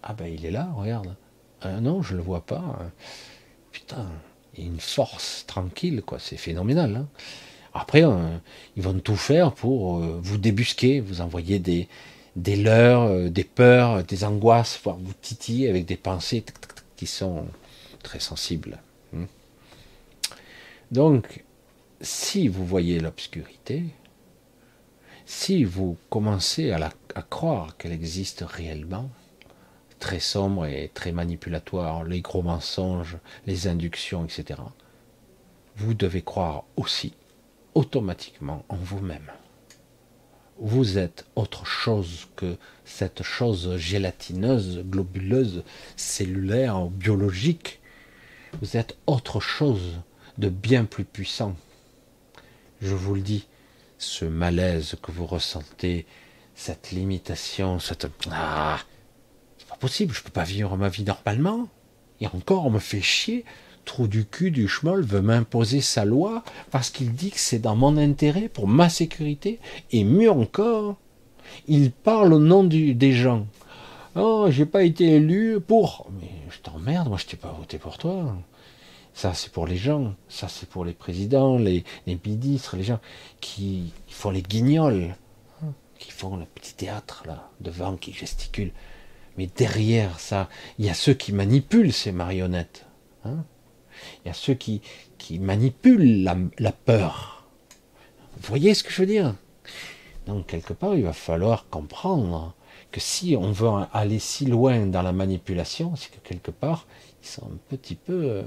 Ah 0.04 0.14
ben 0.14 0.28
il 0.28 0.46
est 0.46 0.52
là, 0.52 0.70
regarde. 0.76 1.16
Ah 1.62 1.82
non, 1.82 2.02
je 2.02 2.14
ne 2.14 2.18
le 2.18 2.24
vois 2.24 2.42
pas. 2.42 2.80
Putain, 3.72 4.08
il 4.56 4.64
y 4.64 4.68
a 4.68 4.70
une 4.70 4.80
force 4.80 5.46
tranquille, 5.48 6.04
quoi, 6.06 6.20
c'est 6.20 6.38
phénoménal. 6.38 6.96
Hein 6.96 7.08
après, 7.74 8.04
euh, 8.04 8.38
ils 8.76 8.84
vont 8.84 9.00
tout 9.00 9.16
faire 9.16 9.54
pour 9.54 10.00
euh, 10.00 10.20
vous 10.22 10.38
débusquer, 10.38 11.00
vous 11.00 11.22
envoyer 11.22 11.60
des, 11.60 11.88
des 12.36 12.56
leurs, 12.56 13.04
euh, 13.04 13.30
des 13.30 13.44
peurs, 13.44 14.04
des 14.04 14.24
angoisses, 14.24 14.80
voire 14.84 14.98
vous 14.98 15.14
titiller 15.14 15.70
avec 15.70 15.86
des 15.86 15.98
pensées 15.98 16.44
qui 16.96 17.06
sont 17.06 17.46
très 18.02 18.20
sensibles. 18.20 18.80
Hmm. 19.14 19.26
Donc, 20.92 21.44
si 22.02 22.48
vous 22.48 22.66
voyez 22.66 23.00
l'obscurité, 23.00 23.84
si 25.26 25.64
vous 25.64 25.98
commencez 26.10 26.72
à, 26.72 26.92
à 27.14 27.22
croire 27.22 27.78
qu'elle 27.78 27.92
existe 27.92 28.44
réellement, 28.48 29.10
très 30.00 30.20
sombre 30.20 30.66
et 30.66 30.90
très 30.94 31.12
manipulatoire, 31.12 32.04
les 32.04 32.22
gros 32.22 32.42
mensonges, 32.42 33.18
les 33.46 33.68
inductions, 33.68 34.26
etc., 34.26 34.60
vous 35.76 35.94
devez 35.94 36.22
croire 36.22 36.64
aussi 36.76 37.14
automatiquement 37.80 38.66
en 38.68 38.76
vous-même. 38.76 39.32
vous 40.60 40.98
êtes 40.98 41.26
autre 41.38 41.66
chose 41.66 42.28
que 42.36 42.58
cette 42.84 43.24
chose 43.24 43.78
gélatineuse, 43.78 44.84
globuleuse, 44.84 45.64
cellulaire, 45.96 46.88
biologique. 46.88 47.80
Vous 48.62 48.76
êtes 48.76 48.98
autre 49.08 49.40
chose 49.40 50.02
de 50.38 50.50
bien 50.50 50.84
plus 50.84 51.06
puissant. 51.06 51.56
Je 52.82 52.94
vous 52.96 53.16
le 53.16 53.22
dis, 53.22 53.48
ce 53.98 54.26
malaise 54.26 54.98
que 55.02 55.14
vous 55.14 55.26
ressentez, 55.26 56.06
cette 56.56 56.92
limitation, 56.92 57.80
cette... 57.80 58.08
Ah, 58.30 58.80
c'est 59.58 59.70
pas 59.70 59.78
possible, 59.78 60.14
je 60.14 60.22
peux 60.22 60.32
pas 60.32 60.44
vivre 60.44 60.76
ma 60.76 60.90
vie 60.90 61.06
normalement. 61.06 61.70
Et 62.20 62.28
encore, 62.28 62.66
on 62.66 62.72
me 62.72 62.80
fait 62.80 63.02
chier. 63.02 63.46
Trou 63.90 64.08
du 64.08 64.24
cul 64.24 64.52
du 64.52 64.68
schmoll 64.68 65.02
veut 65.02 65.24
m'imposer 65.24 65.82
sa 65.82 66.06
loi 66.06 66.44
parce 66.70 66.92
qu'il 66.92 67.12
dit 67.12 67.32
que 67.32 67.40
c'est 67.40 67.58
dans 67.58 67.76
mon 67.76 67.98
intérêt, 67.98 68.48
pour 68.48 68.68
ma 68.68 68.88
sécurité. 68.88 69.60
Et 69.92 70.04
mieux 70.04 70.30
encore, 70.30 70.96
il 71.68 71.92
parle 71.92 72.34
au 72.34 72.38
nom 72.38 72.64
des 72.64 73.12
gens. 73.14 73.48
Oh, 74.16 74.46
j'ai 74.52 74.68
pas 74.68 74.84
été 74.84 75.16
élu 75.16 75.60
pour. 75.60 76.06
Mais 76.22 76.30
je 76.52 76.60
t'emmerde, 76.60 77.08
moi 77.08 77.18
je 77.18 77.26
t'ai 77.26 77.36
pas 77.36 77.52
voté 77.52 77.80
pour 77.80 77.98
toi. 77.98 78.38
Ça, 79.16 79.34
c'est 79.34 79.52
pour 79.52 79.66
les 79.66 79.78
gens. 79.78 80.14
Ça, 80.28 80.48
c'est 80.50 80.70
pour 80.70 80.86
les 80.86 80.94
présidents, 80.94 81.58
les, 81.58 81.84
les 82.06 82.20
les 82.24 82.84
gens 82.84 83.00
qui, 83.42 83.92
font 84.08 84.30
les 84.30 84.44
guignols, 84.44 85.16
qui 85.98 86.12
font 86.12 86.38
le 86.38 86.46
petit 86.46 86.76
théâtre 86.76 87.24
là, 87.26 87.50
devant, 87.60 87.98
qui 87.98 88.14
gesticulent. 88.14 88.74
Mais 89.36 89.48
derrière 89.48 90.20
ça, 90.20 90.48
il 90.78 90.86
y 90.86 90.92
a 90.92 90.94
ceux 90.94 91.16
qui 91.16 91.34
manipulent 91.34 91.92
ces 91.92 92.12
marionnettes. 92.12 92.86
Hein. 93.26 93.46
Il 94.24 94.28
y 94.28 94.32
a 94.32 94.34
ceux 94.34 94.54
qui, 94.54 94.82
qui 95.18 95.40
manipulent 95.40 96.24
la, 96.24 96.38
la 96.58 96.72
peur. 96.72 97.48
Vous 98.38 98.48
voyez 98.48 98.74
ce 98.74 98.84
que 98.84 98.92
je 98.92 99.02
veux 99.02 99.08
dire? 99.08 99.36
Donc, 100.28 100.48
quelque 100.48 100.74
part, 100.74 100.96
il 100.96 101.04
va 101.04 101.14
falloir 101.14 101.68
comprendre 101.70 102.54
que 102.92 103.00
si 103.00 103.36
on 103.36 103.52
veut 103.52 103.70
aller 103.94 104.20
si 104.20 104.46
loin 104.46 104.86
dans 104.86 105.02
la 105.02 105.12
manipulation, 105.12 105.96
c'est 105.96 106.12
que 106.12 106.28
quelque 106.28 106.52
part, 106.52 106.88
ils 107.24 107.28
sont 107.28 107.46
un 107.46 107.58
petit 107.70 107.96
peu 107.96 108.24
euh, 108.26 108.44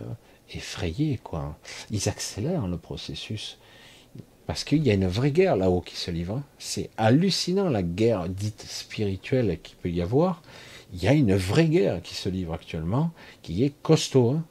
effrayés, 0.53 1.19
quoi. 1.23 1.57
Ils 1.91 2.09
accélèrent 2.09 2.66
le 2.66 2.79
processus. 2.79 3.59
Parce 4.47 4.65
qu'il 4.65 4.85
y 4.85 4.91
a 4.91 4.95
une 4.95 5.07
vraie 5.07 5.31
guerre 5.31 5.57
là-haut 5.57 5.81
qui 5.81 5.97
se 5.97 6.11
livre. 6.11 6.43
C'est 6.59 6.91
hallucinant 6.97 7.69
la 7.69 7.83
guerre 7.83 8.29
dite 8.29 8.65
spirituelle 8.69 9.59
qu'il 9.62 9.77
peut 9.77 9.91
y 9.91 10.03
avoir 10.03 10.43
il 10.93 11.03
y 11.03 11.09
a 11.09 11.12
une 11.12 11.35
vraie 11.35 11.66
guerre 11.66 12.03
qui 12.03 12.15
se 12.15 12.29
livre 12.29 12.53
actuellement, 12.53 13.11
qui 13.43 13.65
est 13.65 13.73
costaud. 13.83 14.33
Hein. 14.33 14.45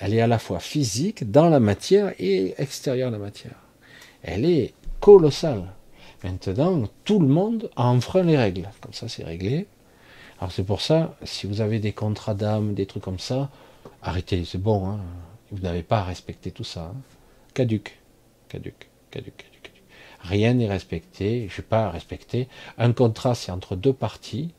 Elle 0.00 0.14
est 0.14 0.20
à 0.20 0.26
la 0.26 0.38
fois 0.38 0.60
physique, 0.60 1.30
dans 1.30 1.48
la 1.48 1.60
matière, 1.60 2.14
et 2.18 2.54
extérieure 2.58 3.08
à 3.08 3.12
la 3.12 3.18
matière. 3.18 3.54
Elle 4.22 4.44
est 4.44 4.72
colossale. 5.00 5.64
Maintenant, 6.24 6.88
tout 7.04 7.20
le 7.20 7.28
monde 7.28 7.70
enfreint 7.76 8.22
les 8.22 8.36
règles. 8.36 8.68
Comme 8.80 8.92
ça, 8.92 9.08
c'est 9.08 9.24
réglé. 9.24 9.66
Alors 10.38 10.52
c'est 10.52 10.64
pour 10.64 10.80
ça, 10.80 11.16
si 11.22 11.46
vous 11.46 11.60
avez 11.60 11.80
des 11.80 11.92
contrats 11.92 12.34
d'âme, 12.34 12.72
des 12.72 12.86
trucs 12.86 13.02
comme 13.02 13.18
ça, 13.18 13.50
arrêtez, 14.02 14.44
c'est 14.46 14.60
bon. 14.60 14.88
Hein. 14.88 15.00
Vous 15.50 15.62
n'avez 15.62 15.82
pas 15.82 15.98
à 15.98 16.04
respecter 16.04 16.50
tout 16.50 16.64
ça. 16.64 16.92
Hein. 16.94 17.00
Caduc, 17.52 17.98
caduc, 18.48 18.88
caduc, 19.10 19.36
caduc. 19.36 19.72
Rien 20.22 20.54
n'est 20.54 20.68
respecté, 20.68 21.48
je 21.50 21.60
n'ai 21.60 21.66
pas 21.66 21.86
à 21.86 21.90
respecter. 21.90 22.48
Un 22.78 22.92
contrat, 22.92 23.34
c'est 23.34 23.52
entre 23.52 23.76
deux 23.76 23.92
parties. 23.92 24.54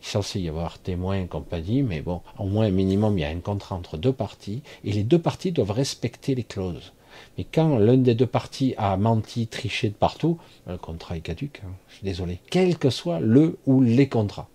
Il 0.00 0.06
est 0.06 0.10
censé 0.10 0.40
y 0.40 0.48
avoir 0.48 0.78
témoins 0.78 1.22
et 1.22 1.26
compagnie, 1.26 1.82
mais 1.82 2.00
bon, 2.00 2.22
au 2.38 2.44
moins 2.44 2.70
minimum, 2.70 3.18
il 3.18 3.22
y 3.22 3.24
a 3.24 3.28
un 3.28 3.40
contrat 3.40 3.74
entre 3.74 3.96
deux 3.96 4.12
parties, 4.12 4.62
et 4.84 4.92
les 4.92 5.02
deux 5.02 5.18
parties 5.18 5.52
doivent 5.52 5.72
respecter 5.72 6.34
les 6.34 6.44
clauses. 6.44 6.92
Mais 7.36 7.44
quand 7.44 7.78
l'une 7.78 8.02
des 8.02 8.14
deux 8.14 8.26
parties 8.26 8.74
a 8.78 8.96
menti, 8.96 9.46
triché 9.46 9.88
de 9.88 9.94
partout, 9.94 10.38
le 10.66 10.76
contrat 10.76 11.16
est 11.16 11.20
caduque. 11.20 11.62
Hein. 11.64 11.70
Je 11.88 11.94
suis 11.96 12.04
désolé. 12.04 12.40
Quel 12.50 12.78
que 12.78 12.90
soit 12.90 13.20
le 13.20 13.58
ou 13.66 13.80
les 13.80 14.08
contrats, 14.08 14.48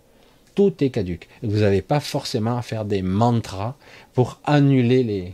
tout 0.55 0.83
est 0.83 0.89
caduque. 0.89 1.27
Vous 1.41 1.59
n'avez 1.59 1.81
pas 1.81 1.99
forcément 1.99 2.57
à 2.57 2.61
faire 2.61 2.85
des 2.85 3.01
mantras 3.01 3.75
pour 4.13 4.39
annuler 4.45 5.03
les. 5.03 5.33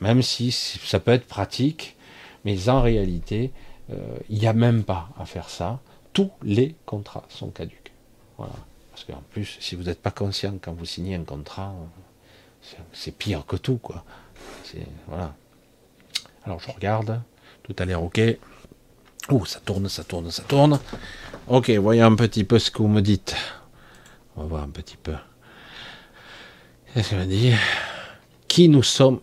Même 0.00 0.22
si 0.22 0.50
ça 0.50 0.98
peut 0.98 1.12
être 1.12 1.26
pratique, 1.26 1.96
mais 2.44 2.68
en 2.68 2.82
réalité, 2.82 3.52
euh, 3.92 3.96
il 4.28 4.38
n'y 4.38 4.48
a 4.48 4.52
même 4.52 4.82
pas 4.82 5.10
à 5.18 5.26
faire 5.26 5.48
ça. 5.48 5.80
Tous 6.12 6.30
les 6.42 6.74
contrats 6.86 7.24
sont 7.28 7.50
caduques. 7.50 7.92
Voilà. 8.36 8.54
Parce 8.92 9.04
qu'en 9.04 9.22
plus, 9.30 9.56
si 9.60 9.74
vous 9.74 9.84
n'êtes 9.84 10.00
pas 10.00 10.10
conscient 10.10 10.58
quand 10.60 10.74
vous 10.74 10.84
signez 10.84 11.16
un 11.16 11.24
contrat, 11.24 11.74
c'est 12.92 13.16
pire 13.16 13.44
que 13.46 13.56
tout, 13.56 13.78
quoi. 13.78 14.04
Voilà. 15.08 15.34
Alors 16.44 16.60
je 16.60 16.70
regarde, 16.70 17.20
tout 17.62 17.74
a 17.78 17.84
l'air 17.84 18.02
ok. 18.02 18.20
Ouh, 19.30 19.44
ça 19.46 19.60
tourne, 19.60 19.88
ça 19.88 20.04
tourne, 20.04 20.30
ça 20.30 20.42
tourne. 20.42 20.78
Ok, 21.48 21.70
voyons 21.70 22.06
un 22.06 22.16
petit 22.16 22.44
peu 22.44 22.58
ce 22.58 22.70
que 22.70 22.78
vous 22.78 22.88
me 22.88 23.00
dites. 23.00 23.34
On 24.36 24.42
va 24.42 24.46
voir 24.48 24.62
un 24.64 24.68
petit 24.68 24.96
peu. 24.96 25.14
Qu'est-ce 26.92 27.10
que 27.10 27.14
me 27.14 27.26
dit 27.26 27.52
Qui 28.48 28.68
nous 28.68 28.82
sommes 28.82 29.20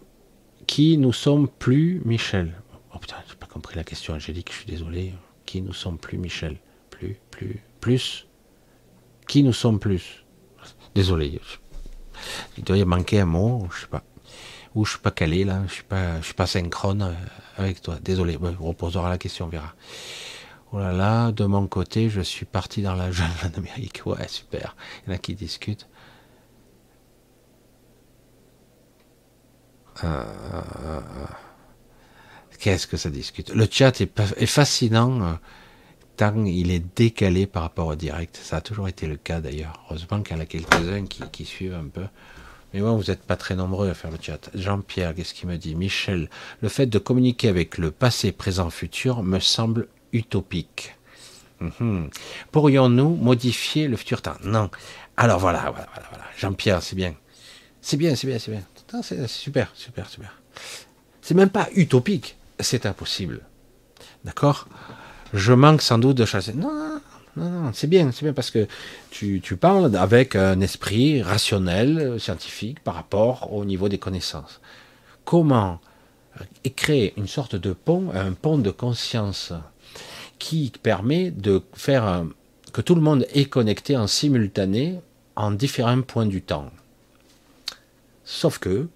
Qui 0.66 0.98
nous 0.98 1.14
sommes 1.14 1.48
plus 1.48 2.02
Michel? 2.06 2.54
Oh 2.94 3.00
putain, 3.00 3.18
j'ai 3.28 3.36
pas 3.36 3.46
compris 3.46 3.76
la 3.76 3.84
question 3.84 4.14
Angélique, 4.14 4.52
je 4.52 4.58
suis 4.58 4.66
désolé. 4.66 5.14
Qui 5.46 5.62
nous 5.62 5.74
sommes 5.74 5.98
plus 5.98 6.18
Michel? 6.18 6.58
Plus, 6.90 7.18
plus, 7.30 7.62
plus 7.82 8.26
qui 9.30 9.44
nous 9.44 9.54
sommes 9.54 9.80
plus 9.80 10.26
Désolé. 10.96 11.40
Il 12.58 12.64
doit 12.64 12.78
y 12.78 12.84
manquer 12.84 13.20
un 13.22 13.26
mot, 13.26 13.68
je 13.72 13.82
sais 13.82 13.88
pas. 13.88 14.04
Ou 14.74 14.86
je 14.86 14.92
suis 14.92 15.00
pas 15.00 15.12
calé 15.12 15.46
là, 15.46 15.62
je 15.68 15.74
suis 15.74 15.84
pas, 15.84 16.20
je 16.20 16.26
suis 16.26 16.34
pas 16.34 16.48
synchrone 16.48 17.04
euh, 17.04 17.14
avec 17.58 17.82
toi. 17.82 17.98
Désolé, 18.02 18.38
on 18.42 18.68
reposera 18.68 19.08
la 19.08 19.20
question, 19.20 19.46
on 19.46 19.50
verra. 19.50 19.74
Oh 20.72 20.80
là 20.80 20.92
là, 20.92 21.32
de 21.32 21.46
mon 21.46 21.68
côté, 21.68 22.10
je 22.10 22.22
suis 22.22 22.46
parti 22.46 22.82
dans 22.82 22.96
la 22.96 23.12
jungle 23.12 23.34
en 23.46 23.58
Amérique. 23.58 24.02
Ouais, 24.06 24.28
super. 24.28 24.76
Il 25.06 25.10
y 25.10 25.14
en 25.14 25.16
a 25.16 25.20
qui 25.20 25.36
discutent. 25.36 25.88
Euh, 30.04 30.24
euh, 30.84 31.02
qu'est-ce 32.60 32.88
que 32.88 32.98
ça 32.98 33.12
discute? 33.12 33.54
Le 33.54 33.68
chat 33.70 34.02
est, 34.02 34.20
est 34.38 34.46
il 36.46 36.72
est 36.72 36.84
décalé 36.96 37.48
par 37.48 37.64
rapport 37.64 37.88
au 37.88 37.96
direct. 37.96 38.40
Ça 38.41 38.58
a 38.58 38.62
toujours 38.62 38.88
été 38.88 39.08
le 39.08 39.16
cas 39.16 39.40
d'ailleurs. 39.40 39.84
Heureusement 39.90 40.22
qu'il 40.22 40.36
y 40.36 40.40
en 40.40 40.41
a 40.41 40.46
quelques-uns 40.46 41.06
qui, 41.06 41.46
suivent 41.46 41.76
un 41.76 41.88
peu. 41.88 42.06
Mais 42.74 42.82
moi, 42.82 42.91
vous 42.91 43.06
n'êtes 43.06 43.24
pas 43.24 43.36
très 43.36 43.56
nombreux 43.56 43.90
à 43.90 43.94
faire 43.94 44.12
le 44.12 44.18
chat. 44.22 44.50
Jean-Pierre, 44.54 45.16
qu'est-ce 45.16 45.34
qu'il 45.34 45.50
me 45.50 45.58
dit? 45.58 45.76
Michel, 45.76 46.30
le 46.62 46.70
fait 46.70 46.86
de 46.86 47.00
communiquer 47.00 47.48
avec 47.48 47.78
le 47.78 47.91
passé, 47.91 48.32
présent, 48.32 48.70
futur 48.70 49.24
me 49.24 49.40
semble 49.40 49.88
utopique. 50.14 50.96
Mhm. 51.60 52.10
Pourrions-nous 52.52 53.16
modifier 53.16 53.88
le 53.88 53.98
futur 53.98 54.22
temps? 54.22 54.38
Non. 54.44 54.70
Alors 55.18 55.40
voilà, 55.40 55.72
voilà, 55.72 55.88
voilà. 55.94 56.10
voilà. 56.10 56.26
Jean-Pierre, 56.38 56.84
c'est 56.84 56.96
bien. 56.96 57.16
C'est 57.82 57.98
bien, 57.98 58.16
c'est 58.16 58.28
bien, 58.28 58.40
c'est 58.40 58.52
bien. 58.52 58.64
C'est 59.02 59.28
super, 59.28 59.72
super, 59.74 60.10
super. 60.10 60.41
C'est 61.22 61.36
même 61.36 61.50
pas 61.50 61.70
utopique, 61.76 62.38
c'est 62.60 62.86
impossible. 62.86 63.41
D'accord? 64.24 64.68
Je 65.34 65.54
manque 65.54 65.82
sans 65.82 65.98
doute 65.98 66.18
de 66.18 66.26
chasser. 66.26 66.54
Non, 66.54 66.72
non, 67.38 67.50
non, 67.50 67.72
c'est 67.74 67.88
bien, 67.88 68.12
c'est 68.12 68.24
bien 68.24 68.34
parce 68.34 68.52
que 68.52 68.68
tu, 69.12 69.42
tu, 69.42 69.56
parles 69.56 69.96
avec 69.96 70.36
un 70.36 70.60
esprit 70.62 71.22
rationnel, 71.22 72.20
scientifique, 72.20 72.80
par 72.82 72.96
rapport 72.96 73.54
au 73.54 73.66
niveau 73.66 73.90
des 73.90 73.98
connaissances. 73.98 74.60
Comment 75.26 75.80
créer 76.76 77.14
une 77.18 77.28
sorte 77.28 77.56
de 77.56 77.74
pont, 77.74 78.12
un 78.14 78.34
pont 78.34 78.58
de 78.58 78.72
conscience 78.72 79.54
qui 80.38 80.72
permet 80.82 81.32
de 81.32 81.62
faire 81.74 82.24
que 82.72 82.82
tout 82.82 82.96
le 82.96 83.02
monde 83.02 83.26
est 83.34 83.46
connecté 83.46 83.98
en 83.98 84.08
simultané 84.08 85.00
en 85.36 85.52
différents 85.52 86.02
points 86.02 86.26
du 86.26 86.42
temps. 86.42 86.70
Sauf 88.26 88.60
que, 88.60 88.88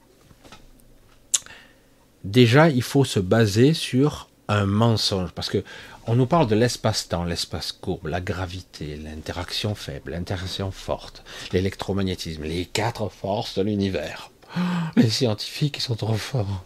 déjà, 2.24 2.70
il 2.70 2.84
faut 2.84 3.06
se 3.06 3.20
baser 3.20 3.74
sur 3.74 4.30
un 4.48 4.66
mensonge, 4.66 5.32
parce 5.32 5.50
que 5.50 5.64
on 6.06 6.16
nous 6.16 6.26
parle 6.26 6.48
de 6.48 6.56
l'espace-temps, 6.56 7.24
l'espace 7.24 7.72
courbe, 7.72 8.08
la 8.08 8.20
gravité, 8.20 8.98
l'interaction 8.98 9.74
faible, 9.74 10.12
l'interaction 10.12 10.72
forte, 10.72 11.24
l'électromagnétisme, 11.54 12.44
les 12.44 12.66
quatre 12.66 13.10
forces 13.10 13.58
de 13.58 13.64
l'univers. 13.64 14.32
les 14.98 15.10
scientifiques, 15.10 15.80
sont 15.80 15.96
trop 15.96 16.16
forts. 16.16 16.66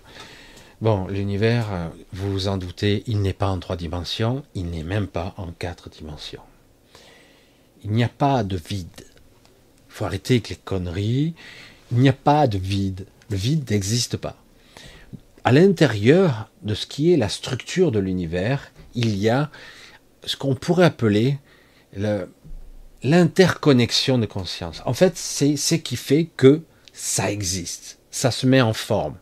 Bon, 0.81 1.07
l'univers, 1.07 1.67
euh, 1.71 1.87
vous 2.13 2.31
vous 2.31 2.47
en 2.47 2.57
doutez, 2.57 3.03
il 3.07 3.21
n'est 3.21 3.33
pas 3.33 3.49
en 3.49 3.59
trois 3.59 3.75
dimensions, 3.75 4.43
il 4.55 4.67
n'est 4.67 4.83
même 4.83 5.07
pas 5.07 5.33
en 5.37 5.51
quatre 5.51 5.89
dimensions. 5.89 6.43
Il 7.83 7.91
n'y 7.91 8.03
a 8.03 8.09
pas 8.09 8.43
de 8.43 8.57
vide. 8.57 8.87
Il 8.99 9.93
faut 9.93 10.05
arrêter 10.05 10.35
avec 10.35 10.49
les 10.49 10.55
conneries. 10.55 11.35
Il 11.91 11.99
n'y 11.99 12.09
a 12.09 12.13
pas 12.13 12.47
de 12.47 12.57
vide. 12.57 13.05
Le 13.29 13.37
vide 13.37 13.69
n'existe 13.69 14.17
pas. 14.17 14.35
À 15.43 15.51
l'intérieur 15.51 16.49
de 16.63 16.73
ce 16.73 16.85
qui 16.85 17.13
est 17.13 17.17
la 17.17 17.29
structure 17.29 17.91
de 17.91 17.99
l'univers, 17.99 18.71
il 18.97 19.15
y 19.17 19.29
a 19.29 19.49
ce 20.25 20.35
qu'on 20.35 20.55
pourrait 20.55 20.85
appeler 20.85 21.37
l'interconnexion 23.03 24.17
de 24.17 24.25
conscience. 24.25 24.81
En 24.85 24.93
fait, 24.93 25.15
c'est 25.15 25.55
ce 25.55 25.75
qui 25.75 25.95
fait 25.95 26.25
que 26.35 26.63
ça 26.91 27.31
existe, 27.31 27.99
ça 28.11 28.31
se 28.31 28.45
met 28.47 28.59
en 28.59 28.73
forme. 28.73 29.15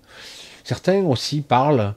Certains 0.64 1.04
aussi 1.04 1.42
parlent 1.42 1.94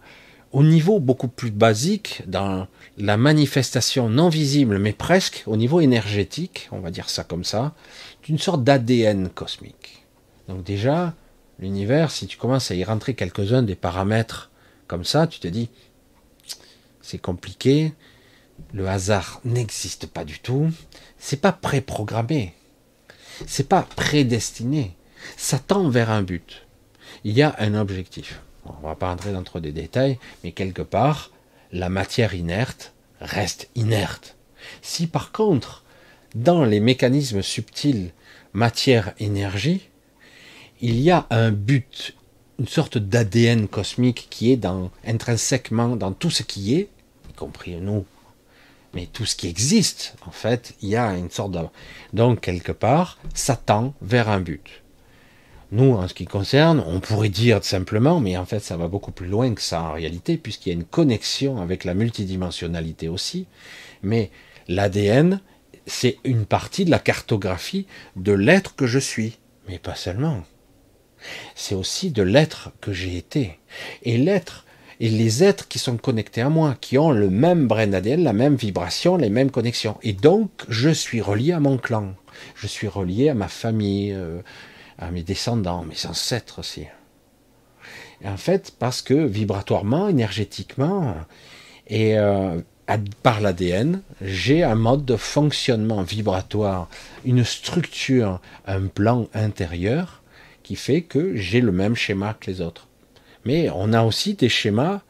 au 0.51 0.63
niveau 0.63 0.99
beaucoup 0.99 1.29
plus 1.29 1.51
basique, 1.51 2.23
dans 2.27 2.67
la 2.97 3.17
manifestation 3.17 4.09
non 4.09 4.29
visible, 4.29 4.79
mais 4.79 4.93
presque 4.93 5.45
au 5.47 5.57
niveau 5.57 5.81
énergétique, 5.81 6.69
on 6.73 6.81
va 6.81 6.91
dire 6.91 7.09
ça 7.09 7.23
comme 7.23 7.45
ça, 7.45 7.75
d'une 8.25 8.39
sorte 8.39 8.65
d'ADN 8.65 9.29
cosmique. 9.29 10.05
Donc 10.49 10.65
déjà, 10.65 11.15
l'univers, 11.61 12.11
si 12.11 12.27
tu 12.27 12.37
commences 12.39 12.71
à 12.71 12.75
y 12.75 12.83
rentrer 12.83 13.15
quelques-uns 13.15 13.63
des 13.63 13.77
paramètres 13.77 14.51
comme 14.87 15.05
ça, 15.05 15.27
tu 15.27 15.39
te 15.39 15.49
dis, 15.49 15.69
c'est 17.09 17.19
compliqué, 17.19 17.95
le 18.75 18.87
hasard 18.87 19.41
n'existe 19.47 20.07
pas 20.07 20.27
du 20.27 20.41
tout, 20.41 20.71
c'est 21.19 21.41
pas 21.41 21.53
préprogrammé, 21.53 22.53
c'est 23.47 23.67
pas 23.67 23.81
prédestiné, 23.83 24.95
ça 25.39 25.59
tend 25.59 25.89
vers 25.89 26.11
un 26.11 26.21
but. 26.21 26.67
Il 27.25 27.33
y 27.33 27.41
a 27.41 27.57
un 27.61 27.75
objectif. 27.75 28.43
On 28.67 28.77
ne 28.77 28.89
va 28.89 28.95
pas 28.95 29.11
entrer 29.11 29.33
dans 29.33 29.43
trop 29.43 29.59
de 29.59 29.71
détails, 29.71 30.19
mais 30.45 30.53
quelque 30.53 30.83
part, 30.83 31.31
la 31.73 31.89
matière 31.89 32.35
inerte 32.35 32.93
reste 33.23 33.71
inerte. 33.75 34.37
Si 34.83 35.07
par 35.07 35.33
contre, 35.33 35.85
dans 36.35 36.63
les 36.63 36.81
mécanismes 36.81 37.41
subtils 37.41 38.13
matière-énergie, 38.53 39.89
il 40.83 41.01
y 41.01 41.11
a 41.11 41.27
un 41.31 41.53
but, 41.53 42.15
une 42.59 42.69
sorte 42.69 42.99
d'ADN 42.99 43.67
cosmique 43.67 44.27
qui 44.29 44.53
est 44.53 44.67
intrinsèquement 45.07 45.97
dans 45.97 46.13
tout 46.13 46.31
ce 46.31 46.43
qui 46.43 46.75
est, 46.75 46.91
compris 47.39 47.77
nous, 47.77 48.05
mais 48.95 49.07
tout 49.07 49.25
ce 49.25 49.37
qui 49.37 49.49
existe, 49.49 50.17
en 50.27 50.31
fait, 50.31 50.75
il 50.83 50.89
y 50.89 50.97
a 50.97 51.17
une 51.17 51.31
sorte 51.31 51.53
de... 51.53 51.61
Donc, 52.13 52.41
quelque 52.41 52.73
part, 52.73 53.19
ça 53.35 53.57
tend 53.57 53.95
vers 54.03 54.29
un 54.29 54.41
but. 54.41 54.83
Nous, 55.71 55.93
en 55.93 56.09
ce 56.09 56.15
qui 56.15 56.25
concerne, 56.25 56.83
on 56.87 56.99
pourrait 57.01 57.29
dire 57.29 57.63
simplement, 57.63 58.21
mais 58.21 58.39
en 58.39 58.47
fait 58.47 58.61
ça 58.61 58.79
va 58.79 58.89
beaucoup 58.89 59.13
plus 59.13 59.27
loin 59.27 59.53
que 59.53 59.61
ça 59.61 59.83
en 59.83 59.93
réalité, 59.93 60.39
puisqu'il 60.39 60.71
y 60.71 60.73
a 60.73 60.77
une 60.77 60.85
connexion 60.85 61.61
avec 61.61 61.85
la 61.85 61.93
multidimensionnalité 61.93 63.09
aussi. 63.09 63.47
Mais 64.03 64.31
l'ADN, 64.67 65.41
c'est 65.87 66.17
une 66.25 66.47
partie 66.47 66.87
de 66.87 66.91
la 66.91 66.99
cartographie 66.99 67.87
de 68.17 68.33
l'être 68.33 68.77
que 68.77 68.87
je 68.87 68.99
suis, 68.99 69.39
mais 69.69 69.79
pas 69.79 69.95
seulement. 69.95 70.43
C'est 71.55 71.75
aussi 71.75 72.13
de 72.13 72.23
l'être 72.23 72.71
que 72.81 72.95
j'ai 72.95 73.19
été. 73.19 73.59
Et 74.05 74.17
l'être, 74.17 74.65
et 75.01 75.09
les 75.09 75.45
êtres 75.45 75.69
qui 75.69 75.79
sont 75.79 75.97
connectés 75.97 76.41
à 76.41 76.49
moi, 76.49 76.77
qui 76.81 76.99
ont 76.99 77.11
le 77.11 77.31
même 77.31 77.69
brin 77.69 77.87
d'ADN, 77.87 78.23
la 78.23 78.33
même 78.33 78.57
vibration, 78.57 79.17
les 79.17 79.31
mêmes 79.31 79.51
connexions. 79.51 79.97
Et 80.03 80.13
donc, 80.13 80.51
je 80.69 80.91
suis 80.91 81.21
relié 81.21 81.53
à 81.53 81.61
mon 81.61 81.79
clan. 81.79 82.15
Je 82.55 82.67
suis 82.67 82.89
relié 82.89 83.29
à 83.29 83.35
ma 83.35 83.49
famille. 83.49 84.13
Euh, 84.13 84.41
à 84.99 85.11
mes 85.11 85.23
descendants, 85.23 85.85
mes 85.85 86.07
ancêtres 86.07 86.59
aussi. 86.59 86.87
En 88.25 88.37
fait, 88.37 88.73
parce 88.79 89.01
que 89.01 89.15
vibratoirement, 89.15 90.09
énergétiquement, 90.09 91.15
et 91.87 92.19
euh, 92.19 92.61
par 93.23 93.41
l'ADN, 93.41 94.03
j'ai 94.21 94.65
un 94.65 94.75
mode 94.75 95.05
de 95.05 95.17
fonctionnement 95.17 96.03
vibratoire, 96.03 96.89
une 97.25 97.45
structure, 97.45 98.41
un 98.67 98.87
plan 98.87 99.29
intérieur 99.35 100.23
qui 100.65 100.75
fait 100.75 101.03
que 101.03 101.37
j'ai 101.37 101.61
le 101.61 101.73
même 101.73 101.95
schéma 101.95 102.35
que 102.39 102.51
les 102.51 102.61
autres. 102.61 102.88
Mais 103.45 103.71
on 103.71 103.93
a 103.93 104.03
aussi 104.03 104.35
des 104.35 104.49
schémas, 104.49 105.01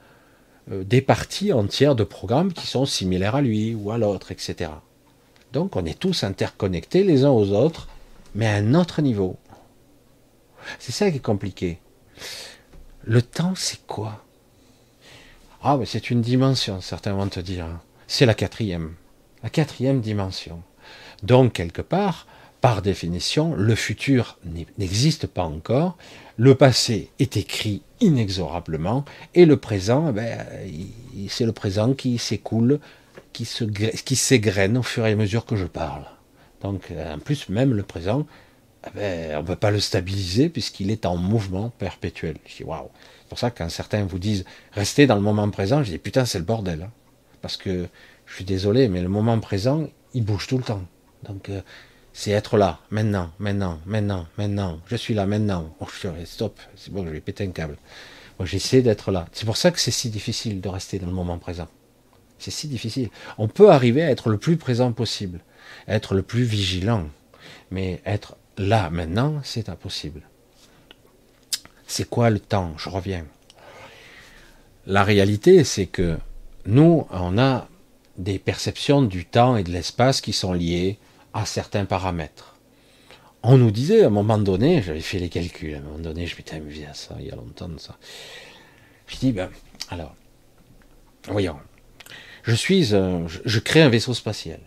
euh, 0.71 0.85
des 0.85 1.01
parties 1.01 1.53
entières 1.53 1.95
de 1.95 2.05
programmes 2.05 2.53
qui 2.53 2.67
sont 2.67 2.87
similaires 2.87 3.37
à 3.37 3.43
lui 3.43 3.75
ou 3.75 3.91
à 3.91 3.99
l'autre, 3.99 4.33
etc. 4.33 4.71
Donc 5.53 5.77
on 5.77 5.85
est 5.85 5.99
tous 5.99 6.25
interconnectés 6.25 7.05
les 7.05 7.25
uns 7.25 7.31
aux 7.31 7.53
autres, 7.53 7.89
mais 8.35 8.47
à 8.47 8.55
un 8.55 8.75
autre 8.75 9.03
niveau. 9.03 9.37
C'est 10.79 10.93
ça 10.93 11.11
qui 11.11 11.17
est 11.17 11.21
compliqué. 11.21 11.79
Le 13.05 13.23
temps, 13.23 13.55
c'est 13.57 13.87
quoi? 13.87 14.25
Ah, 15.63 15.77
mais 15.77 15.87
c'est 15.87 16.11
une 16.11 16.21
dimension, 16.21 16.81
certains 16.81 17.15
vont 17.15 17.29
te 17.29 17.41
dire. 17.41 17.65
Hein. 17.65 17.81
C'est 18.07 18.27
la 18.27 18.35
quatrième. 18.35 18.95
La 19.43 19.51
quatrième 19.51 20.01
dimension. 20.01 20.63
Donc, 21.23 21.55
quelque 21.55 21.83
part, 21.83 22.27
par 22.61 22.83
définition, 22.83 23.55
le 23.55 23.75
futur 23.75 24.39
n'existe 24.79 25.27
pas 25.27 25.45
encore. 25.45 25.97
Le 26.37 26.55
passé 26.55 27.11
est 27.19 27.37
écrit 27.37 27.83
inexorablement. 28.01 29.05
Et 29.35 29.45
le 29.47 29.57
présent, 29.57 30.09
eh 30.11 30.13
ben, 30.13 30.47
c'est 31.29 31.47
le 31.47 31.53
présent 31.53 31.95
qui 31.95 32.19
s'écoule, 32.19 32.81
qui 33.33 33.45
s'égrène 33.45 34.79
au 34.79 34.83
fur 34.83 35.07
et 35.07 35.13
à 35.13 35.17
mesure 35.17 35.47
que 35.47 35.57
je 35.57 35.67
parle. 35.67 36.05
Donc, 36.63 36.93
en 36.93 37.19
plus, 37.19 37.49
même 37.49 37.73
le 37.75 37.83
présent, 37.83 38.27
ah 38.85 38.91
ben, 38.95 39.37
on 39.37 39.43
ne 39.43 39.47
peut 39.47 39.57
pas 39.57 39.71
le 39.71 39.81
stabiliser 39.81 40.49
puisqu'il 40.49 40.91
est 40.91 41.05
en 41.05 41.17
mouvement 41.17 41.71
perpétuel. 41.79 42.37
Je 42.47 42.59
dis 42.59 42.65
waouh. 42.65 42.89
C'est 43.21 43.29
pour 43.29 43.39
ça 43.39 43.51
que 43.51 43.59
quand 43.59 43.69
certains 43.69 44.05
vous 44.05 44.19
disent 44.19 44.45
restez 44.73 45.07
dans 45.07 45.17
le 45.17 45.21
moment 45.21 45.49
présent, 45.51 45.83
je 45.83 45.91
dis 45.91 45.99
putain 45.99 46.25
c'est 46.25 46.39
le 46.39 46.45
bordel. 46.45 46.83
Hein. 46.83 46.91
Parce 47.43 47.57
que 47.57 47.87
je 48.27 48.35
suis 48.35 48.45
désolé, 48.45 48.89
mais 48.89 49.01
le 49.01 49.09
moment 49.09 49.39
présent, 49.41 49.89
il 50.15 50.25
bouge 50.25 50.47
tout 50.47 50.59
le 50.59 50.65
temps. 50.65 50.83
Donc 51.25 51.49
euh, 51.49 51.61
c'est 52.19 52.33
être 52.33 52.57
là, 52.57 52.81
maintenant, 52.91 53.31
maintenant, 53.39 53.79
maintenant, 53.87 54.27
maintenant. 54.39 54.81
Je 54.89 54.97
suis 54.97 55.15
là 55.15 55.25
maintenant. 55.25 55.73
Oh, 55.79 55.87
stop, 56.25 56.59
c'est 56.75 56.93
bon, 56.93 57.07
je 57.07 57.11
vais 57.11 57.21
péter 57.21 57.45
un 57.45 57.53
câble. 57.53 57.79
Moi 58.41 58.47
j'essaie 58.47 58.83
d'être 58.83 59.13
là. 59.13 59.29
C'est 59.31 59.47
pour 59.47 59.57
ça 59.57 59.71
que 59.71 59.79
c'est 59.79 59.93
si 59.93 60.11
difficile 60.11 60.61
de 60.61 60.69
rester 60.69 60.99
dans 60.99 61.07
le 61.07 61.13
moment 61.13 61.39
présent. 61.39 61.69
C'est 62.41 62.51
si 62.51 62.67
difficile. 62.67 63.11
On 63.39 63.47
peut 63.47 63.71
arriver 63.71 64.03
à 64.03 64.11
être 64.11 64.31
le 64.31 64.37
plus 64.37 64.57
présent 64.57 64.91
possible, 64.91 65.39
être 65.87 66.15
le 66.15 66.23
plus 66.23 66.43
vigilant, 66.43 67.07
mais 67.71 68.03
être 68.05 68.37
Là, 68.59 68.91
maintenant, 68.91 69.41
c'est 69.45 69.69
impossible. 69.69 70.23
C'est 71.87 72.11
quoi 72.11 72.31
le 72.31 72.41
temps? 72.41 72.75
Je 72.79 72.89
reviens. 72.89 73.25
La 74.87 75.05
réalité, 75.05 75.63
c'est 75.63 75.87
que 75.87 76.19
nous, 76.67 77.07
on 77.13 77.39
a 77.39 77.69
des 78.17 78.41
perceptions 78.41 79.03
du 79.03 79.25
temps 79.25 79.57
et 79.57 79.63
de 79.63 79.71
l'espace 79.71 80.21
qui 80.21 80.33
sont 80.33 80.53
liées 80.53 80.99
à 81.39 81.47
certains 81.47 81.85
paramètres. 81.85 82.57
On 83.43 83.57
nous 83.57 83.71
disait 83.71 84.03
à 84.03 84.07
un 84.09 84.11
moment 84.11 84.39
donné, 84.39 84.83
j'avais 84.83 85.01
fait 85.01 85.19
les 85.19 85.29
calculs, 85.29 85.75
à 85.75 85.79
un 85.79 85.83
moment 85.83 85.99
donné, 85.99 86.27
je 86.27 86.37
m'étais 86.37 86.57
amusé 86.57 86.87
à 86.87 86.95
ça, 86.95 87.17
il 87.21 87.27
y 87.27 87.31
a 87.31 87.37
longtemps 87.37 87.69
de 87.69 87.79
ça. 87.79 87.97
Je 89.07 89.17
dis, 89.17 89.33
ben, 89.33 89.49
alors, 89.91 90.15
voyons, 91.29 91.57
je 92.43 92.55
suis, 92.55 92.85
je, 92.85 93.59
crée 93.61 93.83
un 93.83 93.89
vaisseau 93.89 94.15
spatial. 94.15 94.59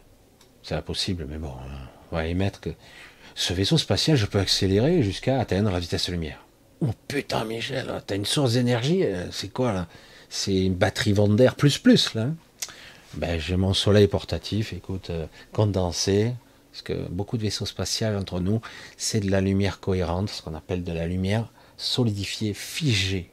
C'est 0.63 0.75
impossible, 0.75 1.25
mais 1.29 1.37
bon, 1.37 1.53
on 2.11 2.15
va 2.15 2.27
émettre 2.27 2.61
que 2.61 2.69
ce 3.35 3.53
vaisseau 3.53 3.77
spatial, 3.77 4.15
je 4.15 4.25
peux 4.25 4.39
accélérer 4.39 5.03
jusqu'à 5.03 5.39
atteindre 5.39 5.71
la 5.71 5.79
vitesse 5.79 6.07
de 6.07 6.13
lumière. 6.13 6.45
Oh 6.79 6.91
putain, 7.07 7.43
Michel, 7.43 8.01
t'as 8.07 8.15
une 8.15 8.25
source 8.25 8.53
d'énergie, 8.53 9.03
euh, 9.03 9.29
c'est 9.31 9.49
quoi 9.49 9.73
là? 9.73 9.87
C'est 10.29 10.65
une 10.65 10.75
batterie 10.75 11.11
Vander 11.11 11.51
plus 11.57 11.77
plus 11.77 12.13
là. 12.13 12.27
Ben, 13.15 13.39
j'ai 13.39 13.57
mon 13.57 13.73
soleil 13.73 14.07
portatif, 14.07 14.71
écoute, 14.71 15.09
euh, 15.09 15.27
condensé, 15.51 16.33
parce 16.71 16.81
que 16.83 17.07
beaucoup 17.09 17.37
de 17.37 17.43
vaisseaux 17.43 17.65
spatials 17.65 18.15
entre 18.15 18.39
nous, 18.39 18.61
c'est 18.97 19.19
de 19.19 19.29
la 19.29 19.41
lumière 19.41 19.79
cohérente, 19.79 20.29
ce 20.29 20.41
qu'on 20.41 20.55
appelle 20.55 20.83
de 20.83 20.93
la 20.93 21.07
lumière 21.07 21.51
solidifiée, 21.77 22.53
figée. 22.53 23.29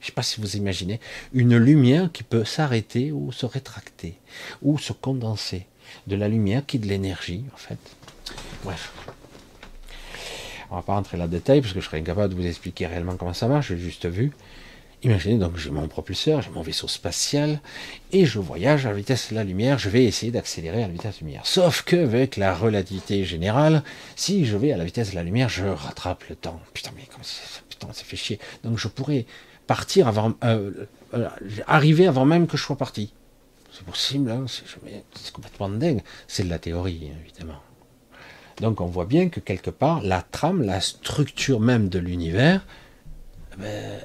Je 0.00 0.06
ne 0.06 0.06
sais 0.06 0.12
pas 0.12 0.22
si 0.22 0.40
vous 0.40 0.56
imaginez, 0.56 0.98
une 1.32 1.56
lumière 1.56 2.10
qui 2.10 2.22
peut 2.22 2.44
s'arrêter 2.44 3.12
ou 3.12 3.30
se 3.30 3.46
rétracter, 3.46 4.18
ou 4.62 4.78
se 4.78 4.92
condenser. 4.92 5.66
De 6.06 6.16
la 6.16 6.28
lumière 6.28 6.64
qui 6.64 6.78
est 6.78 6.80
de 6.80 6.86
l'énergie, 6.88 7.44
en 7.52 7.56
fait. 7.56 7.78
Bref, 8.64 8.92
on 10.70 10.76
va 10.76 10.82
pas 10.82 10.94
rentrer 10.94 11.18
là 11.18 11.28
détail 11.28 11.60
parce 11.60 11.74
que 11.74 11.80
je 11.80 11.84
serais 11.84 11.98
incapable 11.98 12.34
de 12.34 12.40
vous 12.40 12.46
expliquer 12.46 12.86
réellement 12.86 13.16
comment 13.16 13.34
ça 13.34 13.46
marche, 13.46 13.68
j'ai 13.68 13.76
juste 13.76 14.06
vu. 14.06 14.32
Imaginez 15.04 15.38
donc 15.38 15.56
j'ai 15.56 15.70
mon 15.70 15.88
propulseur, 15.88 16.42
j'ai 16.42 16.50
mon 16.50 16.62
vaisseau 16.62 16.86
spatial 16.86 17.60
et 18.12 18.24
je 18.24 18.38
voyage 18.38 18.86
à 18.86 18.90
la 18.90 18.94
vitesse 18.94 19.30
de 19.30 19.34
la 19.34 19.42
lumière, 19.42 19.76
je 19.76 19.88
vais 19.88 20.04
essayer 20.04 20.30
d'accélérer 20.30 20.84
à 20.84 20.86
la 20.86 20.92
vitesse 20.92 21.16
de 21.16 21.20
la 21.22 21.26
lumière. 21.26 21.46
Sauf 21.46 21.82
que 21.82 21.96
avec 21.96 22.36
la 22.36 22.54
relativité 22.54 23.24
générale, 23.24 23.82
si 24.14 24.44
je 24.44 24.56
vais 24.56 24.70
à 24.70 24.76
la 24.76 24.84
vitesse 24.84 25.10
de 25.10 25.16
la 25.16 25.24
lumière, 25.24 25.48
je 25.48 25.64
rattrape 25.64 26.22
le 26.28 26.36
temps. 26.36 26.60
Putain 26.72 26.92
mais 26.96 27.02
comment 27.10 27.24
putain 27.68 27.88
ça 27.92 28.04
fait 28.04 28.16
chier. 28.16 28.38
Donc 28.62 28.78
je 28.78 28.86
pourrais 28.86 29.26
partir 29.66 30.06
avant 30.06 30.34
euh, 30.44 30.70
arriver 31.66 32.06
avant 32.06 32.24
même 32.24 32.46
que 32.46 32.56
je 32.56 32.62
sois 32.62 32.76
parti. 32.76 33.12
C'est 33.72 33.84
possible, 33.84 34.30
hein 34.30 34.44
c'est 34.46 35.32
complètement 35.32 35.68
dingue. 35.68 36.02
C'est 36.28 36.44
de 36.44 36.50
la 36.50 36.58
théorie, 36.58 37.10
évidemment. 37.24 37.60
Donc 38.60 38.80
on 38.80 38.86
voit 38.86 39.06
bien 39.06 39.30
que 39.30 39.40
quelque 39.40 39.70
part, 39.70 40.02
la 40.02 40.22
trame, 40.22 40.62
la 40.62 40.80
structure 40.80 41.58
même 41.58 41.88
de 41.88 41.98
l'univers, 41.98 42.64
eh 43.54 43.60
ben, 43.60 44.04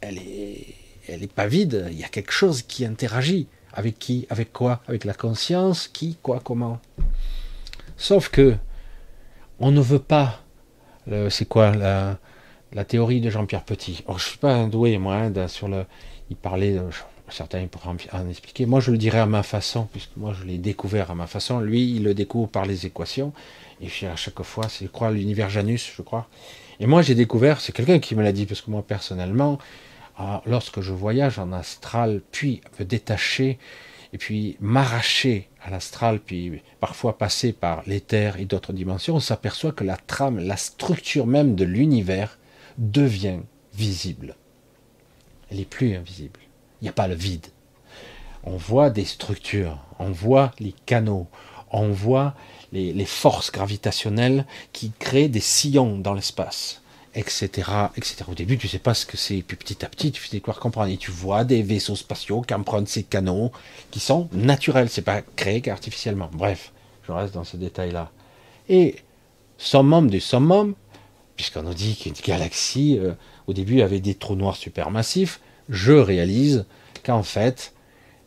elle 0.00 0.18
est, 0.18 1.32
pas 1.32 1.46
vide. 1.46 1.86
Il 1.90 1.98
y 1.98 2.04
a 2.04 2.08
quelque 2.08 2.32
chose 2.32 2.62
qui 2.62 2.84
interagit. 2.84 3.46
Avec 3.72 3.98
qui? 3.98 4.26
Avec 4.30 4.52
quoi? 4.52 4.82
Avec 4.88 5.04
la 5.04 5.14
conscience? 5.14 5.88
Qui? 5.88 6.16
Quoi? 6.22 6.40
Comment? 6.42 6.80
Sauf 7.96 8.28
que 8.28 8.56
on 9.58 9.70
ne 9.70 9.80
veut 9.80 9.98
pas. 9.98 10.40
C'est 11.30 11.48
quoi 11.48 11.72
la, 11.74 12.84
théorie 12.84 13.20
de 13.20 13.30
Jean-Pierre 13.30 13.64
Petit 13.64 14.04
Je 14.08 14.18
Je 14.18 14.24
suis 14.24 14.38
pas 14.38 14.52
un 14.52 14.68
doué 14.68 14.98
moi 14.98 15.16
hein, 15.16 15.48
sur 15.48 15.68
le. 15.68 15.84
Il 16.30 16.36
parlait. 16.36 16.76
certains 17.28 17.66
pourraient 17.66 17.96
en 18.12 18.28
expliquer. 18.28 18.66
Moi, 18.66 18.80
je 18.80 18.90
le 18.90 18.98
dirais 18.98 19.20
à 19.20 19.26
ma 19.26 19.42
façon, 19.42 19.88
puisque 19.92 20.16
moi, 20.16 20.34
je 20.38 20.44
l'ai 20.44 20.58
découvert 20.58 21.10
à 21.10 21.14
ma 21.14 21.26
façon. 21.26 21.60
Lui, 21.60 21.94
il 21.96 22.02
le 22.02 22.14
découvre 22.14 22.48
par 22.48 22.66
les 22.66 22.86
équations. 22.86 23.32
Et 23.80 24.06
à 24.06 24.16
chaque 24.16 24.42
fois, 24.42 24.68
c'est, 24.68 24.88
je 24.92 25.06
l'univers 25.10 25.50
Janus, 25.50 25.92
je 25.96 26.02
crois. 26.02 26.28
Et 26.80 26.86
moi, 26.86 27.02
j'ai 27.02 27.14
découvert, 27.14 27.60
c'est 27.60 27.72
quelqu'un 27.72 27.98
qui 27.98 28.14
me 28.14 28.22
l'a 28.22 28.32
dit, 28.32 28.46
parce 28.46 28.60
que 28.60 28.70
moi, 28.70 28.82
personnellement, 28.82 29.58
lorsque 30.46 30.80
je 30.80 30.92
voyage 30.92 31.38
en 31.38 31.52
astral, 31.52 32.22
puis 32.32 32.60
me 32.78 32.84
détacher, 32.84 33.58
et 34.12 34.18
puis 34.18 34.56
m'arracher 34.60 35.48
à 35.62 35.70
l'astral, 35.70 36.20
puis 36.20 36.62
parfois 36.80 37.18
passer 37.18 37.52
par 37.52 37.82
l'éther 37.86 38.38
et 38.38 38.44
d'autres 38.44 38.72
dimensions, 38.72 39.16
on 39.16 39.20
s'aperçoit 39.20 39.72
que 39.72 39.84
la 39.84 39.96
trame, 39.96 40.38
la 40.38 40.56
structure 40.56 41.26
même 41.26 41.54
de 41.54 41.64
l'univers 41.64 42.38
devient 42.78 43.40
visible. 43.74 44.36
Elle 45.50 45.58
n'est 45.58 45.64
plus 45.64 45.94
invisible. 45.94 46.40
Il 46.80 46.84
n'y 46.84 46.88
a 46.88 46.92
pas 46.92 47.08
le 47.08 47.14
vide. 47.14 47.46
On 48.44 48.56
voit 48.56 48.90
des 48.90 49.04
structures, 49.04 49.78
on 49.98 50.10
voit 50.10 50.52
les 50.60 50.74
canaux, 50.86 51.26
on 51.70 51.88
voit 51.88 52.34
les, 52.72 52.92
les 52.92 53.06
forces 53.06 53.50
gravitationnelles 53.50 54.46
qui 54.72 54.92
créent 54.98 55.28
des 55.28 55.40
sillons 55.40 55.98
dans 55.98 56.14
l'espace 56.14 56.82
etc., 57.16 57.70
etc. 57.96 58.24
Au 58.28 58.34
début, 58.34 58.58
tu 58.58 58.68
sais 58.68 58.78
pas 58.78 58.94
ce 58.94 59.06
que 59.06 59.16
c'est, 59.16 59.42
puis 59.42 59.56
petit 59.56 59.84
à 59.84 59.88
petit, 59.88 60.12
tu 60.12 60.20
fais 60.20 60.40
quoi 60.40 60.54
comprendre. 60.54 60.92
Et 60.92 60.98
tu 60.98 61.10
vois 61.10 61.44
des 61.44 61.62
vaisseaux 61.62 61.96
spatiaux 61.96 62.42
qui 62.42 62.54
empruntent 62.54 62.88
ces 62.88 63.02
canaux, 63.02 63.50
qui 63.90 63.98
sont 63.98 64.28
naturels, 64.32 64.88
c'est 64.90 65.02
pas 65.02 65.22
créé 65.22 65.62
qu'artificiellement. 65.62 66.30
Bref, 66.32 66.72
je 67.06 67.12
reste 67.12 67.34
dans 67.34 67.44
ce 67.44 67.56
détail-là. 67.56 68.12
Et 68.68 68.96
summum 69.56 70.10
du 70.10 70.20
summum, 70.20 70.74
puisqu'on 71.36 71.62
nous 71.62 71.74
dit 71.74 71.96
qu'une 71.96 72.12
galaxie, 72.12 72.98
euh, 72.98 73.14
au 73.46 73.54
début, 73.54 73.80
avait 73.80 74.00
des 74.00 74.14
trous 74.14 74.36
noirs 74.36 74.56
supermassifs, 74.56 75.40
je 75.70 75.92
réalise 75.92 76.66
qu'en 77.02 77.22
fait, 77.22 77.72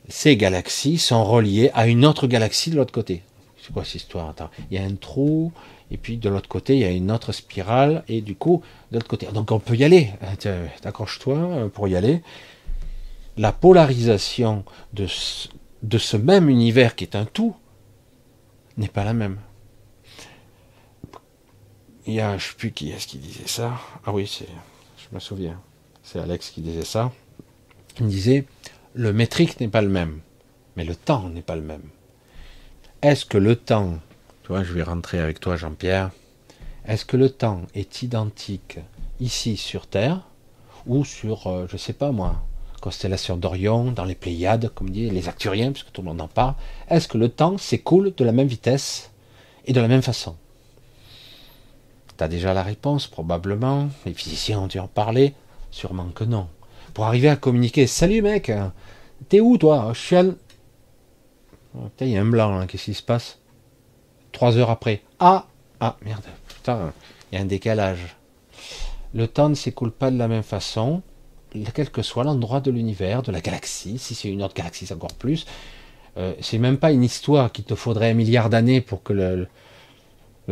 ces 0.08 0.36
galaxies 0.36 0.98
sont 0.98 1.24
reliées 1.24 1.70
à 1.76 1.88
une 1.88 2.06
autre 2.06 2.26
galaxie 2.26 2.72
de 2.72 2.76
l'autre 2.76 2.92
côté. 2.92 3.22
C'est 3.62 3.72
quoi 3.72 3.86
cette 3.86 3.96
histoire? 3.96 4.34
Il 4.72 4.80
y 4.80 4.82
a 4.82 4.84
un 4.84 4.96
trou, 4.96 5.52
et 5.92 5.98
puis 5.98 6.18
de 6.18 6.30
l'autre 6.30 6.50
côté, 6.50 6.76
il 6.76 6.80
y 6.80 6.86
a 6.86 6.92
une 6.92 7.12
autre 7.12 7.32
spirale, 7.32 8.04
et 8.08 8.22
du 8.22 8.36
coup, 8.36 8.62
de 8.92 8.98
l'autre 8.98 9.08
côté. 9.08 9.28
Donc 9.28 9.52
on 9.52 9.60
peut 9.60 9.76
y 9.76 9.84
aller. 9.84 10.12
Accroche-toi 10.84 11.38
euh, 11.38 11.68
pour 11.70 11.88
y 11.88 11.96
aller. 11.96 12.22
La 13.38 13.52
polarisation 13.52 14.66
de 14.94 15.08
ce, 15.08 15.48
de 15.82 15.98
ce 15.98 16.18
même 16.18 16.50
univers 16.50 16.96
qui 16.96 17.06
est 17.06 17.16
un 17.16 17.26
tout 17.26 17.56
n'est 18.78 18.88
pas 18.88 19.04
la 19.04 19.14
même. 19.14 19.40
Il 22.06 22.14
y 22.14 22.22
a, 22.22 22.38
je 22.38 22.46
ne 22.46 22.50
sais 22.50 22.56
plus 22.58 22.72
qui 22.72 22.92
est-ce 22.92 23.08
qui 23.08 23.18
disait 23.18 23.48
ça. 23.48 23.74
Ah 24.06 24.12
oui, 24.12 24.28
c'est, 24.28 24.48
je 24.98 25.14
me 25.14 25.20
souviens. 25.20 25.60
C'est 26.04 26.20
Alex 26.20 26.50
qui 26.50 26.62
disait 26.62 26.86
ça. 26.86 27.12
Il 28.00 28.08
disait, 28.08 28.46
le 28.94 29.14
métrique 29.14 29.60
n'est 29.60 29.68
pas 29.68 29.82
le 29.82 29.90
même, 29.90 30.22
mais 30.76 30.84
le 30.84 30.96
temps 30.96 31.30
n'est 31.30 31.42
pas 31.42 31.56
le 31.56 31.62
même. 31.62 31.84
Est-ce 33.02 33.26
que 33.26 33.38
le 33.38 33.56
temps 33.56 34.00
je 34.50 34.74
vais 34.74 34.84
rentrer 34.84 35.20
avec 35.20 35.40
toi, 35.40 35.56
Jean-Pierre. 35.56 36.10
Est-ce 36.88 37.06
que 37.06 37.18
le 37.18 37.30
temps 37.30 37.62
est 37.76 38.02
identique 38.02 38.80
ici 39.20 39.58
sur 39.58 39.86
Terre 39.88 40.22
ou 40.88 41.06
sur, 41.06 41.44
je 41.44 41.50
euh, 41.50 41.68
je 41.68 41.78
sais 41.78 41.94
pas 41.94 42.12
moi, 42.12 42.42
constellation 42.82 43.38
d'Orion, 43.38 43.92
dans 43.92 44.06
les 44.06 44.16
Pléiades, 44.16 44.72
comme 44.74 44.90
dit 44.90 45.10
les 45.10 45.30
Acturiens, 45.30 45.72
puisque 45.72 45.92
tout 45.92 46.02
le 46.02 46.08
monde 46.08 46.22
en 46.22 46.28
parle 46.28 46.56
Est-ce 46.90 47.08
que 47.08 47.18
le 47.18 47.30
temps 47.30 47.58
s'écoule 47.58 48.14
de 48.16 48.26
la 48.26 48.32
même 48.32 48.48
vitesse 48.48 49.12
et 49.66 49.74
de 49.74 49.82
la 49.82 49.88
même 49.88 50.02
façon? 50.02 50.36
Tu 52.18 52.24
as 52.24 52.28
déjà 52.28 52.54
la 52.54 52.64
réponse, 52.64 53.08
probablement. 53.08 53.90
Les 54.06 54.14
physiciens 54.14 54.60
ont 54.60 54.68
dû 54.68 54.80
en 54.80 54.88
parler. 54.88 55.36
Sûrement 55.72 56.10
que 56.10 56.24
non. 56.24 56.48
Pour 56.96 57.06
arriver 57.06 57.30
à 57.30 57.36
communiquer, 57.36 57.86
salut 57.86 58.24
mec, 58.24 58.52
t'es 59.30 59.40
où 59.42 59.58
toi? 59.58 59.92
Je 59.94 60.00
suis 60.00 60.16
à... 60.16 60.24
Oh, 61.78 61.88
il 62.02 62.10
y 62.10 62.18
a 62.18 62.22
un 62.22 62.26
blanc, 62.26 62.66
qu'est-ce 62.66 62.86
qui 62.86 62.94
se 62.96 63.04
passe? 63.04 63.39
Trois 64.32 64.58
heures 64.58 64.70
après. 64.70 65.02
Ah 65.20 65.46
Ah, 65.80 65.98
merde, 66.06 66.24
putain, 66.48 66.94
il 67.32 67.36
y 67.36 67.38
a 67.40 67.42
un 67.42 67.46
décalage. 67.46 68.16
Le 69.14 69.28
temps 69.28 69.50
ne 69.50 69.56
s'écoule 69.56 69.92
pas 69.92 70.12
de 70.12 70.18
la 70.18 70.28
même 70.28 70.44
façon, 70.44 71.02
quel 71.74 71.90
que 71.90 72.02
soit 72.02 72.24
l'endroit 72.24 72.62
de 72.62 72.72
l'univers, 72.72 73.24
de 73.24 73.32
la 73.32 73.42
galaxie, 73.42 73.98
si 73.98 74.14
c'est 74.14 74.30
une 74.30 74.44
autre 74.44 74.54
galaxie, 74.54 74.86
c'est 74.86 74.94
encore 74.94 75.14
plus. 75.14 75.46
Euh, 76.18 76.34
c'est 76.42 76.58
même 76.58 76.78
pas 76.78 76.92
une 76.92 77.04
histoire 77.04 77.52
qui 77.52 77.64
te 77.64 77.76
faudrait 77.76 78.12
un 78.12 78.14
milliard 78.14 78.50
d'années 78.50 78.82
pour 78.82 79.04
que 79.04 79.14
le, 79.14 79.48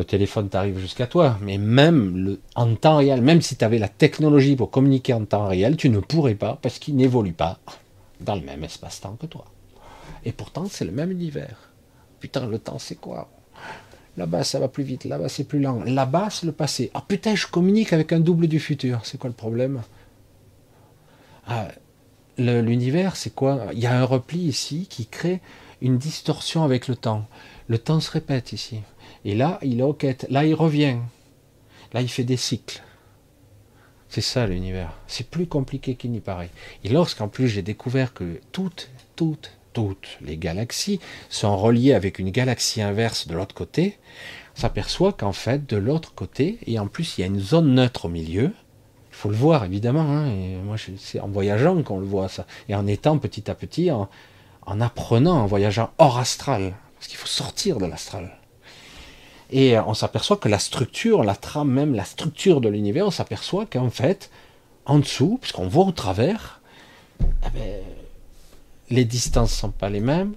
téléphone 0.06 0.48
t'arrive 0.48 0.78
jusqu'à 0.78 1.08
toi, 1.08 1.38
mais 1.41 1.58
même 1.58 2.38
en 2.56 2.76
temps 2.76 2.98
réel, 2.98 3.22
même 3.22 3.41
si 3.41 3.56
tu 3.56 3.66
avais 3.66 3.80
la 3.80 3.88
technologie 3.88 4.56
pour 4.56 4.70
communiquer 4.70 5.14
en 5.14 5.26
temps 5.26 5.48
réel, 5.48 5.76
tu 5.76 5.90
ne 5.90 5.99
pourrais 5.99 6.36
pas 6.36 6.60
parce 6.62 6.78
qu'il 6.78 6.95
n'évolue 6.95 7.34
pas 7.34 7.58
dans 8.22 8.36
le 8.36 8.41
même 8.41 8.64
espace-temps 8.64 9.18
que 9.20 9.26
toi. 9.26 9.45
Et 10.24 10.32
pourtant, 10.32 10.66
c'est 10.70 10.86
le 10.86 10.91
même 10.91 11.12
univers. 11.12 11.72
Putain, 12.20 12.45
le 12.45 12.60
temps, 12.60 12.78
c'est 12.78 12.95
quoi? 12.95 13.28
Là-bas, 14.18 14.44
ça 14.44 14.60
va 14.60 14.68
plus 14.68 14.84
vite. 14.84 15.06
Là-bas, 15.06 15.30
c'est 15.30 15.44
plus 15.44 15.60
lent. 15.60 15.84
Là-bas, 15.85 16.30
c'est 16.31 16.45
le 16.45 16.52
passé. 16.52 16.89
Ah 16.94 17.03
putain, 17.07 17.35
je 17.35 17.48
communique 17.48 17.94
avec 17.94 18.11
un 18.11 18.19
double 18.19 18.48
du 18.48 18.60
futur. 18.60 19.02
C'est 19.03 19.19
quoi 19.19 19.30
le 19.30 19.35
problème 19.35 19.81
ah, 21.45 21.68
L'univers, 22.38 23.15
c'est 23.15 23.34
quoi 23.34 23.68
Il 23.73 23.80
y 23.80 23.85
a 23.85 23.98
un 23.98 24.03
repli 24.03 24.39
ici 24.39 24.88
qui 24.89 25.06
crée 25.06 25.39
une 25.81 25.98
distorsion 25.98 26.64
avec 26.64 26.88
le 26.88 26.95
temps. 26.95 27.27
Le 27.68 27.77
temps 27.77 27.99
se 27.99 28.11
répète 28.11 28.53
ici. 28.53 28.80
Et 29.23 29.35
là, 29.35 29.60
il 29.61 29.80
est 29.80 29.84
au 29.84 29.94
quête. 29.94 30.26
Là, 30.30 30.45
il 30.45 30.56
revient. 30.56 30.98
Là, 31.94 32.02
il 32.02 32.10
fait 32.10 32.23
des 32.23 32.38
cycles. 32.38 32.81
C'est 34.10 34.22
ça 34.22 34.48
l'univers. 34.48 34.94
C'est 35.07 35.30
plus 35.30 35.48
compliqué 35.48 35.95
qu'il 35.95 36.11
n'y 36.11 36.22
paraît. 36.22 36.49
Et 36.84 36.89
lorsqu'en 36.89 37.27
plus 37.27 37.48
j'ai 37.48 37.61
découvert 37.61 38.14
que 38.14 38.39
toutes, 38.52 38.89
toutes, 39.15 39.56
les 40.22 40.38
galaxies 40.38 40.99
sont 41.30 41.58
reliées 41.58 41.94
avec 41.94 42.20
une 42.20 42.32
galaxie 42.32 42.82
inverse 42.82 43.28
de 43.28 43.36
l'autre 43.36 43.56
côté, 43.56 43.98
on 44.58 44.62
s'aperçoit 44.62 45.14
qu'en 45.14 45.34
fait, 45.34 45.70
de 45.70 45.78
l'autre 45.78 46.14
côté, 46.16 46.58
et 46.66 46.80
en 46.80 46.88
plus 46.88 47.18
il 47.18 47.22
y 47.22 47.24
a 47.24 47.28
une 47.28 47.40
zone 47.40 47.76
neutre 47.76 48.06
au 48.06 48.10
milieu, 48.10 48.52
il 49.12 49.16
faut 49.16 49.30
le 49.30 49.36
voir 49.36 49.64
évidemment, 49.66 50.02
hein, 50.02 50.28
et 50.28 50.56
moi 50.56 50.78
c'est 50.98 51.20
en 51.20 51.28
voyageant 51.28 51.82
qu'on 51.84 51.99
le 51.99 52.06
voit 52.06 52.28
ça, 52.28 52.45
et 52.68 52.76
en 52.76 52.88
étant 52.88 53.18
petit 53.18 53.49
à 53.52 53.56
petit, 53.56 53.91
en, 53.91 54.10
apprenant, 54.82 55.41
en 55.41 55.45
voyageant 55.45 55.91
hors 55.98 56.18
astral, 56.18 56.74
parce 56.95 57.08
qu'il 57.08 57.18
faut 57.18 57.28
sortir 57.28 57.78
de 57.78 57.86
l'astral. 57.86 58.38
Et 59.49 59.78
on 59.80 59.94
s'aperçoit 59.94 60.38
que 60.38 60.49
la 60.49 60.60
structure, 60.60 61.24
la 61.24 61.36
trame 61.36 61.72
même, 61.72 61.95
la 61.95 62.04
structure 62.04 62.60
de 62.60 62.68
l'univers, 62.68 63.08
on 63.08 63.12
s'aperçoit 63.12 63.66
qu'en 63.66 63.90
fait, 63.90 64.30
en 64.86 64.99
dessous, 64.99 65.38
puisqu'on 65.40 65.68
voit 65.68 65.86
au 65.86 65.91
travers, 65.91 66.62
eh 67.22 67.49
ben, 67.54 67.82
les 68.89 69.05
distances 69.05 69.53
sont 69.53 69.72
pas 69.72 69.89
les 69.89 69.99
mêmes. 69.99 70.34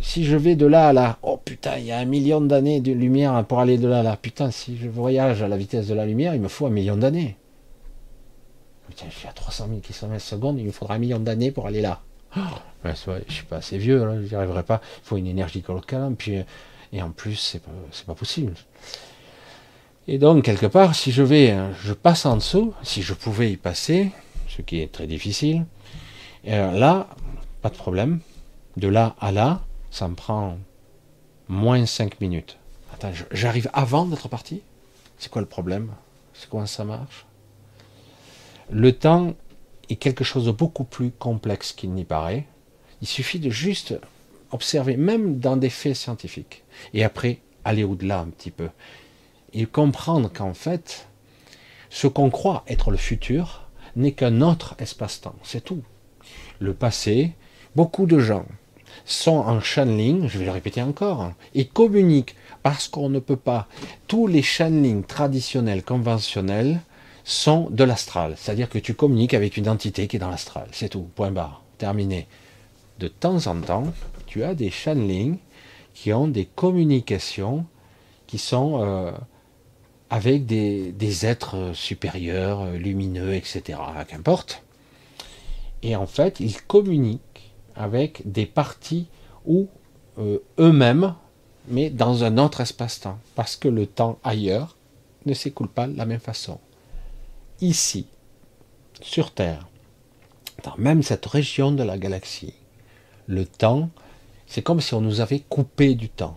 si 0.00 0.24
je 0.24 0.36
vais 0.36 0.56
de 0.56 0.66
là 0.66 0.88
à 0.88 0.92
là, 0.92 1.18
oh 1.22 1.40
putain, 1.42 1.78
il 1.78 1.86
y 1.86 1.92
a 1.92 1.98
un 1.98 2.04
million 2.04 2.40
d'années 2.40 2.80
de 2.80 2.92
lumière 2.92 3.44
pour 3.46 3.60
aller 3.60 3.78
de 3.78 3.88
là 3.88 4.00
à 4.00 4.02
là. 4.02 4.16
Putain, 4.16 4.50
si 4.50 4.76
je 4.76 4.88
voyage 4.88 5.42
à 5.42 5.48
la 5.48 5.56
vitesse 5.56 5.86
de 5.86 5.94
la 5.94 6.06
lumière, 6.06 6.34
il 6.34 6.40
me 6.40 6.48
faut 6.48 6.66
un 6.66 6.70
million 6.70 6.96
d'années. 6.96 7.36
Putain, 8.88 9.06
je 9.10 9.16
suis 9.16 9.28
à 9.28 9.32
300 9.32 9.68
000 9.68 9.80
km 9.80 10.20
secondes, 10.20 10.58
il 10.58 10.66
me 10.66 10.72
faudra 10.72 10.94
un 10.94 10.98
million 10.98 11.18
d'années 11.18 11.50
pour 11.50 11.66
aller 11.66 11.80
là. 11.80 12.00
Oh, 12.36 12.40
ouais, 12.84 12.92
je 13.28 13.32
suis 13.32 13.44
pas 13.44 13.56
assez 13.56 13.78
vieux, 13.78 14.04
je 14.22 14.28
n'y 14.28 14.34
arriverai 14.34 14.64
pas. 14.64 14.80
Il 15.02 15.08
faut 15.08 15.16
une 15.16 15.26
énergie 15.26 15.62
colossale, 15.62 16.14
puis 16.16 16.44
et 16.94 17.02
en 17.02 17.10
plus, 17.10 17.34
c'est 17.34 17.60
pas, 17.60 17.72
pas 18.06 18.14
possible. 18.14 18.54
Et 20.06 20.18
donc, 20.18 20.44
quelque 20.44 20.66
part, 20.66 20.94
si 20.94 21.10
je 21.10 21.22
vais, 21.22 21.56
je 21.82 21.92
passe 21.92 22.24
en 22.24 22.36
dessous, 22.36 22.72
si 22.82 23.02
je 23.02 23.14
pouvais 23.14 23.50
y 23.50 23.56
passer, 23.56 24.12
ce 24.48 24.62
qui 24.62 24.80
est 24.80 24.92
très 24.92 25.08
difficile, 25.08 25.66
euh, 26.46 26.70
là, 26.72 27.08
pas 27.64 27.70
de 27.70 27.76
problème. 27.76 28.20
De 28.76 28.88
là 28.88 29.16
à 29.20 29.32
là, 29.32 29.62
ça 29.90 30.06
me 30.06 30.14
prend 30.14 30.58
moins 31.48 31.86
5 31.86 32.20
minutes. 32.20 32.58
Attends, 32.92 33.10
j'arrive 33.30 33.70
avant 33.72 34.04
d'être 34.04 34.28
parti? 34.28 34.60
C'est 35.16 35.30
quoi 35.30 35.40
le 35.40 35.48
problème? 35.48 35.90
C'est 36.34 36.46
comment 36.50 36.66
ça 36.66 36.84
marche? 36.84 37.24
Le 38.68 38.92
temps 38.92 39.32
est 39.88 39.96
quelque 39.96 40.24
chose 40.24 40.44
de 40.44 40.50
beaucoup 40.50 40.84
plus 40.84 41.10
complexe 41.10 41.72
qu'il 41.72 41.92
n'y 41.92 42.04
paraît. 42.04 42.44
Il 43.00 43.08
suffit 43.08 43.38
de 43.38 43.48
juste 43.48 43.98
observer, 44.50 44.98
même 44.98 45.38
dans 45.38 45.56
des 45.56 45.70
faits 45.70 45.96
scientifiques, 45.96 46.64
et 46.92 47.02
après 47.02 47.40
aller 47.64 47.82
au-delà 47.82 48.20
un 48.20 48.26
petit 48.26 48.50
peu, 48.50 48.68
et 49.54 49.64
comprendre 49.64 50.30
qu'en 50.30 50.52
fait, 50.52 51.08
ce 51.88 52.08
qu'on 52.08 52.28
croit 52.28 52.62
être 52.68 52.90
le 52.90 52.98
futur 52.98 53.70
n'est 53.96 54.12
qu'un 54.12 54.42
autre 54.42 54.74
espace-temps, 54.78 55.36
c'est 55.42 55.64
tout. 55.64 55.82
Le 56.58 56.74
passé, 56.74 57.32
Beaucoup 57.76 58.06
de 58.06 58.18
gens 58.18 58.46
sont 59.04 59.36
en 59.36 59.60
channeling, 59.60 60.28
je 60.28 60.38
vais 60.38 60.44
le 60.44 60.50
répéter 60.50 60.80
encore, 60.80 61.32
et 61.54 61.66
communiquent 61.66 62.36
parce 62.62 62.88
qu'on 62.88 63.08
ne 63.08 63.18
peut 63.18 63.36
pas. 63.36 63.66
Tous 64.06 64.26
les 64.26 64.42
channelings 64.42 65.04
traditionnels, 65.04 65.82
conventionnels, 65.82 66.80
sont 67.24 67.68
de 67.70 67.84
l'astral. 67.84 68.34
C'est-à-dire 68.36 68.68
que 68.68 68.78
tu 68.78 68.94
communiques 68.94 69.34
avec 69.34 69.56
une 69.56 69.68
entité 69.68 70.06
qui 70.06 70.16
est 70.16 70.18
dans 70.18 70.30
l'astral. 70.30 70.66
C'est 70.72 70.90
tout. 70.90 71.08
Point 71.14 71.30
barre. 71.30 71.62
Terminé. 71.78 72.26
De 72.98 73.08
temps 73.08 73.46
en 73.46 73.60
temps, 73.60 73.92
tu 74.26 74.44
as 74.44 74.54
des 74.54 74.70
channelings 74.70 75.38
qui 75.94 76.12
ont 76.12 76.28
des 76.28 76.44
communications 76.44 77.66
qui 78.26 78.38
sont 78.38 78.80
euh, 78.82 79.12
avec 80.10 80.46
des, 80.46 80.92
des, 80.92 81.26
êtres 81.26 81.72
supérieurs, 81.74 82.70
lumineux, 82.72 83.34
etc. 83.34 83.78
Qu'importe. 84.08 84.62
Et 85.82 85.96
en 85.96 86.06
fait, 86.06 86.40
ils 86.40 86.60
communiquent 86.62 87.20
avec 87.76 88.22
des 88.30 88.46
parties 88.46 89.06
où 89.46 89.68
euh, 90.18 90.38
eux-mêmes, 90.58 91.14
mais 91.68 91.90
dans 91.90 92.24
un 92.24 92.38
autre 92.38 92.60
espace-temps, 92.60 93.18
parce 93.34 93.56
que 93.56 93.68
le 93.68 93.86
temps 93.86 94.18
ailleurs 94.22 94.76
ne 95.26 95.34
s'écoule 95.34 95.68
pas 95.68 95.86
de 95.86 95.96
la 95.96 96.06
même 96.06 96.20
façon. 96.20 96.58
Ici, 97.60 98.06
sur 99.00 99.32
Terre, 99.32 99.66
dans 100.62 100.76
même 100.76 101.02
cette 101.02 101.26
région 101.26 101.72
de 101.72 101.82
la 101.82 101.98
galaxie, 101.98 102.54
le 103.26 103.46
temps, 103.46 103.90
c'est 104.46 104.62
comme 104.62 104.80
si 104.80 104.94
on 104.94 105.00
nous 105.00 105.20
avait 105.20 105.40
coupé 105.40 105.94
du 105.94 106.08
temps. 106.08 106.36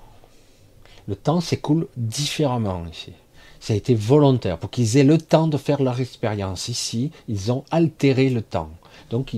Le 1.07 1.15
temps 1.15 1.41
s'écoule 1.41 1.88
différemment 1.97 2.85
ici. 2.91 3.14
Ça 3.59 3.73
a 3.73 3.76
été 3.76 3.95
volontaire 3.95 4.57
pour 4.57 4.69
qu'ils 4.69 4.97
aient 4.97 5.03
le 5.03 5.18
temps 5.18 5.47
de 5.47 5.57
faire 5.57 5.81
leur 5.81 5.99
expérience. 5.99 6.68
Ici, 6.68 7.11
ils 7.27 7.51
ont 7.51 7.64
altéré 7.72 8.30
le 8.30 8.41
temps. 8.41 8.69
Donc, 9.09 9.35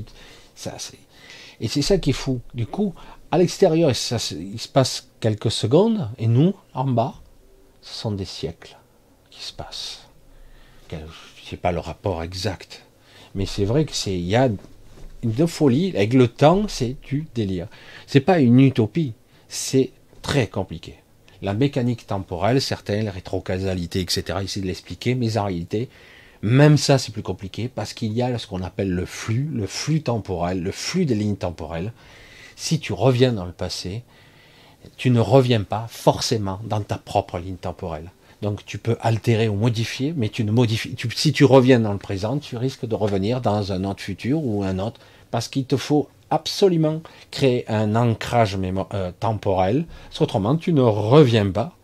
ça, 0.55 0.75
et 1.61 1.67
c'est 1.67 1.81
ça 1.81 1.97
qui 1.97 2.11
est 2.11 2.13
fou. 2.13 2.41
Du 2.53 2.65
coup, 2.65 2.93
à 3.31 3.37
l'extérieur, 3.37 3.89
il 3.89 3.95
se 4.59 4.67
passe 4.67 5.09
quelques 5.19 5.51
secondes, 5.51 6.09
et 6.17 6.27
nous, 6.27 6.53
en 6.73 6.85
bas, 6.85 7.15
ce 7.81 7.93
sont 7.93 8.11
des 8.11 8.25
siècles 8.25 8.77
qui 9.29 9.41
se 9.41 9.53
passent. 9.53 10.07
Je 10.91 10.95
ne 10.97 11.01
sais 11.45 11.57
pas 11.57 11.71
le 11.71 11.79
rapport 11.79 12.23
exact, 12.23 12.83
mais 13.35 13.45
c'est 13.45 13.65
vrai 13.65 13.85
que 13.85 13.93
c'est 13.93 14.13
il 14.13 14.25
y 14.25 14.35
a 14.35 14.49
une 15.21 15.47
folie 15.47 15.89
avec 15.95 16.13
le 16.13 16.27
temps, 16.27 16.67
c'est 16.67 16.95
du 17.03 17.27
délire. 17.35 17.67
C'est 18.07 18.21
pas 18.21 18.39
une 18.39 18.59
utopie, 18.59 19.13
c'est 19.47 19.91
très 20.21 20.47
compliqué. 20.47 20.95
La 21.41 21.53
mécanique 21.53 22.07
temporelle, 22.07 22.61
certaines, 22.61 23.05
la 23.05 23.11
rétrocausalité, 23.11 24.01
etc., 24.01 24.39
ici 24.43 24.61
de 24.61 24.65
l'expliquer, 24.65 25.15
mais 25.15 25.37
en 25.37 25.45
réalité, 25.45 25.89
même 26.41 26.77
ça, 26.77 26.97
c'est 26.97 27.11
plus 27.11 27.23
compliqué 27.23 27.67
parce 27.67 27.93
qu'il 27.93 28.13
y 28.13 28.21
a 28.21 28.37
ce 28.37 28.47
qu'on 28.47 28.63
appelle 28.63 28.91
le 28.91 29.05
flux, 29.05 29.49
le 29.53 29.67
flux 29.67 30.01
temporel, 30.01 30.63
le 30.63 30.71
flux 30.71 31.05
des 31.05 31.15
lignes 31.15 31.35
temporelles. 31.35 31.91
Si 32.55 32.79
tu 32.79 32.93
reviens 32.93 33.33
dans 33.33 33.45
le 33.45 33.51
passé, 33.51 34.03
tu 34.97 35.09
ne 35.09 35.19
reviens 35.19 35.63
pas 35.63 35.87
forcément 35.89 36.59
dans 36.63 36.81
ta 36.81 36.97
propre 36.97 37.39
ligne 37.39 37.55
temporelle. 37.55 38.11
Donc 38.41 38.65
tu 38.65 38.77
peux 38.77 38.97
altérer 39.01 39.49
ou 39.49 39.55
modifier, 39.55 40.13
mais 40.15 40.29
tu 40.29 40.45
ne 40.45 40.51
modifies. 40.51 40.95
si 41.15 41.33
tu 41.33 41.43
reviens 41.43 41.79
dans 41.79 41.91
le 41.91 41.99
présent, 41.99 42.37
tu 42.37 42.55
risques 42.55 42.85
de 42.85 42.95
revenir 42.95 43.41
dans 43.41 43.73
un 43.73 43.83
autre 43.83 44.01
futur 44.01 44.43
ou 44.43 44.63
un 44.63 44.79
autre, 44.79 45.01
parce 45.31 45.49
qu'il 45.49 45.65
te 45.65 45.75
faut 45.75 46.07
absolument 46.29 47.01
créer 47.31 47.69
un 47.69 47.95
ancrage 47.95 48.57
euh, 48.93 49.11
temporel. 49.19 49.85
Autrement, 50.19 50.55
tu 50.55 50.71
ne 50.71 50.81
reviens 50.81 51.49
pas 51.51 51.75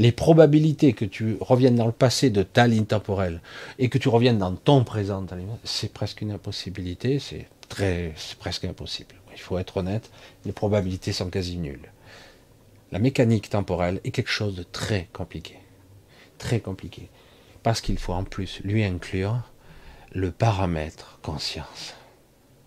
les 0.00 0.12
probabilités 0.12 0.94
que 0.94 1.04
tu 1.04 1.36
reviennes 1.42 1.76
dans 1.76 1.84
le 1.84 1.92
passé 1.92 2.30
de 2.30 2.42
ta 2.42 2.66
ligne 2.66 2.86
temporelle 2.86 3.42
et 3.78 3.90
que 3.90 3.98
tu 3.98 4.08
reviennes 4.08 4.38
dans 4.38 4.54
ton 4.54 4.82
présent, 4.82 5.26
c'est 5.62 5.92
presque 5.92 6.22
une 6.22 6.30
impossibilité, 6.30 7.18
c'est 7.18 7.46
très, 7.68 8.14
presque 8.38 8.64
impossible. 8.64 9.14
Il 9.34 9.40
faut 9.40 9.58
être 9.58 9.76
honnête, 9.76 10.10
les 10.46 10.52
probabilités 10.52 11.12
sont 11.12 11.28
quasi 11.28 11.58
nulles. 11.58 11.92
La 12.92 12.98
mécanique 12.98 13.50
temporelle 13.50 14.00
est 14.02 14.10
quelque 14.10 14.30
chose 14.30 14.56
de 14.56 14.62
très 14.62 15.06
compliqué, 15.12 15.58
très 16.38 16.60
compliqué, 16.60 17.10
parce 17.62 17.82
qu'il 17.82 17.98
faut 17.98 18.14
en 18.14 18.24
plus 18.24 18.60
lui 18.64 18.82
inclure 18.82 19.42
le 20.12 20.30
paramètre 20.30 21.18
conscience. 21.20 21.94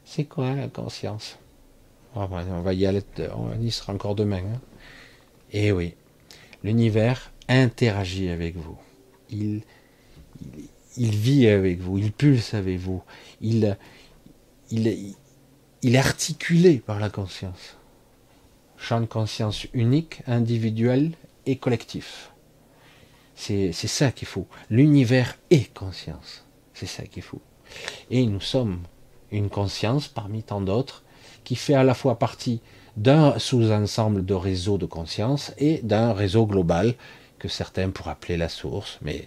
C'est 0.06 0.26
quoi 0.26 0.54
la 0.54 0.68
conscience? 0.68 1.40
On 2.14 2.28
va 2.28 2.74
y 2.74 2.86
aller, 2.86 3.02
on 3.36 3.60
y 3.60 3.72
sera 3.72 3.92
encore 3.92 4.14
demain. 4.14 4.38
Hein. 4.38 4.62
Et 5.52 5.68
eh 5.68 5.72
oui, 5.72 5.96
L'univers 6.64 7.32
interagit 7.48 8.30
avec 8.30 8.56
vous. 8.56 8.78
Il, 9.30 9.62
vit 10.98 11.48
avec 11.48 11.80
vous, 11.80 11.98
il 11.98 12.12
pulse 12.12 12.54
avec 12.54 12.80
vous. 12.80 13.02
Il, 13.42 13.78
il, 14.72 15.16
il 15.82 15.96
est 15.96 16.00
articulé 16.00 16.78
par 16.78 17.00
la 17.00 17.10
conscience. 17.10 17.78
Champ 18.78 19.02
de 19.02 19.06
conscience 19.06 19.68
unique, 19.74 20.22
individuel 20.28 21.12
et 21.46 21.58
collectif. 21.58 22.32
C'est 23.36 23.74
ça 23.74 24.12
qu'il 24.12 24.28
faut. 24.28 24.48
L'univers 24.70 25.38
est 25.50 25.74
conscience. 25.74 26.46
C'est 26.74 26.86
ça 26.86 27.04
qu'il 27.04 27.24
faut. 27.24 27.42
Et 28.10 28.26
nous 28.26 28.40
sommes 28.40 28.84
une 29.32 29.50
conscience 29.50 30.08
parmi 30.08 30.44
tant 30.44 30.62
d'autres 30.62 31.04
qui 31.44 31.56
fait 31.56 31.74
à 31.74 31.84
la 31.84 31.94
fois 31.94 32.20
partie 32.20 32.62
d'un 32.98 33.40
sous-ensemble 33.40 34.26
de 34.26 34.34
réseaux 34.34 34.78
de 34.78 34.86
conscience 34.86 35.54
et 35.58 35.80
d'un 35.84 36.14
réseau 36.14 36.46
global 36.46 36.96
que 37.40 37.48
certains 37.48 37.90
pourraient 37.90 38.12
appeler 38.12 38.38
la 38.38 38.50
source, 38.50 39.00
mais 39.02 39.26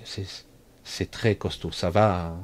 c'est 0.84 1.10
très 1.10 1.34
costaud, 1.34 1.72
ça 1.72 1.90
va, 1.90 2.36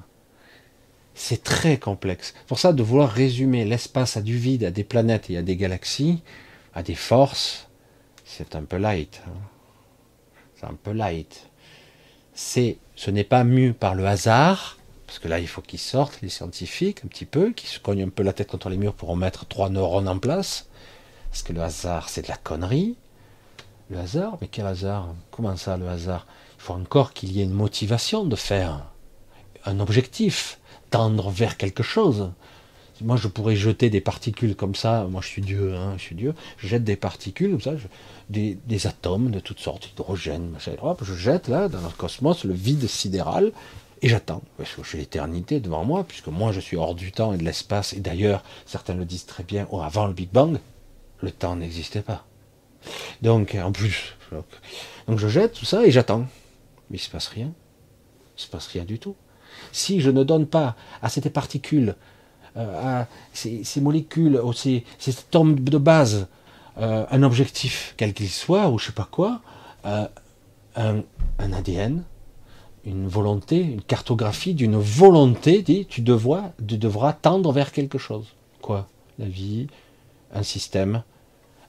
c'est 1.14 1.42
très 1.42 1.78
complexe. 1.78 2.34
Pour 2.46 2.58
ça, 2.58 2.72
de 2.72 2.82
vouloir 2.82 3.10
résumer 3.10 3.64
l'espace 3.64 4.16
à 4.16 4.22
du 4.22 4.36
vide, 4.36 4.64
à 4.64 4.70
des 4.70 4.84
planètes 4.84 5.30
et 5.30 5.36
à 5.36 5.42
des 5.42 5.56
galaxies, 5.56 6.22
à 6.74 6.82
des 6.82 6.94
forces, 6.94 7.68
c'est 8.24 8.56
un 8.56 8.62
peu 8.62 8.76
light. 8.76 9.22
Hein. 9.26 9.32
C'est 10.56 10.66
un 10.66 10.76
peu 10.82 10.92
light. 10.92 11.50
C'est, 12.34 12.78
ce 12.96 13.10
n'est 13.10 13.24
pas 13.24 13.44
mu 13.44 13.72
par 13.72 13.94
le 13.94 14.06
hasard, 14.06 14.78
parce 15.06 15.18
que 15.18 15.28
là, 15.28 15.38
il 15.38 15.48
faut 15.48 15.60
qu'ils 15.60 15.78
sortent, 15.78 16.22
les 16.22 16.30
scientifiques, 16.30 17.04
un 17.04 17.08
petit 17.08 17.26
peu, 17.26 17.52
qui 17.52 17.66
se 17.66 17.78
cognent 17.78 18.04
un 18.04 18.08
peu 18.08 18.22
la 18.22 18.32
tête 18.32 18.48
contre 18.48 18.70
les 18.70 18.78
murs 18.78 18.94
pour 18.94 19.10
remettre 19.10 19.46
trois 19.46 19.68
neurones 19.68 20.08
en 20.08 20.18
place. 20.18 20.70
Parce 21.32 21.42
que 21.42 21.54
le 21.54 21.62
hasard, 21.62 22.10
c'est 22.10 22.22
de 22.22 22.28
la 22.28 22.36
connerie. 22.36 22.94
Le 23.88 23.96
hasard 23.98 24.36
Mais 24.42 24.48
quel 24.48 24.66
hasard? 24.66 25.14
Comment 25.30 25.56
ça, 25.56 25.78
le 25.78 25.88
hasard? 25.88 26.26
Il 26.58 26.62
faut 26.62 26.74
encore 26.74 27.14
qu'il 27.14 27.32
y 27.32 27.40
ait 27.40 27.44
une 27.44 27.54
motivation 27.54 28.26
de 28.26 28.36
faire 28.36 28.84
un 29.64 29.80
objectif, 29.80 30.60
tendre 30.90 31.30
vers 31.30 31.56
quelque 31.56 31.82
chose. 31.82 32.30
Moi, 33.00 33.16
je 33.16 33.28
pourrais 33.28 33.56
jeter 33.56 33.88
des 33.88 34.02
particules 34.02 34.54
comme 34.54 34.74
ça. 34.74 35.06
Moi, 35.08 35.22
je 35.22 35.28
suis 35.28 35.40
Dieu, 35.40 35.74
hein, 35.74 35.94
je 35.96 36.02
suis 36.02 36.14
Dieu. 36.14 36.34
Je 36.58 36.68
jette 36.68 36.84
des 36.84 36.96
particules 36.96 37.52
comme 37.52 37.62
ça, 37.62 37.72
des, 38.28 38.86
atomes 38.86 39.30
de 39.30 39.40
toutes 39.40 39.58
sortes, 39.58 39.88
hydrogène, 39.90 40.54
je 40.58 41.14
jette 41.14 41.48
là, 41.48 41.68
dans 41.68 41.80
le 41.80 41.88
cosmos, 41.96 42.44
le 42.44 42.52
vide 42.52 42.86
sidéral, 42.86 43.52
et 44.02 44.08
j'attends. 44.10 44.42
J'ai 44.84 44.98
l'éternité 44.98 45.60
devant 45.60 45.84
moi, 45.84 46.04
puisque 46.04 46.28
moi, 46.28 46.52
je 46.52 46.60
suis 46.60 46.76
hors 46.76 46.94
du 46.94 47.10
temps 47.10 47.32
et 47.32 47.38
de 47.38 47.44
l'espace. 47.44 47.94
Et 47.94 48.00
d'ailleurs, 48.00 48.44
certains 48.66 48.94
le 48.94 49.06
disent 49.06 49.26
très 49.26 49.44
bien, 49.44 49.66
avant 49.80 50.06
le 50.06 50.12
Big 50.12 50.30
Bang, 50.30 50.58
le 51.22 51.30
temps 51.30 51.56
n'existait 51.56 52.02
pas. 52.02 52.26
Donc, 53.22 53.56
en 53.60 53.72
plus, 53.72 54.16
je 55.08 55.28
jette 55.28 55.54
tout 55.54 55.64
ça 55.64 55.86
et 55.86 55.90
j'attends. 55.90 56.26
Mais 56.90 56.98
il 56.98 57.00
ne 57.00 57.04
se 57.04 57.10
passe 57.10 57.28
rien. 57.28 57.46
Il 57.46 58.38
ne 58.38 58.42
se 58.42 58.48
passe 58.48 58.66
rien 58.66 58.84
du 58.84 58.98
tout. 58.98 59.16
Si 59.70 60.00
je 60.00 60.10
ne 60.10 60.24
donne 60.24 60.46
pas 60.46 60.76
à 61.00 61.08
ces 61.08 61.20
particules, 61.30 61.94
euh, 62.56 63.02
à 63.02 63.06
ces, 63.32 63.80
molécules, 63.80 64.36
ou 64.36 64.52
ces, 64.52 64.84
ces 64.98 65.16
atomes 65.18 65.60
de 65.60 65.78
base, 65.78 66.26
euh, 66.78 67.06
un 67.10 67.22
objectif, 67.22 67.94
quel 67.96 68.12
qu'il 68.12 68.28
soit, 68.28 68.68
ou 68.68 68.78
je 68.78 68.86
sais 68.86 68.92
pas 68.92 69.08
quoi, 69.10 69.40
euh, 69.86 70.06
un, 70.76 71.02
ADN, 71.38 72.02
une 72.84 73.08
volonté, 73.08 73.60
une 73.60 73.82
cartographie 73.82 74.54
d'une 74.54 74.76
volonté, 74.76 75.64
tu 75.88 76.00
devras 76.00 77.12
tendre 77.12 77.52
vers 77.52 77.72
quelque 77.72 77.98
chose. 77.98 78.34
Quoi? 78.60 78.88
La 79.18 79.26
vie, 79.26 79.68
un 80.34 80.42
système, 80.42 81.02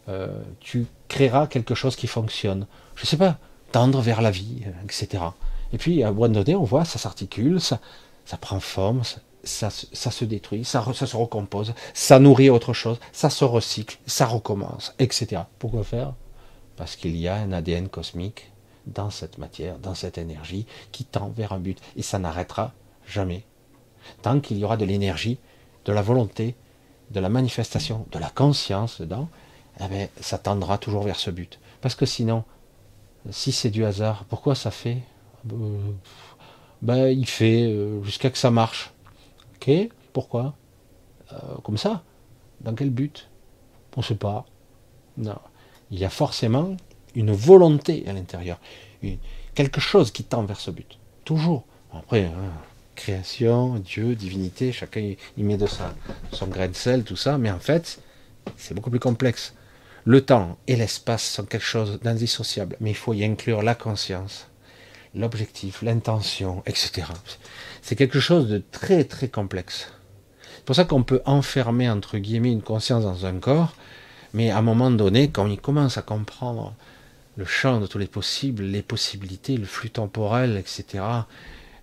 euh, 0.10 0.42
tu 0.60 0.86
créeras 1.08 1.48
quelque 1.48 1.76
chose 1.76 1.96
qui 1.96 2.08
fonctionne. 2.08 2.68
Je 2.96 3.04
ne 3.04 3.08
sais 3.08 3.18
pas, 3.18 3.38
tendre 3.72 4.02
vers 4.02 4.22
la 4.22 4.32
vie, 4.32 4.64
euh, 4.66 4.84
etc. 4.84 5.24
Et 5.72 5.78
puis 5.78 6.04
à 6.04 6.10
un 6.10 6.12
moment 6.12 6.44
on 6.48 6.64
voit, 6.64 6.86
ça 6.86 7.00
s'articule, 7.00 7.60
ça, 7.62 7.80
ça 8.26 8.38
prend 8.38 8.60
forme, 8.60 9.04
ça, 9.44 9.70
ça, 9.70 10.12
se 10.12 10.26
détruit, 10.26 10.64
ça, 10.64 10.86
ça 10.94 11.06
se 11.06 11.16
recompose, 11.16 11.74
ça 11.94 12.20
nourrit 12.20 12.50
autre 12.50 12.74
chose, 12.74 13.00
ça 13.12 13.30
se 13.30 13.44
recycle, 13.44 13.98
ça 14.06 14.26
recommence, 14.26 14.94
etc. 15.00 15.44
Pourquoi 15.60 15.84
faire? 15.84 16.14
Parce 16.78 16.96
qu'il 16.96 17.16
y 17.18 17.28
a 17.28 17.36
un 17.36 17.52
ADN 17.52 17.90
cosmique 17.90 18.52
dans 18.88 19.10
cette 19.10 19.38
matière, 19.38 19.78
dans 19.80 19.96
cette 19.96 20.18
énergie, 20.18 20.66
qui 20.92 21.06
tend 21.06 21.30
vers 21.30 21.54
un 21.54 21.60
but. 21.60 21.80
Et 21.96 22.02
ça 22.02 22.20
n'arrêtera 22.20 22.74
jamais. 23.08 23.44
Tant 24.22 24.40
qu'il 24.40 24.58
y 24.58 24.64
aura 24.64 24.78
de 24.78 24.86
l'énergie, 24.86 25.38
de 25.86 25.94
la 25.94 26.02
volonté, 26.02 26.56
de 27.12 27.20
la 27.20 27.30
manifestation, 27.30 28.06
de 28.12 28.20
la 28.20 28.30
conscience 28.30 29.02
dedans, 29.02 29.30
eh 29.80 29.88
ben, 29.88 30.08
ça 30.20 30.38
tendra 30.38 30.78
toujours 30.78 31.04
vers 31.04 31.20
ce 31.20 31.32
but. 31.32 31.60
Parce 31.82 31.96
que 31.96 32.06
sinon, 32.06 32.44
si 33.30 33.52
c'est 33.52 33.70
du 33.70 33.86
hasard, 33.86 34.26
pourquoi 34.26 34.56
ça 34.56 34.72
fait 34.72 35.00
euh, 35.52 35.92
ben, 36.82 37.08
Il 37.08 37.28
fait 37.28 37.64
euh, 37.64 38.04
jusqu'à 38.04 38.30
que 38.30 38.38
ça 38.38 38.52
marche. 38.52 38.92
Ok 39.56 39.72
Pourquoi 40.12 40.56
euh, 41.32 41.38
Comme 41.64 41.78
ça 41.78 42.04
Dans 42.62 42.74
quel 42.76 42.90
but? 42.90 43.30
On 43.96 44.02
ne 44.02 44.06
sait 44.06 44.16
pas. 44.16 44.46
Non. 45.18 45.38
Il 45.92 46.00
y 46.00 46.06
a 46.06 46.10
forcément 46.10 46.76
une 47.16 47.32
volonté 47.32 48.04
à 48.08 48.14
l'intérieur. 48.14 48.60
Quelque 49.54 49.80
chose 49.80 50.12
qui 50.12 50.24
tend 50.24 50.44
vers 50.44 50.60
ce 50.60 50.72
but. 50.72 50.98
Toujours. 51.26 51.66
Après, 51.94 52.26
hein, 52.26 52.52
création, 52.96 53.76
Dieu, 53.76 54.16
divinité, 54.16 54.72
chacun 54.72 55.14
y 55.38 55.44
met 55.44 55.58
de 55.58 55.68
ça, 55.68 55.94
son 56.32 56.48
grain 56.48 56.68
de 56.68 56.74
sel, 56.74 57.04
tout 57.04 57.16
ça, 57.16 57.38
mais 57.38 57.52
en 57.52 57.60
fait, 57.60 58.02
c'est 58.58 58.74
beaucoup 58.74 58.90
plus 58.90 59.00
complexe. 59.00 59.54
Le 60.06 60.20
temps 60.20 60.58
et 60.68 60.76
l'espace 60.76 61.24
sont 61.24 61.46
quelque 61.46 61.64
chose 61.64 62.00
d'indissociable, 62.02 62.76
mais 62.82 62.92
il 62.92 62.96
faut 62.96 63.14
y 63.14 63.24
inclure 63.24 63.64
la 63.64 63.74
conscience, 63.74 64.48
l'objectif, 65.16 65.82
l'intention, 65.82 66.62
etc. 66.66 67.08
C'est 67.82 67.96
quelque 67.96 68.20
chose 68.20 68.50
de 68.50 68.62
très 68.72 69.06
très 69.06 69.30
complexe. 69.30 69.94
C'est 70.56 70.66
pour 70.66 70.76
ça 70.76 70.84
qu'on 70.84 71.04
peut 71.04 71.22
enfermer 71.26 71.90
entre 71.90 72.18
guillemets 72.18 72.52
une 72.52 72.62
conscience 72.62 73.04
dans 73.04 73.26
un 73.26 73.40
corps, 73.40 73.76
mais 74.34 74.50
à 74.50 74.58
un 74.58 74.62
moment 74.62 74.92
donné, 74.92 75.30
quand 75.30 75.50
on 75.50 75.56
commence 75.56 75.98
à 75.98 76.02
comprendre 76.02 76.74
le 77.38 77.46
champ 77.46 77.80
de 77.80 77.88
tous 77.88 77.98
les 77.98 78.08
possibles, 78.08 78.64
les 78.64 78.82
possibilités, 78.82 79.56
le 79.56 79.66
flux 79.66 79.90
temporel, 79.90 80.58
etc., 80.58 81.04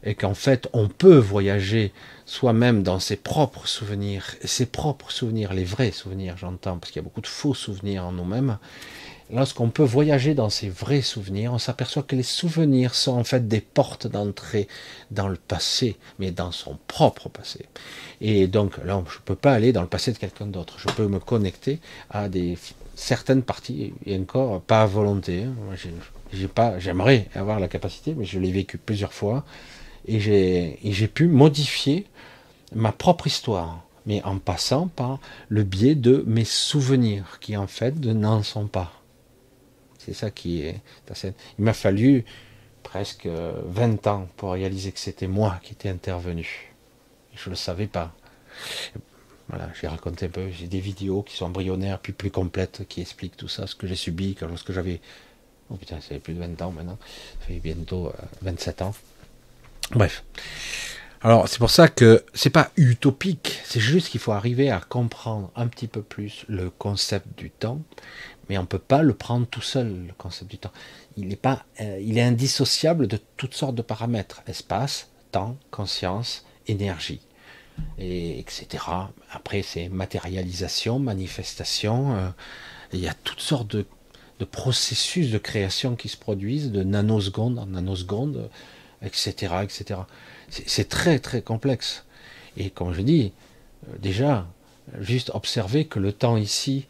et 0.05 0.15
qu'en 0.15 0.35
fait 0.35 0.69
on 0.73 0.89
peut 0.89 1.19
voyager 1.19 1.93
soi-même 2.27 2.83
dans 2.83 3.01
ses 3.01 3.17
propres 3.17 3.67
souvenirs, 3.67 4.35
ses 4.45 4.67
propres 4.67 5.11
souvenirs, 5.11 5.53
les 5.53 5.65
vrais 5.65 5.91
souvenirs 5.91 6.37
j'entends, 6.37 6.79
parce 6.79 6.93
qu'il 6.93 7.01
y 7.01 7.05
a 7.05 7.09
beaucoup 7.09 7.21
de 7.21 7.27
faux 7.27 7.55
souvenirs 7.55 8.05
en 8.05 8.13
nous-mêmes, 8.13 8.59
lorsqu'on 9.33 9.71
peut 9.71 9.85
voyager 9.85 10.35
dans 10.35 10.51
ces 10.51 10.69
vrais 10.69 11.03
souvenirs, 11.03 11.53
on 11.53 11.59
s'aperçoit 11.59 12.03
que 12.03 12.17
les 12.17 12.23
souvenirs 12.23 12.95
sont 12.95 13.13
en 13.13 13.25
fait 13.25 13.49
des 13.49 13.61
portes 13.61 14.07
d'entrée 14.07 14.69
dans 15.11 15.29
le 15.29 15.37
passé, 15.37 15.97
mais 16.19 16.31
dans 16.31 16.53
son 16.53 16.79
propre 16.87 17.29
passé. 17.29 17.67
Et 18.21 18.47
donc 18.47 18.79
là, 18.85 19.03
je 19.09 19.17
ne 19.17 19.23
peux 19.25 19.35
pas 19.35 19.53
aller 19.53 19.73
dans 19.73 19.83
le 19.83 19.89
passé 19.89 20.13
de 20.13 20.19
quelqu'un 20.19 20.47
d'autre. 20.47 20.79
Je 20.79 20.89
peux 20.89 21.07
me 21.07 21.19
connecter 21.19 21.79
à 22.11 22.29
des 22.29 22.59
certaines 22.95 23.43
parties, 23.43 23.95
et 24.05 24.19
encore 24.19 24.61
pas 24.61 24.83
à 24.83 24.87
volonté. 24.87 25.45
Hein. 25.45 26.77
J'aimerais 26.79 27.29
avoir 27.35 27.59
la 27.59 27.69
capacité, 27.69 28.15
mais 28.17 28.25
je 28.25 28.39
l'ai 28.39 28.53
vécu 28.53 28.79
plusieurs 28.79 29.13
fois, 29.13 29.45
et 30.07 30.21
j'ai 30.21 31.09
pu 31.09 31.27
modifier 31.27 32.07
ma 32.75 32.93
propre 32.93 33.27
histoire, 33.27 33.85
mais 34.07 34.23
en 34.23 34.39
passant 34.39 34.89
par 34.89 35.19
le 35.49 35.63
biais 35.63 35.95
de 35.95 36.25
mes 36.27 36.45
souvenirs, 36.45 37.39
qui 37.41 37.57
en 37.57 37.67
fait 37.67 37.97
n'en 38.05 38.43
sont 38.43 38.67
pas. 38.67 38.93
C'est 39.99 40.15
ça 40.15 40.31
qui 40.31 40.63
est. 40.63 40.81
Il 41.59 41.65
m'a 41.65 41.75
fallu 41.75 42.25
presque 42.83 43.27
20 43.27 44.07
ans 44.07 44.29
pour 44.37 44.53
réaliser 44.53 44.93
que 44.93 44.99
c'était 44.99 45.27
moi 45.27 45.61
qui 45.63 45.73
étais 45.73 45.91
intervenu. 45.91 46.73
Je 47.35 47.49
ne 47.49 47.51
le 47.51 47.57
savais 47.57 47.87
pas. 47.87 48.13
Voilà, 49.49 49.69
j'ai 49.81 49.89
raconté 49.89 50.27
un 50.27 50.29
peu, 50.29 50.49
j'ai 50.51 50.69
des 50.69 50.81
vidéos 50.81 51.23
qui 51.23 51.37
sont 51.37 51.47
embryonnaires, 51.47 51.99
puis 51.99 52.13
plus 52.13 52.31
complètes, 52.31 52.87
qui 52.89 53.01
expliquent 53.01 53.37
tout 53.37 53.49
ça, 53.49 53.67
ce 53.67 53.75
que 53.75 53.87
j'ai 53.87 53.97
subi 53.97 54.37
lorsque 54.41 54.73
j'avais. 54.73 55.01
Oh 55.71 55.77
putain, 55.77 55.97
ça 55.97 56.09
fait 56.09 56.19
plus 56.19 56.35
de 56.35 56.41
20 56.41 56.63
ans 56.63 56.71
maintenant. 56.71 56.99
Ça 57.41 57.47
fait 57.47 57.61
bientôt 57.61 58.13
27 58.43 58.81
euh, 58.81 58.85
ans. 58.87 58.95
Bref. 59.93 60.25
Alors, 61.23 61.49
c'est 61.49 61.59
pour 61.59 61.71
ça 61.71 61.89
que 61.89 62.25
c'est 62.33 62.51
pas 62.51 62.71
utopique, 62.77 63.61
c'est 63.65 63.81
juste 63.81 64.09
qu'il 64.09 64.21
faut 64.21 64.33
arriver 64.33 64.71
à 64.71 64.81
comprendre 64.81 65.51
un 65.55 65.67
petit 65.67 65.87
peu 65.87 66.01
plus 66.01 66.47
le 66.49 66.71
concept 66.71 67.27
du 67.37 67.51
temps, 67.51 67.83
mais 68.49 68.57
on 68.57 68.63
ne 68.63 68.67
peut 68.67 68.79
pas 68.79 69.03
le 69.03 69.13
prendre 69.13 69.47
tout 69.47 69.61
seul, 69.61 70.07
le 70.07 70.13
concept 70.17 70.51
du 70.51 70.57
temps. 70.57 70.73
Il 71.19 71.31
est, 71.31 71.37
pas, 71.37 71.65
euh, 71.81 72.01
il 72.03 72.17
est 72.17 72.23
indissociable 72.23 73.07
de 73.07 73.19
toutes 73.37 73.53
sortes 73.53 73.75
de 73.75 73.83
paramètres, 73.83 74.43
espace, 74.47 75.11
temps, 75.31 75.59
conscience, 75.71 76.47
énergie, 76.69 77.21
et, 77.99 78.39
etc. 78.39 78.83
Après, 79.31 79.61
c'est 79.61 79.91
matérialisation, 79.91 80.99
manifestation, 80.99 82.17
euh, 82.17 82.29
il 82.95 83.01
y 83.01 83.09
a 83.09 83.15
toutes 83.15 83.41
sortes 83.41 83.77
de, 83.77 83.85
processus 84.51 85.31
de 85.31 85.37
création 85.37 85.97
qui 85.97 86.09
se 86.09 86.17
produisent, 86.17 86.73
de 86.73 86.83
nanosecondes 86.83 87.59
en 87.59 87.67
nanosecondes, 87.67 88.49
etc. 89.03 89.55
etc. 89.63 90.01
C'est 90.49 90.89
très 90.89 91.19
très 91.19 91.43
complexe. 91.43 92.05
Et 92.57 92.71
comme 92.71 92.93
je 92.93 93.03
dis, 93.03 93.33
euh, 93.89 93.97
déjà, 93.99 94.47
juste 94.99 95.31
observer 95.35 95.87
que 95.87 95.99
le 95.99 96.13
temps 96.13 96.37
ici 96.37 96.87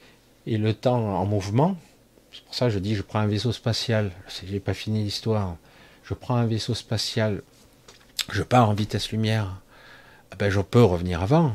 et 0.47 0.57
le 0.57 0.75
temps 0.75 1.17
en 1.17 1.27
mouvement. 1.27 1.77
C'est 2.33 2.45
pour 2.45 2.55
ça 2.55 2.67
que 2.67 2.73
je 2.73 2.79
dis 2.79 2.95
je 2.95 3.03
prends 3.03 3.19
un 3.19 3.27
vaisseau 3.27 3.53
spatial. 3.53 4.11
Je 4.29 4.51
n'ai 4.51 4.61
pas 4.61 4.75
fini 4.75 5.05
l'histoire. 5.05 5.57
Je 6.05 6.15
prends 6.15 6.37
un 6.37 6.47
vaisseau 6.47 6.75
spatial, 6.75 7.43
je 8.33 8.43
pars 8.43 8.69
en 8.69 8.75
vitesse 8.75 9.13
lumière. 9.13 9.61
Ah 10.33 10.37
ben, 10.37 10.51
je 10.51 10.61
peux 10.61 10.83
revenir 10.83 11.23
avant, 11.23 11.55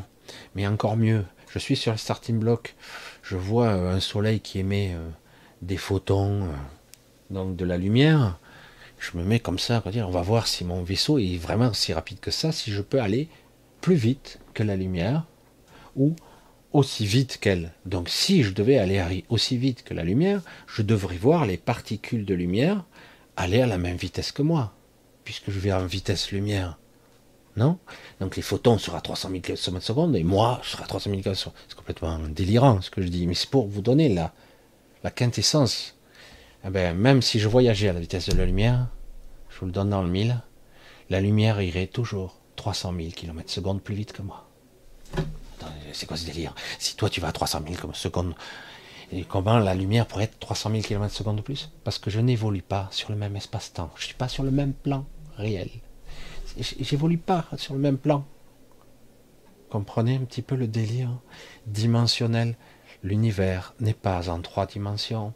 mais 0.53 0.65
encore 0.65 0.95
mieux. 0.95 1.25
Je 1.49 1.59
suis 1.59 1.75
sur 1.75 1.91
le 1.91 1.97
starting 1.97 2.39
block. 2.39 2.75
Je 3.21 3.35
vois 3.35 3.67
euh, 3.67 3.95
un 3.95 3.99
soleil 3.99 4.39
qui 4.39 4.59
émet 4.59 4.93
euh, 4.93 5.09
des 5.61 5.77
photons, 5.77 6.47
donc 7.31 7.55
de 7.57 7.65
la 7.65 7.77
lumière. 7.77 8.37
Je 9.11 9.17
me 9.17 9.23
mets 9.23 9.39
comme 9.39 9.59
ça, 9.59 9.83
on 9.85 10.09
va 10.09 10.21
voir 10.21 10.47
si 10.47 10.63
mon 10.63 10.81
vaisseau 10.81 11.19
est 11.19 11.37
vraiment 11.37 11.73
si 11.73 11.93
rapide 11.93 12.19
que 12.19 12.31
ça, 12.31 12.51
si 12.51 12.71
je 12.71 12.81
peux 12.81 12.99
aller 12.99 13.29
plus 13.81 13.95
vite 13.95 14.39
que 14.53 14.63
la 14.63 14.75
lumière, 14.75 15.25
ou 15.95 16.15
aussi 16.73 17.05
vite 17.05 17.37
qu'elle. 17.39 17.71
Donc 17.85 18.09
si 18.09 18.43
je 18.43 18.51
devais 18.51 18.77
aller 18.77 19.23
aussi 19.29 19.57
vite 19.57 19.83
que 19.83 19.93
la 19.93 20.03
lumière, 20.03 20.41
je 20.67 20.81
devrais 20.81 21.17
voir 21.17 21.45
les 21.45 21.57
particules 21.57 22.25
de 22.25 22.33
lumière 22.33 22.83
aller 23.37 23.61
à 23.61 23.67
la 23.67 23.77
même 23.77 23.97
vitesse 23.97 24.31
que 24.31 24.41
moi, 24.41 24.73
puisque 25.23 25.51
je 25.51 25.59
vais 25.59 25.71
en 25.71 25.85
vitesse 25.85 26.31
lumière. 26.31 26.79
Non? 27.57 27.77
Donc 28.19 28.35
les 28.35 28.41
photons 28.41 28.77
seront 28.77 28.97
à 28.97 29.01
300 29.01 29.29
000 29.29 29.41
km 29.41 29.81
seconde 29.81 30.15
et 30.15 30.23
moi 30.23 30.59
je 30.63 30.69
serai 30.71 30.83
à 30.83 30.87
300 30.87 31.11
000 31.11 31.21
km 31.21 31.39
seconde. 31.39 31.53
C'est 31.67 31.77
complètement 31.77 32.19
délirant 32.19 32.81
ce 32.81 32.89
que 32.89 33.01
je 33.01 33.07
dis, 33.07 33.27
mais 33.27 33.35
c'est 33.35 33.49
pour 33.49 33.67
vous 33.67 33.81
donner 33.81 34.09
la, 34.09 34.33
la 35.03 35.11
quintessence. 35.11 35.95
Eh 36.65 36.69
ben, 36.69 36.97
même 36.97 37.21
si 37.21 37.39
je 37.39 37.47
voyageais 37.47 37.89
à 37.89 37.93
la 37.93 37.99
vitesse 37.99 38.27
de 38.27 38.35
la 38.35 38.45
lumière, 38.45 38.87
je 39.55 39.61
vous 39.61 39.65
le 39.65 39.71
donne 39.71 39.89
dans 39.89 40.03
le 40.03 40.09
mille, 40.09 40.39
la 41.09 41.19
lumière 41.19 41.61
irait 41.61 41.87
toujours 41.87 42.37
300 42.57 42.93
000 42.95 43.09
km 43.11 43.49
seconde 43.49 43.81
plus 43.81 43.95
vite 43.95 44.13
que 44.13 44.21
moi 44.21 44.47
c'est 45.93 46.05
quoi 46.05 46.17
ce 46.17 46.25
délire? 46.25 46.53
Si 46.77 46.95
toi 46.95 47.09
tu 47.09 47.21
vas 47.21 47.29
à 47.29 47.31
300 47.31 47.61
000 47.67 47.93
secondes, 47.93 48.35
et 49.11 49.23
comment 49.23 49.57
la 49.59 49.73
lumière 49.73 50.05
pourrait 50.05 50.25
être 50.25 50.39
300 50.39 50.71
000 50.71 50.81
km 50.81 51.13
secondes 51.13 51.37
de 51.37 51.41
plus? 51.41 51.71
Parce 51.83 51.99
que 51.99 52.09
je 52.09 52.19
n'évolue 52.19 52.61
pas 52.61 52.87
sur 52.91 53.11
le 53.11 53.15
même 53.15 53.35
espace-temps. 53.35 53.91
Je 53.95 54.01
ne 54.01 54.05
suis 54.07 54.15
pas 54.15 54.27
sur 54.27 54.43
le 54.43 54.51
même 54.51 54.73
plan 54.73 55.05
réel. 55.37 55.69
J'évolue 56.57 57.17
pas 57.17 57.45
sur 57.57 57.73
le 57.73 57.79
même 57.79 57.97
plan. 57.97 58.25
Comprenez 59.69 60.15
un 60.15 60.25
petit 60.25 60.41
peu 60.41 60.55
le 60.55 60.67
délire 60.67 61.09
dimensionnel? 61.67 62.55
L'univers 63.03 63.73
n'est 63.79 63.93
pas 63.93 64.29
en 64.29 64.41
trois 64.41 64.65
dimensions. 64.65 65.33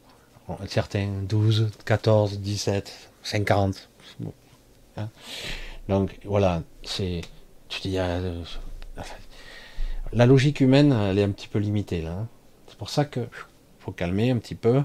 Certains 0.68 1.10
12, 1.24 1.70
14, 1.86 2.40
17, 2.40 3.12
50. 3.24 3.89
Donc 5.88 6.18
voilà, 6.26 6.64
c'est. 6.84 7.22
Dis, 7.82 7.98
euh, 7.98 8.44
la 10.12 10.26
logique 10.26 10.60
humaine, 10.60 10.92
elle 10.92 11.20
est 11.20 11.24
un 11.24 11.32
petit 11.32 11.48
peu 11.48 11.60
limitée. 11.60 12.06
Hein. 12.06 12.28
C'est 12.68 12.78
pour 12.78 12.90
ça 12.90 13.06
que 13.06 13.22
faut 13.80 13.92
calmer 13.92 14.32
un 14.32 14.38
petit 14.38 14.56
peu 14.56 14.84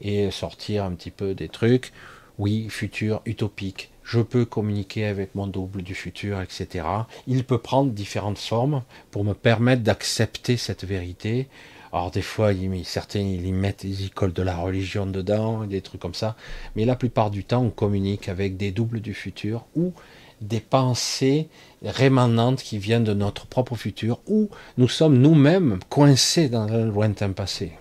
et 0.00 0.30
sortir 0.30 0.84
un 0.84 0.92
petit 0.92 1.10
peu 1.10 1.34
des 1.34 1.48
trucs. 1.48 1.92
Oui, 2.38 2.68
futur 2.68 3.22
utopique. 3.24 3.90
Je 4.02 4.20
peux 4.20 4.44
communiquer 4.44 5.06
avec 5.06 5.34
mon 5.34 5.46
double 5.46 5.82
du 5.82 5.94
futur, 5.94 6.40
etc. 6.40 6.86
Il 7.26 7.44
peut 7.44 7.58
prendre 7.58 7.90
différentes 7.90 8.38
formes 8.38 8.82
pour 9.10 9.24
me 9.24 9.32
permettre 9.32 9.82
d'accepter 9.82 10.56
cette 10.56 10.84
vérité. 10.84 11.48
Alors 11.92 12.10
des 12.10 12.22
fois, 12.22 12.50
certains 12.84 13.20
ils 13.20 13.46
y 13.46 13.52
mettent, 13.52 13.84
ils 13.84 14.06
y 14.06 14.10
collent 14.10 14.32
de 14.32 14.42
la 14.42 14.56
religion 14.56 15.06
dedans, 15.06 15.64
des 15.64 15.80
trucs 15.80 16.00
comme 16.00 16.14
ça. 16.14 16.36
Mais 16.74 16.84
la 16.84 16.96
plupart 16.96 17.30
du 17.30 17.44
temps, 17.44 17.62
on 17.62 17.70
communique 17.70 18.28
avec 18.28 18.56
des 18.56 18.70
doubles 18.72 19.00
du 19.00 19.14
futur 19.14 19.64
ou 19.74 19.92
des 20.40 20.60
pensées 20.60 21.48
rémanentes 21.82 22.62
qui 22.62 22.78
viennent 22.78 23.04
de 23.04 23.14
notre 23.14 23.46
propre 23.46 23.74
futur, 23.74 24.20
ou 24.26 24.50
nous 24.76 24.88
sommes 24.88 25.18
nous-mêmes 25.18 25.78
coincés 25.88 26.48
dans 26.48 26.66
le 26.66 26.90
lointain 26.90 27.32
passé, 27.32 27.72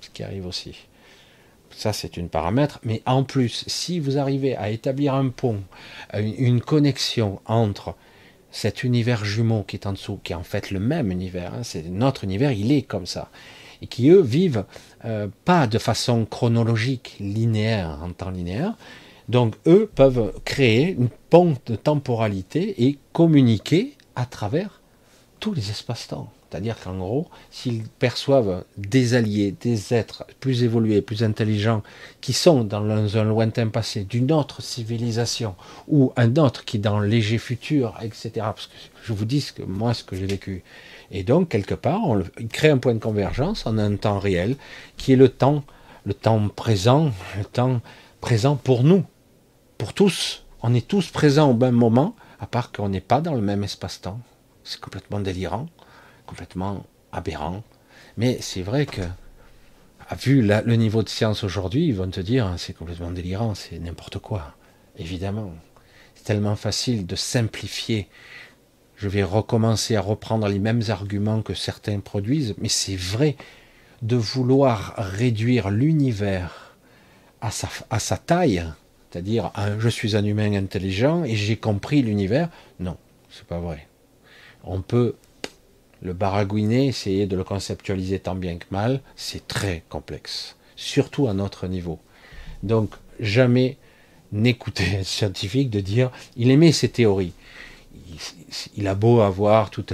ce 0.00 0.10
qui 0.10 0.22
arrive 0.22 0.46
aussi. 0.46 0.86
Ça, 1.70 1.92
c'est 1.92 2.16
une 2.16 2.28
paramètre, 2.28 2.80
mais 2.82 3.00
en 3.06 3.22
plus, 3.22 3.64
si 3.68 4.00
vous 4.00 4.18
arrivez 4.18 4.56
à 4.56 4.70
établir 4.70 5.14
un 5.14 5.28
pont, 5.28 5.62
une 6.12 6.60
connexion 6.60 7.40
entre 7.46 7.94
cet 8.50 8.84
univers 8.84 9.24
jumeau 9.24 9.62
qui 9.62 9.76
est 9.76 9.86
en 9.86 9.92
dessous, 9.92 10.18
qui 10.22 10.32
est 10.32 10.36
en 10.36 10.42
fait 10.42 10.70
le 10.70 10.80
même 10.80 11.10
univers, 11.10 11.54
hein, 11.54 11.62
c'est 11.62 11.88
notre 11.88 12.24
univers, 12.24 12.52
il 12.52 12.72
est 12.72 12.82
comme 12.82 13.06
ça, 13.06 13.30
et 13.82 13.86
qui 13.86 14.10
eux 14.10 14.20
vivent 14.20 14.64
euh, 15.04 15.28
pas 15.44 15.66
de 15.66 15.78
façon 15.78 16.24
chronologique, 16.24 17.16
linéaire, 17.20 17.98
en 18.02 18.12
temps 18.12 18.30
linéaire, 18.30 18.76
donc 19.28 19.54
eux 19.66 19.88
peuvent 19.94 20.32
créer 20.44 20.90
une 20.90 21.08
pente 21.30 21.60
de 21.66 21.76
temporalité 21.76 22.84
et 22.84 22.98
communiquer 23.12 23.94
à 24.16 24.26
travers 24.26 24.80
tous 25.38 25.54
les 25.54 25.70
espaces-temps. 25.70 26.30
C'est-à-dire 26.50 26.76
qu'en 26.80 26.96
gros, 26.96 27.28
s'ils 27.50 27.84
perçoivent 27.84 28.64
des 28.76 29.14
alliés, 29.14 29.54
des 29.60 29.94
êtres 29.94 30.24
plus 30.40 30.64
évolués, 30.64 31.00
plus 31.00 31.22
intelligents, 31.22 31.82
qui 32.20 32.32
sont 32.32 32.64
dans 32.64 33.16
un 33.16 33.24
lointain 33.24 33.68
passé 33.68 34.04
d'une 34.04 34.32
autre 34.32 34.60
civilisation, 34.60 35.54
ou 35.86 36.12
un 36.16 36.36
autre 36.36 36.64
qui 36.64 36.78
est 36.78 36.80
dans 36.80 36.98
le 36.98 37.06
léger 37.06 37.38
futur, 37.38 37.96
etc. 38.02 38.30
Parce 38.36 38.66
que 38.66 38.72
je 39.04 39.12
vous 39.12 39.24
dis 39.24 39.40
ce 39.40 39.52
que 39.52 39.62
moi, 39.62 39.94
ce 39.94 40.02
que 40.02 40.16
j'ai 40.16 40.26
vécu. 40.26 40.64
Et 41.12 41.22
donc, 41.22 41.48
quelque 41.48 41.74
part, 41.74 42.00
on 42.04 42.22
crée 42.52 42.70
un 42.70 42.78
point 42.78 42.94
de 42.94 42.98
convergence 42.98 43.66
en 43.66 43.78
un 43.78 43.94
temps 43.96 44.18
réel, 44.18 44.56
qui 44.96 45.12
est 45.12 45.16
le 45.16 45.28
temps, 45.28 45.62
le 46.04 46.14
temps 46.14 46.48
présent, 46.48 47.12
le 47.38 47.44
temps 47.44 47.80
présent 48.20 48.56
pour 48.56 48.82
nous 48.82 49.04
pour 49.80 49.94
tous. 49.94 50.44
On 50.62 50.74
est 50.74 50.86
tous 50.86 51.08
présents 51.08 51.50
au 51.50 51.54
même 51.54 51.74
moment, 51.74 52.14
à 52.38 52.46
part 52.46 52.70
qu'on 52.70 52.90
n'est 52.90 53.00
pas 53.00 53.22
dans 53.22 53.34
le 53.34 53.40
même 53.40 53.64
espace-temps. 53.64 54.20
C'est 54.62 54.78
complètement 54.78 55.20
délirant, 55.20 55.68
complètement 56.30 56.86
aberrant. 57.10 57.64
Mais 58.16 58.38
c'est 58.40 58.62
vrai 58.62 58.86
que, 58.86 59.02
vu 60.22 60.42
le 60.42 60.76
niveau 60.76 61.02
de 61.02 61.08
science 61.08 61.42
aujourd'hui, 61.42 61.88
ils 61.88 61.94
vont 61.94 62.08
te 62.08 62.20
dire 62.20 62.46
hein, 62.46 62.54
c'est 62.56 62.72
complètement 62.72 63.10
délirant, 63.10 63.54
c'est 63.54 63.78
n'importe 63.80 64.18
quoi. 64.18 64.54
Évidemment. 64.96 65.52
C'est 66.14 66.24
tellement 66.24 66.56
facile 66.56 67.06
de 67.06 67.16
simplifier. 67.16 68.08
Je 68.96 69.08
vais 69.08 69.24
recommencer 69.24 69.96
à 69.96 70.00
reprendre 70.00 70.46
les 70.46 70.58
mêmes 70.58 70.82
arguments 70.88 71.42
que 71.42 71.54
certains 71.54 71.98
produisent, 72.00 72.54
mais 72.58 72.68
c'est 72.68 72.96
vrai 72.96 73.36
de 74.02 74.16
vouloir 74.16 74.94
réduire 74.96 75.70
l'univers 75.70 76.76
à 77.40 77.50
sa, 77.50 77.68
à 77.88 77.98
sa 77.98 78.18
taille, 78.18 78.64
c'est-à-dire 79.10 79.50
je 79.78 79.88
suis 79.88 80.16
un 80.16 80.24
humain 80.24 80.52
intelligent 80.54 81.24
et 81.24 81.34
j'ai 81.34 81.56
compris 81.56 82.02
l'univers. 82.02 82.50
Non, 82.78 82.96
c'est 83.30 83.46
pas 83.46 83.58
vrai. 83.58 83.88
On 84.62 84.82
peut 84.82 85.16
le 86.02 86.12
baragouiner, 86.12 86.86
essayer 86.86 87.26
de 87.26 87.36
le 87.36 87.44
conceptualiser 87.44 88.18
tant 88.18 88.34
bien 88.34 88.56
que 88.56 88.66
mal, 88.70 89.00
c'est 89.16 89.46
très 89.46 89.82
complexe, 89.88 90.56
surtout 90.76 91.28
à 91.28 91.34
notre 91.34 91.66
niveau. 91.66 91.98
Donc 92.62 92.94
jamais 93.18 93.76
n'écouter 94.32 94.98
un 95.00 95.04
scientifique 95.04 95.70
de 95.70 95.80
dire 95.80 96.10
il 96.36 96.50
émet 96.50 96.72
ses 96.72 96.88
théories. 96.88 97.32
Il, 98.76 98.88
a 98.88 98.94
beau 98.94 99.20
avoir 99.20 99.70
tout 99.70 99.84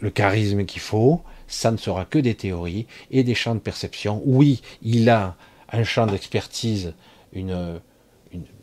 le 0.00 0.10
charisme 0.10 0.64
qu'il 0.64 0.80
faut, 0.80 1.22
ça 1.48 1.70
ne 1.72 1.76
sera 1.76 2.04
que 2.04 2.18
des 2.18 2.34
théories 2.34 2.86
et 3.10 3.24
des 3.24 3.34
champs 3.34 3.54
de 3.54 3.60
perception. 3.60 4.22
Oui, 4.24 4.62
il 4.82 5.10
a 5.10 5.36
un 5.72 5.82
champ 5.82 6.06
d'expertise, 6.06 6.94
une, 7.32 7.80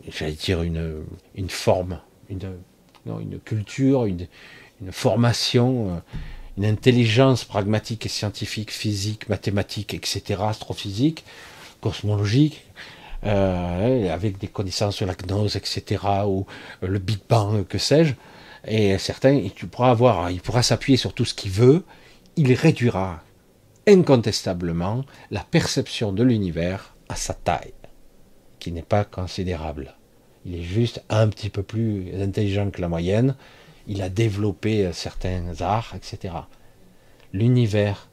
j'allais 0.08 0.34
dire 0.34 0.62
une, 0.62 1.04
une 1.36 1.50
forme, 1.50 2.00
une, 2.30 2.56
une 3.06 3.40
culture, 3.40 4.06
une, 4.06 4.28
une 4.82 4.92
formation, 4.92 5.96
euh, 5.96 6.00
une 6.58 6.66
intelligence 6.66 7.46
pragmatique 7.46 8.06
et 8.06 8.10
scientifique, 8.10 8.72
physique, 8.72 9.30
mathématique, 9.30 9.94
etc., 9.94 10.42
astrophysique, 10.48 11.24
cosmologique, 11.80 12.66
euh, 13.26 14.14
avec 14.14 14.38
des 14.38 14.48
connaissances 14.48 14.96
sur 14.96 15.06
la 15.06 15.16
gnose, 15.16 15.56
etc., 15.56 16.04
ou 16.26 16.46
le 16.82 17.00
Big 17.00 17.20
Bang, 17.30 17.66
que 17.66 17.78
sais-je. 17.78 18.14
Et 18.68 18.98
certains, 18.98 19.32
il 19.32 19.52
pourra 19.52 19.92
avoir, 19.92 20.30
il 20.30 20.42
pourra 20.42 20.64
s'appuyer 20.64 20.98
sur 20.98 21.14
tout 21.14 21.26
ce 21.26 21.34
qu'il 21.34 21.52
veut, 21.52 21.84
il 22.36 22.54
réduira 22.54 23.24
incontestablement 23.88 25.04
la 25.32 25.44
perception 25.44 26.14
de 26.14 26.24
l'univers 26.24 26.96
à 27.10 27.16
sa 27.16 27.34
taille, 27.34 27.74
qui 28.60 28.72
n'est 28.72 28.84
pas 28.84 29.04
considérable. 29.04 29.96
Il 30.46 30.56
est 30.56 30.64
juste 30.64 31.04
un 31.10 31.28
petit 31.28 31.50
peu 31.50 31.64
plus 31.64 32.12
intelligent 32.22 32.70
que 32.72 32.82
la 32.82 32.90
moyenne, 32.90 33.36
il 33.88 34.02
a 34.02 34.10
développé 34.10 34.90
certains 34.94 35.62
arts, 35.62 35.94
etc. 35.96 36.34
L'univers 37.34 38.10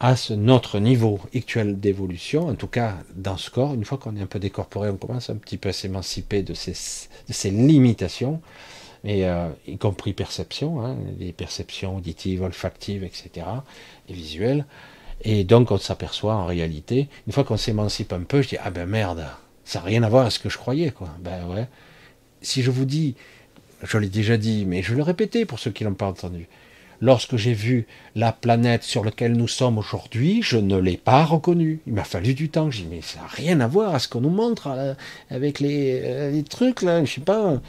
à 0.00 0.16
ce, 0.16 0.32
notre 0.32 0.78
niveau 0.78 1.18
actuel 1.34 1.80
d'évolution, 1.80 2.48
en 2.48 2.54
tout 2.54 2.68
cas 2.68 2.98
dans 3.14 3.36
ce 3.36 3.50
corps, 3.50 3.74
une 3.74 3.84
fois 3.84 3.98
qu'on 3.98 4.16
est 4.16 4.22
un 4.22 4.26
peu 4.26 4.38
décorporé, 4.38 4.90
on 4.90 4.96
commence 4.96 5.30
un 5.30 5.36
petit 5.36 5.56
peu 5.56 5.70
à 5.70 5.72
s'émanciper 5.72 6.42
de 6.42 6.54
ces, 6.54 6.72
de 7.28 7.32
ces 7.32 7.50
limitations, 7.50 8.40
euh, 9.04 9.50
y 9.66 9.76
compris 9.78 10.12
perception, 10.12 10.84
hein, 10.84 10.96
les 11.18 11.32
perceptions 11.32 11.96
auditives, 11.96 12.42
olfactives, 12.42 13.04
etc., 13.04 13.46
et 14.08 14.12
visuelles. 14.12 14.66
Et 15.22 15.42
donc 15.42 15.72
on 15.72 15.78
s'aperçoit 15.78 16.34
en 16.34 16.46
réalité, 16.46 17.08
une 17.26 17.32
fois 17.32 17.42
qu'on 17.42 17.56
s'émancipe 17.56 18.12
un 18.12 18.22
peu, 18.22 18.40
je 18.40 18.50
dis 18.50 18.56
ah 18.62 18.70
ben 18.70 18.86
merde, 18.86 19.26
ça 19.64 19.80
n'a 19.80 19.84
rien 19.84 20.02
à 20.04 20.08
voir 20.08 20.22
avec 20.22 20.32
ce 20.32 20.38
que 20.38 20.48
je 20.48 20.58
croyais 20.58 20.92
quoi. 20.92 21.08
Ben 21.20 21.44
ouais. 21.48 21.66
Si 22.40 22.62
je 22.62 22.70
vous 22.70 22.84
dis, 22.84 23.16
je 23.82 23.98
l'ai 23.98 24.08
déjà 24.08 24.36
dit, 24.36 24.64
mais 24.66 24.82
je 24.82 24.90
vais 24.90 24.98
le 24.98 25.02
répéter 25.02 25.44
pour 25.44 25.58
ceux 25.58 25.70
qui 25.70 25.84
l'ont 25.84 25.94
pas 25.94 26.06
entendu. 26.06 26.48
Lorsque 27.00 27.36
j'ai 27.36 27.52
vu 27.52 27.86
la 28.16 28.32
planète 28.32 28.82
sur 28.82 29.04
laquelle 29.04 29.32
nous 29.32 29.46
sommes 29.46 29.78
aujourd'hui, 29.78 30.42
je 30.42 30.56
ne 30.56 30.76
l'ai 30.76 30.96
pas 30.96 31.24
reconnue. 31.24 31.80
Il 31.86 31.92
m'a 31.92 32.02
fallu 32.02 32.34
du 32.34 32.48
temps. 32.48 32.72
J'ai 32.72 32.82
dit, 32.82 32.88
mais 32.90 33.02
ça 33.02 33.20
n'a 33.20 33.26
rien 33.28 33.60
à 33.60 33.68
voir 33.68 33.94
à 33.94 34.00
ce 34.00 34.08
qu'on 34.08 34.20
nous 34.20 34.30
montre 34.30 34.66
euh, 34.68 34.94
avec 35.30 35.60
les, 35.60 36.00
euh, 36.02 36.30
les, 36.32 36.42
trucs, 36.42 36.82
là. 36.82 37.04
Je 37.04 37.14
sais 37.14 37.20
pas. 37.20 37.60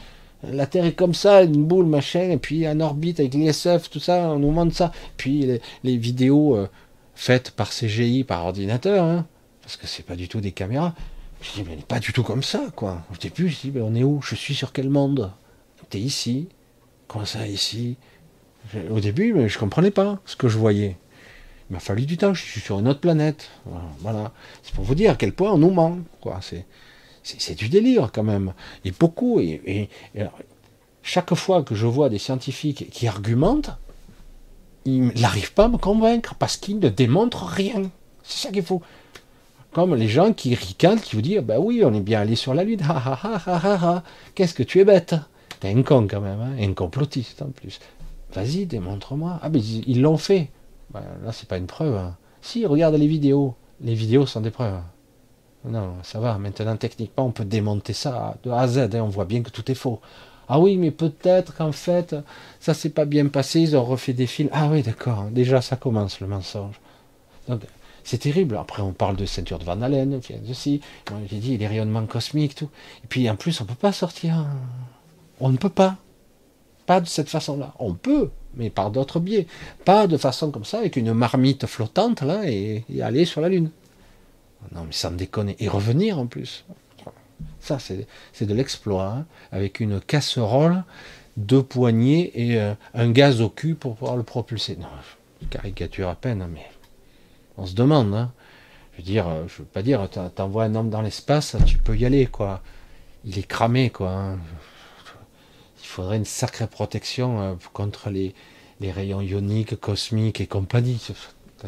La 0.42 0.66
Terre 0.66 0.86
est 0.86 0.94
comme 0.94 1.14
ça, 1.14 1.42
une 1.42 1.64
boule, 1.64 1.86
machin, 1.86 2.30
et 2.30 2.38
puis 2.38 2.66
en 2.66 2.80
orbite 2.80 3.20
avec 3.20 3.34
l'ISF, 3.34 3.90
tout 3.90 4.00
ça, 4.00 4.30
on 4.30 4.38
nous 4.38 4.50
montre 4.50 4.74
ça. 4.74 4.90
Puis 5.16 5.46
les, 5.84 5.96
vidéos 5.96 6.56
euh, 6.56 6.68
faites 7.14 7.50
par 7.52 7.70
CGI, 7.70 8.24
par 8.24 8.46
ordinateur, 8.46 9.04
hein, 9.04 9.26
parce 9.62 9.76
que 9.76 9.86
c'est 9.86 10.04
pas 10.04 10.16
du 10.16 10.28
tout 10.28 10.40
des 10.40 10.52
caméras. 10.52 10.94
Je 11.42 11.52
dis, 11.52 11.68
mais 11.68 11.76
pas 11.86 12.00
du 12.00 12.12
tout 12.12 12.22
comme 12.22 12.42
ça, 12.42 12.62
quoi. 12.74 13.02
Au 13.12 13.16
début, 13.16 13.48
je 13.48 13.60
dis, 13.60 13.70
mais 13.72 13.80
on 13.80 13.94
est 13.94 14.02
où? 14.02 14.20
Je 14.22 14.34
suis 14.34 14.54
sur 14.54 14.72
quel 14.72 14.90
monde? 14.90 15.30
T'es 15.90 15.98
ici 15.98 16.48
Comment 17.08 17.24
ça, 17.24 17.46
ici? 17.48 17.96
Au 18.90 19.00
début, 19.00 19.48
je 19.48 19.58
comprenais 19.58 19.90
pas 19.90 20.20
ce 20.24 20.36
que 20.36 20.48
je 20.48 20.56
voyais. 20.56 20.96
Il 21.68 21.74
m'a 21.74 21.80
fallu 21.80 22.06
du 22.06 22.16
temps, 22.16 22.32
je 22.32 22.42
suis 22.42 22.60
sur 22.60 22.78
une 22.78 22.86
autre 22.86 23.00
planète. 23.00 23.50
Voilà. 23.98 24.32
C'est 24.62 24.72
pour 24.74 24.84
vous 24.84 24.94
dire 24.94 25.12
à 25.12 25.16
quel 25.16 25.32
point 25.32 25.50
on 25.50 25.58
nous 25.58 25.70
ment, 25.70 25.98
quoi. 26.20 26.38
C'est 27.22 27.54
du 27.56 27.68
délire 27.68 28.10
quand 28.12 28.22
même. 28.22 28.54
Et 28.84 28.92
beaucoup. 28.92 29.40
Et, 29.40 29.88
chaque 31.02 31.34
fois 31.34 31.62
que 31.64 31.74
je 31.74 31.86
vois 31.86 32.08
des 32.08 32.18
scientifiques 32.18 32.88
qui 32.90 33.08
argumentent, 33.08 33.70
ils 34.84 35.08
n'arrivent 35.20 35.52
pas 35.52 35.64
à 35.64 35.68
me 35.68 35.78
convaincre 35.78 36.36
parce 36.36 36.56
qu'ils 36.56 36.78
ne 36.78 36.88
démontrent 36.88 37.44
rien. 37.44 37.90
C'est 38.22 38.46
ça 38.46 38.52
qu'il 38.52 38.62
faut. 38.62 38.82
Comme 39.72 39.94
les 39.94 40.08
gens 40.08 40.32
qui 40.32 40.54
ricanent, 40.54 41.00
qui 41.00 41.16
vous 41.16 41.22
disent 41.22 41.40
Bah 41.40 41.58
oui, 41.58 41.82
on 41.84 41.92
est 41.94 42.00
bien 42.00 42.20
allé 42.20 42.36
sur 42.36 42.54
la 42.54 42.62
Lune. 42.62 42.80
Qu'est-ce 44.34 44.54
que 44.54 44.62
tu 44.62 44.78
es 44.78 44.84
bête? 44.84 45.16
T'es 45.60 45.68
un 45.68 45.82
con 45.82 46.06
quand 46.10 46.20
même, 46.20 46.40
hein 46.40 46.56
un 46.58 46.72
complotiste 46.72 47.42
en 47.42 47.50
plus. 47.50 47.78
Vas-y, 48.34 48.66
démontre-moi. 48.66 49.38
Ah, 49.42 49.48
mais 49.50 49.60
ils 49.60 50.00
l'ont 50.00 50.16
fait. 50.16 50.50
Bah, 50.90 51.02
là, 51.24 51.32
c'est 51.32 51.48
pas 51.48 51.58
une 51.58 51.66
preuve. 51.66 51.96
Hein. 51.96 52.16
Si, 52.40 52.64
regarde 52.64 52.94
les 52.94 53.06
vidéos. 53.06 53.54
Les 53.80 53.94
vidéos 53.94 54.26
sont 54.26 54.40
des 54.40 54.50
preuves. 54.50 54.80
Non, 55.64 55.94
ça 56.02 56.20
va. 56.20 56.38
Maintenant, 56.38 56.76
techniquement, 56.76 57.26
on 57.26 57.30
peut 57.32 57.44
démonter 57.44 57.92
ça 57.92 58.36
de 58.42 58.50
A 58.50 58.60
à 58.60 58.68
Z. 58.68 58.78
Hein. 58.78 59.02
On 59.02 59.08
voit 59.08 59.24
bien 59.24 59.42
que 59.42 59.50
tout 59.50 59.70
est 59.70 59.74
faux. 59.74 60.00
Ah 60.48 60.58
oui, 60.58 60.76
mais 60.76 60.90
peut-être 60.90 61.54
qu'en 61.54 61.72
fait, 61.72 62.16
ça 62.58 62.74
s'est 62.74 62.90
pas 62.90 63.04
bien 63.04 63.26
passé. 63.28 63.60
Ils 63.60 63.76
ont 63.76 63.84
refait 63.84 64.12
des 64.12 64.26
films. 64.26 64.48
Ah 64.52 64.68
oui, 64.70 64.82
d'accord. 64.82 65.24
Déjà, 65.30 65.60
ça 65.60 65.76
commence 65.76 66.20
le 66.20 66.26
mensonge. 66.26 66.80
Donc, 67.48 67.62
c'est 68.04 68.18
terrible. 68.18 68.56
Après, 68.56 68.82
on 68.82 68.92
parle 68.92 69.16
de 69.16 69.26
ceinture 69.26 69.58
de 69.58 69.64
Van 69.64 69.80
Allen, 69.82 70.20
ceci. 70.46 70.80
Moi, 71.10 71.20
j'ai 71.28 71.38
dit 71.38 71.58
les 71.58 71.66
rayonnements 71.66 72.06
cosmiques, 72.06 72.54
tout. 72.54 72.70
Et 73.04 73.06
puis, 73.08 73.28
en 73.28 73.36
plus, 73.36 73.60
on 73.60 73.64
peut 73.64 73.74
pas 73.74 73.92
sortir. 73.92 74.46
On 75.40 75.50
ne 75.50 75.56
peut 75.56 75.68
pas. 75.68 75.96
Pas 76.86 77.00
de 77.00 77.06
cette 77.06 77.28
façon-là. 77.28 77.74
On 77.78 77.94
peut, 77.94 78.30
mais 78.54 78.70
par 78.70 78.90
d'autres 78.90 79.20
biais. 79.20 79.46
Pas 79.84 80.06
de 80.06 80.16
façon 80.16 80.50
comme 80.50 80.64
ça, 80.64 80.78
avec 80.78 80.96
une 80.96 81.12
marmite 81.12 81.66
flottante, 81.66 82.22
là, 82.22 82.42
et 82.46 82.84
aller 83.00 83.24
sur 83.24 83.40
la 83.40 83.48
Lune. 83.48 83.70
Non, 84.72 84.84
mais 84.84 84.92
ça 84.92 85.10
me. 85.10 85.18
Et 85.58 85.68
revenir 85.68 86.18
en 86.18 86.26
plus. 86.26 86.64
Ça, 87.60 87.78
c'est 87.78 88.46
de 88.46 88.54
l'exploit. 88.54 89.06
Hein. 89.06 89.26
avec 89.52 89.80
une 89.80 90.00
casserole, 90.00 90.84
deux 91.36 91.62
poignées 91.62 92.30
et 92.34 92.60
euh, 92.60 92.74
un 92.94 93.10
gaz 93.10 93.40
au 93.40 93.48
cul 93.48 93.74
pour 93.74 93.96
pouvoir 93.96 94.16
le 94.16 94.22
propulser. 94.22 94.76
Non, 94.76 94.88
caricature 95.48 96.08
à 96.08 96.14
peine, 96.14 96.46
mais 96.52 96.66
on 97.56 97.66
se 97.66 97.74
demande. 97.74 98.14
Hein. 98.14 98.32
Je 98.92 98.98
veux 98.98 99.04
dire, 99.04 99.28
euh, 99.28 99.44
je 99.46 99.58
veux 99.58 99.64
pas 99.64 99.82
dire, 99.82 100.06
t'envoies 100.34 100.64
un 100.64 100.74
homme 100.74 100.90
dans 100.90 101.02
l'espace, 101.02 101.56
tu 101.66 101.78
peux 101.78 101.96
y 101.96 102.04
aller, 102.04 102.26
quoi. 102.26 102.62
Il 103.24 103.38
est 103.38 103.46
cramé, 103.46 103.90
quoi. 103.90 104.10
Hein. 104.10 104.38
Il 105.90 105.94
faudrait 105.94 106.18
une 106.18 106.24
sacrée 106.24 106.68
protection 106.68 107.40
euh, 107.40 107.54
contre 107.72 108.10
les, 108.10 108.32
rayons 108.80 109.20
ioniques, 109.20 109.74
cosmiques 109.80 110.40
et 110.40 110.46
compagnie. 110.46 111.04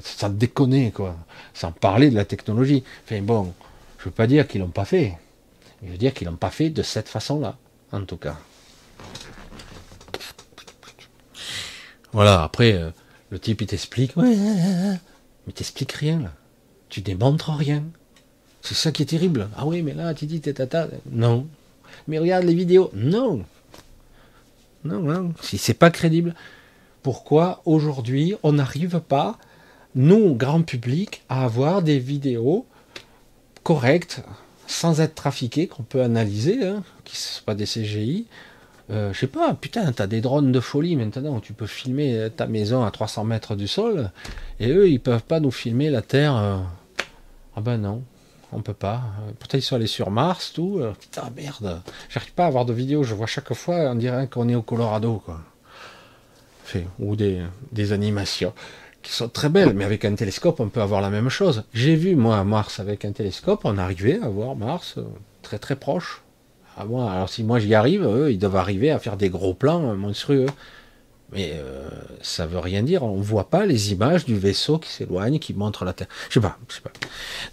Ça 0.01 0.29
déconne, 0.29 0.93
quoi. 0.93 1.17
Sans 1.55 1.73
parler 1.73 2.09
de 2.09 2.15
la 2.15 2.25
technologie. 2.25 2.85
Enfin 3.05 3.21
bon, 3.21 3.53
je 3.99 4.05
veux 4.05 4.13
pas 4.13 4.29
dire 4.29 4.47
qu'ils 4.47 4.61
l'ont 4.61 4.69
pas 4.69 4.85
fait. 4.85 5.19
Je 5.83 5.91
veux 5.91 5.99
dire 5.99 6.15
qu'ils 6.15 6.29
l'ont 6.29 6.37
pas 6.37 6.51
fait 6.51 6.71
de 6.71 6.85
cette 6.85 7.09
façon-là, 7.09 7.57
en 7.91 8.05
tout 8.05 8.17
cas. 8.17 8.37
Voilà, 12.13 12.45
après, 12.45 12.75
euh, 12.75 12.91
le 13.31 13.41
type 13.41 13.63
il 13.63 13.67
t'explique, 13.67 14.17
ouais, 14.17 14.37
mais 15.47 15.53
t'expliques 15.53 15.93
rien 15.95 16.21
là. 16.21 16.33
Tu 16.91 17.01
démontres 17.01 17.51
rien. 17.51 17.83
C'est 18.61 18.77
ça 18.77 18.93
qui 18.93 19.03
est 19.03 19.07
terrible. 19.07 19.49
Ah 19.57 19.67
oui, 19.67 19.83
mais 19.83 19.95
là, 19.95 20.15
tu 20.15 20.27
dis 20.27 20.41
tata. 20.41 20.87
Non. 21.11 21.49
Mais 22.07 22.21
regarde 22.21 22.45
les 22.45 22.55
vidéos. 22.55 22.93
Non. 22.95 23.45
Non, 24.85 25.01
non. 25.01 25.33
Si 25.41 25.59
c'est 25.59 25.75
pas 25.75 25.91
crédible, 25.91 26.35
pourquoi 27.03 27.63
aujourd'hui 27.65 28.35
on 28.43 28.53
n'arrive 28.53 29.01
pas 29.01 29.39
nous, 29.95 30.35
grand 30.35 30.63
public, 30.63 31.23
à 31.29 31.45
avoir 31.45 31.83
des 31.83 31.99
vidéos 31.99 32.67
correctes, 33.63 34.23
sans 34.67 35.01
être 35.01 35.15
trafiquées, 35.15 35.67
qu'on 35.67 35.83
peut 35.83 36.03
analyser, 36.03 36.67
hein, 36.67 36.83
qui 37.05 37.15
ne 37.15 37.19
sont 37.19 37.45
pas 37.45 37.55
des 37.55 37.67
CGI. 37.67 38.27
Euh, 38.91 39.13
je 39.13 39.19
sais 39.19 39.27
pas, 39.27 39.55
putain, 39.55 39.93
t'as 39.93 40.07
des 40.07 40.21
drones 40.21 40.51
de 40.51 40.61
folie 40.61 40.97
maintenant 40.97 41.37
où 41.37 41.41
tu 41.41 41.53
peux 41.53 41.67
filmer 41.67 42.29
ta 42.35 42.47
maison 42.47 42.85
à 42.85 42.91
300 42.91 43.25
mètres 43.25 43.55
du 43.55 43.69
sol, 43.69 44.11
et 44.61 44.71
eux, 44.71 44.89
ils 44.89 45.01
peuvent 45.01 45.25
pas 45.25 45.41
nous 45.41 45.51
filmer 45.51 45.91
la 45.91 46.03
Terre. 46.03 46.37
Euh. 46.37 46.59
Ah 47.55 47.61
ben 47.61 47.77
non, 47.77 48.03
on 48.53 48.63
peut 48.63 48.75
pas. 48.75 49.03
Pourtant, 49.39 49.59
ils 49.59 49.63
sont 49.63 49.77
allés 49.77 49.87
sur 49.87 50.11
Mars, 50.11 50.53
tout. 50.53 50.79
Euh, 50.81 50.93
putain, 50.99 51.31
merde. 51.35 51.83
J'arrive 52.09 52.33
pas 52.33 52.45
à 52.45 52.47
avoir 52.47 52.65
de 52.65 52.73
vidéos. 52.73 53.03
Je 53.03 53.15
vois 53.15 53.27
chaque 53.27 53.53
fois, 53.55 53.77
on 53.91 53.95
dirait 53.95 54.29
qu'on 54.29 54.49
est 54.49 54.55
au 54.55 54.63
Colorado, 54.63 55.23
quoi. 55.25 55.41
ou 56.99 57.17
des, 57.17 57.43
des 57.73 57.93
animations 57.93 58.53
qui 59.03 59.13
sont 59.13 59.29
très 59.29 59.49
belles, 59.49 59.75
mais 59.75 59.85
avec 59.85 60.05
un 60.05 60.15
télescope, 60.15 60.61
on 60.61 60.69
peut 60.69 60.81
avoir 60.81 61.01
la 61.01 61.11
même 61.11 61.29
chose. 61.29 61.65
J'ai 61.75 61.97
vu, 61.97 62.15
moi, 62.15 62.43
Mars 62.45 62.79
avec 62.79 63.05
un 63.05 63.13
télescope, 63.13 63.63
on 63.65 63.77
arrivait 63.77 64.21
à 64.23 64.29
voir 64.29 64.55
Mars 64.55 64.95
euh, 64.97 65.03
très 65.43 65.59
très 65.59 65.77
proche. 65.77 66.23
À 66.77 66.85
moi, 66.85 67.11
alors 67.11 67.29
si 67.29 67.45
moi 67.45 67.59
j'y 67.59 67.75
arrive, 67.75 68.05
eux, 68.05 68.33
ils 68.33 68.39
doivent 68.39 68.57
arriver 68.57 68.91
à 68.91 68.99
faire 68.99 69.17
des 69.17 69.29
gros 69.29 69.55
plans 69.55 69.95
monstrueux. 69.95 70.47
Mais 71.33 71.53
euh, 71.55 71.89
ça 72.21 72.47
veut 72.47 72.59
rien 72.59 72.83
dire, 72.83 73.03
on 73.03 73.17
voit 73.21 73.49
pas 73.49 73.65
les 73.65 73.93
images 73.93 74.25
du 74.25 74.37
vaisseau 74.37 74.79
qui 74.79 74.91
s'éloigne, 74.91 75.39
qui 75.39 75.55
montre 75.55 75.85
la 75.85 75.95
Terre. 75.95 76.09
Je 76.29 76.35
sais 76.35 76.41
pas, 76.41 76.59
je 76.69 76.75
sais 76.75 76.81
pas. 76.83 76.93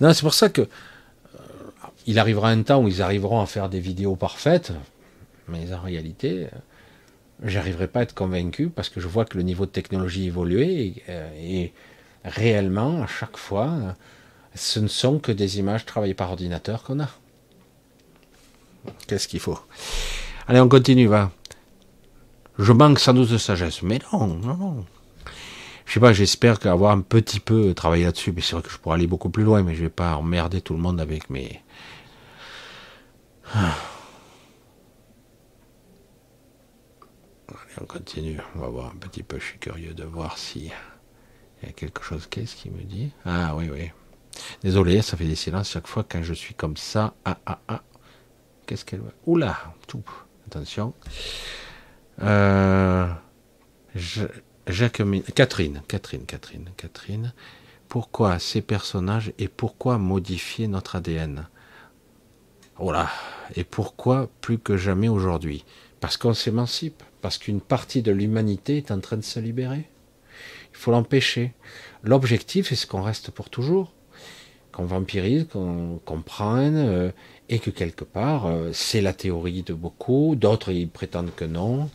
Non, 0.02 0.14
c'est 0.14 0.22
pour 0.22 0.34
ça 0.34 0.50
que 0.50 0.62
euh, 0.62 0.68
il 2.10 2.18
arrivera 2.18 2.50
un 2.50 2.64
temps 2.64 2.82
où 2.82 2.88
ils 2.88 3.04
arriveront 3.04 3.40
à 3.40 3.46
faire 3.46 3.70
des 3.70 3.80
vidéos 3.80 4.16
parfaites, 4.16 4.74
mais 5.48 5.72
en 5.72 5.80
réalité, 5.80 6.48
j'arriverai 7.44 7.88
pas 7.88 8.00
à 8.00 8.04
être 8.04 8.16
convaincu 8.16 8.70
parce 8.70 8.90
que 8.90 9.00
je 9.00 9.08
vois 9.08 9.26
que 9.26 9.38
le 9.38 9.44
niveau 9.44 9.68
de 9.68 9.72
technologie 9.72 10.26
évoluait 10.26 10.74
et, 10.74 11.04
et 11.40 11.74
réellement, 12.26 13.04
à 13.04 13.08
chaque 13.08 13.38
fois, 13.38 13.96
ce 14.56 14.80
ne 14.80 14.88
sont 14.88 15.20
que 15.20 15.32
des 15.32 15.60
images 15.60 15.86
travaillées 15.86 16.16
par 16.16 16.32
ordinateur 16.32 16.82
qu'on 16.82 17.00
a. 17.00 17.10
Qu'est-ce 19.06 19.28
qu'il 19.28 19.40
faut? 19.40 19.60
Allez, 20.48 20.60
on 20.62 20.68
continue, 20.68 21.06
va. 21.06 21.30
Je 22.58 22.72
manque 22.72 22.98
sans 23.00 23.14
doute 23.14 23.30
de 23.30 23.38
sagesse. 23.38 23.84
Mais 23.84 24.00
non, 24.12 24.26
non, 24.26 24.58
non. 24.58 24.86
Je 25.86 25.94
sais 25.94 26.00
pas, 26.00 26.12
j'espère 26.12 26.60
qu'avoir 26.60 26.92
un 26.92 27.02
petit 27.02 27.40
peu 27.40 27.76
travaillé 27.76 28.06
là-dessus, 28.06 28.32
mais 28.32 28.42
c'est 28.42 28.54
vrai 28.54 28.64
que 28.64 28.72
je 28.72 28.78
pourrais 28.80 28.96
aller 28.96 29.06
beaucoup 29.06 29.30
plus 29.30 29.44
loin, 29.44 29.62
mais 29.62 29.76
je 29.76 29.84
vais 29.84 29.90
pas 29.90 30.16
emmerder 30.16 30.62
tout 30.62 30.74
le 30.74 30.80
monde 30.80 31.00
avec 31.00 31.30
mes. 31.30 31.62
Allez, 33.54 33.72
on 37.82 37.86
continue. 37.86 38.40
On 38.56 38.60
va 38.60 38.68
voir 38.68 38.88
un 38.88 38.98
petit 38.98 39.24
peu. 39.24 39.40
Je 39.40 39.46
suis 39.46 39.60
curieux 39.60 39.94
de 39.94 40.04
voir 40.04 40.38
si 40.38 40.72
il 41.62 41.68
y 41.68 41.70
a 41.70 41.74
quelque 41.74 42.04
chose. 42.04 42.28
Qu'est-ce 42.28 42.56
qu'il 42.56 42.72
me 42.72 42.84
dit? 42.84 43.12
Ah 43.26 43.56
oui, 43.56 43.70
oui. 43.72 43.92
Désolé, 44.62 45.02
ça 45.02 45.18
fait 45.18 45.26
des 45.26 45.36
silences 45.36 45.70
chaque 45.72 45.88
fois 45.88 46.06
quand 46.08 46.24
je 46.24 46.34
suis 46.34 46.54
comme 46.54 46.78
ça. 46.78 47.14
Ah, 47.26 47.38
ah, 47.46 47.60
ah. 47.68 47.82
Qu'est-ce 48.66 48.86
qu'elle 48.86 49.02
veut? 49.02 49.14
Oula 49.26 49.58
Tout. 49.88 50.04
Attention. 50.48 50.94
Euh, 52.22 53.08
Catherine, 55.36 55.82
Catherine, 55.88 56.26
Catherine, 56.26 56.70
Catherine. 56.78 57.34
Pourquoi 57.88 58.38
ces 58.40 58.62
personnages 58.62 59.34
et 59.40 59.48
pourquoi 59.48 59.98
modifier 59.98 60.68
notre 60.68 60.96
ADN 60.96 61.48
Voilà. 62.78 63.10
Et 63.56 63.64
pourquoi 63.64 64.30
plus 64.42 64.60
que 64.60 64.78
jamais 64.78 65.10
aujourd'hui? 65.10 65.66
Parce 66.00 66.18
qu'on 66.18 66.34
s'émancipe, 66.34 67.04
parce 67.22 67.38
qu'une 67.38 67.62
partie 67.62 68.02
de 68.02 68.12
l'humanité 68.12 68.78
est 68.78 68.92
en 68.92 69.00
train 69.00 69.18
de 69.18 69.24
se 69.24 69.40
libérer. 69.40 69.90
Il 70.72 70.78
faut 70.78 70.92
l'empêcher. 70.92 71.54
L'objectif 72.04 72.72
est 72.72 72.76
ce 72.76 72.88
qu'on 72.88 73.02
reste 73.02 73.32
pour 73.32 73.50
toujours, 73.50 73.92
qu'on 74.72 74.86
vampirise, 74.86 75.48
qu'on 75.52 76.00
comprenne, 76.06 76.78
euh, 76.78 77.12
et 77.50 77.60
que 77.60 77.70
quelque 77.70 78.04
part, 78.04 78.46
euh, 78.46 78.70
c'est 78.74 79.02
la 79.02 79.14
théorie 79.14 79.64
de 79.64 79.74
beaucoup, 79.74 80.36
d'autres 80.36 80.72
ils 80.72 80.88
prétendent 80.88 81.34
que 81.36 81.46
non, 81.46 81.90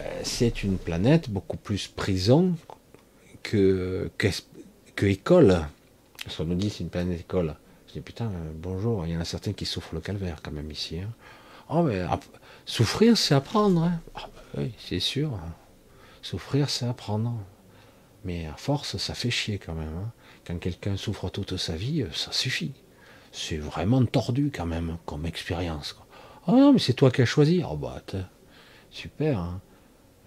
euh, 0.00 0.20
c'est 0.22 0.62
une 0.62 0.78
planète 0.78 1.28
beaucoup 1.28 1.56
plus 1.56 1.88
prison 1.88 2.54
que, 3.42 4.10
que, 4.16 5.06
école. 5.06 5.66
Parce 6.24 6.36
qu'on 6.36 6.44
nous 6.44 6.54
dit 6.54 6.70
c'est 6.70 6.84
une 6.84 6.90
planète 6.90 7.20
école. 7.20 7.54
Putain, 8.00 8.26
euh, 8.26 8.52
bonjour, 8.54 9.06
il 9.06 9.12
y 9.12 9.16
en 9.16 9.20
a 9.20 9.24
certains 9.24 9.52
qui 9.52 9.66
souffrent 9.66 9.94
le 9.94 10.00
calvaire 10.00 10.38
quand 10.42 10.52
même 10.52 10.70
ici. 10.70 11.00
Hein. 11.00 11.10
Oh 11.68 11.82
mais 11.82 12.04
souffrir 12.64 13.18
c'est 13.18 13.34
apprendre. 13.34 13.82
Hein. 13.82 14.00
Ah, 14.14 14.28
bah 14.34 14.42
oui, 14.58 14.72
c'est 14.78 15.00
sûr. 15.00 15.38
Souffrir 16.22 16.70
c'est 16.70 16.86
apprendre. 16.86 17.34
Mais 18.24 18.46
à 18.46 18.56
force, 18.56 18.96
ça 18.96 19.14
fait 19.14 19.30
chier 19.30 19.58
quand 19.58 19.74
même. 19.74 19.96
Hein. 19.96 20.12
Quand 20.46 20.58
quelqu'un 20.58 20.96
souffre 20.96 21.28
toute 21.28 21.56
sa 21.56 21.76
vie, 21.76 22.04
ça 22.12 22.32
suffit 22.32 22.72
c'est 23.36 23.58
vraiment 23.58 24.04
tordu 24.06 24.50
quand 24.52 24.64
même 24.64 24.96
comme 25.04 25.26
expérience. 25.26 25.94
Ah 26.46 26.52
non, 26.52 26.72
mais 26.72 26.78
c'est 26.78 26.94
toi 26.94 27.10
qui 27.10 27.20
as 27.20 27.26
choisi. 27.26 27.62
Oh 27.68 27.76
bah, 27.76 28.00
super. 28.90 29.38
Hein. 29.38 29.60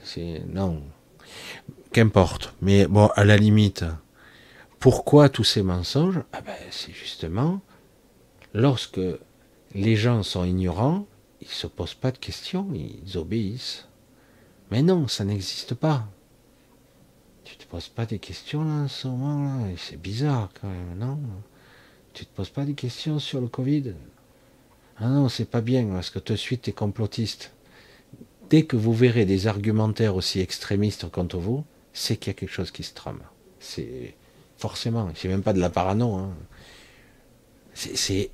C'est 0.04 0.44
non. 0.48 0.84
Qu'importe. 1.92 2.54
Mais 2.62 2.86
bon, 2.86 3.08
à 3.16 3.26
la 3.26 3.36
limite, 3.36 3.84
pourquoi 4.80 5.30
tous 5.30 5.44
ces 5.44 5.64
mensonges? 5.64 6.22
Ah 6.34 6.42
ben, 6.42 6.56
C'est 6.72 6.94
justement 6.94 7.62
lorsque 8.54 9.02
les 9.76 9.96
gens 9.96 10.24
sont 10.24 10.46
ignorants, 10.46 11.06
ils 11.42 11.48
ne 11.48 11.54
se 11.54 11.68
posent 11.68 11.94
pas 11.94 12.12
de 12.12 12.18
questions, 12.18 12.68
ils 12.74 13.18
obéissent. 13.18 13.88
Mais 14.72 14.82
non, 14.82 15.08
ça 15.08 15.24
n'existe 15.26 15.74
pas. 15.74 16.08
Tu 17.44 17.58
te 17.58 17.66
poses 17.66 17.88
pas 17.88 18.06
des 18.06 18.20
questions 18.20 18.64
là 18.64 18.84
en 18.84 18.88
ce 18.88 19.08
moment 19.08 19.68
c'est 19.78 20.00
bizarre 20.00 20.50
quand 20.60 20.68
même, 20.68 20.98
non? 20.98 21.20
Tu 22.14 22.26
te 22.26 22.36
poses 22.36 22.50
pas 22.50 22.66
des 22.66 22.76
questions 22.76 23.20
sur 23.20 23.42
le 23.42 23.48
Covid? 23.48 23.94
Ah 24.98 25.08
non, 25.08 25.30
c'est 25.30 25.50
pas 25.50 25.62
bien, 25.62 25.88
parce 25.88 26.10
que 26.10 26.20
tout 26.20 26.34
de 26.34 26.38
suite, 26.38 26.64
tu 26.64 26.70
es 26.72 26.74
complotiste. 26.74 27.54
Dès 28.50 28.66
que 28.66 28.76
vous 28.76 28.94
verrez 28.94 29.26
des 29.26 29.48
argumentaires 29.48 30.16
aussi 30.16 30.42
extrémistes 30.42 31.10
contre 31.10 31.38
vous, 31.38 31.64
c'est 31.94 32.18
qu'il 32.18 32.32
y 32.32 32.36
a 32.36 32.40
quelque 32.40 32.52
chose 32.52 32.72
qui 32.72 32.84
se 32.84 32.94
trame. 32.94 33.22
Forcément, 34.60 35.10
c'est 35.16 35.28
même 35.28 35.42
pas 35.42 35.54
de 35.54 35.60
la 35.60 35.70
parano. 35.70 36.14
Hein. 36.16 36.30
C'est 37.74 38.30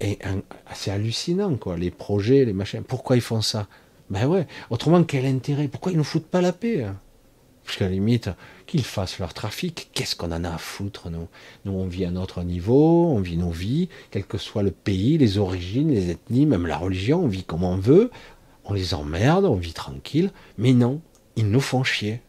hallucinant, 0.88 1.56
quoi. 1.56 1.78
Les 1.78 1.92
projets, 1.92 2.46
les 2.46 2.54
machins. 2.54 2.84
Pourquoi 2.84 3.16
ils 3.16 3.22
font 3.22 3.42
ça? 3.42 3.68
Ben 4.10 4.28
ouais. 4.28 4.48
Autrement, 4.70 5.04
quel 5.04 5.26
intérêt? 5.26 5.68
Pourquoi 5.68 5.92
ils 5.92 5.98
ne 5.98 6.04
foutent 6.04 6.28
pas 6.28 6.42
la 6.42 6.52
paix 6.52 6.84
hein? 6.84 7.00
Parce 7.64 7.78
qu'à 7.78 7.86
la 7.86 7.92
limite, 7.92 8.30
qu'ils 8.68 8.84
fassent 8.84 9.18
leur 9.18 9.34
trafic, 9.34 9.90
qu'est-ce 9.94 10.16
qu'on 10.16 10.32
en 10.32 10.44
a 10.44 10.54
à 10.54 10.58
foutre, 10.60 11.10
nous? 11.10 11.28
Nous, 11.66 11.72
on 11.72 11.88
vit 11.88 12.06
à 12.06 12.12
notre 12.12 12.44
niveau, 12.44 13.08
on 13.08 13.20
vit 13.20 13.38
nos 13.38 13.50
vies, 13.50 13.90
quel 14.12 14.24
que 14.24 14.38
soit 14.38 14.62
le 14.62 14.70
pays, 14.70 15.18
les 15.18 15.40
origines, 15.40 15.92
les 15.92 16.12
ethnies, 16.12 16.46
même 16.46 16.68
la 16.68 16.78
religion, 16.78 17.24
on 17.24 17.28
vit 17.28 17.44
comme 17.44 17.64
on 17.64 17.78
veut, 17.78 18.12
on 18.66 18.74
les 18.74 18.94
emmerde, 18.94 19.46
on 19.46 19.56
vit 19.56 19.74
tranquille, 19.74 20.32
mais 20.60 20.74
non, 20.74 21.02
ils 21.36 21.50
nous 21.50 21.60
font 21.60 21.84
chier. 21.84 22.22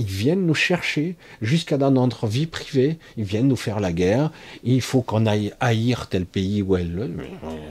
Ils 0.00 0.06
viennent 0.06 0.46
nous 0.46 0.54
chercher 0.54 1.14
jusqu'à 1.42 1.76
dans 1.76 1.90
notre 1.90 2.26
vie 2.26 2.46
privée. 2.46 2.96
Ils 3.18 3.24
viennent 3.24 3.48
nous 3.48 3.54
faire 3.56 3.80
la 3.80 3.92
guerre. 3.92 4.32
Il 4.64 4.80
faut 4.80 5.02
qu'on 5.02 5.26
aille 5.26 5.52
haïr 5.60 6.06
tel 6.08 6.24
pays 6.24 6.62
ou 6.62 6.74
elle. 6.74 7.12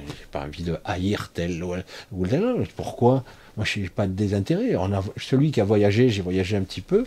J'ai 0.08 0.26
pas 0.32 0.46
envie 0.46 0.62
de 0.62 0.78
haïr 0.86 1.32
tel 1.34 1.64
ou 2.12 2.28
tel. 2.28 2.68
Pourquoi? 2.76 3.24
Moi, 3.58 3.66
je 3.66 3.80
n'ai 3.80 3.90
pas 3.90 4.06
de 4.06 4.14
désintérêt. 4.14 4.76
Celui 5.18 5.52
qui 5.52 5.60
a 5.60 5.64
voyagé, 5.64 6.10
j'ai 6.10 6.22
voyagé 6.22 6.56
un 6.56 6.62
petit 6.62 6.82
peu. 6.82 7.04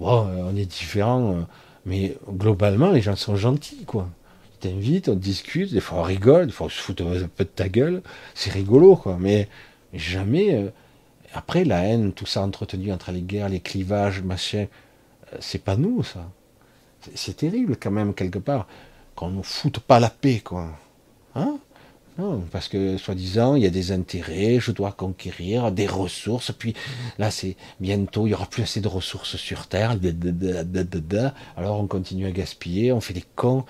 Bon, 0.00 0.26
euh, 0.26 0.50
on 0.52 0.56
est 0.56 0.66
différents, 0.66 1.36
euh, 1.36 1.40
mais 1.86 2.16
globalement, 2.28 2.90
les 2.90 3.00
gens 3.00 3.14
sont 3.14 3.36
gentils, 3.36 3.84
quoi. 3.86 4.08
Ils 4.54 4.70
t'invitent, 4.70 5.08
on 5.08 5.14
discute, 5.14 5.72
des 5.72 5.78
fois 5.78 5.98
on 5.98 6.02
rigole, 6.02 6.46
des 6.46 6.52
fois 6.52 6.66
on 6.66 6.68
se 6.68 6.80
fout 6.80 7.00
un 7.00 7.28
peu 7.28 7.44
de 7.44 7.48
ta 7.48 7.68
gueule. 7.68 8.02
C'est 8.34 8.50
rigolo, 8.50 8.96
quoi. 8.96 9.18
Mais 9.20 9.46
jamais. 9.92 10.72
Euh, 11.34 11.38
après, 11.38 11.64
la 11.64 11.84
haine, 11.84 12.12
tout 12.12 12.26
ça 12.26 12.42
entretenu 12.42 12.92
entre 12.92 13.12
les 13.12 13.22
guerres, 13.22 13.48
les 13.48 13.60
clivages, 13.60 14.22
machin, 14.22 14.66
c'est 15.40 15.62
pas 15.62 15.76
nous, 15.76 16.02
ça. 16.02 16.30
C'est 17.14 17.36
terrible, 17.36 17.76
quand 17.76 17.90
même, 17.90 18.14
quelque 18.14 18.38
part, 18.38 18.66
qu'on 19.14 19.30
nous 19.30 19.42
foute 19.42 19.78
pas 19.80 20.00
la 20.00 20.10
paix, 20.10 20.40
quoi. 20.40 20.70
Hein? 21.34 21.58
Non, 22.16 22.44
parce 22.52 22.68
que 22.68 22.96
soi-disant, 22.96 23.56
il 23.56 23.64
y 23.64 23.66
a 23.66 23.70
des 23.70 23.90
intérêts, 23.90 24.60
je 24.60 24.70
dois 24.70 24.92
conquérir 24.92 25.72
des 25.72 25.88
ressources, 25.88 26.52
puis 26.52 26.74
là, 27.18 27.32
c'est 27.32 27.56
bientôt, 27.80 28.26
il 28.26 28.30
y 28.30 28.34
aura 28.34 28.46
plus 28.46 28.62
assez 28.62 28.80
de 28.80 28.86
ressources 28.86 29.36
sur 29.36 29.66
Terre, 29.66 29.98
alors 31.56 31.80
on 31.80 31.88
continue 31.88 32.26
à 32.26 32.30
gaspiller, 32.30 32.92
on 32.92 33.00
fait 33.00 33.14
des 33.14 33.24
cons, 33.34 33.64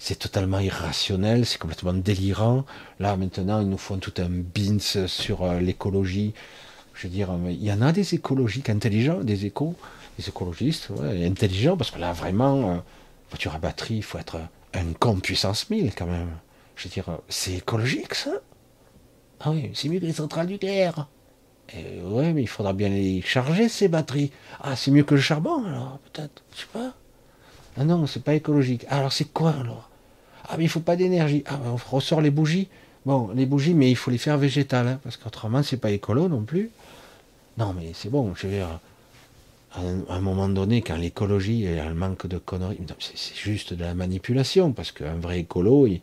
c'est 0.00 0.18
totalement 0.18 0.58
irrationnel, 0.58 1.46
c'est 1.46 1.58
complètement 1.58 1.92
délirant. 1.92 2.64
Là, 2.98 3.16
maintenant, 3.16 3.60
ils 3.60 3.68
nous 3.68 3.78
font 3.78 3.98
tout 3.98 4.12
un 4.18 4.28
bins 4.28 5.06
sur 5.06 5.44
euh, 5.44 5.60
l'écologie. 5.60 6.34
Je 6.94 7.06
veux 7.06 7.12
dire, 7.12 7.28
il 7.48 7.62
y 7.62 7.72
en 7.72 7.82
a 7.82 7.92
des 7.92 8.14
écologiques 8.14 8.70
intelligents, 8.70 9.20
des 9.20 9.46
échos, 9.46 9.74
des 10.18 10.28
écologistes 10.28 10.90
intelligents, 11.02 11.76
parce 11.76 11.90
que 11.90 11.98
là, 11.98 12.12
vraiment, 12.12 12.70
euh, 12.70 12.76
voiture 13.30 13.54
à 13.54 13.58
batterie, 13.58 13.96
il 13.96 14.02
faut 14.02 14.18
être 14.18 14.38
un 14.74 14.92
con 14.98 15.16
puissance 15.16 15.68
1000 15.70 15.94
quand 15.94 16.06
même. 16.06 16.30
Je 16.76 16.84
veux 16.88 16.92
dire, 16.92 17.06
c'est 17.28 17.54
écologique 17.54 18.14
ça 18.14 18.32
Ah 19.40 19.50
oui, 19.50 19.70
c'est 19.74 19.88
mieux 19.88 20.00
que 20.00 20.06
les 20.06 20.12
centrales 20.12 20.46
nucléaires. 20.46 21.08
Ouais, 22.04 22.32
mais 22.32 22.42
il 22.42 22.48
faudra 22.48 22.72
bien 22.72 22.88
les 22.88 23.22
charger 23.22 23.68
ces 23.68 23.88
batteries. 23.88 24.30
Ah, 24.60 24.76
c'est 24.76 24.90
mieux 24.90 25.02
que 25.02 25.14
le 25.14 25.20
charbon 25.20 25.64
alors, 25.64 25.98
peut-être, 26.12 26.42
je 26.54 26.60
sais 26.60 26.66
pas. 26.72 26.94
Ah 27.76 27.84
non, 27.84 28.06
c'est 28.06 28.22
pas 28.22 28.34
écologique. 28.34 28.86
alors 28.88 29.12
c'est 29.12 29.32
quoi 29.32 29.50
alors? 29.50 29.90
Ah 30.48 30.56
mais 30.58 30.64
il 30.64 30.68
faut 30.68 30.80
pas 30.80 30.94
d'énergie. 30.94 31.42
Ah 31.46 31.56
ben, 31.56 31.70
on 31.70 31.96
ressort 31.96 32.20
les 32.20 32.30
bougies. 32.30 32.68
Bon, 33.06 33.30
les 33.34 33.46
bougies, 33.46 33.74
mais 33.74 33.90
il 33.90 33.96
faut 33.96 34.10
les 34.10 34.18
faire 34.18 34.38
végétales, 34.38 34.86
hein, 34.86 35.00
parce 35.02 35.16
qu'autrement 35.16 35.62
c'est 35.62 35.78
pas 35.78 35.90
écolo 35.90 36.28
non 36.28 36.42
plus. 36.42 36.70
Non 37.58 37.72
mais 37.72 37.92
c'est 37.94 38.10
bon, 38.10 38.34
je 38.34 38.46
veux 38.46 38.52
dire, 38.54 38.80
à 39.72 39.80
un, 40.14 40.20
moment 40.20 40.48
donné, 40.48 40.82
quand 40.82 40.96
l'écologie 40.96 41.64
elle 41.64 41.94
manque 41.94 42.26
de 42.26 42.38
conneries, 42.38 42.78
c'est 42.98 43.34
juste 43.34 43.74
de 43.74 43.82
la 43.82 43.94
manipulation, 43.94 44.72
parce 44.72 44.92
qu'un 44.92 45.16
vrai 45.16 45.40
écolo, 45.40 45.86
il, 45.86 46.00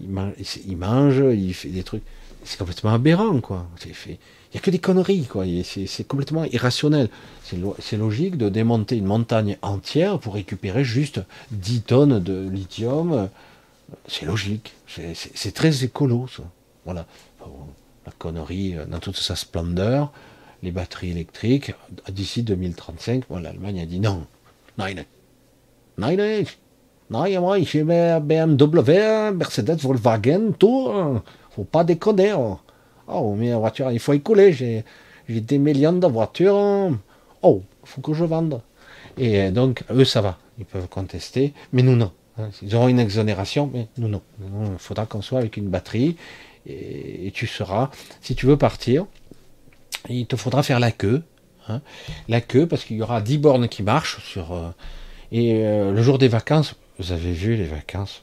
il, 0.00 0.76
mange, 0.76 1.22
il 1.34 1.54
fait 1.54 1.68
des 1.68 1.82
trucs. 1.82 2.02
C'est 2.44 2.58
complètement 2.58 2.92
aberrant, 2.92 3.40
quoi. 3.40 3.66
Il 3.84 4.12
n'y 4.12 4.56
a 4.56 4.60
que 4.60 4.70
des 4.70 4.78
conneries, 4.78 5.26
quoi. 5.26 5.44
C'est 5.64 6.06
complètement 6.06 6.44
irrationnel. 6.44 7.10
C'est 7.44 7.96
logique 7.96 8.38
de 8.38 8.48
démonter 8.48 8.96
une 8.96 9.06
montagne 9.06 9.58
entière 9.60 10.18
pour 10.18 10.34
récupérer 10.34 10.84
juste 10.84 11.20
10 11.50 11.82
tonnes 11.82 12.22
de 12.22 12.48
lithium. 12.48 13.28
C'est 14.06 14.24
logique. 14.24 14.74
C'est 14.86 15.52
très 15.52 15.84
écolo, 15.84 16.26
ça. 16.28 16.44
Voilà. 16.84 17.06
La 18.06 18.12
connerie 18.12 18.74
euh, 18.74 18.86
dans 18.86 19.00
toute 19.00 19.16
sa 19.16 19.36
splendeur, 19.36 20.12
les 20.62 20.70
batteries 20.70 21.10
électriques, 21.10 21.72
d'ici 22.08 22.42
2035, 22.42 23.24
l'Allemagne 23.30 23.80
a 23.80 23.86
dit 23.86 24.00
non. 24.00 24.26
Nein. 24.76 25.04
Nein, 25.98 26.18
a 26.18 27.40
moi, 27.40 27.58
j'ai 27.60 27.84
BMW, 27.84 29.32
Mercedes, 29.34 29.78
Volkswagen, 29.80 30.52
tout. 30.58 30.88
Hein. 30.92 31.22
Faut 31.50 31.64
pas 31.64 31.84
déconner. 31.84 32.34
Oh, 32.34 32.58
oh 33.08 33.34
mais 33.34 33.50
la 33.50 33.58
voiture, 33.58 33.90
il 33.90 33.98
faut 33.98 34.12
écouler. 34.12 34.52
J'ai, 34.52 34.84
j'ai 35.28 35.40
des 35.40 35.58
millions 35.58 35.92
de 35.92 36.06
voitures. 36.06 36.56
Hein. 36.56 36.98
Oh, 37.42 37.62
faut 37.84 38.00
que 38.00 38.12
je 38.12 38.24
vende. 38.24 38.60
Et 39.16 39.50
donc, 39.50 39.84
eux, 39.90 40.04
ça 40.04 40.20
va. 40.20 40.38
Ils 40.58 40.66
peuvent 40.66 40.88
contester. 40.88 41.54
Mais 41.72 41.82
nous, 41.82 41.96
non. 41.96 42.12
Hein. 42.38 42.50
Ils 42.62 42.74
auront 42.76 42.88
une 42.88 43.00
exonération, 43.00 43.70
mais 43.72 43.88
nous, 43.96 44.08
non. 44.08 44.22
Il 44.40 44.78
faudra 44.78 45.06
qu'on 45.06 45.22
soit 45.22 45.38
avec 45.38 45.56
une 45.56 45.68
batterie. 45.68 46.16
Et, 46.66 47.30
tu 47.34 47.46
seras, 47.46 47.90
si 48.20 48.34
tu 48.34 48.44
veux 48.46 48.58
partir, 48.58 49.06
il 50.08 50.26
te 50.26 50.36
faudra 50.36 50.62
faire 50.62 50.80
la 50.80 50.92
queue. 50.92 51.22
La 52.28 52.40
queue, 52.40 52.66
parce 52.66 52.84
qu'il 52.84 52.96
y 52.96 53.02
aura 53.02 53.20
10 53.20 53.38
bornes 53.38 53.68
qui 53.68 53.82
marchent 53.82 54.24
sur. 54.24 54.52
Euh, 54.52 54.70
et 55.32 55.64
euh, 55.66 55.92
le 55.92 56.02
jour 56.02 56.18
des 56.18 56.28
vacances, 56.28 56.76
vous 56.98 57.12
avez 57.12 57.32
vu 57.32 57.56
les 57.56 57.66
vacances 57.66 58.22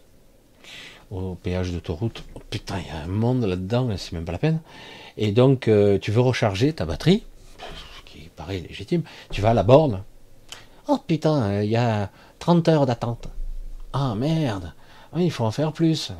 au 1.11 1.35
péage 1.35 1.71
d'autoroute? 1.71 2.23
Oh, 2.33 2.41
Putain, 2.49 2.79
il 2.79 2.87
y 2.87 2.89
a 2.89 3.03
un 3.03 3.07
monde 3.07 3.45
là-dedans, 3.45 3.89
c'est 3.97 4.13
même 4.13 4.25
pas 4.25 4.31
la 4.31 4.39
peine. 4.39 4.59
Et 5.17 5.31
donc, 5.31 5.67
euh, 5.67 5.99
tu 5.99 6.11
veux 6.11 6.21
recharger 6.21 6.73
ta 6.73 6.85
batterie, 6.85 7.23
ce 7.59 8.11
qui 8.11 8.29
paraît 8.35 8.59
légitime, 8.59 9.03
tu 9.31 9.41
vas 9.41 9.51
à 9.51 9.53
la 9.53 9.63
borne. 9.63 10.03
Oh 10.87 10.99
putain, 11.05 11.61
il 11.61 11.69
y 11.69 11.77
a 11.77 12.09
30 12.39 12.67
heures 12.69 12.85
d'attente. 12.85 13.27
Ah 13.93 14.15
merde, 14.15 14.73
il 15.15 15.31
faut 15.31 15.45
en 15.45 15.51
faire 15.51 15.71
plus. 15.71 16.11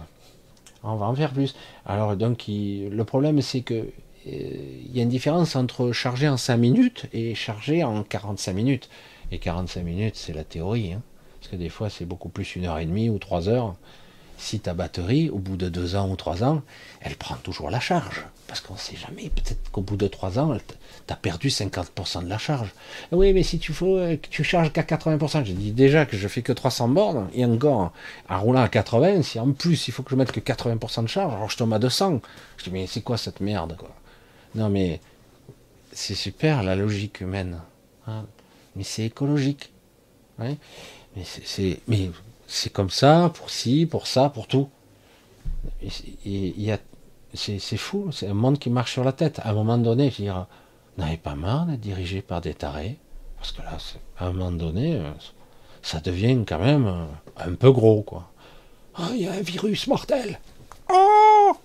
On 0.83 0.95
va 0.95 1.07
en 1.07 1.15
faire 1.15 1.33
plus. 1.33 1.55
Alors, 1.85 2.15
donc, 2.15 2.45
le 2.47 3.03
problème, 3.03 3.41
c'est 3.41 3.61
que 3.61 3.87
il 4.25 4.95
y 4.95 4.99
a 4.99 5.03
une 5.03 5.09
différence 5.09 5.55
entre 5.55 5.91
charger 5.91 6.27
en 6.27 6.37
5 6.37 6.57
minutes 6.57 7.05
et 7.13 7.35
charger 7.35 7.83
en 7.83 8.03
45 8.03 8.53
minutes. 8.53 8.89
Et 9.31 9.39
45 9.39 9.83
minutes, 9.83 10.15
c'est 10.15 10.33
la 10.33 10.43
théorie. 10.43 10.93
Hein 10.93 11.01
parce 11.45 11.51
que 11.51 11.63
des 11.63 11.69
fois 11.69 11.91
c'est 11.91 12.05
beaucoup 12.05 12.29
plus 12.29 12.55
une 12.55 12.65
heure 12.65 12.79
et 12.79 12.87
demie 12.87 13.07
ou 13.07 13.19
trois 13.19 13.49
heures. 13.49 13.75
Si 14.37 14.59
ta 14.59 14.73
batterie, 14.73 15.29
au 15.29 15.37
bout 15.37 15.57
de 15.57 15.69
deux 15.69 15.95
ans 15.95 16.09
ou 16.09 16.15
trois 16.15 16.43
ans, 16.43 16.63
elle 17.01 17.15
prend 17.15 17.35
toujours 17.35 17.69
la 17.69 17.79
charge. 17.79 18.25
Parce 18.47 18.61
qu'on 18.61 18.73
ne 18.73 18.79
sait 18.79 18.95
jamais, 18.95 19.29
peut-être 19.29 19.71
qu'au 19.71 19.81
bout 19.81 19.95
de 19.95 20.07
trois 20.07 20.39
ans, 20.39 20.57
tu 20.57 21.13
as 21.13 21.15
perdu 21.15 21.49
50% 21.49 22.23
de 22.23 22.29
la 22.29 22.39
charge. 22.39 22.73
Oui, 23.11 23.31
mais 23.31 23.43
si 23.43 23.59
tu 23.59 23.73
faut 23.73 23.95
euh, 23.95 24.17
que 24.17 24.27
tu 24.27 24.43
charges 24.43 24.73
qu'à 24.73 24.81
80%, 24.81 25.45
j'ai 25.45 25.53
dit 25.53 25.71
déjà 25.71 26.05
que 26.05 26.17
je 26.17 26.27
fais 26.27 26.41
que 26.41 26.51
300 26.51 26.89
bornes, 26.89 27.29
et 27.33 27.45
encore, 27.45 27.93
en 28.27 28.41
roulant 28.41 28.61
à 28.61 28.67
80, 28.67 29.21
si 29.21 29.39
en 29.39 29.51
plus 29.51 29.87
il 29.87 29.91
faut 29.91 30.03
que 30.03 30.11
je 30.11 30.15
mette 30.15 30.31
que 30.31 30.41
80% 30.41 31.03
de 31.03 31.07
charge, 31.07 31.33
alors 31.33 31.49
je 31.49 31.57
tombe 31.57 31.73
à 31.73 31.79
200. 31.79 32.21
Je 32.57 32.63
dis, 32.65 32.71
mais 32.71 32.87
c'est 32.87 33.01
quoi 33.01 33.17
cette 33.17 33.39
merde, 33.39 33.77
quoi? 33.77 33.95
Non, 34.55 34.69
mais 34.69 35.01
c'est 35.91 36.15
super 36.15 36.63
la 36.63 36.75
logique 36.75 37.21
humaine. 37.21 37.61
Hein. 38.07 38.25
mais 38.75 38.83
c'est 38.83 39.05
écologique. 39.05 39.71
Ouais. 40.39 40.57
Mais 41.15 41.23
c'est, 42.47 42.69
comme 42.71 42.89
ça, 42.89 43.31
pour 43.33 43.49
ci, 43.49 43.85
pour 43.85 44.07
ça, 44.07 44.29
pour 44.29 44.47
tout. 44.47 44.69
C'est, 47.33 47.77
fou, 47.77 48.11
c'est 48.11 48.27
un 48.27 48.33
monde 48.33 48.59
qui 48.59 48.69
marche 48.69 48.93
sur 48.93 49.03
la 49.03 49.11
tête. 49.11 49.39
À 49.39 49.49
un 49.49 49.53
moment 49.53 49.77
donné, 49.77 50.09
je 50.11 50.23
dirais, 50.23 50.43
n'avez 50.97 51.17
pas 51.17 51.35
marre 51.35 51.65
d'être 51.65 51.81
dirigé 51.81 52.21
par 52.21 52.41
des 52.41 52.53
tarés 52.53 52.97
Parce 53.37 53.51
que 53.51 53.61
là, 53.61 53.77
à 54.17 54.27
un 54.27 54.31
moment 54.31 54.51
donné, 54.51 54.95
euh, 54.95 55.11
ça 55.81 55.99
devient 55.99 56.43
quand 56.47 56.59
même 56.59 56.87
euh, 56.87 57.05
un 57.37 57.53
peu 57.55 57.71
gros, 57.71 58.03
quoi. 58.03 58.31
Ah, 58.95 59.09
il 59.11 59.23
y 59.23 59.27
a 59.27 59.33
un 59.33 59.41
virus 59.41 59.87
mortel. 59.87 60.39
Oh 60.89 61.57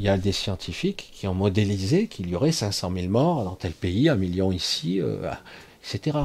il 0.00 0.04
y 0.04 0.08
a 0.08 0.16
des 0.16 0.32
scientifiques 0.32 1.10
qui 1.12 1.26
ont 1.28 1.34
modélisé 1.34 2.06
qu'il 2.06 2.30
y 2.30 2.34
aurait 2.34 2.52
500 2.52 2.90
000 2.96 3.08
morts 3.08 3.44
dans 3.44 3.54
tel 3.54 3.72
pays, 3.72 4.08
un 4.08 4.16
million 4.16 4.50
ici, 4.50 4.98
euh, 4.98 5.30
etc. 5.84 6.16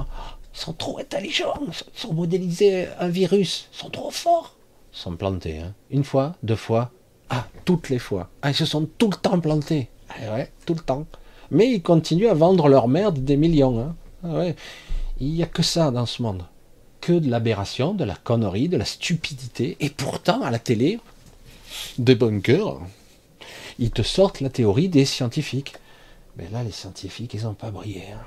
Ils 0.53 0.59
sont 0.61 0.71
trop 0.71 0.97
intelligents, 0.97 1.59
ils 1.67 1.99
sont 1.99 2.13
modélisés 2.13 2.87
un 3.01 3.09
virus, 3.09 3.67
ils 3.73 3.77
sont 3.77 3.89
trop 3.89 4.11
forts. 4.11 4.55
Ils 4.93 4.97
sont 4.97 5.17
plantés, 5.17 5.59
hein. 5.59 5.73
Une 5.91 6.05
fois, 6.05 6.37
deux 6.41 6.55
fois, 6.55 6.91
ah, 7.29 7.47
toutes 7.65 7.89
les 7.89 7.99
fois. 7.99 8.29
Ah, 8.41 8.51
ils 8.51 8.55
se 8.55 8.63
sont 8.63 8.87
tout 8.97 9.09
le 9.09 9.17
temps 9.17 9.41
plantés. 9.41 9.89
Ah, 10.09 10.45
tout 10.65 10.75
le 10.75 10.79
temps. 10.79 11.05
Mais 11.51 11.69
ils 11.69 11.81
continuent 11.81 12.29
à 12.29 12.33
vendre 12.33 12.69
leur 12.69 12.87
merde 12.87 13.25
des 13.25 13.35
millions. 13.35 13.77
Hein. 13.81 13.95
Ah. 14.23 14.53
Il 15.19 15.33
n'y 15.33 15.43
a 15.43 15.47
que 15.47 15.63
ça 15.63 15.91
dans 15.91 16.05
ce 16.05 16.21
monde. 16.21 16.45
Que 17.01 17.11
de 17.11 17.29
l'aberration, 17.29 17.93
de 17.93 18.05
la 18.05 18.15
connerie, 18.15 18.69
de 18.69 18.77
la 18.77 18.85
stupidité. 18.85 19.75
Et 19.81 19.89
pourtant, 19.89 20.43
à 20.43 20.49
la 20.49 20.59
télé, 20.59 20.97
des 21.97 22.15
bunkers, 22.15 22.79
ils 23.79 23.91
te 23.91 24.01
sortent 24.01 24.41
la 24.41 24.49
théorie 24.49 24.89
des 24.89 25.05
scientifiques. 25.05 25.75
Mais 26.37 26.47
là, 26.49 26.63
les 26.63 26.71
scientifiques, 26.71 27.33
ils 27.33 27.43
n'ont 27.43 27.53
pas 27.53 27.71
brillé. 27.71 28.11
Hein. 28.11 28.23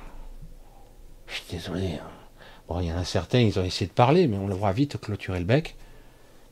Je 1.26 1.34
suis 1.34 1.44
désolé. 1.50 1.94
Hein. 1.94 2.10
Bon, 2.68 2.80
il 2.80 2.86
y 2.86 2.92
en 2.92 2.96
a 2.96 3.04
certains, 3.04 3.40
ils 3.40 3.58
ont 3.58 3.64
essayé 3.64 3.86
de 3.86 3.92
parler, 3.92 4.26
mais 4.26 4.36
on 4.36 4.46
le 4.46 4.54
voit 4.54 4.72
vite 4.72 4.98
clôturer 4.98 5.38
le 5.38 5.44
bec. 5.44 5.76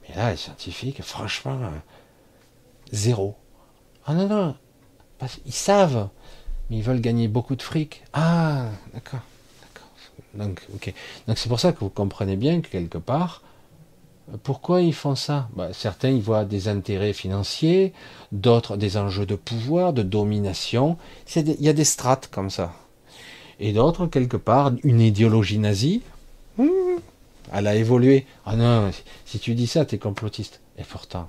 Mais 0.09 0.15
là, 0.15 0.31
les 0.31 0.37
scientifiques, 0.37 1.03
franchement, 1.03 1.59
euh, 1.63 1.71
zéro. 2.93 3.37
Ah 4.07 4.15
non, 4.15 4.29
non, 4.29 4.57
ils 5.45 5.53
savent, 5.53 6.09
mais 6.71 6.77
ils 6.77 6.83
veulent 6.83 7.01
gagner 7.01 7.29
beaucoup 7.29 7.57
de 7.57 7.63
fric. 7.63 8.05
Ah, 8.13 8.67
d'accord, 8.95 9.21
d'accord. 9.63 9.91
Donc, 10.35 10.63
ok. 10.75 10.95
Donc 11.27 11.39
c'est 11.39 11.49
pour 11.49 11.61
ça 11.61 11.73
que 11.73 11.81
vous 11.81 11.91
comprenez 11.91 12.37
bien 12.37 12.61
que 12.61 12.69
quelque 12.69 12.99
part, 12.99 13.43
pourquoi 14.43 14.83
ils 14.83 14.95
font 14.95 15.15
ça? 15.15 15.49
Bah, 15.55 15.69
Certains 15.73 16.11
ils 16.11 16.23
voient 16.23 16.45
des 16.45 16.69
intérêts 16.69 17.13
financiers, 17.13 17.93
d'autres 18.33 18.77
des 18.77 18.97
enjeux 18.97 19.27
de 19.27 19.37
pouvoir, 19.37 19.93
de 19.93 20.03
domination. 20.03 20.99
Il 21.37 21.61
y 21.61 21.69
a 21.69 21.73
des 21.73 21.85
strates 21.85 22.29
comme 22.29 22.51
ça 22.51 22.73
et 23.59 23.73
d'autres, 23.73 24.07
quelque 24.07 24.37
part, 24.37 24.73
une 24.85 25.01
idéologie 25.01 25.59
nazie. 25.59 26.03
Hmm, 26.59 26.99
elle 27.53 27.67
a 27.67 27.75
évolué. 27.75 28.27
Ah 28.45 28.57
non, 28.57 28.91
si 29.25 29.39
tu 29.39 29.55
dis 29.55 29.67
ça, 29.67 29.85
tu 29.85 29.95
es 29.95 29.99
complotiste. 29.99 30.61
Et 30.79 30.83
pourtant, 30.83 31.29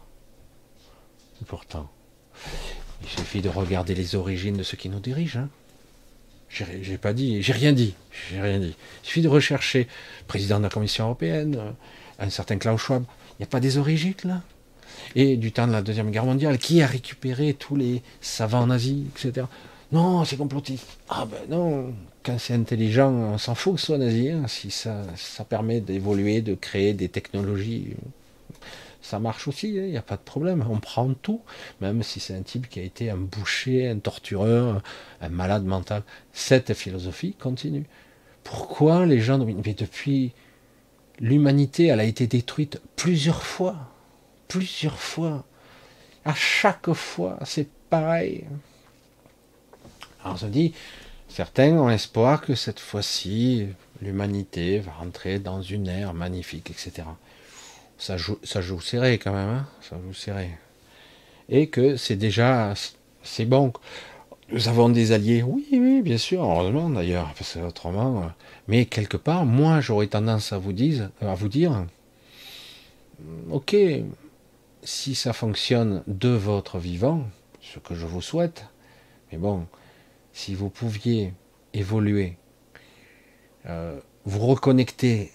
pourtant, 1.45 1.89
il 3.01 3.07
suffit 3.07 3.41
de 3.41 3.49
regarder 3.49 3.95
les 3.95 4.15
origines 4.15 4.57
de 4.57 4.63
ceux 4.63 4.77
qui 4.77 4.89
nous 4.89 4.99
dirigent. 4.99 5.39
Hein. 5.39 5.49
J'ai 6.49 6.97
pas 6.97 7.13
dit, 7.13 7.41
j'ai 7.41 7.53
rien 7.53 7.73
dit, 7.73 7.93
j'ai 8.29 8.41
rien 8.41 8.59
dit. 8.59 8.75
Il 9.03 9.07
suffit 9.07 9.21
de 9.21 9.27
rechercher 9.27 9.87
président 10.27 10.57
de 10.57 10.63
la 10.63 10.69
Commission 10.69 11.05
européenne, 11.05 11.75
un 12.19 12.29
certain 12.29 12.57
Klaus 12.57 12.81
Schwab. 12.81 13.03
Il 13.31 13.41
n'y 13.41 13.43
a 13.45 13.47
pas 13.47 13.59
des 13.59 13.77
origines 13.77 14.13
là? 14.23 14.41
Et 15.15 15.37
du 15.37 15.51
temps 15.51 15.67
de 15.67 15.71
la 15.71 15.81
Deuxième 15.81 16.11
Guerre 16.11 16.25
mondiale, 16.25 16.57
qui 16.57 16.81
a 16.81 16.87
récupéré 16.87 17.53
tous 17.53 17.75
les 17.75 18.01
savants 18.21 18.67
nazis, 18.67 19.05
etc. 19.15 19.45
Non, 19.91 20.25
c'est 20.25 20.37
complotiste. 20.37 20.97
Ah 21.09 21.25
ben 21.25 21.41
non, 21.49 21.93
quand 22.23 22.37
c'est 22.39 22.53
intelligent, 22.53 23.09
on 23.11 23.37
s'en 23.37 23.55
fout 23.55 23.75
que 23.75 23.79
ce 23.79 23.87
soit 23.87 23.97
nazi. 23.97 24.29
Hein. 24.29 24.47
si 24.47 24.71
ça, 24.71 25.03
ça 25.15 25.45
permet 25.45 25.79
d'évoluer, 25.79 26.41
de 26.41 26.55
créer 26.55 26.93
des 26.93 27.09
technologies, 27.09 27.95
ça 29.01 29.19
marche 29.19 29.47
aussi, 29.47 29.69
il 29.69 29.79
hein, 29.79 29.87
n'y 29.87 29.97
a 29.97 30.01
pas 30.01 30.17
de 30.17 30.21
problème. 30.21 30.65
On 30.69 30.79
prend 30.79 31.13
tout, 31.13 31.41
même 31.79 32.03
si 32.03 32.19
c'est 32.19 32.35
un 32.35 32.41
type 32.41 32.67
qui 32.67 32.81
a 32.81 32.83
été 32.83 33.09
un 33.09 33.15
boucher, 33.15 33.87
un 33.87 33.99
tortureur, 33.99 34.81
un 35.21 35.29
malade 35.29 35.63
mental. 35.63 36.03
Cette 36.33 36.73
philosophie 36.73 37.33
continue. 37.39 37.85
Pourquoi 38.43 39.05
les 39.05 39.21
gens... 39.21 39.37
Mais 39.39 39.73
depuis 39.73 40.33
l'humanité, 41.19 41.87
elle 41.87 41.99
a 41.99 42.03
été 42.03 42.27
détruite 42.27 42.81
plusieurs 42.95 43.43
fois. 43.43 43.75
Plusieurs 44.47 44.99
fois. 44.99 45.45
À 46.25 46.33
chaque 46.33 46.91
fois, 46.93 47.39
c'est 47.45 47.69
pareil. 47.89 48.45
Alors 50.21 50.35
on 50.35 50.37
se 50.37 50.45
dit, 50.45 50.73
certains 51.27 51.71
ont 51.73 51.89
espoir 51.89 52.41
que 52.41 52.55
cette 52.55 52.79
fois-ci, 52.79 53.67
l'humanité 54.01 54.79
va 54.79 54.91
rentrer 54.93 55.39
dans 55.39 55.61
une 55.61 55.87
ère 55.87 56.13
magnifique, 56.13 56.69
etc. 56.69 57.07
Ça 57.97 58.17
joue, 58.17 58.39
serré 58.81 59.17
quand 59.17 59.33
même, 59.33 59.49
hein 59.49 59.67
ça 59.81 59.97
joue. 59.97 60.33
Et 61.49 61.69
que 61.69 61.95
c'est 61.95 62.15
déjà, 62.15 62.73
c'est 63.23 63.45
bon. 63.45 63.71
Nous 64.49 64.69
avons 64.69 64.87
des 64.87 65.11
alliés, 65.11 65.43
oui, 65.43 65.67
oui, 65.73 66.01
bien 66.01 66.17
sûr, 66.17 66.41
heureusement 66.41 66.89
d'ailleurs, 66.89 67.33
parce 67.37 67.55
que 67.55 67.59
autrement. 67.59 68.23
Euh, 68.23 68.27
mais 68.69 68.85
quelque 68.85 69.17
part, 69.17 69.45
moi, 69.45 69.81
j'aurais 69.81 70.07
tendance 70.07 70.53
à 70.53 70.57
vous 70.57 70.71
dire, 70.71 71.09
à 71.19 71.35
vous 71.35 71.49
dire, 71.49 71.85
ok, 73.51 73.75
si 74.83 75.15
ça 75.15 75.33
fonctionne 75.33 76.01
de 76.07 76.29
votre 76.29 76.77
vivant, 76.77 77.27
ce 77.61 77.79
que 77.79 77.93
je 77.93 78.05
vous 78.05 78.21
souhaite, 78.21 78.65
mais 79.31 79.37
bon, 79.37 79.67
si 80.31 80.55
vous 80.55 80.69
pouviez 80.69 81.33
évoluer, 81.73 82.37
euh, 83.65 83.99
vous 84.23 84.47
reconnecter 84.47 85.33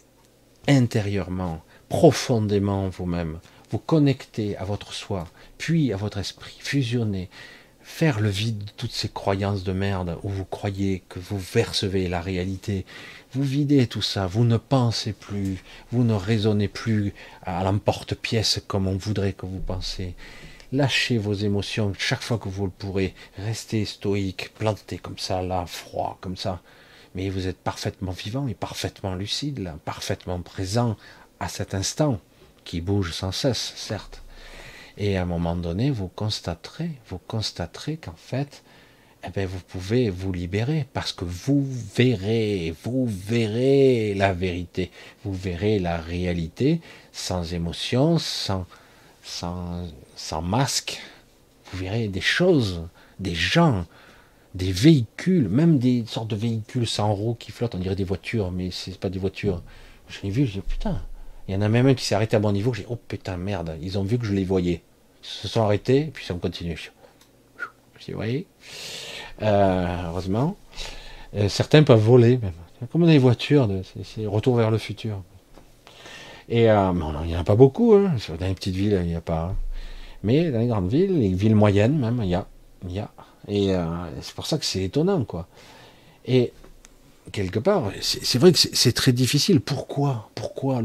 intérieurement, 0.68 1.60
profondément 1.90 2.88
vous-même, 2.88 3.40
vous 3.70 3.78
connecter 3.78 4.56
à 4.56 4.64
votre 4.64 4.94
soi, 4.94 5.28
puis 5.58 5.92
à 5.92 5.96
votre 5.96 6.16
esprit, 6.16 6.56
fusionner, 6.60 7.28
faire 7.82 8.20
le 8.20 8.28
vide 8.28 8.64
de 8.64 8.70
toutes 8.76 8.92
ces 8.92 9.08
croyances 9.08 9.64
de 9.64 9.72
merde 9.72 10.18
où 10.22 10.28
vous 10.28 10.44
croyez 10.44 11.02
que 11.08 11.18
vous 11.18 11.38
percevez 11.38 12.08
la 12.08 12.20
réalité, 12.20 12.86
vous 13.32 13.42
videz 13.42 13.86
tout 13.86 14.02
ça, 14.02 14.26
vous 14.26 14.44
ne 14.44 14.56
pensez 14.56 15.12
plus, 15.12 15.62
vous 15.90 16.04
ne 16.04 16.14
raisonnez 16.14 16.68
plus 16.68 17.14
à 17.42 17.64
l'emporte-pièce 17.64 18.60
comme 18.66 18.86
on 18.86 18.96
voudrait 18.96 19.32
que 19.32 19.46
vous 19.46 19.60
pensiez. 19.60 20.14
Lâchez 20.72 21.18
vos 21.18 21.34
émotions 21.34 21.92
chaque 21.98 22.22
fois 22.22 22.38
que 22.38 22.48
vous 22.48 22.64
le 22.64 22.70
pourrez. 22.70 23.14
Restez 23.36 23.84
stoïque, 23.84 24.54
planté 24.54 24.96
comme 24.96 25.18
ça, 25.18 25.42
là, 25.42 25.66
froid, 25.66 26.16
comme 26.22 26.38
ça. 26.38 26.62
Mais 27.14 27.28
vous 27.28 27.46
êtes 27.46 27.58
parfaitement 27.58 28.12
vivant 28.12 28.48
et 28.48 28.54
parfaitement 28.54 29.14
lucide, 29.14 29.70
parfaitement 29.84 30.40
présent 30.40 30.96
à 31.40 31.48
cet 31.48 31.74
instant, 31.74 32.20
qui 32.64 32.80
bouge 32.80 33.12
sans 33.12 33.32
cesse, 33.32 33.74
certes. 33.76 34.21
Et 34.98 35.16
à 35.16 35.22
un 35.22 35.26
moment 35.26 35.56
donné, 35.56 35.90
vous 35.90 36.08
constaterez, 36.08 36.90
vous 37.08 37.18
constaterez 37.18 37.96
qu'en 37.96 38.14
fait, 38.16 38.62
eh 39.26 39.30
bien, 39.30 39.46
vous 39.46 39.60
pouvez 39.60 40.10
vous 40.10 40.32
libérer 40.32 40.86
parce 40.92 41.12
que 41.12 41.24
vous 41.24 41.64
verrez, 41.94 42.74
vous 42.82 43.06
verrez 43.06 44.14
la 44.14 44.32
vérité, 44.32 44.90
vous 45.24 45.32
verrez 45.32 45.78
la 45.78 45.96
réalité 45.96 46.80
sans 47.12 47.54
émotion, 47.54 48.18
sans, 48.18 48.66
sans, 49.22 49.86
sans 50.16 50.42
masque. 50.42 51.00
Vous 51.70 51.78
verrez 51.78 52.08
des 52.08 52.20
choses, 52.20 52.82
des 53.20 53.34
gens, 53.34 53.86
des 54.54 54.72
véhicules, 54.72 55.48
même 55.48 55.78
des 55.78 56.04
sortes 56.06 56.28
de 56.28 56.36
véhicules 56.36 56.86
sans 56.86 57.14
roues 57.14 57.36
qui 57.38 57.52
flottent, 57.52 57.74
on 57.74 57.78
dirait 57.78 57.96
des 57.96 58.04
voitures, 58.04 58.50
mais 58.50 58.70
c'est 58.70 58.98
pas 58.98 59.08
des 59.08 59.18
voitures. 59.18 59.62
Je 60.08 60.20
l'ai 60.22 60.30
vu, 60.30 60.46
je 60.46 60.54
dis 60.54 60.60
putain, 60.60 61.00
il 61.48 61.54
y 61.54 61.56
en 61.56 61.62
a 61.62 61.68
même 61.68 61.86
un 61.86 61.94
qui 61.94 62.04
s'est 62.04 62.14
arrêté 62.14 62.36
à 62.36 62.40
mon 62.40 62.52
niveau, 62.52 62.72
j'ai 62.72 62.86
oh 62.88 62.96
putain 62.96 63.36
merde, 63.36 63.76
ils 63.80 63.98
ont 63.98 64.04
vu 64.04 64.18
que 64.18 64.24
je 64.24 64.32
les 64.32 64.44
voyais. 64.44 64.82
Ils 65.22 65.26
se 65.26 65.48
sont 65.48 65.62
arrêtés, 65.62 66.00
et 66.00 66.06
puis 66.06 66.24
ils 66.28 66.32
ont 66.32 66.38
continué. 66.38 66.76
Je 66.76 68.04
dis, 68.04 68.12
voyez 68.12 68.46
euh, 69.42 69.86
heureusement. 70.08 70.56
Euh, 71.34 71.48
certains 71.48 71.82
peuvent 71.82 72.00
voler, 72.00 72.38
même. 72.38 72.52
Comme 72.90 73.06
des 73.06 73.18
voitures, 73.18 73.68
c'est 74.02 74.26
retour 74.26 74.56
vers 74.56 74.70
le 74.70 74.78
futur. 74.78 75.22
Et 76.48 76.68
euh, 76.68 76.92
il 77.22 77.28
n'y 77.28 77.36
en 77.36 77.40
a 77.40 77.44
pas 77.44 77.54
beaucoup. 77.54 77.94
Hein. 77.94 78.14
Dans 78.40 78.46
les 78.46 78.54
petites 78.54 78.74
villes, 78.74 78.98
il 79.02 79.08
n'y 79.08 79.14
a 79.14 79.20
pas. 79.20 79.50
Hein. 79.50 79.56
Mais 80.24 80.50
dans 80.50 80.58
les 80.58 80.66
grandes 80.66 80.90
villes, 80.90 81.18
les 81.18 81.32
villes 81.32 81.54
moyennes 81.54 81.96
même, 81.96 82.20
il 82.22 82.28
y 82.28 82.34
a. 82.34 82.46
Il 82.84 82.92
y 82.92 82.98
a. 82.98 83.10
Et 83.48 83.74
c'est 84.20 84.34
pour 84.34 84.46
ça 84.46 84.58
que 84.58 84.64
c'est 84.64 84.82
étonnant, 84.82 85.24
quoi. 85.24 85.46
Et 86.26 86.52
quelque 87.30 87.58
part, 87.58 87.92
c'est 88.00 88.38
vrai 88.38 88.52
que 88.52 88.58
c'est 88.58 88.92
très 88.92 89.12
difficile. 89.12 89.60
Pourquoi? 89.60 90.30
Pourquoi 90.34 90.82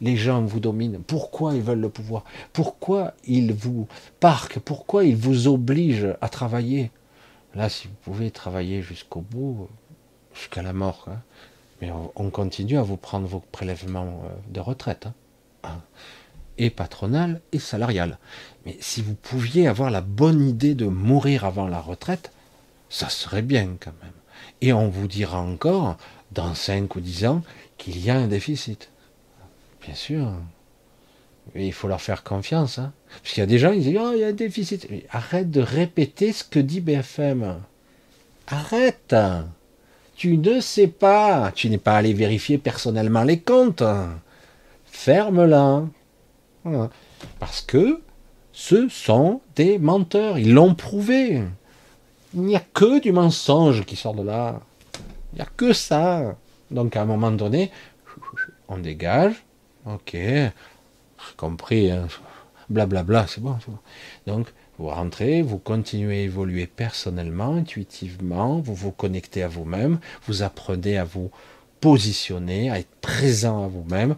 les 0.00 0.16
gens 0.16 0.42
vous 0.42 0.60
dominent 0.60 1.02
Pourquoi 1.06 1.54
ils 1.54 1.62
veulent 1.62 1.80
le 1.80 1.88
pouvoir? 1.88 2.24
Pourquoi 2.52 3.14
ils 3.24 3.52
vous 3.52 3.86
parquent? 4.18 4.58
Pourquoi 4.58 5.04
ils 5.04 5.16
vous 5.16 5.48
obligent 5.48 6.16
à 6.20 6.28
travailler? 6.28 6.90
Là, 7.54 7.68
si 7.68 7.88
vous 7.88 7.94
pouvez 8.02 8.30
travailler 8.30 8.82
jusqu'au 8.82 9.20
bout, 9.20 9.68
jusqu'à 10.34 10.62
la 10.62 10.72
mort, 10.72 11.06
hein. 11.08 11.20
mais 11.80 11.90
on, 11.90 12.30
continue 12.30 12.78
à 12.78 12.82
vous 12.82 12.96
prendre 12.96 13.26
vos 13.26 13.42
prélèvements 13.52 14.22
euh, 14.24 14.52
de 14.52 14.60
retraite, 14.60 15.06
hein. 15.06 15.14
Hein. 15.64 15.80
et 16.58 16.70
patronal 16.70 17.40
et 17.52 17.58
salarial. 17.58 18.18
Mais 18.64 18.76
si 18.80 19.02
vous 19.02 19.14
pouviez 19.14 19.66
avoir 19.66 19.90
la 19.90 20.00
bonne 20.00 20.48
idée 20.48 20.74
de 20.74 20.86
mourir 20.86 21.44
avant 21.44 21.66
la 21.66 21.80
retraite, 21.80 22.32
ça 22.88 23.08
serait 23.08 23.42
bien 23.42 23.76
quand 23.78 23.94
même. 24.02 24.12
Et 24.60 24.72
on 24.72 24.88
vous 24.88 25.08
dira 25.08 25.40
encore, 25.40 25.96
dans 26.32 26.54
5 26.54 26.94
ou 26.96 27.00
10 27.00 27.26
ans, 27.26 27.42
qu'il 27.78 27.98
y 27.98 28.10
a 28.10 28.16
un 28.16 28.28
déficit. 28.28 28.89
Bien 29.82 29.94
sûr. 29.94 30.32
Mais 31.54 31.66
il 31.66 31.72
faut 31.72 31.88
leur 31.88 32.00
faire 32.00 32.22
confiance. 32.22 32.78
Hein. 32.78 32.92
Parce 33.22 33.34
qu'il 33.34 33.40
y 33.40 33.44
a 33.44 33.46
des 33.46 33.58
gens, 33.58 33.72
ils 33.72 33.82
disent 33.82 33.98
Oh, 34.00 34.12
il 34.14 34.20
y 34.20 34.24
a 34.24 34.28
un 34.28 34.32
déficit. 34.32 34.86
arrête 35.10 35.50
de 35.50 35.60
répéter 35.60 36.32
ce 36.32 36.44
que 36.44 36.58
dit 36.58 36.80
BFM. 36.80 37.60
Arrête. 38.46 39.16
Tu 40.16 40.36
ne 40.36 40.60
sais 40.60 40.86
pas. 40.86 41.50
Tu 41.54 41.70
n'es 41.70 41.78
pas 41.78 41.96
allé 41.96 42.12
vérifier 42.12 42.58
personnellement 42.58 43.22
les 43.22 43.40
comptes. 43.40 43.82
Ferme-la. 44.86 45.84
Parce 47.38 47.62
que 47.62 48.00
ce 48.52 48.88
sont 48.88 49.40
des 49.56 49.78
menteurs. 49.78 50.38
Ils 50.38 50.52
l'ont 50.52 50.74
prouvé. 50.74 51.42
Il 52.34 52.42
n'y 52.42 52.56
a 52.56 52.60
que 52.60 53.00
du 53.00 53.12
mensonge 53.12 53.84
qui 53.84 53.96
sort 53.96 54.14
de 54.14 54.22
là. 54.22 54.60
Il 55.32 55.36
n'y 55.36 55.42
a 55.42 55.48
que 55.56 55.72
ça. 55.72 56.36
Donc 56.70 56.96
à 56.96 57.02
un 57.02 57.06
moment 57.06 57.30
donné, 57.30 57.70
on 58.68 58.78
dégage. 58.78 59.34
Ok, 59.86 60.16
compris, 61.36 61.90
hein. 61.90 62.08
blablabla, 62.68 63.26
c'est 63.26 63.40
bon, 63.40 63.56
bon. 63.66 63.78
Donc, 64.26 64.48
vous 64.78 64.88
rentrez, 64.88 65.42
vous 65.42 65.58
continuez 65.58 66.18
à 66.18 66.22
évoluer 66.22 66.66
personnellement, 66.66 67.54
intuitivement, 67.54 68.60
vous 68.60 68.74
vous 68.74 68.92
connectez 68.92 69.42
à 69.42 69.48
vous-même, 69.48 69.98
vous 70.26 70.42
apprenez 70.42 70.98
à 70.98 71.04
vous 71.04 71.30
positionner, 71.80 72.70
à 72.70 72.78
être 72.78 72.94
présent 73.00 73.64
à 73.64 73.68
vous-même, 73.68 74.16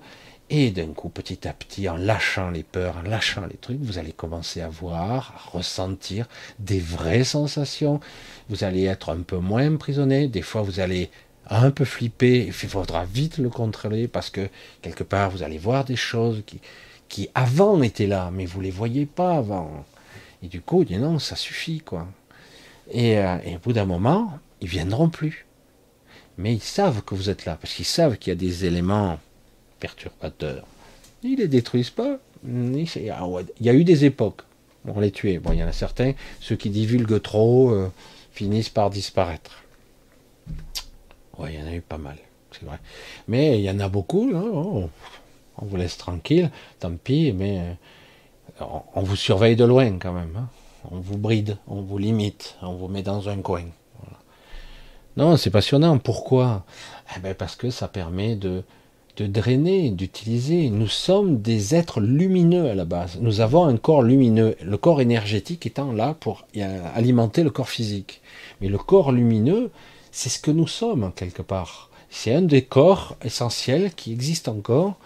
et 0.55 0.71
d'un 0.71 0.89
coup, 0.89 1.09
petit 1.09 1.49
à 1.49 1.53
petit, 1.55 1.89
en 1.89 1.97
lâchant 1.97 2.51
les 2.51 2.63
peurs, 2.63 2.99
en 2.99 3.09
lâchant 3.09 3.47
les 3.47 3.57
trucs, 3.57 3.81
vous 3.81 3.99
allez 3.99 4.13
commencer 4.13 4.61
à 4.61 4.69
voir, 4.69 5.33
à 5.35 5.57
ressentir 5.57 6.29
des 6.59 6.79
vraies 6.79 7.25
sensations. 7.25 8.01
Vous 8.51 8.63
allez 8.63 8.85
être 8.85 9.11
un 9.11 9.23
peu 9.23 9.39
moins 9.39 9.73
emprisonné. 9.73 10.29
Des 10.29 10.43
fois, 10.43 10.61
vous 10.61 10.79
allez 10.79 11.11
un 11.57 11.71
peu 11.71 11.85
flipper. 11.85 12.47
Il 12.47 12.53
faudra 12.53 13.05
vite 13.05 13.39
le 13.39 13.49
contrôler 13.49 14.09
parce 14.09 14.31
que 14.31 14.49
quelque 14.81 15.05
part, 15.05 15.31
vous 15.31 15.43
allez 15.43 15.59
voir 15.59 15.85
des 15.85 15.97
choses 15.97 16.43
qui, 17.09 17.29
avant 17.35 17.83
étaient 17.83 18.07
là, 18.07 18.31
mais 18.33 18.47
vous 18.47 18.61
les 18.61 18.71
voyez 18.71 19.07
pas 19.07 19.37
avant. 19.37 19.85
Et 20.43 20.49
du 20.49 20.61
coup, 20.61 20.83
il 20.83 20.87
dit 20.87 20.99
non, 20.99 21.19
ça 21.19 21.37
suffit, 21.37 21.81
quoi. 21.81 22.09
Et, 22.91 23.19
euh, 23.19 23.39
et 23.45 23.57
au 23.57 23.59
bout 23.59 23.73
d'un 23.73 23.85
moment, 23.85 24.39
ils 24.61 24.69
viendront 24.69 25.09
plus. 25.09 25.47
Mais 26.39 26.55
ils 26.55 26.63
savent 26.63 27.03
que 27.03 27.15
vous 27.15 27.31
êtes 27.31 27.45
là, 27.45 27.57
parce 27.61 27.75
qu'ils 27.75 27.85
savent 27.85 28.17
qu'il 28.17 28.31
y 28.31 28.37
a 28.37 28.37
des 28.37 28.65
éléments 28.65 29.19
perturbateurs. 29.79 30.67
Ils 31.23 31.39
les 31.39 31.49
détruisent 31.49 31.91
pas. 31.91 32.19
Ah 32.45 32.49
il 32.49 33.67
y 33.67 33.69
a 33.69 33.75
eu 33.75 33.85
des 33.85 34.05
époques, 34.05 34.43
on 34.85 34.99
les 34.99 35.13
tuait. 35.13 35.39
Bon, 35.39 35.53
il 35.53 35.61
y 35.61 35.63
en 35.63 35.69
a 35.69 35.73
certains, 35.73 36.13
ceux 36.41 36.57
qui 36.57 36.71
divulguent 36.71 37.21
trop 37.21 37.71
euh, 37.71 37.89
finissent 38.33 38.69
par 38.69 38.91
disparaître. 38.91 39.63
Ouais, 41.39 41.55
il 41.55 41.61
y 41.61 41.63
en 41.63 41.67
a 41.67 41.75
eu 41.75 41.81
pas 41.81 41.99
mal, 41.99 42.17
c'est 42.51 42.65
vrai. 42.65 42.79
Mais 43.29 43.59
il 43.59 43.65
y 43.65 43.71
en 43.71 43.81
a 43.81 43.89
beaucoup, 43.89 44.31
hein, 44.35 44.45
oh, 44.53 44.89
on 45.59 45.65
vous 45.65 45.77
laisse 45.77 45.97
tranquille, 45.97 46.51
tant 46.81 46.93
pis, 46.97 47.33
mais 47.33 47.77
euh, 48.61 48.65
on 48.95 49.03
vous 49.03 49.17
surveille 49.17 49.57
de 49.57 49.65
loin 49.65 49.99
quand 49.99 50.13
même. 50.13 50.37
Hein. 50.37 50.49
On 50.91 50.99
vous 50.99 51.17
bride, 51.17 51.59
on 51.69 51.81
vous 51.81 51.99
limite, 51.99 52.57
on 52.61 52.75
vous 52.75 52.89
met 52.89 53.03
dans 53.03 53.29
un 53.29 53.41
coin. 53.41 53.65
Non, 55.17 55.37
c'est 55.37 55.51
passionnant. 55.51 55.99
Pourquoi? 55.99 56.65
Eh 57.15 57.21
ben 57.21 57.35
Parce 57.35 57.55
que 57.55 57.69
ça 57.71 57.87
permet 57.87 58.35
de, 58.35 58.65
de 59.19 59.27
drainer, 59.27 59.91
d'utiliser. 59.91 60.71
Nous 60.71 60.89
sommes 60.89 61.43
des 61.43 61.75
êtres 61.75 62.01
lumineux 62.01 62.71
à 62.71 62.75
la 62.75 62.87
base. 62.87 63.19
Nous 63.21 63.41
avons 63.41 63.65
un 63.65 63.77
corps 63.77 64.03
lumineux, 64.03 64.57
le 64.63 64.77
corps 64.79 65.03
énergétique 65.03 65.67
étant 65.67 65.93
là 65.93 66.15
pour 66.19 66.47
alimenter 66.95 67.43
le 67.43 67.51
corps 67.51 67.69
physique. 67.69 68.23
Mais 68.61 68.69
le 68.69 68.79
corps 68.79 69.13
lumineux, 69.13 69.71
c'est 70.13 70.29
ce 70.29 70.39
que 70.39 70.51
nous 70.51 70.69
sommes 70.69 71.11
quelque 71.17 71.43
part. 71.43 71.91
C'est 72.11 72.35
un 72.35 72.43
des 72.43 72.63
corps 72.63 73.17
essentiels 73.25 73.93
qui 73.95 74.13
existe 74.13 74.47
encore 74.47 74.97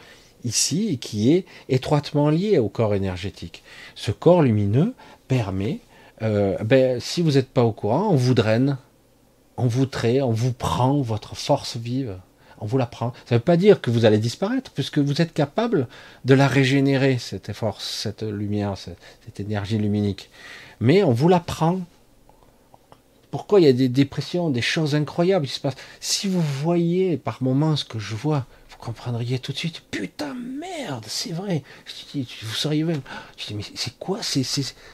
ici 0.45 0.89
et 0.91 0.97
qui 0.97 1.33
est 1.33 1.47
étroitement 1.69 2.29
lié 2.29 2.59
au 2.59 2.69
corps 2.69 2.95
énergétique. 2.95 3.63
Ce 3.95 4.11
corps 4.11 4.43
lumineux 4.43 4.95
permet, 5.29 5.79
euh, 6.23 6.59
ben, 6.65 7.01
si 7.01 7.23
vous 7.23 7.33
n'êtes 7.33 7.49
pas 7.49 7.65
au 7.65 7.73
courant, 7.73 8.11
on 8.11 8.17
vous 8.17 8.35
draine, 8.35 8.77
on 9.57 9.67
vous 9.67 9.87
trait, 9.87 10.21
on 10.21 10.33
vous 10.33 10.53
prend 10.53 11.01
votre 11.01 11.37
force 11.37 11.77
vive, 11.77 12.19
on 12.59 12.67
vous 12.67 12.79
la 12.79 12.87
prend. 12.87 13.13
Ça 13.27 13.37
ne 13.37 13.39
veut 13.39 13.45
pas 13.45 13.57
dire 13.57 13.81
que 13.81 13.91
vous 13.91 14.05
allez 14.05 14.19
disparaître, 14.19 14.73
puisque 14.73 14.99
vous 14.99 15.23
êtes 15.23 15.33
capable 15.33 15.87
de 16.25 16.35
la 16.35 16.49
régénérer, 16.49 17.19
cette 17.19 17.53
force, 17.53 17.89
cette 17.89 18.23
lumière, 18.23 18.77
cette, 18.77 18.99
cette 19.25 19.41
énergie 19.41 19.79
luminique. 19.79 20.31
Mais 20.81 21.03
on 21.03 21.13
vous 21.13 21.29
la 21.29 21.41
prend. 21.41 21.81
Pourquoi 23.37 23.61
il 23.61 23.67
y 23.67 23.69
a 23.69 23.75
des 23.75 23.91
dépressions, 23.91 24.49
des 24.49 24.63
choses 24.63 24.95
incroyables 24.95 25.47
qui 25.47 25.53
se 25.53 25.61
passent 25.61 25.77
Si 26.01 26.27
vous 26.27 26.41
voyez 26.41 27.19
par 27.19 27.43
moments 27.43 27.77
ce 27.77 27.85
que 27.85 27.99
je 27.99 28.15
vois, 28.15 28.47
vous 28.71 28.79
comprendriez 28.79 29.39
tout 29.39 29.53
de 29.53 29.59
suite, 29.59 29.83
putain, 29.91 30.33
merde, 30.33 31.05
c'est 31.07 31.33
vrai. 31.33 31.63
vous 32.17 32.55
seriez 32.55 32.83
même. 32.83 33.03
Je 33.37 33.49
dis, 33.49 33.55
mais 33.55 33.63
c'est 33.75 33.99
quoi 33.99 34.21
c'est, 34.23 34.43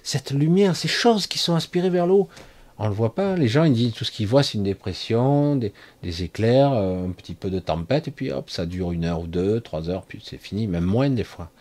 cette 0.02 0.32
lumière, 0.32 0.74
ces 0.74 0.88
choses 0.88 1.28
qui 1.28 1.38
sont 1.38 1.54
aspirées 1.54 1.88
vers 1.88 2.08
l'eau 2.08 2.28
On 2.78 2.86
ne 2.86 2.88
le 2.88 2.96
voit 2.96 3.14
pas. 3.14 3.36
Les 3.36 3.46
gens, 3.46 3.62
ils 3.62 3.74
disent 3.74 3.92
tout 3.92 4.04
ce 4.04 4.10
qu'ils 4.10 4.26
voient, 4.26 4.42
c'est 4.42 4.58
une 4.58 4.64
dépression, 4.64 5.54
des, 5.54 5.72
éclairs, 6.24 6.72
euh, 6.72 7.06
un 7.06 7.12
petit 7.12 7.34
peu 7.34 7.48
de 7.48 7.60
tempête, 7.60 8.08
et 8.08 8.10
puis 8.10 8.32
hop, 8.32 8.50
ça 8.50 8.66
dure 8.66 8.90
une 8.90 9.04
heure 9.04 9.20
ou 9.20 9.28
deux, 9.28 9.60
trois 9.60 9.88
heures, 9.88 10.02
puis 10.02 10.20
c'est 10.24 10.36
fini, 10.36 10.66
même 10.66 10.82
moins 10.82 11.10
des 11.10 11.22
fois. 11.22 11.52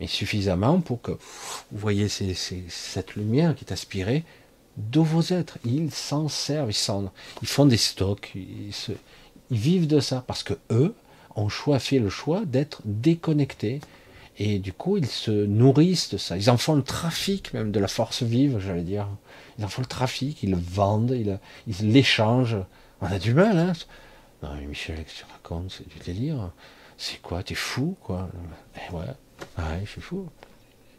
Mais 0.00 0.08
suffisamment 0.08 0.80
pour 0.80 1.00
que 1.00 1.12
vous 1.12 1.78
voyez 1.78 2.08
cette 2.08 3.14
lumière 3.14 3.54
qui 3.54 3.64
est 3.64 3.72
aspirée 3.72 4.24
de 4.76 5.00
vos 5.00 5.22
êtres. 5.22 5.58
Ils 5.64 5.90
s'en 5.90 6.28
servent, 6.28 6.70
ils, 6.70 7.48
font 7.48 7.66
des 7.66 7.76
stocks, 7.76 8.32
ils, 8.34 8.72
vivent 9.50 9.86
de 9.86 10.00
ça, 10.00 10.24
parce 10.26 10.42
que 10.42 10.54
eux, 10.70 10.94
ont 11.34 11.48
choix, 11.48 11.78
fait 11.78 11.98
le 11.98 12.08
choix 12.08 12.44
d'être 12.44 12.80
déconnectés. 12.84 13.80
Et 14.38 14.58
du 14.58 14.72
coup, 14.72 14.96
ils 14.96 15.06
se 15.06 15.30
nourrissent 15.30 16.10
de 16.10 16.18
ça. 16.18 16.36
Ils 16.36 16.50
en 16.50 16.56
font 16.56 16.74
le 16.74 16.82
trafic 16.82 17.54
même 17.54 17.72
de 17.72 17.80
la 17.80 17.88
force 17.88 18.22
vive, 18.22 18.58
j'allais 18.58 18.82
dire. 18.82 19.08
Ils 19.58 19.64
en 19.64 19.68
font 19.68 19.82
le 19.82 19.86
trafic, 19.86 20.42
ils 20.42 20.50
le 20.50 20.58
vendent, 20.58 21.16
ils 21.66 21.92
l'échangent. 21.92 22.58
On 23.00 23.06
a 23.06 23.18
du 23.18 23.34
mal, 23.34 23.58
hein 23.58 23.72
Non, 24.42 24.50
mais 24.54 24.66
Michel, 24.66 25.02
que 25.04 25.10
tu 25.10 25.24
racontes? 25.30 25.70
C'est 25.70 25.88
du 25.88 25.98
délire. 25.98 26.50
C'est 26.98 27.20
quoi? 27.20 27.42
T'es 27.42 27.54
fou, 27.54 27.96
quoi? 28.00 28.28
Eh 28.76 28.92
ouais, 28.92 29.04
ouais, 29.58 29.80
je 29.84 29.90
suis 29.90 30.00
fou. 30.00 30.28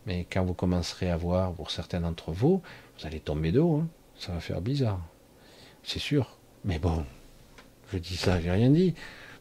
Mais 0.06 0.26
quand 0.32 0.46
vous 0.46 0.54
commencerez 0.54 1.10
à 1.10 1.18
voir, 1.18 1.54
pour 1.54 1.72
certains 1.72 2.02
d'entre 2.02 2.32
vous, 2.32 2.62
vous 2.98 3.08
allez 3.08 3.20
tomber 3.20 3.52
d'eau. 3.52 3.78
Hein. 3.78 3.88
Ça 4.18 4.32
va 4.32 4.40
faire 4.40 4.62
bizarre. 4.62 5.02
C'est 5.84 6.00
sûr. 6.00 6.38
Mais 6.66 6.80
bon, 6.80 7.06
je 7.92 7.98
dis 7.98 8.18
ça, 8.18 8.42
j'ai 8.42 8.52
rien 8.52 8.72
dit. 8.72 8.94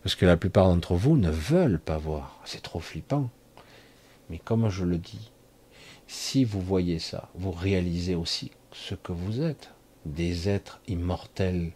Parce 0.03 0.15
que 0.15 0.27
la 0.27 0.37
plupart 0.37 0.69
d'entre 0.69 0.95
vous 0.95 1.17
ne 1.17 1.31
veulent 1.31 1.81
pas 1.81 1.99
voir. 1.99 2.41
C'est 2.45 2.63
trop 2.63 2.81
flippant. 2.81 3.31
Mais 4.31 4.39
comme 4.39 4.69
je 4.69 4.85
le 4.85 4.99
dis, 4.99 5.33
si 6.07 6.45
vous 6.45 6.61
voyez 6.61 6.99
ça, 6.99 7.31
vous 7.35 7.51
réalisez 7.51 8.15
aussi 8.15 8.53
ce 8.73 8.95
que 8.95 9.13
vous 9.13 9.41
êtes. 9.43 9.71
Des 10.05 10.49
êtres 10.49 10.81
immortels, 10.87 11.73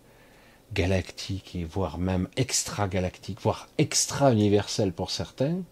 galactiques, 0.72 1.56
et 1.56 1.64
voire 1.64 1.98
même 1.98 2.28
extra-galactiques, 2.36 3.40
voire 3.40 3.68
extra-universels 3.78 4.92
pour 4.92 5.10
certains, 5.10 5.62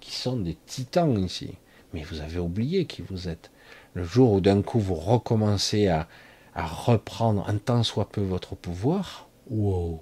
qui 0.00 0.12
sont 0.12 0.36
des 0.36 0.56
titans 0.66 1.16
ici. 1.22 1.54
Mais 1.92 2.02
vous 2.02 2.20
avez 2.20 2.40
oublié 2.40 2.86
qui 2.86 3.02
vous 3.02 3.28
êtes. 3.28 3.52
Le 3.94 4.04
jour 4.04 4.32
où 4.32 4.40
d'un 4.40 4.62
coup 4.62 4.78
vous 4.78 4.94
recommencez 4.94 5.88
à, 5.88 6.08
à 6.54 6.66
reprendre 6.66 7.48
un 7.48 7.56
tant 7.56 7.82
soit 7.82 8.08
peu 8.08 8.20
votre 8.20 8.54
pouvoir, 8.54 9.28
wow, 9.50 10.00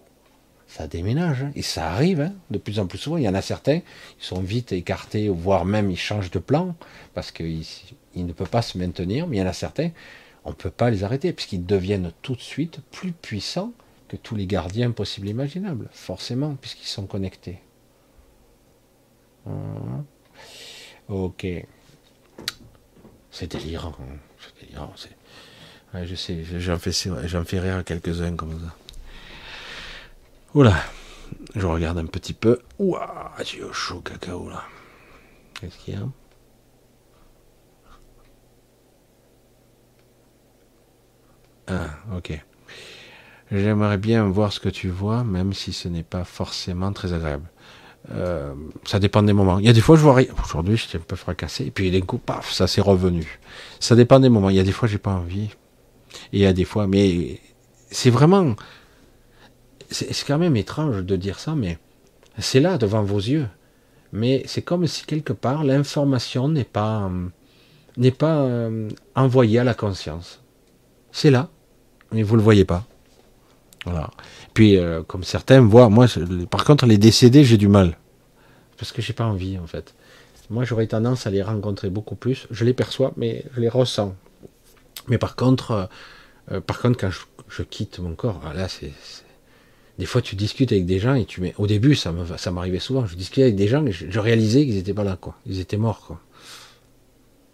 ça 0.67 0.87
déménage, 0.87 1.45
hein. 1.45 1.53
et 1.55 1.63
ça 1.63 1.91
arrive 1.91 2.21
hein, 2.21 2.33
de 2.51 2.59
plus 2.59 2.79
en 2.79 2.87
plus 2.87 2.99
souvent. 2.99 3.17
Il 3.17 3.25
y 3.25 3.29
en 3.29 3.35
a 3.35 3.43
certains, 3.43 3.77
ils 3.77 4.25
sont 4.25 4.41
vite 4.41 4.73
écartés, 4.73 5.29
voire 5.29 5.65
même 5.65 5.91
ils 5.91 5.99
changent 5.99 6.31
de 6.31 6.39
plan, 6.39 6.75
parce 7.15 7.31
qu'ils 7.31 7.65
ne 8.15 8.33
peuvent 8.33 8.51
pas 8.51 8.63
se 8.63 8.77
maintenir, 8.77 9.27
mais 9.27 9.37
il 9.37 9.41
y 9.41 9.43
en 9.43 9.47
a 9.47 9.53
certains, 9.53 9.91
on 10.45 10.51
ne 10.51 10.55
peut 10.55 10.71
pas 10.71 10.91
les 10.91 11.05
arrêter, 11.05 11.33
puisqu'ils 11.33 11.65
deviennent 11.65 12.13
tout 12.23 12.35
de 12.35 12.41
suite 12.41 12.81
plus 12.91 13.13
puissants 13.13 13.73
que 14.09 14.17
tous 14.17 14.37
les 14.37 14.47
gardiens 14.47 14.91
possibles 14.91 15.29
et 15.29 15.31
imaginables, 15.31 15.89
forcément, 15.93 16.57
puisqu'ils 16.61 16.87
sont 16.87 17.07
connectés. 17.07 17.61
Ok. 21.09 21.47
C'est 23.39 23.49
délirant. 23.49 23.95
C'est 24.39 24.65
délirant. 24.65 24.95
je 25.93 26.15
sais, 26.15 26.43
j'en 26.59 26.79
fais, 26.79 26.91
j'en 27.27 27.45
fais 27.45 27.61
rire 27.61 27.85
quelques-uns 27.85 28.35
comme 28.35 28.59
ça. 28.59 28.75
Oula, 30.55 30.75
je 31.55 31.67
regarde 31.67 31.99
un 31.99 32.07
petit 32.07 32.33
peu. 32.33 32.61
Ouah, 32.79 33.35
j'ai 33.45 33.63
au 33.63 33.75
chaud 33.75 34.01
cacao 34.01 34.49
là. 34.49 34.65
Qu'est-ce 35.61 35.77
qu'il 35.77 35.93
y 35.93 35.97
a? 35.99 36.09
Ah, 41.67 41.91
ok. 42.17 42.43
J'aimerais 43.53 43.99
bien 43.99 44.27
voir 44.27 44.51
ce 44.51 44.61
que 44.61 44.71
tu 44.71 44.89
vois, 44.89 45.25
même 45.25 45.53
si 45.53 45.75
ce 45.75 45.89
n'est 45.89 46.03
pas 46.03 46.25
forcément 46.25 46.91
très 46.95 47.13
agréable. 47.13 47.51
Euh, 48.13 48.55
ça 48.85 48.99
dépend 48.99 49.23
des 49.23 49.33
moments. 49.33 49.59
Il 49.59 49.67
y 49.67 49.69
a 49.69 49.73
des 49.73 49.81
fois, 49.81 49.97
je 49.97 50.03
vois 50.03 50.15
rien. 50.15 50.29
Aujourd'hui, 50.45 50.77
j'étais 50.77 50.99
un 50.99 51.07
peu 51.07 51.17
fracassé. 51.17 51.67
Et 51.67 51.71
puis, 51.71 51.91
d'un 51.91 52.01
coup, 52.01 52.19
paf, 52.19 52.53
ça 52.53 52.67
s'est 52.67 52.81
revenu. 52.81 53.41
Ça 53.81 53.97
dépend 53.97 54.21
des 54.21 54.29
moments. 54.29 54.51
Il 54.51 54.57
y 54.57 54.61
a 54.61 54.65
des 54.65 54.73
fois, 54.73 54.89
j'ai 54.89 54.99
pas 54.99 55.13
envie. 55.13 55.51
Et 56.33 56.39
il 56.39 56.41
y 56.41 56.47
a 56.47 56.53
des 56.53 56.65
fois, 56.65 56.87
mais 56.87 57.41
c'est 57.91 58.11
vraiment, 58.11 58.57
c'est 59.91 60.27
quand 60.27 60.39
même 60.39 60.57
étrange 60.57 61.03
de 61.03 61.17
dire 61.17 61.39
ça, 61.39 61.55
mais 61.55 61.79
c'est 62.39 62.61
là 62.61 62.79
devant 62.79 63.03
vos 63.03 63.19
yeux. 63.19 63.49
Mais 64.13 64.43
c'est 64.47 64.63
comme 64.63 64.87
si 64.87 65.05
quelque 65.05 65.33
part 65.33 65.65
l'information 65.65 66.49
n'est 66.49 66.65
pas 66.65 67.11
n'est 67.97 68.11
pas 68.11 68.43
euh, 68.43 68.89
envoyée 69.15 69.59
à 69.59 69.65
la 69.65 69.75
conscience. 69.75 70.43
C'est 71.13 71.31
là, 71.31 71.49
mais 72.13 72.23
vous 72.23 72.37
le 72.37 72.43
voyez 72.43 72.65
pas. 72.65 72.85
Puis 74.55 74.77
euh, 74.77 75.03
comme 75.03 75.25
certains 75.25 75.61
voient, 75.61 75.89
moi, 75.89 76.07
par 76.51 76.65
contre, 76.65 76.87
les 76.87 76.99
décédés, 76.99 77.45
j'ai 77.45 77.57
du 77.57 77.69
mal 77.69 77.97
parce 78.79 78.93
que 78.93 79.03
j'ai 79.03 79.13
pas 79.13 79.25
envie 79.25 79.59
en 79.59 79.67
fait. 79.67 79.95
Moi, 80.49 80.65
j'aurais 80.65 80.87
tendance 80.87 81.27
à 81.27 81.31
les 81.31 81.43
rencontrer 81.43 81.91
beaucoup 81.91 82.15
plus. 82.15 82.47
Je 82.51 82.65
les 82.65 82.73
perçois, 82.73 83.13
mais 83.17 83.45
je 83.55 83.61
les 83.61 83.69
ressens. 83.69 84.15
Mais 85.09 85.19
par 85.19 85.35
contre, 85.35 85.89
euh, 86.53 86.61
par 86.61 86.81
contre, 86.81 86.99
quand 86.99 87.11
je, 87.49 87.63
quitte 87.65 87.99
mon 87.99 88.15
corps, 88.15 88.41
ah, 88.45 88.55
là, 88.55 88.69
c'est 88.69 88.93
des 89.99 90.07
fois, 90.07 90.21
tu 90.21 90.37
discutes 90.37 90.73
avec 90.73 90.85
des 90.85 90.99
gens 90.99 91.15
et 91.15 91.25
tu 91.25 91.41
mets. 91.41 91.55
Au 91.57 91.67
début, 91.67 91.95
ça 91.95 92.13
m'arrivait 92.53 92.79
souvent. 92.79 93.07
Je 93.07 93.17
discutais 93.17 93.45
avec 93.45 93.57
des 93.57 93.67
gens 93.67 93.85
et 93.87 93.93
je, 93.93 94.21
réalisais 94.21 94.67
qu'ils 94.67 94.75
n'étaient 94.75 94.93
pas 94.93 95.05
là, 95.05 95.17
quoi. 95.19 95.37
Ils 95.47 95.59
étaient 95.59 95.79
morts, 95.79 96.01
quoi. 96.07 96.21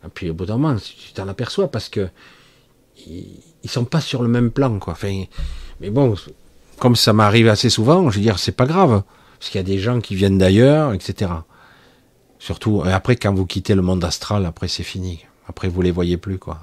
Et 0.04 0.08
puis 0.08 0.28
au 0.28 0.34
bout 0.34 0.46
d'un 0.46 0.58
moment, 0.58 0.76
tu 0.76 1.12
t'en 1.12 1.28
aperçois 1.28 1.70
parce 1.70 1.88
que 1.88 2.08
ils, 3.06 3.70
sont 3.70 3.84
pas 3.84 4.00
sur 4.00 4.22
le 4.22 4.28
même 4.28 4.50
plan, 4.50 4.78
quoi. 4.80 4.94
Enfin, 4.94 5.24
mais 5.82 5.90
bon, 5.90 6.14
comme 6.78 6.94
ça 6.94 7.12
m'arrive 7.12 7.48
assez 7.48 7.68
souvent, 7.68 8.08
je 8.08 8.16
veux 8.16 8.22
dire, 8.22 8.38
c'est 8.38 8.52
pas 8.52 8.66
grave 8.66 9.02
parce 9.38 9.50
qu'il 9.50 9.58
y 9.58 9.64
a 9.64 9.66
des 9.66 9.80
gens 9.80 10.00
qui 10.00 10.14
viennent 10.14 10.38
d'ailleurs, 10.38 10.92
etc. 10.92 11.32
Surtout 12.38 12.82
après, 12.86 13.16
quand 13.16 13.34
vous 13.34 13.46
quittez 13.46 13.74
le 13.74 13.82
monde 13.82 14.04
astral, 14.04 14.46
après 14.46 14.68
c'est 14.68 14.84
fini. 14.84 15.24
Après, 15.48 15.68
vous 15.68 15.82
les 15.82 15.90
voyez 15.90 16.16
plus, 16.16 16.38
quoi. 16.38 16.60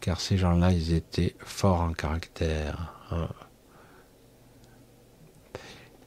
Car 0.00 0.20
ces 0.20 0.36
gens-là, 0.36 0.70
ils 0.70 0.92
étaient 0.92 1.34
forts 1.38 1.80
en 1.80 1.92
caractère. 1.94 2.92
Hein. 3.10 3.28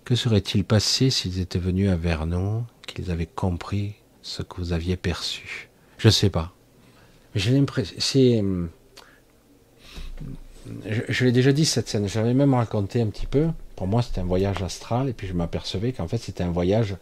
Que 0.05 0.13
serait-il 0.15 0.63
passé 0.63 1.09
s'ils 1.09 1.39
étaient 1.39 1.59
venus 1.59 1.89
à 1.89 1.95
Vernon, 1.95 2.65
qu'ils 2.85 3.09
avaient 3.09 3.25
compris 3.25 3.95
ce 4.21 4.43
que 4.43 4.57
vous 4.57 4.71
aviez 4.73 4.97
perçu? 4.97 5.69
Je 5.97 6.07
ne 6.07 6.11
sais 6.11 6.29
pas. 6.29 6.53
J'ai 7.33 7.51
l'impression. 7.51 8.69
Je, 10.85 11.25
l'ai 11.25 11.31
déjà 11.31 11.51
dit 11.51 11.65
cette 11.65 11.87
scène, 11.87 12.07
j'avais 12.07 12.33
même 12.33 12.53
raconté 12.53 13.01
un 13.01 13.07
petit 13.07 13.25
peu. 13.25 13.47
Pour 13.75 13.87
moi, 13.87 14.01
c'était 14.01 14.21
un 14.21 14.25
voyage 14.25 14.61
astral, 14.61 15.09
et 15.09 15.13
puis 15.13 15.27
je 15.27 15.33
m'apercevais 15.33 15.93
qu'en 15.93 16.07
fait, 16.07 16.17
c'était 16.17 16.43
un 16.43 16.51
voyage 16.51 16.95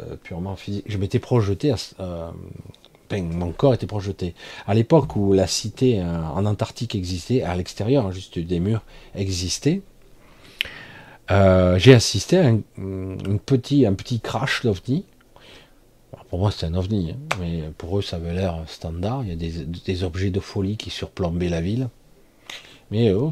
euh, 0.00 0.16
purement 0.22 0.56
physique. 0.56 0.84
Je 0.86 0.98
m'étais 0.98 1.18
projeté, 1.18 1.74
euh, 2.00 2.30
mon 3.12 3.52
corps 3.52 3.74
était 3.74 3.86
projeté. 3.86 4.34
À 4.66 4.74
l'époque 4.74 5.16
où 5.16 5.32
la 5.32 5.46
cité 5.46 6.00
euh, 6.00 6.22
en 6.22 6.46
Antarctique 6.46 6.94
existait, 6.94 7.42
à 7.42 7.54
l'extérieur, 7.56 8.06
hein, 8.06 8.12
juste 8.12 8.38
des 8.38 8.60
murs, 8.60 8.82
existait, 9.14 9.82
euh, 11.30 11.78
j'ai 11.78 11.94
assisté 11.94 12.38
à 12.38 12.46
un, 12.46 12.60
petit, 13.44 13.86
un 13.86 13.94
petit 13.94 14.20
crash 14.20 14.62
d'OVNI. 14.64 15.04
Pour 16.28 16.38
moi, 16.38 16.50
c'est 16.50 16.66
un 16.66 16.74
OVNI, 16.74 17.12
hein, 17.12 17.36
mais 17.40 17.62
pour 17.76 17.98
eux, 17.98 18.02
ça 18.02 18.16
avait 18.16 18.34
l'air 18.34 18.62
standard. 18.66 19.22
Il 19.24 19.30
y 19.30 19.32
a 19.32 19.36
des, 19.36 20.04
objets 20.04 20.30
de 20.30 20.40
folie 20.40 20.76
qui 20.76 20.90
surplombaient 20.90 21.48
la 21.48 21.60
ville. 21.60 21.88
Mais, 22.90 23.12
oh, 23.12 23.30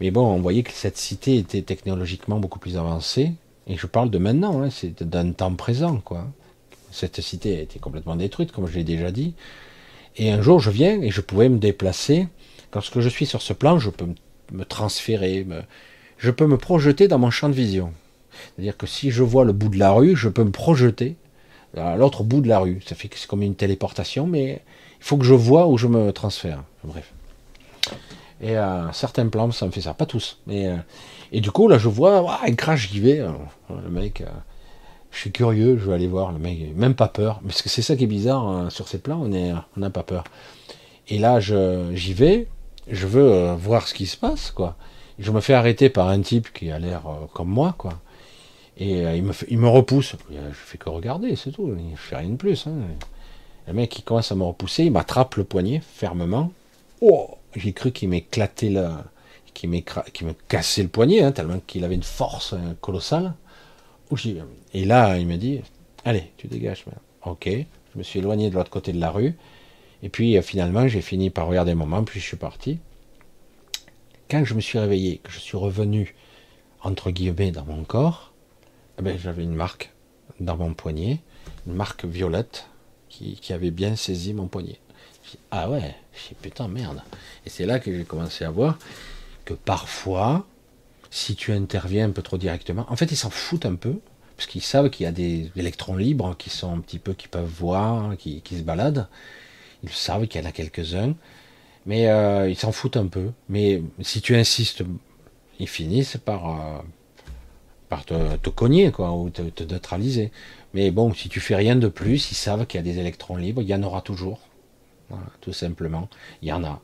mais 0.00 0.10
bon, 0.10 0.26
on 0.26 0.40
voyait 0.40 0.62
que 0.62 0.72
cette 0.72 0.96
cité 0.96 1.36
était 1.36 1.62
technologiquement 1.62 2.38
beaucoup 2.38 2.58
plus 2.58 2.76
avancée. 2.76 3.32
Et 3.66 3.76
je 3.76 3.86
parle 3.86 4.10
de 4.10 4.18
maintenant, 4.18 4.62
hein, 4.62 4.70
c'est 4.70 5.02
d'un 5.02 5.32
temps 5.32 5.54
présent, 5.54 5.98
quoi. 5.98 6.26
Cette 6.90 7.20
cité 7.20 7.58
a 7.58 7.60
été 7.60 7.78
complètement 7.78 8.16
détruite, 8.16 8.52
comme 8.52 8.66
je 8.66 8.74
l'ai 8.74 8.84
déjà 8.84 9.10
dit. 9.10 9.34
Et 10.16 10.30
un 10.30 10.42
jour, 10.42 10.60
je 10.60 10.70
viens 10.70 11.00
et 11.00 11.10
je 11.10 11.20
pouvais 11.20 11.48
me 11.48 11.58
déplacer. 11.58 12.28
Lorsque 12.74 13.00
je 13.00 13.08
suis 13.08 13.26
sur 13.26 13.42
ce 13.42 13.52
plan, 13.52 13.78
je 13.78 13.90
peux 13.90 14.06
me 14.52 14.64
transférer, 14.64 15.46
je 16.18 16.30
peux 16.30 16.46
me 16.46 16.58
projeter 16.58 17.08
dans 17.08 17.18
mon 17.18 17.30
champ 17.30 17.48
de 17.48 17.54
vision. 17.54 17.92
C'est-à-dire 18.32 18.76
que 18.76 18.86
si 18.86 19.10
je 19.10 19.22
vois 19.22 19.44
le 19.44 19.52
bout 19.52 19.68
de 19.68 19.78
la 19.78 19.92
rue, 19.92 20.16
je 20.16 20.28
peux 20.28 20.44
me 20.44 20.50
projeter 20.50 21.16
à 21.76 21.96
l'autre 21.96 22.24
bout 22.24 22.40
de 22.40 22.48
la 22.48 22.58
rue. 22.58 22.80
Ça 22.86 22.94
fait 22.94 23.08
que 23.08 23.18
c'est 23.18 23.28
comme 23.28 23.42
une 23.42 23.54
téléportation, 23.54 24.26
mais 24.26 24.62
il 25.00 25.04
faut 25.04 25.16
que 25.16 25.24
je 25.24 25.34
vois 25.34 25.66
où 25.66 25.78
je 25.78 25.86
me 25.86 26.12
transfère. 26.12 26.64
Bref. 26.84 27.12
Et 28.42 28.56
à 28.56 28.90
certains 28.92 29.28
plans, 29.28 29.50
ça 29.52 29.66
me 29.66 29.70
fait 29.70 29.80
ça. 29.80 29.94
Pas 29.94 30.06
tous. 30.06 30.38
Mais, 30.46 30.66
euh, 30.66 30.76
et 31.30 31.40
du 31.40 31.50
coup, 31.50 31.68
là, 31.68 31.78
je 31.78 31.88
vois, 31.88 32.40
un 32.44 32.54
crash, 32.54 32.90
j'y 32.90 33.00
vais. 33.00 33.24
Le 33.70 33.88
mec, 33.88 34.20
euh, 34.20 34.26
je 35.10 35.18
suis 35.18 35.32
curieux, 35.32 35.78
je 35.78 35.86
vais 35.86 35.94
aller 35.94 36.08
voir. 36.08 36.32
Le 36.32 36.38
mec, 36.38 36.74
même 36.74 36.94
pas 36.94 37.08
peur. 37.08 37.40
Parce 37.46 37.62
que 37.62 37.68
c'est 37.68 37.82
ça 37.82 37.96
qui 37.96 38.04
est 38.04 38.08
bizarre 38.08 38.46
hein, 38.46 38.70
sur 38.70 38.88
ces 38.88 38.98
plans, 38.98 39.22
on 39.22 39.80
n'a 39.80 39.90
pas 39.90 40.02
peur. 40.02 40.24
Et 41.08 41.18
là, 41.18 41.40
j'y 41.40 42.14
vais, 42.14 42.48
je 42.88 43.06
veux 43.06 43.32
euh, 43.32 43.54
voir 43.54 43.86
ce 43.86 43.94
qui 43.94 44.06
se 44.06 44.16
passe, 44.16 44.50
quoi 44.50 44.76
je 45.18 45.30
me 45.30 45.40
fais 45.40 45.54
arrêter 45.54 45.88
par 45.88 46.08
un 46.08 46.20
type 46.20 46.52
qui 46.52 46.70
a 46.70 46.78
l'air 46.78 47.06
euh, 47.06 47.26
comme 47.32 47.48
moi, 47.48 47.74
quoi. 47.78 47.94
Et 48.76 49.04
euh, 49.04 49.16
il, 49.16 49.22
me 49.22 49.32
il 49.48 49.58
me 49.58 49.68
repousse. 49.68 50.16
Je 50.30 50.36
fais 50.52 50.78
que 50.78 50.88
regarder, 50.88 51.36
c'est 51.36 51.52
tout. 51.52 51.74
Je 51.94 52.00
fais 52.00 52.16
rien 52.16 52.30
de 52.30 52.36
plus. 52.36 52.66
Hein. 52.66 52.72
Le 53.66 53.72
mec, 53.72 53.96
il 53.98 54.02
commence 54.02 54.32
à 54.32 54.34
me 54.34 54.42
repousser, 54.42 54.84
il 54.84 54.92
m'attrape 54.92 55.36
le 55.36 55.44
poignet 55.44 55.82
fermement. 55.94 56.50
Oh, 57.00 57.30
j'ai 57.54 57.72
cru 57.72 57.92
qu'il 57.92 58.08
m'éclatait 58.08 58.70
là, 58.70 59.04
qu'il 59.54 59.70
me 59.70 60.32
cassait 60.48 60.82
le 60.82 60.88
poignet, 60.88 61.22
hein, 61.22 61.32
tellement 61.32 61.60
qu'il 61.66 61.84
avait 61.84 61.94
une 61.94 62.02
force 62.02 62.54
euh, 62.54 62.74
colossale. 62.80 63.34
Et 64.74 64.84
là, 64.84 65.16
il 65.18 65.26
me 65.26 65.36
dit, 65.36 65.60
allez, 66.04 66.30
tu 66.36 66.46
dégages. 66.46 66.84
Ok, 67.24 67.48
je 67.48 67.98
me 67.98 68.02
suis 68.02 68.18
éloigné 68.18 68.50
de 68.50 68.54
l'autre 68.54 68.70
côté 68.70 68.92
de 68.92 69.00
la 69.00 69.10
rue. 69.10 69.34
Et 70.02 70.10
puis 70.10 70.40
finalement, 70.42 70.86
j'ai 70.86 71.00
fini 71.00 71.30
par 71.30 71.46
regarder 71.46 71.74
mon 71.74 71.86
main, 71.86 72.02
puis 72.02 72.20
je 72.20 72.26
suis 72.26 72.36
parti 72.36 72.78
quand 74.32 74.46
je 74.46 74.54
me 74.54 74.62
suis 74.62 74.78
réveillé, 74.78 75.18
que 75.18 75.30
je 75.30 75.38
suis 75.38 75.58
revenu, 75.58 76.14
entre 76.82 77.10
guillemets, 77.10 77.50
dans 77.50 77.66
mon 77.66 77.84
corps, 77.84 78.32
eh 78.98 79.02
ben, 79.02 79.18
j'avais 79.18 79.42
une 79.42 79.54
marque 79.54 79.92
dans 80.40 80.56
mon 80.56 80.72
poignet, 80.72 81.20
une 81.66 81.74
marque 81.74 82.06
violette 82.06 82.66
qui, 83.10 83.52
avait 83.52 83.70
bien 83.70 83.94
saisi 83.94 84.32
mon 84.32 84.46
poignet. 84.46 84.78
Ah 85.50 85.70
ouais, 85.70 85.94
je 86.12 86.34
putain 86.34 86.68
merde. 86.68 87.02
Et 87.46 87.50
c'est 87.50 87.66
là 87.66 87.78
que 87.78 87.96
j'ai 87.96 88.04
commencé 88.04 88.44
à 88.44 88.50
voir 88.50 88.78
que 89.44 89.54
parfois, 89.54 90.46
si 91.10 91.34
tu 91.34 91.52
interviens 91.52 92.06
un 92.06 92.10
peu 92.10 92.22
trop 92.22 92.38
directement, 92.38 92.86
en 92.88 92.96
fait 92.96 93.10
ils 93.10 93.16
s'en 93.16 93.30
foutent 93.30 93.66
un 93.66 93.74
peu, 93.74 93.98
parce 94.36 94.50
qu'ils 94.50 94.62
savent 94.62 94.90
qu'il 94.90 95.04
y 95.04 95.06
a 95.06 95.12
des 95.12 95.50
électrons 95.56 95.96
libres 95.96 96.34
qui 96.36 96.50
sont 96.50 96.72
un 96.72 96.80
petit 96.80 96.98
peu, 96.98 97.12
qui 97.12 97.28
peuvent 97.28 97.44
voir, 97.48 98.16
qui, 98.16 98.42
se 98.50 98.62
baladent. 98.62 99.06
Ils 99.84 99.90
savent 99.90 100.26
qu'il 100.26 100.40
y 100.40 100.44
en 100.44 100.48
a 100.48 100.52
quelques-uns. 100.52 101.14
Mais 101.86 102.08
euh, 102.08 102.48
ils 102.48 102.56
s'en 102.56 102.72
foutent 102.72 102.96
un 102.96 103.06
peu. 103.06 103.30
Mais 103.48 103.82
si 104.00 104.20
tu 104.20 104.34
insistes, 104.34 104.82
ils 105.60 105.68
finissent 105.68 106.16
par, 106.16 106.82
euh, 108.10 108.36
te, 108.42 108.50
cogner, 108.50 108.90
quoi, 108.90 109.12
ou 109.12 109.30
te, 109.30 109.42
te, 109.42 109.62
neutraliser. 109.62 110.32
Mais 110.74 110.90
bon, 110.90 111.14
si 111.14 111.28
tu 111.28 111.38
fais 111.38 111.54
rien 111.54 111.76
de 111.76 111.86
plus, 111.86 112.32
ils 112.32 112.34
savent 112.34 112.66
qu'il 112.66 112.78
y 112.78 112.80
a 112.80 112.84
des 112.84 112.98
électrons 112.98 113.36
libres, 113.36 113.62
il 113.62 113.68
y 113.68 113.74
en 113.74 113.82
aura 113.84 114.00
toujours. 114.00 114.40
Tout 115.40 115.52
simplement. 115.52 116.08
Il 116.40 116.48
y 116.48 116.52
en 116.52 116.64
a. 116.64 116.80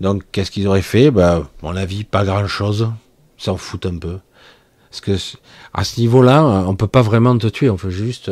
Donc, 0.00 0.24
qu'est-ce 0.32 0.50
qu'ils 0.50 0.66
auraient 0.66 0.82
fait? 0.82 1.10
Ben, 1.10 1.48
Mon 1.62 1.76
avis, 1.76 2.04
pas 2.04 2.24
grand-chose. 2.24 2.90
S'en 3.36 3.56
foutent 3.56 3.86
un 3.86 3.98
peu. 3.98 4.18
Parce 4.90 5.00
que 5.00 5.16
à 5.72 5.82
ce 5.82 6.00
niveau-là, 6.00 6.44
on 6.44 6.76
peut 6.76 6.86
pas 6.86 7.02
vraiment 7.02 7.36
te 7.36 7.48
tuer. 7.48 7.68
On 7.68 7.76
peut 7.76 7.90
juste, 7.90 8.30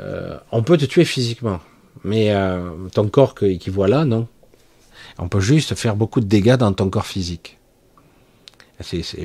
euh, 0.00 0.38
on 0.50 0.62
peut 0.62 0.78
te 0.78 0.86
tuer 0.86 1.04
physiquement, 1.04 1.60
mais 2.02 2.30
euh, 2.34 2.70
ton 2.94 3.08
corps 3.08 3.34
qui 3.34 3.70
voit 3.70 3.88
là, 3.88 4.06
non. 4.06 4.26
On 5.18 5.28
peut 5.28 5.40
juste 5.40 5.74
faire 5.74 5.94
beaucoup 5.94 6.20
de 6.20 6.26
dégâts 6.26 6.56
dans 6.56 6.72
ton 6.72 6.88
corps 6.88 7.06
physique. 7.06 7.58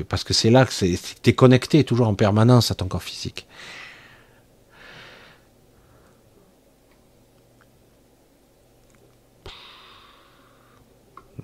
Parce 0.08 0.24
que 0.24 0.34
c'est 0.34 0.50
là 0.50 0.64
que 0.64 0.72
tu 0.72 1.30
es 1.30 1.32
connecté 1.34 1.84
toujours 1.84 2.08
en 2.08 2.14
permanence 2.14 2.70
à 2.70 2.74
ton 2.74 2.86
corps 2.86 3.02
physique. 3.02 3.46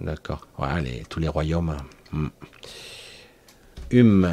D'accord. 0.01 0.47
Ouais, 0.59 1.03
tous 1.09 1.21
les 1.21 1.29
royaumes. 1.29 1.77
Hum. 2.13 2.31
hum. 3.93 4.31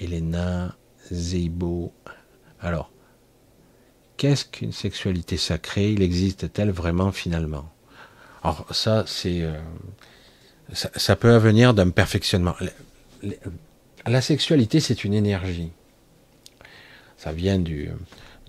Elena, 0.00 0.76
Zeibo. 1.12 1.92
Alors, 2.60 2.90
qu'est-ce 4.16 4.44
qu'une 4.44 4.72
sexualité 4.72 5.36
sacrée? 5.36 5.92
Il 5.92 6.02
existe-t-elle 6.02 6.70
vraiment 6.70 7.10
finalement? 7.12 7.68
Alors 8.42 8.66
ça, 8.70 9.04
c'est 9.06 9.42
euh, 9.42 9.58
ça, 10.72 11.16
peut 11.16 11.36
venir 11.36 11.74
d'un 11.74 11.90
perfectionnement. 11.90 12.54
La 14.06 14.20
sexualité, 14.20 14.80
c'est 14.80 15.04
une 15.04 15.14
énergie. 15.14 15.72
Ça 17.16 17.32
vient 17.32 17.58
du, 17.58 17.90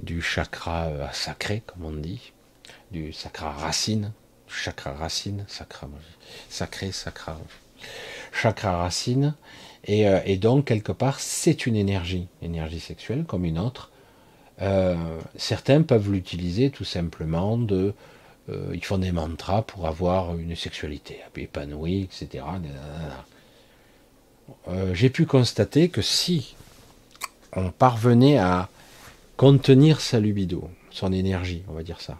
du 0.01 0.21
chakra 0.21 0.87
euh, 0.87 1.07
sacré, 1.11 1.63
comme 1.65 1.85
on 1.85 1.91
dit, 1.91 2.33
du 2.91 3.11
chakra 3.11 3.51
racine, 3.51 4.11
chakra 4.49 4.93
racine, 4.93 5.45
sacra, 5.47 5.87
sacré, 6.49 6.91
sacra, 6.91 7.37
chakra 8.31 8.77
racine, 8.77 9.35
euh, 9.89 10.21
et, 10.25 10.37
donc 10.37 10.65
quelque 10.65 10.91
part 10.91 11.19
c'est 11.19 11.65
une 11.65 11.75
énergie, 11.75 12.27
énergie 12.41 12.79
sexuelle 12.79 13.23
comme 13.25 13.45
une 13.45 13.59
autre. 13.59 13.91
Euh, 14.61 14.95
certains 15.37 15.81
peuvent 15.83 16.11
l'utiliser 16.11 16.69
tout 16.69 16.83
simplement 16.83 17.57
de, 17.57 17.93
ils 18.73 18.83
font 18.83 18.97
des 18.97 19.11
mantras 19.11 19.61
pour 19.61 19.85
avoir 19.85 20.35
une 20.35 20.55
sexualité 20.55 21.19
épanouie, 21.35 22.01
etc. 22.01 22.43
Euh, 24.67 24.93
j'ai 24.93 25.09
pu 25.09 25.25
constater 25.25 25.89
que 25.89 26.01
si 26.01 26.55
on 27.53 27.71
parvenait 27.71 28.37
à 28.37 28.69
contenir 29.37 30.01
sa 30.01 30.19
libido, 30.19 30.69
son 30.91 31.13
énergie, 31.13 31.63
on 31.67 31.73
va 31.73 31.83
dire 31.83 32.01
ça, 32.01 32.17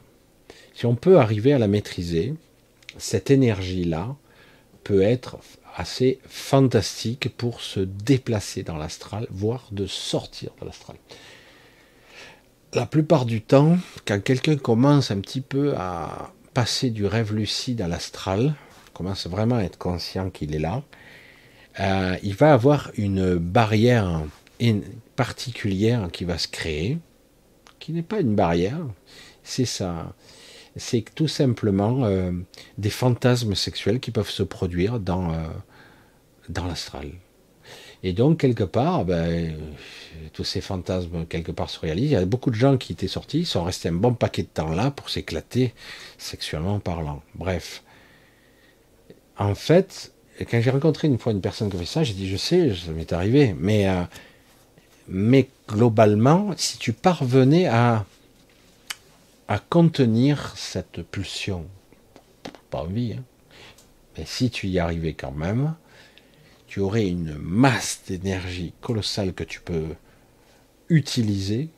si 0.80 0.86
on 0.86 0.96
peut 0.96 1.20
arriver 1.20 1.52
à 1.52 1.60
la 1.60 1.68
maîtriser, 1.68 2.36
cette 2.98 3.32
énergie-là 3.32 4.16
peut 4.86 5.02
être 5.02 5.38
assez 5.76 6.20
fantastique 6.26 7.36
pour 7.36 7.60
se 7.60 7.82
déplacer 7.82 8.64
dans 8.64 8.78
l'astral, 8.78 9.28
voire 9.30 9.68
de 9.74 9.88
sortir 9.88 10.52
de 10.62 10.66
l'astral. 10.66 10.96
La 12.72 12.86
plupart 12.86 13.26
du 13.26 13.42
temps, 13.42 13.78
quand 14.06 14.24
quelqu'un 14.24 14.56
commence 14.56 15.12
un 15.12 15.20
petit 15.20 15.42
peu 15.42 15.74
à 15.76 16.32
passer 16.54 16.92
du 16.92 17.06
rêve 17.06 17.34
lucide 17.34 17.82
à 17.82 17.90
l'astral, 17.90 18.56
commence 18.94 19.28
vraiment 19.28 19.58
à 19.58 19.64
être 19.64 19.78
conscient 19.78 20.30
qu'il 20.30 20.56
est 20.56 20.60
là, 20.60 20.82
euh, 21.82 22.16
il 22.24 22.36
va 22.36 22.54
avoir 22.54 22.90
une 22.96 23.36
barrière 23.36 24.24
particulière 25.18 26.08
qui 26.14 26.24
va 26.24 26.38
se 26.38 26.48
créer, 26.48 27.00
qui 27.80 27.92
n'est 27.92 28.02
pas 28.02 28.22
une 28.22 28.36
barrière, 28.36 28.80
c'est 29.44 29.66
ça. 29.66 30.14
C'est 30.76 31.04
tout 31.16 31.28
simplement 31.28 32.06
euh, 32.06 32.32
des 32.78 32.90
fantasmes 32.90 33.56
sexuels 33.56 34.00
qui 34.00 34.12
peuvent 34.12 34.30
se 34.30 34.44
produire 34.44 35.00
dans, 35.00 35.32
euh, 35.32 35.38
l'astral. 36.68 37.10
Et 38.02 38.14
donc, 38.14 38.40
quelque 38.40 38.64
part, 38.64 39.04
ben, 39.04 39.58
tous 40.32 40.46
ces 40.46 40.62
fantasmes, 40.62 41.26
quelque 41.26 41.52
part, 41.52 41.70
se 41.70 41.80
réalisent. 41.80 42.12
Il 42.12 42.14
y 42.14 42.16
a 42.16 42.26
beaucoup 42.26 42.50
de 42.50 42.56
gens 42.56 42.78
qui 42.78 42.94
étaient 42.94 43.10
sortis, 43.10 43.46
sont 43.46 43.64
restés 43.64 43.90
un 43.90 43.94
bon 43.94 44.14
paquet 44.14 44.44
de 44.44 44.48
temps 44.48 44.70
là 44.70 44.90
pour 44.90 45.10
s'éclater, 45.10 45.74
sexuellement 46.18 46.80
parlant. 46.80 47.22
Bref. 47.36 47.84
En 49.38 49.54
fait, 49.54 50.14
quand 50.46 50.62
j'ai 50.62 50.70
rencontré 50.70 51.08
une 51.08 51.18
fois 51.18 51.32
une 51.32 51.41
personne 51.41 51.70
qui 51.70 51.78
fait 51.78 51.86
ça, 51.86 52.04
j'ai 52.04 52.14
dit, 52.14 52.30
je 52.30 52.38
sais, 52.38 52.74
ça 52.74 52.91
m'est 52.91 53.12
arrivé, 53.12 53.56
euh, 53.62 54.04
mais 55.08 55.50
globalement, 55.68 56.52
si 56.56 56.78
tu 56.78 56.94
parvenais 56.94 57.66
à, 57.68 58.06
à 59.50 59.60
contenir 59.60 60.54
cette 60.56 61.02
pulsion, 61.02 61.68
pas 62.70 62.84
envie, 62.84 63.14
hein, 63.14 63.24
mais 64.18 64.24
si 64.26 64.50
tu 64.50 64.68
y 64.68 64.80
arrivais 64.80 65.14
quand 65.14 65.32
même, 65.32 65.76
tu 66.68 66.80
aurais 66.80 67.08
une 67.08 67.36
masse 67.36 68.04
d'énergie 68.08 68.74
colossale 68.80 69.34
que 69.34 69.44
tu 69.44 69.60
peux 69.60 69.96
utiliser 70.88 71.70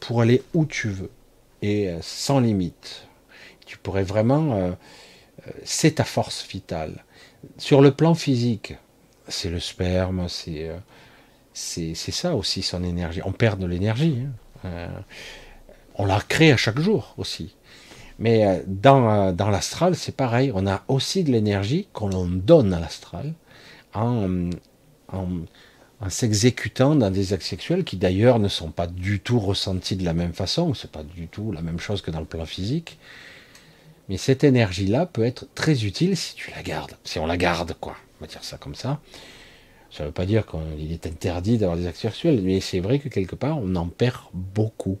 pour 0.00 0.22
aller 0.22 0.42
où 0.54 0.64
tu 0.64 0.88
veux 0.88 1.10
et 1.62 1.88
euh, 1.88 1.98
sans 2.02 2.40
limite. 2.40 3.06
Tu 3.66 3.78
pourrais 3.78 4.02
vraiment, 4.02 4.56
euh, 4.56 4.72
c'est 5.62 5.96
ta 5.96 6.04
force 6.04 6.46
vitale 6.48 7.04
sur 7.58 7.80
le 7.80 7.90
plan 7.90 8.14
physique, 8.14 8.74
c'est 9.28 9.50
le 9.50 9.60
sperme, 9.60 10.28
c'est 10.28 10.68
euh, 10.68 10.78
c'est 11.52 11.94
ça 11.94 12.34
aussi 12.34 12.62
son 12.62 12.82
énergie. 12.82 13.20
On 13.24 13.32
perd 13.32 13.60
de 13.60 13.66
l'énergie. 13.66 14.18
Hein. 14.24 14.32
Euh, 14.64 14.88
on 15.94 16.06
la 16.06 16.20
crée 16.20 16.52
à 16.52 16.56
chaque 16.56 16.78
jour 16.78 17.14
aussi. 17.16 17.54
Mais 18.18 18.46
euh, 18.46 18.62
dans, 18.66 19.32
dans 19.32 19.50
l'astral, 19.50 19.96
c'est 19.96 20.16
pareil. 20.16 20.52
On 20.54 20.66
a 20.66 20.82
aussi 20.88 21.24
de 21.24 21.32
l'énergie 21.32 21.88
qu'on 21.92 22.26
donne 22.26 22.72
à 22.72 22.80
l'astral 22.80 23.34
en, 23.94 24.50
s'exécutant 26.08 26.96
dans 26.96 27.10
des 27.10 27.32
actes 27.32 27.44
sexuels 27.44 27.84
qui 27.84 27.96
d'ailleurs 27.96 28.38
ne 28.38 28.48
sont 28.48 28.70
pas 28.70 28.86
du 28.86 29.20
tout 29.20 29.38
ressentis 29.38 29.96
de 29.96 30.04
la 30.04 30.12
même 30.12 30.34
façon. 30.34 30.74
C'est 30.74 30.90
pas 30.90 31.02
du 31.02 31.28
tout 31.28 31.52
la 31.52 31.62
même 31.62 31.78
chose 31.78 32.02
que 32.02 32.10
dans 32.10 32.20
le 32.20 32.26
plan 32.26 32.44
physique. 32.44 32.98
Mais 34.08 34.18
cette 34.18 34.44
énergie-là 34.44 35.06
peut 35.06 35.24
être 35.24 35.46
très 35.54 35.84
utile 35.84 36.16
si 36.16 36.34
tu 36.34 36.50
la 36.50 36.62
gardes, 36.62 36.92
si 37.04 37.18
on 37.18 37.26
la 37.26 37.38
garde, 37.38 37.74
quoi. 37.80 37.96
On 38.20 38.24
va 38.24 38.26
dire 38.26 38.44
ça 38.44 38.58
comme 38.58 38.74
ça. 38.74 39.00
Ça 39.90 40.02
ne 40.02 40.08
veut 40.08 40.12
pas 40.12 40.26
dire 40.26 40.44
qu'il 40.44 40.92
est 40.92 41.06
interdit 41.06 41.56
d'avoir 41.56 41.78
des 41.78 41.86
actes 41.86 42.00
sexuels, 42.00 42.42
mais 42.42 42.60
c'est 42.60 42.80
vrai 42.80 42.98
que 42.98 43.08
quelque 43.08 43.34
part, 43.34 43.58
on 43.58 43.74
en 43.76 43.86
perd 43.86 44.18
beaucoup. 44.34 44.98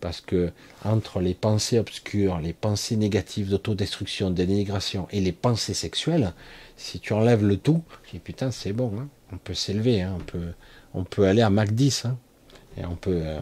Parce 0.00 0.20
que 0.20 0.52
entre 0.84 1.20
les 1.20 1.34
pensées 1.34 1.78
obscures, 1.78 2.38
les 2.38 2.52
pensées 2.52 2.96
négatives 2.96 3.48
d'autodestruction, 3.48 4.30
de 4.30 4.34
dénigration 4.34 5.08
et 5.10 5.20
les 5.20 5.32
pensées 5.32 5.74
sexuelles, 5.74 6.32
si 6.76 7.00
tu 7.00 7.12
enlèves 7.12 7.44
le 7.44 7.56
tout, 7.56 7.82
dis 8.12 8.18
putain, 8.18 8.50
c'est 8.50 8.72
bon, 8.72 8.92
hein. 8.98 9.08
on 9.32 9.38
peut 9.38 9.54
s'élever, 9.54 10.02
hein. 10.02 10.14
on, 10.16 10.22
peut, 10.22 10.52
on 10.94 11.04
peut 11.04 11.26
aller 11.26 11.42
à 11.42 11.50
Mac 11.50 11.72
10. 11.72 12.04
Hein. 12.04 12.18
et 12.76 12.84
on 12.84 12.94
peut, 12.94 13.22
euh, 13.24 13.40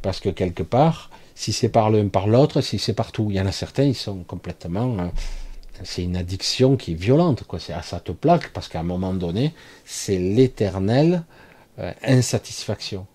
parce 0.00 0.20
que 0.20 0.28
quelque 0.28 0.62
part, 0.62 1.10
si 1.34 1.52
c'est 1.52 1.68
par 1.68 1.90
l'un 1.90 2.08
par 2.08 2.28
l'autre, 2.28 2.60
si 2.60 2.78
c'est 2.78 2.92
partout. 2.92 3.26
Il 3.30 3.36
y 3.36 3.40
en 3.40 3.46
a 3.46 3.52
certains, 3.52 3.84
ils 3.84 3.96
sont 3.96 4.22
complètement. 4.22 4.96
Euh, 4.98 5.08
c'est 5.82 6.04
une 6.04 6.16
addiction 6.16 6.76
qui 6.76 6.92
est 6.92 6.94
violente, 6.94 7.42
quoi. 7.44 7.58
C'est, 7.58 7.74
ça 7.82 7.98
te 7.98 8.12
plaque 8.12 8.52
parce 8.52 8.68
qu'à 8.68 8.80
un 8.80 8.84
moment 8.84 9.12
donné, 9.12 9.52
c'est 9.84 10.18
l'éternelle 10.18 11.24
euh, 11.80 11.92
insatisfaction. 12.04 13.06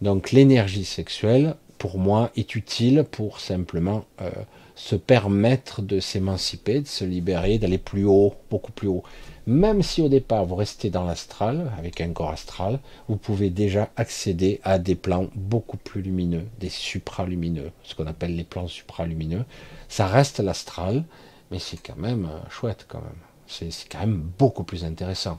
Donc 0.00 0.32
l'énergie 0.32 0.84
sexuelle, 0.84 1.56
pour 1.78 1.98
moi, 1.98 2.30
est 2.36 2.54
utile 2.54 3.04
pour 3.10 3.40
simplement 3.40 4.04
euh, 4.20 4.30
se 4.74 4.94
permettre 4.96 5.82
de 5.82 6.00
s'émanciper, 6.00 6.80
de 6.80 6.86
se 6.86 7.04
libérer, 7.04 7.58
d'aller 7.58 7.78
plus 7.78 8.04
haut, 8.04 8.34
beaucoup 8.50 8.72
plus 8.72 8.88
haut. 8.88 9.02
Même 9.46 9.82
si 9.82 10.02
au 10.02 10.08
départ 10.08 10.44
vous 10.44 10.56
restez 10.56 10.90
dans 10.90 11.04
l'astral, 11.04 11.70
avec 11.78 12.00
un 12.00 12.12
corps 12.12 12.30
astral, 12.30 12.80
vous 13.08 13.16
pouvez 13.16 13.48
déjà 13.48 13.90
accéder 13.96 14.60
à 14.64 14.78
des 14.78 14.96
plans 14.96 15.28
beaucoup 15.34 15.76
plus 15.76 16.02
lumineux, 16.02 16.44
des 16.60 16.68
supralumineux, 16.68 17.70
ce 17.84 17.94
qu'on 17.94 18.06
appelle 18.06 18.36
les 18.36 18.44
plans 18.44 18.68
supralumineux. 18.68 19.44
Ça 19.88 20.06
reste 20.06 20.40
l'astral, 20.40 21.04
mais 21.50 21.58
c'est 21.58 21.80
quand 21.80 21.96
même 21.96 22.26
euh, 22.26 22.50
chouette 22.50 22.86
quand 22.88 23.00
même. 23.00 23.20
C'est 23.46 23.70
quand 23.90 24.00
même 24.00 24.28
beaucoup 24.38 24.64
plus 24.64 24.84
intéressant. 24.84 25.38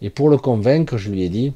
Et 0.00 0.10
pour 0.10 0.30
le 0.30 0.38
convaincre, 0.38 0.96
je 0.96 1.10
lui 1.10 1.22
ai 1.22 1.28
dit, 1.28 1.52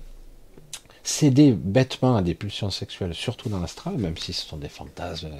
céder 1.08 1.52
bêtement 1.52 2.16
à 2.16 2.22
des 2.22 2.34
pulsions 2.34 2.70
sexuelles, 2.70 3.14
surtout 3.14 3.48
dans 3.48 3.60
l'astral, 3.60 3.96
même 3.96 4.18
si 4.18 4.34
ce 4.34 4.46
sont 4.46 4.58
des 4.58 4.68
fantasmes, 4.68 5.32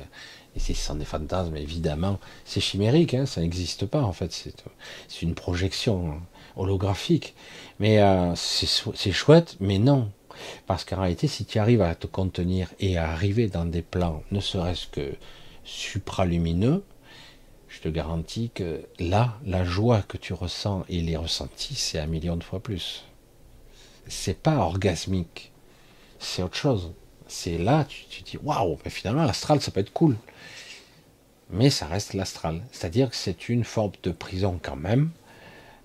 et 0.57 0.59
si 0.59 0.74
ce 0.74 0.86
sont 0.86 0.95
des 0.95 1.05
fantasmes, 1.05 1.57
évidemment, 1.57 2.19
c'est 2.47 2.61
chimérique, 2.61 3.12
hein, 3.12 3.27
ça 3.27 3.43
n'existe 3.43 3.85
pas 3.85 4.03
en 4.03 4.15
fait, 4.15 4.32
c'est 4.32 5.23
une 5.23 5.35
projection 5.35 6.20
holographique. 6.57 7.35
Mais 7.81 8.01
euh, 8.01 8.35
c'est 8.35 9.12
chouette, 9.12 9.57
mais 9.61 9.78
non. 9.78 10.11
Parce 10.66 10.85
qu'en 10.85 11.03
réalité, 11.03 11.28
si 11.28 11.45
tu 11.45 11.59
arrives 11.59 11.82
à 11.82 11.95
te 11.95 12.07
contenir 12.07 12.73
et 12.81 12.97
à 12.97 13.11
arriver 13.11 13.49
dans 13.49 13.66
des 13.66 13.82
plans, 13.82 14.23
ne 14.31 14.40
serait-ce 14.40 14.86
que 14.86 15.16
supralumineux, 15.65 16.82
je 17.69 17.81
te 17.81 17.89
garantis 17.89 18.51
que 18.55 18.81
là, 18.99 19.39
la 19.45 19.65
joie 19.65 20.01
que 20.01 20.16
tu 20.16 20.32
ressens 20.32 20.85
et 20.89 21.03
les 21.03 21.16
ressentis, 21.16 21.74
c'est 21.74 21.99
un 21.99 22.07
million 22.07 22.36
de 22.36 22.45
fois 22.45 22.61
plus. 22.61 23.05
c'est 24.07 24.39
pas 24.39 24.57
orgasmique, 24.57 25.48
c'est 26.19 26.43
autre 26.43 26.57
chose. 26.57 26.93
C'est 27.27 27.59
là, 27.59 27.85
tu, 27.89 28.05
tu 28.07 28.23
dis 28.23 28.39
waouh, 28.43 28.78
mais 28.85 28.90
finalement 28.90 29.24
l'astral 29.24 29.61
ça 29.61 29.70
peut 29.70 29.81
être 29.81 29.93
cool, 29.93 30.16
mais 31.51 31.70
ça 31.70 31.86
reste 31.86 32.15
l'astral. 32.15 32.62
C'est-à-dire 32.73 33.11
que 33.11 33.16
c'est 33.16 33.49
une 33.49 33.65
forme 33.65 33.93
de 34.03 34.11
prison 34.11 34.59
quand 34.62 34.77
même, 34.77 35.11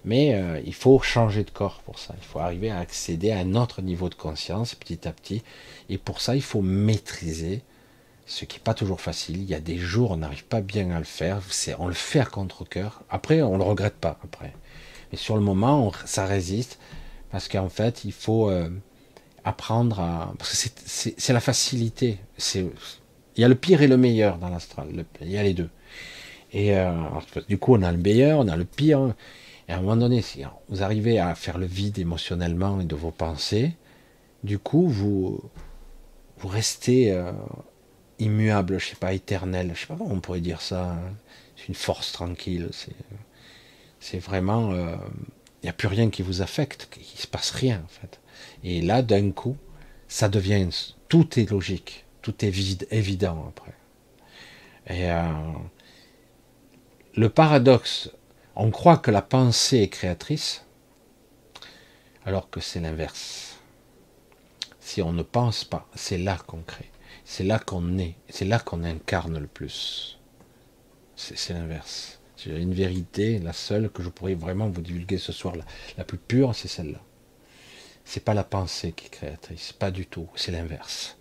mais 0.06 0.36
euh, 0.36 0.62
il 0.66 0.74
faut 0.74 1.00
changer 1.00 1.44
de 1.44 1.52
corps 1.52 1.82
pour 1.86 2.00
ça. 2.00 2.14
Il 2.18 2.26
faut 2.26 2.40
arriver 2.40 2.70
à 2.70 2.80
accéder 2.80 3.32
à 3.32 3.40
un 3.40 3.56
autre 3.56 3.82
niveau 3.82 4.10
de 4.10 4.16
conscience 4.16 4.76
petit 4.76 5.08
à 5.08 5.12
petit, 5.12 5.44
et 5.90 5.98
pour 5.98 6.22
ça 6.22 6.36
il 6.36 6.42
faut 6.42 6.62
maîtriser 6.62 7.62
ce 8.26 8.46
qui 8.46 8.58
n'est 8.58 8.64
pas 8.64 8.74
toujours 8.74 9.02
facile. 9.02 9.38
Il 9.38 9.50
y 9.50 9.54
a 9.54 9.60
des 9.60 9.78
jours, 9.78 10.12
on 10.12 10.18
n'arrive 10.18 10.46
pas 10.46 10.62
bien 10.62 10.92
à 10.92 11.00
le 11.00 11.06
faire. 11.06 11.42
C'est, 11.50 11.76
on 11.80 11.88
le 11.88 11.94
fait 11.94 12.20
à 12.20 12.26
contre-cœur. 12.26 13.04
Après, 13.10 13.42
on 13.42 13.58
le 13.58 13.64
regrette 13.64 13.96
pas. 13.96 14.18
Après, 14.24 14.54
mais 15.12 15.18
sur 15.18 15.36
le 15.36 15.42
moment, 15.42 15.92
ça 16.06 16.26
résiste 16.26 16.80
parce 17.32 17.48
qu'en 17.48 17.70
fait, 17.70 18.06
il 18.06 18.14
faut 18.14 18.50
euh, 18.50 18.70
apprendre 19.44 20.00
à. 20.00 20.34
Parce 20.38 20.52
que 20.52 20.70
c'est, 20.86 21.34
la 21.34 21.40
facilité. 21.40 22.20
Il 22.56 22.72
y 23.38 23.44
a 23.44 23.48
le 23.48 23.56
pire 23.56 23.82
et 23.82 23.88
le 23.88 23.98
meilleur 23.98 24.38
dans 24.38 24.50
l'astral. 24.50 24.88
il 25.22 25.30
y 25.30 25.38
a 25.38 25.44
les 25.44 25.54
deux. 25.54 25.70
Et 26.54 26.78
euh, 26.78 26.92
du 27.50 27.58
coup, 27.58 27.76
on 27.76 27.82
a 27.82 27.92
le 27.92 27.98
meilleur, 27.98 28.40
on 28.40 28.48
a 28.48 28.56
le 28.56 28.66
pire. 28.66 29.14
Et 29.68 29.74
à 29.74 29.78
un 29.78 29.82
moment 29.82 29.98
donné, 29.98 30.22
si 30.22 30.44
vous 30.70 30.84
arrivez 30.84 31.20
à 31.20 31.34
faire 31.36 31.58
le 31.58 31.66
vide 31.66 31.98
émotionnellement 31.98 32.80
et 32.80 32.86
de 32.86 32.96
vos 32.96 33.12
pensées, 33.12 33.74
du 34.44 34.60
coup, 34.60 34.88
vous 34.88 35.42
vous 36.38 36.48
restez 36.48 37.12
euh, 37.12 37.32
immuable, 38.20 38.80
je 38.80 38.88
sais 38.88 38.96
pas, 38.96 39.14
éternel, 39.14 39.72
je 39.74 39.82
sais 39.82 39.88
pas 39.88 39.96
comment 39.96 40.14
on 40.14 40.20
pourrait 40.20 40.42
dire 40.42 40.62
ça. 40.62 40.92
Hein. 40.92 41.14
C'est 41.56 41.68
une 41.70 41.76
force 41.76 42.12
tranquille. 42.12 42.70
C'est, 44.00 44.20
vraiment, 44.20 44.74
il 44.74 44.80
euh, 44.80 44.96
n'y 45.64 45.70
a 45.70 45.74
plus 45.74 45.88
rien 45.88 46.10
qui 46.10 46.22
vous 46.22 46.42
affecte, 46.42 46.90
il 46.98 47.20
se 47.20 47.28
passe 47.28 47.52
rien 47.52 47.82
en 47.84 47.88
fait. 47.88 48.20
Et 48.64 48.82
là, 48.82 49.02
d'un 49.02 49.32
coup, 49.32 49.58
ça 50.08 50.30
devient, 50.30 50.70
tout 51.10 51.40
est 51.40 51.50
logique, 51.50 52.06
tout 52.22 52.46
est 52.46 52.50
vide, 52.50 52.88
évident 52.92 53.46
après. 53.50 53.74
Et 54.88 55.12
euh, 55.12 55.24
le 57.16 57.30
paradoxe, 57.30 58.12
on 58.56 58.72
croit 58.72 58.98
que 58.98 59.12
la 59.12 59.22
pensée 59.22 59.80
est 59.80 59.90
créatrice, 59.90 60.66
alors 62.26 62.50
que 62.50 62.60
c'est 62.60 62.80
l'inverse. 62.80 63.60
Si 64.80 65.02
on 65.02 65.14
ne 65.14 65.24
pense 65.24 65.64
pas, 65.64 65.88
c'est 65.96 66.18
là 66.18 66.38
qu'on 66.46 66.62
crée. 66.62 66.92
C'est 67.26 67.44
là 67.44 67.60
qu'on 67.60 67.98
est, 67.98 68.16
c'est 68.30 68.46
là 68.46 68.60
qu'on 68.60 68.84
incarne 68.84 69.40
le 69.40 69.48
plus. 69.48 70.20
C'est 71.16 71.54
l'inverse. 71.54 72.20
Une 72.46 72.74
vérité, 72.74 73.40
la 73.40 73.54
seule 73.54 73.90
que 73.90 74.04
je 74.04 74.10
pourrais 74.10 74.36
vraiment 74.36 74.68
vous 74.68 74.82
divulguer 74.82 75.18
ce 75.18 75.32
soir, 75.32 75.56
la, 75.56 75.64
la 75.98 76.04
plus 76.04 76.18
pure, 76.18 76.54
c'est 76.54 76.68
celle-là. 76.68 77.00
C'est 78.06 78.24
pas 78.24 78.34
la 78.34 78.44
pensée 78.44 78.92
qui 78.92 79.08
est 79.08 79.10
créatrice, 79.10 79.74
pas 79.74 79.92
du 79.92 80.06
tout, 80.06 80.28
c'est 80.36 80.52
l'inverse. 80.52 81.18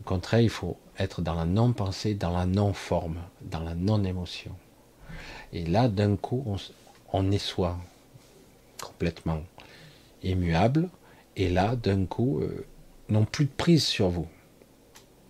Au 0.00 0.04
contraire, 0.04 0.40
il 0.40 0.50
faut 0.50 0.76
être 0.98 1.22
dans 1.22 1.34
la 1.34 1.44
non-pensée, 1.44 2.14
dans 2.14 2.36
la 2.36 2.46
non-forme, 2.46 3.18
dans 3.42 3.62
la 3.62 3.74
non-émotion. 3.74 4.52
Et 5.52 5.64
là, 5.64 5.88
d'un 5.88 6.16
coup, 6.16 6.44
on, 7.12 7.30
est 7.30 7.38
soi, 7.38 7.78
complètement 8.82 9.42
immuable, 10.22 10.88
et 11.36 11.48
là, 11.48 11.76
d'un 11.76 12.06
coup, 12.06 12.40
euh, 12.40 12.66
non 13.08 13.24
plus 13.24 13.46
de 13.46 13.50
prise 13.50 13.84
sur 13.84 14.08
vous 14.08 14.28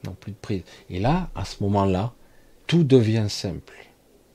non 0.05 0.13
plus 0.13 0.33
de 0.33 0.37
prise. 0.37 0.63
Et 0.91 1.01
là, 1.01 1.31
à 1.35 1.45
ce 1.45 1.63
moment-là, 1.63 2.13
tout 2.67 2.85
devient 2.85 3.27
simple, 3.29 3.75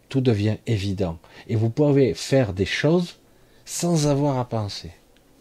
tout 0.10 0.22
devient 0.22 0.58
évident. 0.68 1.18
Et 1.48 1.56
vous 1.56 1.70
pouvez 1.70 2.14
faire 2.14 2.54
des 2.54 2.66
choses 2.66 3.20
sans 3.66 4.08
avoir 4.08 4.38
à 4.38 4.50
penser. 4.50 4.92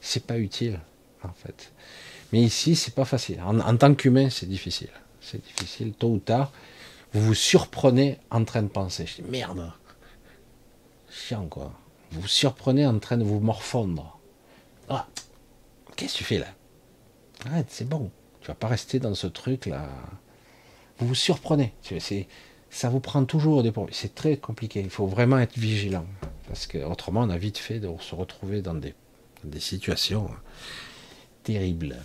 C'est 0.08 0.24
pas 0.24 0.38
utile, 0.38 0.80
en 1.22 1.34
fait. 1.34 1.70
Mais 2.32 2.40
ici, 2.40 2.76
c'est 2.76 2.94
pas 2.94 3.04
facile. 3.04 3.42
En, 3.42 3.76
tant 3.76 3.94
qu'humain, 3.94 4.30
c'est 4.30 4.48
difficile. 4.48 4.88
C'est 5.20 5.44
difficile. 5.44 5.92
Tôt 5.92 6.12
ou 6.12 6.18
tard, 6.18 6.50
vous 7.12 7.20
vous 7.20 7.34
surprenez 7.34 8.16
en 8.30 8.42
train 8.46 8.62
de 8.62 8.68
penser. 8.68 9.04
Je 9.04 9.16
dis 9.16 9.30
merde, 9.30 9.70
chiant 11.10 11.44
quoi. 11.44 11.74
Vous 12.10 12.22
vous 12.22 12.26
surprenez 12.26 12.86
en 12.86 12.98
train 12.98 13.18
de 13.18 13.22
vous 13.24 13.38
morfondre. 13.38 14.18
Ah, 14.88 15.06
qu'est-ce 15.94 16.14
que 16.14 16.18
tu 16.20 16.24
fais 16.24 16.38
là? 16.38 16.54
Arrête, 17.44 17.66
c'est 17.68 17.86
bon. 17.86 18.10
Tu 18.40 18.48
vas 18.48 18.54
pas 18.54 18.68
rester 18.68 19.00
dans 19.00 19.14
ce 19.14 19.26
truc 19.26 19.66
là. 19.66 19.90
Vous 21.00 21.06
vous 21.06 21.14
surprenez. 21.14 21.74
Ça 22.70 22.88
vous 22.88 23.00
prend 23.00 23.26
toujours 23.26 23.62
des 23.62 23.74
C'est 23.92 24.14
très 24.14 24.38
compliqué. 24.38 24.80
Il 24.80 24.88
faut 24.88 25.06
vraiment 25.06 25.38
être 25.38 25.58
vigilant. 25.58 26.06
Parce 26.46 26.66
que 26.66 26.78
autrement, 26.78 27.20
on 27.20 27.28
a 27.28 27.36
vite 27.36 27.58
fait 27.58 27.78
de 27.78 27.90
se 28.00 28.14
retrouver 28.14 28.62
dans 28.62 28.74
des, 28.74 28.94
des 29.44 29.60
situations 29.60 30.30
terribles. 31.42 31.96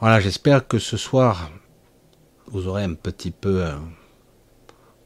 Voilà, 0.00 0.20
j'espère 0.20 0.66
que 0.68 0.78
ce 0.78 0.96
soir, 0.96 1.50
vous 2.46 2.68
aurez 2.68 2.84
un 2.84 2.94
petit 2.94 3.30
peu 3.30 3.64
euh, 3.64 3.76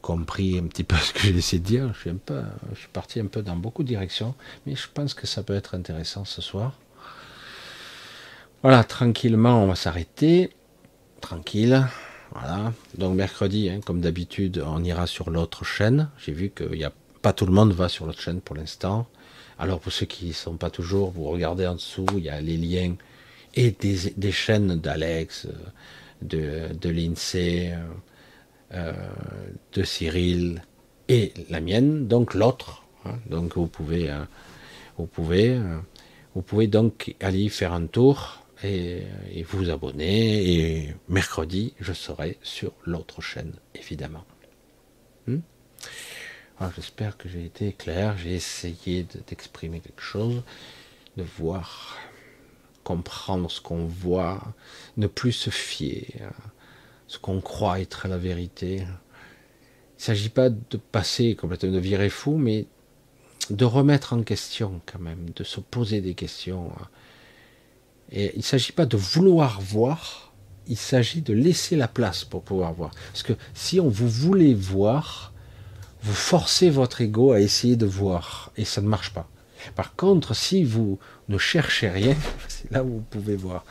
compris 0.02 0.58
un 0.58 0.66
petit 0.66 0.84
peu 0.84 0.96
ce 1.02 1.12
que 1.12 1.20
j'ai 1.20 1.36
essayé 1.36 1.60
de 1.60 1.66
dire. 1.66 1.92
Je 1.94 2.00
suis, 2.00 2.10
un 2.10 2.16
peu, 2.16 2.42
parti 2.92 3.20
un 3.20 3.26
peu 3.26 3.42
dans 3.42 3.56
beaucoup 3.56 3.82
de 3.82 3.88
directions, 3.88 4.34
mais 4.66 4.74
je 4.74 4.88
pense 4.92 5.14
que 5.14 5.26
ça 5.26 5.42
peut 5.42 5.54
être 5.54 5.74
intéressant 5.74 6.24
ce 6.24 6.42
soir. 6.42 6.78
Voilà, 8.62 8.84
tranquillement, 8.84 9.62
on 9.62 9.68
va 9.68 9.74
s'arrêter. 9.74 10.50
Tranquille. 11.20 11.86
Voilà. 12.32 12.72
Donc 12.96 13.14
mercredi, 13.14 13.70
hein, 13.70 13.80
comme 13.84 14.00
d'habitude, 14.00 14.62
on 14.66 14.82
ira 14.84 15.06
sur 15.06 15.30
l'autre 15.30 15.64
chaîne. 15.64 16.10
J'ai 16.18 16.32
vu 16.32 16.50
que 16.50 16.64
pas 17.22 17.32
tout 17.32 17.46
le 17.46 17.52
monde 17.52 17.72
va 17.72 17.88
sur 17.88 18.06
l'autre 18.06 18.20
chaîne 18.20 18.40
pour 18.40 18.56
l'instant. 18.56 19.06
Alors 19.60 19.78
pour 19.78 19.92
ceux 19.92 20.06
qui 20.06 20.28
ne 20.28 20.32
sont 20.32 20.56
pas 20.56 20.70
toujours, 20.70 21.10
vous 21.10 21.24
regardez 21.24 21.66
en 21.66 21.74
dessous, 21.74 22.06
il 22.16 22.24
y 22.24 22.30
a 22.30 22.40
les 22.40 22.56
liens 22.56 22.94
et 23.54 23.72
des, 23.72 24.32
chaînes 24.32 24.80
d'Alex, 24.80 25.48
de, 26.22 26.68
de 26.72 26.88
l'INSEE, 26.88 27.74
euh, 28.72 28.92
de 29.74 29.82
Cyril 29.82 30.62
et 31.08 31.34
la 31.50 31.60
mienne, 31.60 32.08
donc 32.08 32.32
l'autre. 32.32 32.84
Hein. 33.04 33.18
donc 33.28 33.56
vous 33.56 33.66
pouvez, 33.66 34.10
euh, 34.10 34.24
vous 34.96 35.06
pouvez, 35.06 35.50
euh, 35.50 35.78
vous 36.34 36.40
pouvez 36.40 36.66
donc 36.66 37.14
aller 37.20 37.50
faire 37.50 37.74
un 37.74 37.84
tour 37.86 38.46
et, 38.64 39.02
vous 39.46 39.68
abonner. 39.68 40.52
Et 40.52 40.94
mercredi, 41.10 41.74
je 41.80 41.92
serai 41.92 42.38
sur 42.42 42.72
l'autre 42.86 43.20
chaîne, 43.20 43.52
évidemment. 43.74 44.24
Hmm? 45.26 45.40
J'espère 46.74 47.16
que 47.16 47.28
j'ai 47.28 47.44
été 47.44 47.72
clair. 47.72 48.16
J'ai 48.18 48.34
essayé 48.34 49.06
d'exprimer 49.28 49.80
quelque 49.80 50.02
chose, 50.02 50.42
de 51.16 51.22
voir, 51.22 51.96
comprendre 52.84 53.50
ce 53.50 53.60
qu'on 53.60 53.86
voit, 53.86 54.54
ne 54.96 55.06
plus 55.06 55.32
se 55.32 55.50
fier 55.50 56.06
à 56.22 56.32
ce 57.08 57.18
qu'on 57.18 57.40
croit 57.40 57.80
être 57.80 58.08
la 58.08 58.18
vérité. 58.18 58.76
Il 58.76 58.82
ne 58.82 60.02
s'agit 60.02 60.28
pas 60.28 60.50
de 60.50 60.76
passer 60.76 61.34
complètement 61.34 61.72
de 61.72 61.78
virer 61.78 62.10
fou, 62.10 62.36
mais 62.36 62.66
de 63.50 63.64
remettre 63.64 64.12
en 64.12 64.22
question 64.22 64.80
quand 64.86 65.00
même, 65.00 65.30
de 65.30 65.44
se 65.44 65.60
poser 65.60 66.00
des 66.00 66.14
questions 66.14 66.70
et 68.12 68.32
il 68.34 68.38
ne 68.38 68.42
s'agit 68.42 68.72
pas 68.72 68.86
de 68.86 68.96
vouloir 68.96 69.60
voir, 69.60 70.32
il 70.66 70.76
s'agit 70.76 71.22
de 71.22 71.32
laisser 71.32 71.76
la 71.76 71.88
place 71.88 72.24
pour 72.24 72.42
pouvoir 72.42 72.72
voir. 72.72 72.90
Parce 73.12 73.22
que 73.22 73.34
si 73.54 73.80
on 73.80 73.88
vous 73.88 74.08
voulez 74.08 74.54
voir, 74.54 75.32
vous 76.02 76.14
forcez 76.14 76.70
votre 76.70 77.00
ego 77.00 77.32
à 77.32 77.40
essayer 77.40 77.76
de 77.76 77.86
voir, 77.86 78.52
et 78.56 78.64
ça 78.64 78.80
ne 78.80 78.88
marche 78.88 79.12
pas. 79.12 79.28
Par 79.74 79.94
contre, 79.94 80.34
si 80.34 80.64
vous 80.64 80.98
ne 81.28 81.38
cherchez 81.38 81.88
rien, 81.88 82.16
c'est 82.48 82.70
là 82.70 82.82
où 82.82 82.88
vous 82.88 83.04
pouvez 83.10 83.36
voir. 83.36 83.64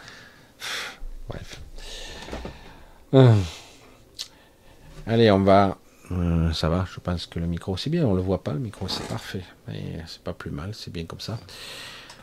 Bref. 1.28 1.60
Euh. 3.14 3.36
Allez, 5.08 5.32
on 5.32 5.44
va. 5.44 5.78
Euh, 6.12 6.52
ça 6.54 6.70
va, 6.70 6.86
je 6.92 7.00
pense 7.00 7.28
que 7.28 7.40
le 7.40 7.46
micro 7.46 7.78
c'est 7.78 7.92
bien, 7.92 8.04
on 8.04 8.16
le 8.16 8.22
voit 8.22 8.44
pas, 8.44 8.54
le 8.54 8.60
micro 8.60 8.88
c'est 8.88 9.08
parfait. 9.08 9.44
C'est 10.08 10.24
pas 10.24 10.34
plus 10.34 10.50
mal, 10.50 10.74
c'est 10.74 10.92
bien 10.92 11.06
comme 11.06 11.20
ça. 11.20 11.40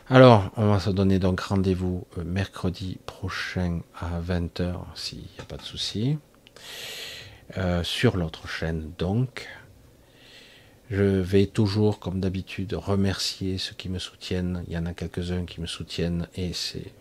Alors, 0.09 0.51
on 0.57 0.69
va 0.71 0.79
se 0.79 0.89
donner 0.89 1.19
donc 1.19 1.39
rendez-vous 1.41 2.05
euh, 2.17 2.23
mercredi 2.23 2.97
prochain 3.05 3.81
à 3.97 4.19
20h, 4.21 4.75
s'il 4.95 5.19
n'y 5.19 5.39
a 5.39 5.43
pas 5.43 5.57
de 5.57 5.61
souci, 5.61 6.17
sur 7.83 8.17
l'autre 8.17 8.47
chaîne 8.47 8.91
donc. 8.97 9.47
Je 10.89 11.03
vais 11.03 11.47
toujours, 11.47 11.99
comme 11.99 12.21
d'habitude, 12.21 12.73
remercier 12.73 13.57
ceux 13.57 13.75
qui 13.75 13.89
me 13.89 13.99
soutiennent. 13.99 14.63
Il 14.67 14.73
y 14.73 14.77
en 14.77 14.85
a 14.85 14.93
quelques-uns 14.93 15.45
qui 15.45 15.59
me 15.59 15.67
soutiennent 15.67 16.27
et 16.35 16.53
c'est 16.53 16.93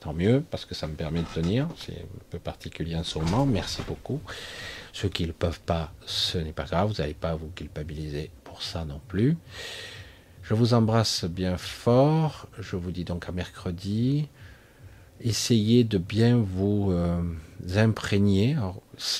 tant 0.00 0.14
mieux 0.14 0.42
parce 0.50 0.64
que 0.64 0.74
ça 0.74 0.86
me 0.86 0.94
permet 0.94 1.20
de 1.20 1.26
tenir. 1.26 1.68
C'est 1.76 1.92
un 2.00 2.24
peu 2.30 2.38
particulier 2.38 2.96
en 2.96 3.04
ce 3.04 3.18
moment. 3.18 3.44
Merci 3.44 3.82
beaucoup. 3.86 4.20
Ceux 4.94 5.10
qui 5.10 5.26
ne 5.26 5.32
peuvent 5.32 5.60
pas, 5.60 5.92
ce 6.06 6.38
n'est 6.38 6.52
pas 6.52 6.64
grave. 6.64 6.88
Vous 6.88 7.02
n'allez 7.02 7.14
pas 7.14 7.34
vous 7.34 7.50
culpabiliser 7.54 8.30
pour 8.44 8.62
ça 8.62 8.86
non 8.86 9.00
plus. 9.06 9.36
Je 10.42 10.54
vous 10.54 10.72
embrasse 10.72 11.24
bien 11.24 11.58
fort. 11.58 12.46
Je 12.58 12.76
vous 12.76 12.90
dis 12.90 13.04
donc 13.04 13.28
à 13.28 13.32
mercredi. 13.32 14.28
Essayez 15.20 15.84
de 15.84 15.98
bien 15.98 16.38
vous 16.38 16.90
euh, 16.90 17.20
imprégner. 17.74 18.56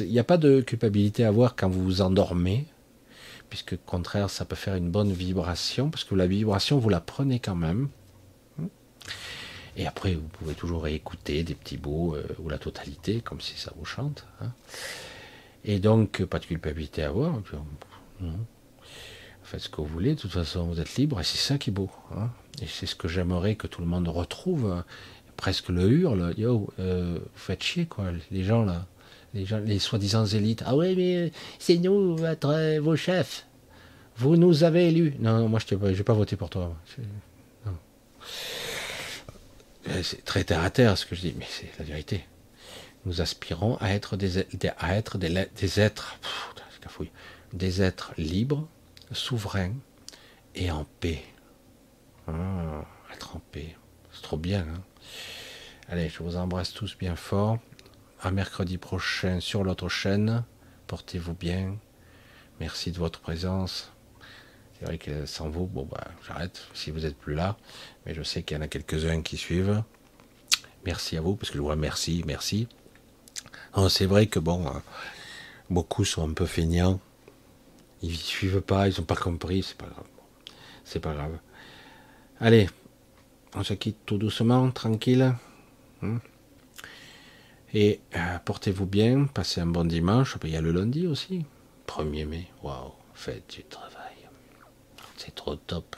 Il 0.00 0.10
n'y 0.10 0.18
a 0.18 0.24
pas 0.24 0.38
de 0.38 0.62
culpabilité 0.62 1.24
à 1.24 1.28
avoir 1.28 1.56
quand 1.56 1.68
vous 1.68 1.82
vous 1.82 2.00
endormez, 2.00 2.66
puisque 3.48 3.74
au 3.74 3.90
contraire, 3.90 4.30
ça 4.30 4.44
peut 4.44 4.56
faire 4.56 4.74
une 4.74 4.90
bonne 4.90 5.12
vibration, 5.12 5.90
parce 5.90 6.04
que 6.04 6.14
la 6.14 6.26
vibration, 6.26 6.78
vous 6.78 6.88
la 6.88 7.00
prenez 7.00 7.40
quand 7.40 7.56
même. 7.56 7.88
Et 9.76 9.86
après, 9.86 10.14
vous 10.14 10.28
pouvez 10.28 10.54
toujours 10.54 10.86
écouter 10.86 11.42
des 11.42 11.54
petits 11.54 11.76
bouts 11.76 12.14
euh, 12.14 12.26
ou 12.38 12.48
la 12.48 12.58
totalité, 12.58 13.20
comme 13.20 13.42
si 13.42 13.58
ça 13.58 13.72
vous 13.76 13.84
chante. 13.84 14.26
Hein. 14.40 14.52
Et 15.64 15.78
donc, 15.78 16.24
pas 16.24 16.38
de 16.38 16.46
culpabilité 16.46 17.02
à 17.02 17.08
avoir. 17.08 17.34
Faites 19.42 19.60
ce 19.60 19.68
que 19.68 19.76
vous 19.76 19.86
voulez, 19.86 20.14
de 20.14 20.20
toute 20.20 20.32
façon, 20.32 20.64
vous 20.66 20.80
êtes 20.80 20.96
libre, 20.96 21.20
et 21.20 21.24
c'est 21.24 21.36
ça 21.36 21.58
qui 21.58 21.70
est 21.70 21.72
beau. 21.72 21.90
Hein. 22.16 22.30
Et 22.62 22.66
c'est 22.66 22.86
ce 22.86 22.96
que 22.96 23.06
j'aimerais 23.06 23.54
que 23.54 23.66
tout 23.66 23.82
le 23.82 23.86
monde 23.86 24.08
retrouve. 24.08 24.82
Presque 25.36 25.68
le 25.68 25.90
hurle. 25.90 26.32
Yo, 26.38 26.72
euh, 26.78 27.18
vous 27.20 27.38
faites 27.38 27.62
chier, 27.62 27.84
quoi, 27.84 28.06
les 28.30 28.44
gens 28.44 28.64
là. 28.64 28.86
Les, 29.36 29.44
les 29.64 29.78
soi-disant 29.78 30.24
élites. 30.24 30.62
Ah 30.64 30.74
ouais, 30.74 30.94
mais 30.94 31.30
c'est 31.58 31.76
nous, 31.76 32.16
votre, 32.16 32.78
vos 32.78 32.96
chefs. 32.96 33.46
Vous 34.16 34.36
nous 34.36 34.64
avez 34.64 34.88
élus. 34.88 35.14
Non, 35.18 35.46
moi, 35.48 35.60
je 35.60 35.74
n'ai 35.74 36.02
pas 36.02 36.14
voté 36.14 36.36
pour 36.36 36.48
toi. 36.48 36.74
C'est 40.02 40.24
très 40.24 40.42
terre 40.42 40.62
à 40.62 40.70
terre 40.70 40.96
ce 40.96 41.06
que 41.06 41.14
je 41.14 41.20
dis, 41.20 41.34
mais 41.38 41.46
c'est 41.48 41.70
la 41.78 41.84
vérité. 41.84 42.24
Nous 43.04 43.20
aspirons 43.20 43.76
à 43.76 43.90
être 43.90 44.16
des, 44.16 44.38
à 44.78 44.96
être 44.96 45.18
des, 45.18 45.80
êtres, 45.80 46.18
des 47.52 47.82
êtres 47.82 48.12
libres, 48.18 48.66
souverains 49.12 49.74
et 50.54 50.70
en 50.70 50.86
paix. 51.00 51.22
Ah, 52.26 52.84
être 53.14 53.36
en 53.36 53.42
paix, 53.52 53.76
c'est 54.12 54.22
trop 54.22 54.38
bien. 54.38 54.62
Hein. 54.62 54.82
Allez, 55.88 56.08
je 56.08 56.22
vous 56.22 56.36
embrasse 56.36 56.72
tous 56.72 56.96
bien 56.98 57.14
fort. 57.14 57.58
À 58.22 58.30
mercredi 58.30 58.78
prochain 58.78 59.40
sur 59.40 59.62
l'autre 59.62 59.88
chaîne. 59.88 60.42
Portez-vous 60.86 61.34
bien. 61.34 61.76
Merci 62.60 62.90
de 62.90 62.98
votre 62.98 63.20
présence. 63.20 63.92
C'est 64.78 64.86
vrai 64.86 64.98
que 64.98 65.26
sans 65.26 65.48
vous, 65.48 65.66
bon 65.66 65.84
bah 65.84 66.08
j'arrête 66.26 66.66
si 66.74 66.90
vous 66.90 67.00
n'êtes 67.00 67.16
plus 67.16 67.34
là, 67.34 67.56
mais 68.04 68.14
je 68.14 68.22
sais 68.22 68.42
qu'il 68.42 68.56
y 68.56 68.60
en 68.60 68.62
a 68.62 68.68
quelques-uns 68.68 69.22
qui 69.22 69.36
suivent. 69.36 69.82
Merci 70.84 71.16
à 71.16 71.20
vous, 71.20 71.36
parce 71.36 71.50
que 71.50 71.56
je 71.56 71.62
vois 71.62 71.76
merci, 71.76 72.22
merci. 72.26 72.68
C'est 73.88 74.06
vrai 74.06 74.26
que 74.26 74.38
bon, 74.38 74.66
hein, 74.66 74.82
beaucoup 75.68 76.04
sont 76.04 76.28
un 76.28 76.32
peu 76.32 76.46
feignants. 76.46 77.00
Ils 78.02 78.12
ne 78.12 78.16
suivent 78.16 78.60
pas, 78.60 78.88
ils 78.88 78.98
n'ont 78.98 79.06
pas 79.06 79.16
compris, 79.16 79.62
c'est 79.62 79.76
pas 79.76 79.86
grave. 79.86 80.06
C'est 80.84 81.00
pas 81.00 81.12
grave. 81.12 81.38
Allez, 82.40 82.68
on 83.54 83.62
se 83.62 83.74
quitte 83.74 83.98
tout 84.06 84.18
doucement, 84.18 84.70
tranquille. 84.70 85.34
Hein? 86.02 86.18
Et 87.78 88.00
euh, 88.16 88.38
portez-vous 88.42 88.86
bien, 88.86 89.26
passez 89.26 89.60
un 89.60 89.66
bon 89.66 89.84
dimanche. 89.84 90.38
Il 90.42 90.48
y 90.48 90.56
a 90.56 90.62
le 90.62 90.72
lundi 90.72 91.06
aussi, 91.06 91.44
1er 91.86 92.24
mai. 92.24 92.48
Waouh, 92.62 92.94
faites 93.12 93.54
du 93.54 93.64
travail. 93.64 94.14
C'est 95.18 95.34
trop 95.34 95.56
top. 95.56 95.94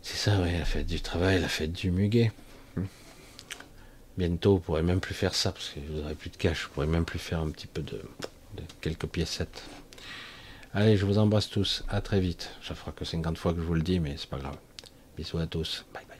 C'est 0.00 0.16
ça, 0.16 0.38
oui, 0.40 0.52
la 0.56 0.64
fête 0.64 0.86
du 0.86 1.00
travail, 1.00 1.40
la 1.40 1.48
fête 1.48 1.72
du 1.72 1.90
muguet. 1.90 2.30
Bientôt, 4.16 4.54
vous 4.54 4.60
pourrez 4.60 4.84
même 4.84 5.00
plus 5.00 5.14
faire 5.14 5.34
ça, 5.34 5.50
parce 5.50 5.70
que 5.70 5.80
vous 5.80 6.02
n'aurez 6.02 6.14
plus 6.14 6.30
de 6.30 6.36
cash. 6.36 6.66
Vous 6.66 6.74
pourrez 6.74 6.86
même 6.86 7.04
plus 7.04 7.18
faire 7.18 7.40
un 7.40 7.50
petit 7.50 7.66
peu 7.66 7.82
de, 7.82 8.00
quelques 8.80 9.06
piécettes. 9.06 9.64
Allez, 10.72 10.96
je 10.96 11.04
vous 11.04 11.18
embrasse 11.18 11.50
tous. 11.50 11.82
À 11.88 12.00
très 12.00 12.20
vite. 12.20 12.50
Ça 12.62 12.76
fera 12.76 12.92
que 12.92 13.04
50 13.04 13.36
fois 13.36 13.52
que 13.52 13.58
je 13.58 13.64
vous 13.64 13.74
le 13.74 13.82
dis, 13.82 13.98
mais 13.98 14.14
c'est 14.16 14.30
pas 14.30 14.38
grave. 14.38 14.56
Bisous 15.16 15.38
à 15.38 15.48
tous. 15.48 15.84
Bye. 15.92 16.11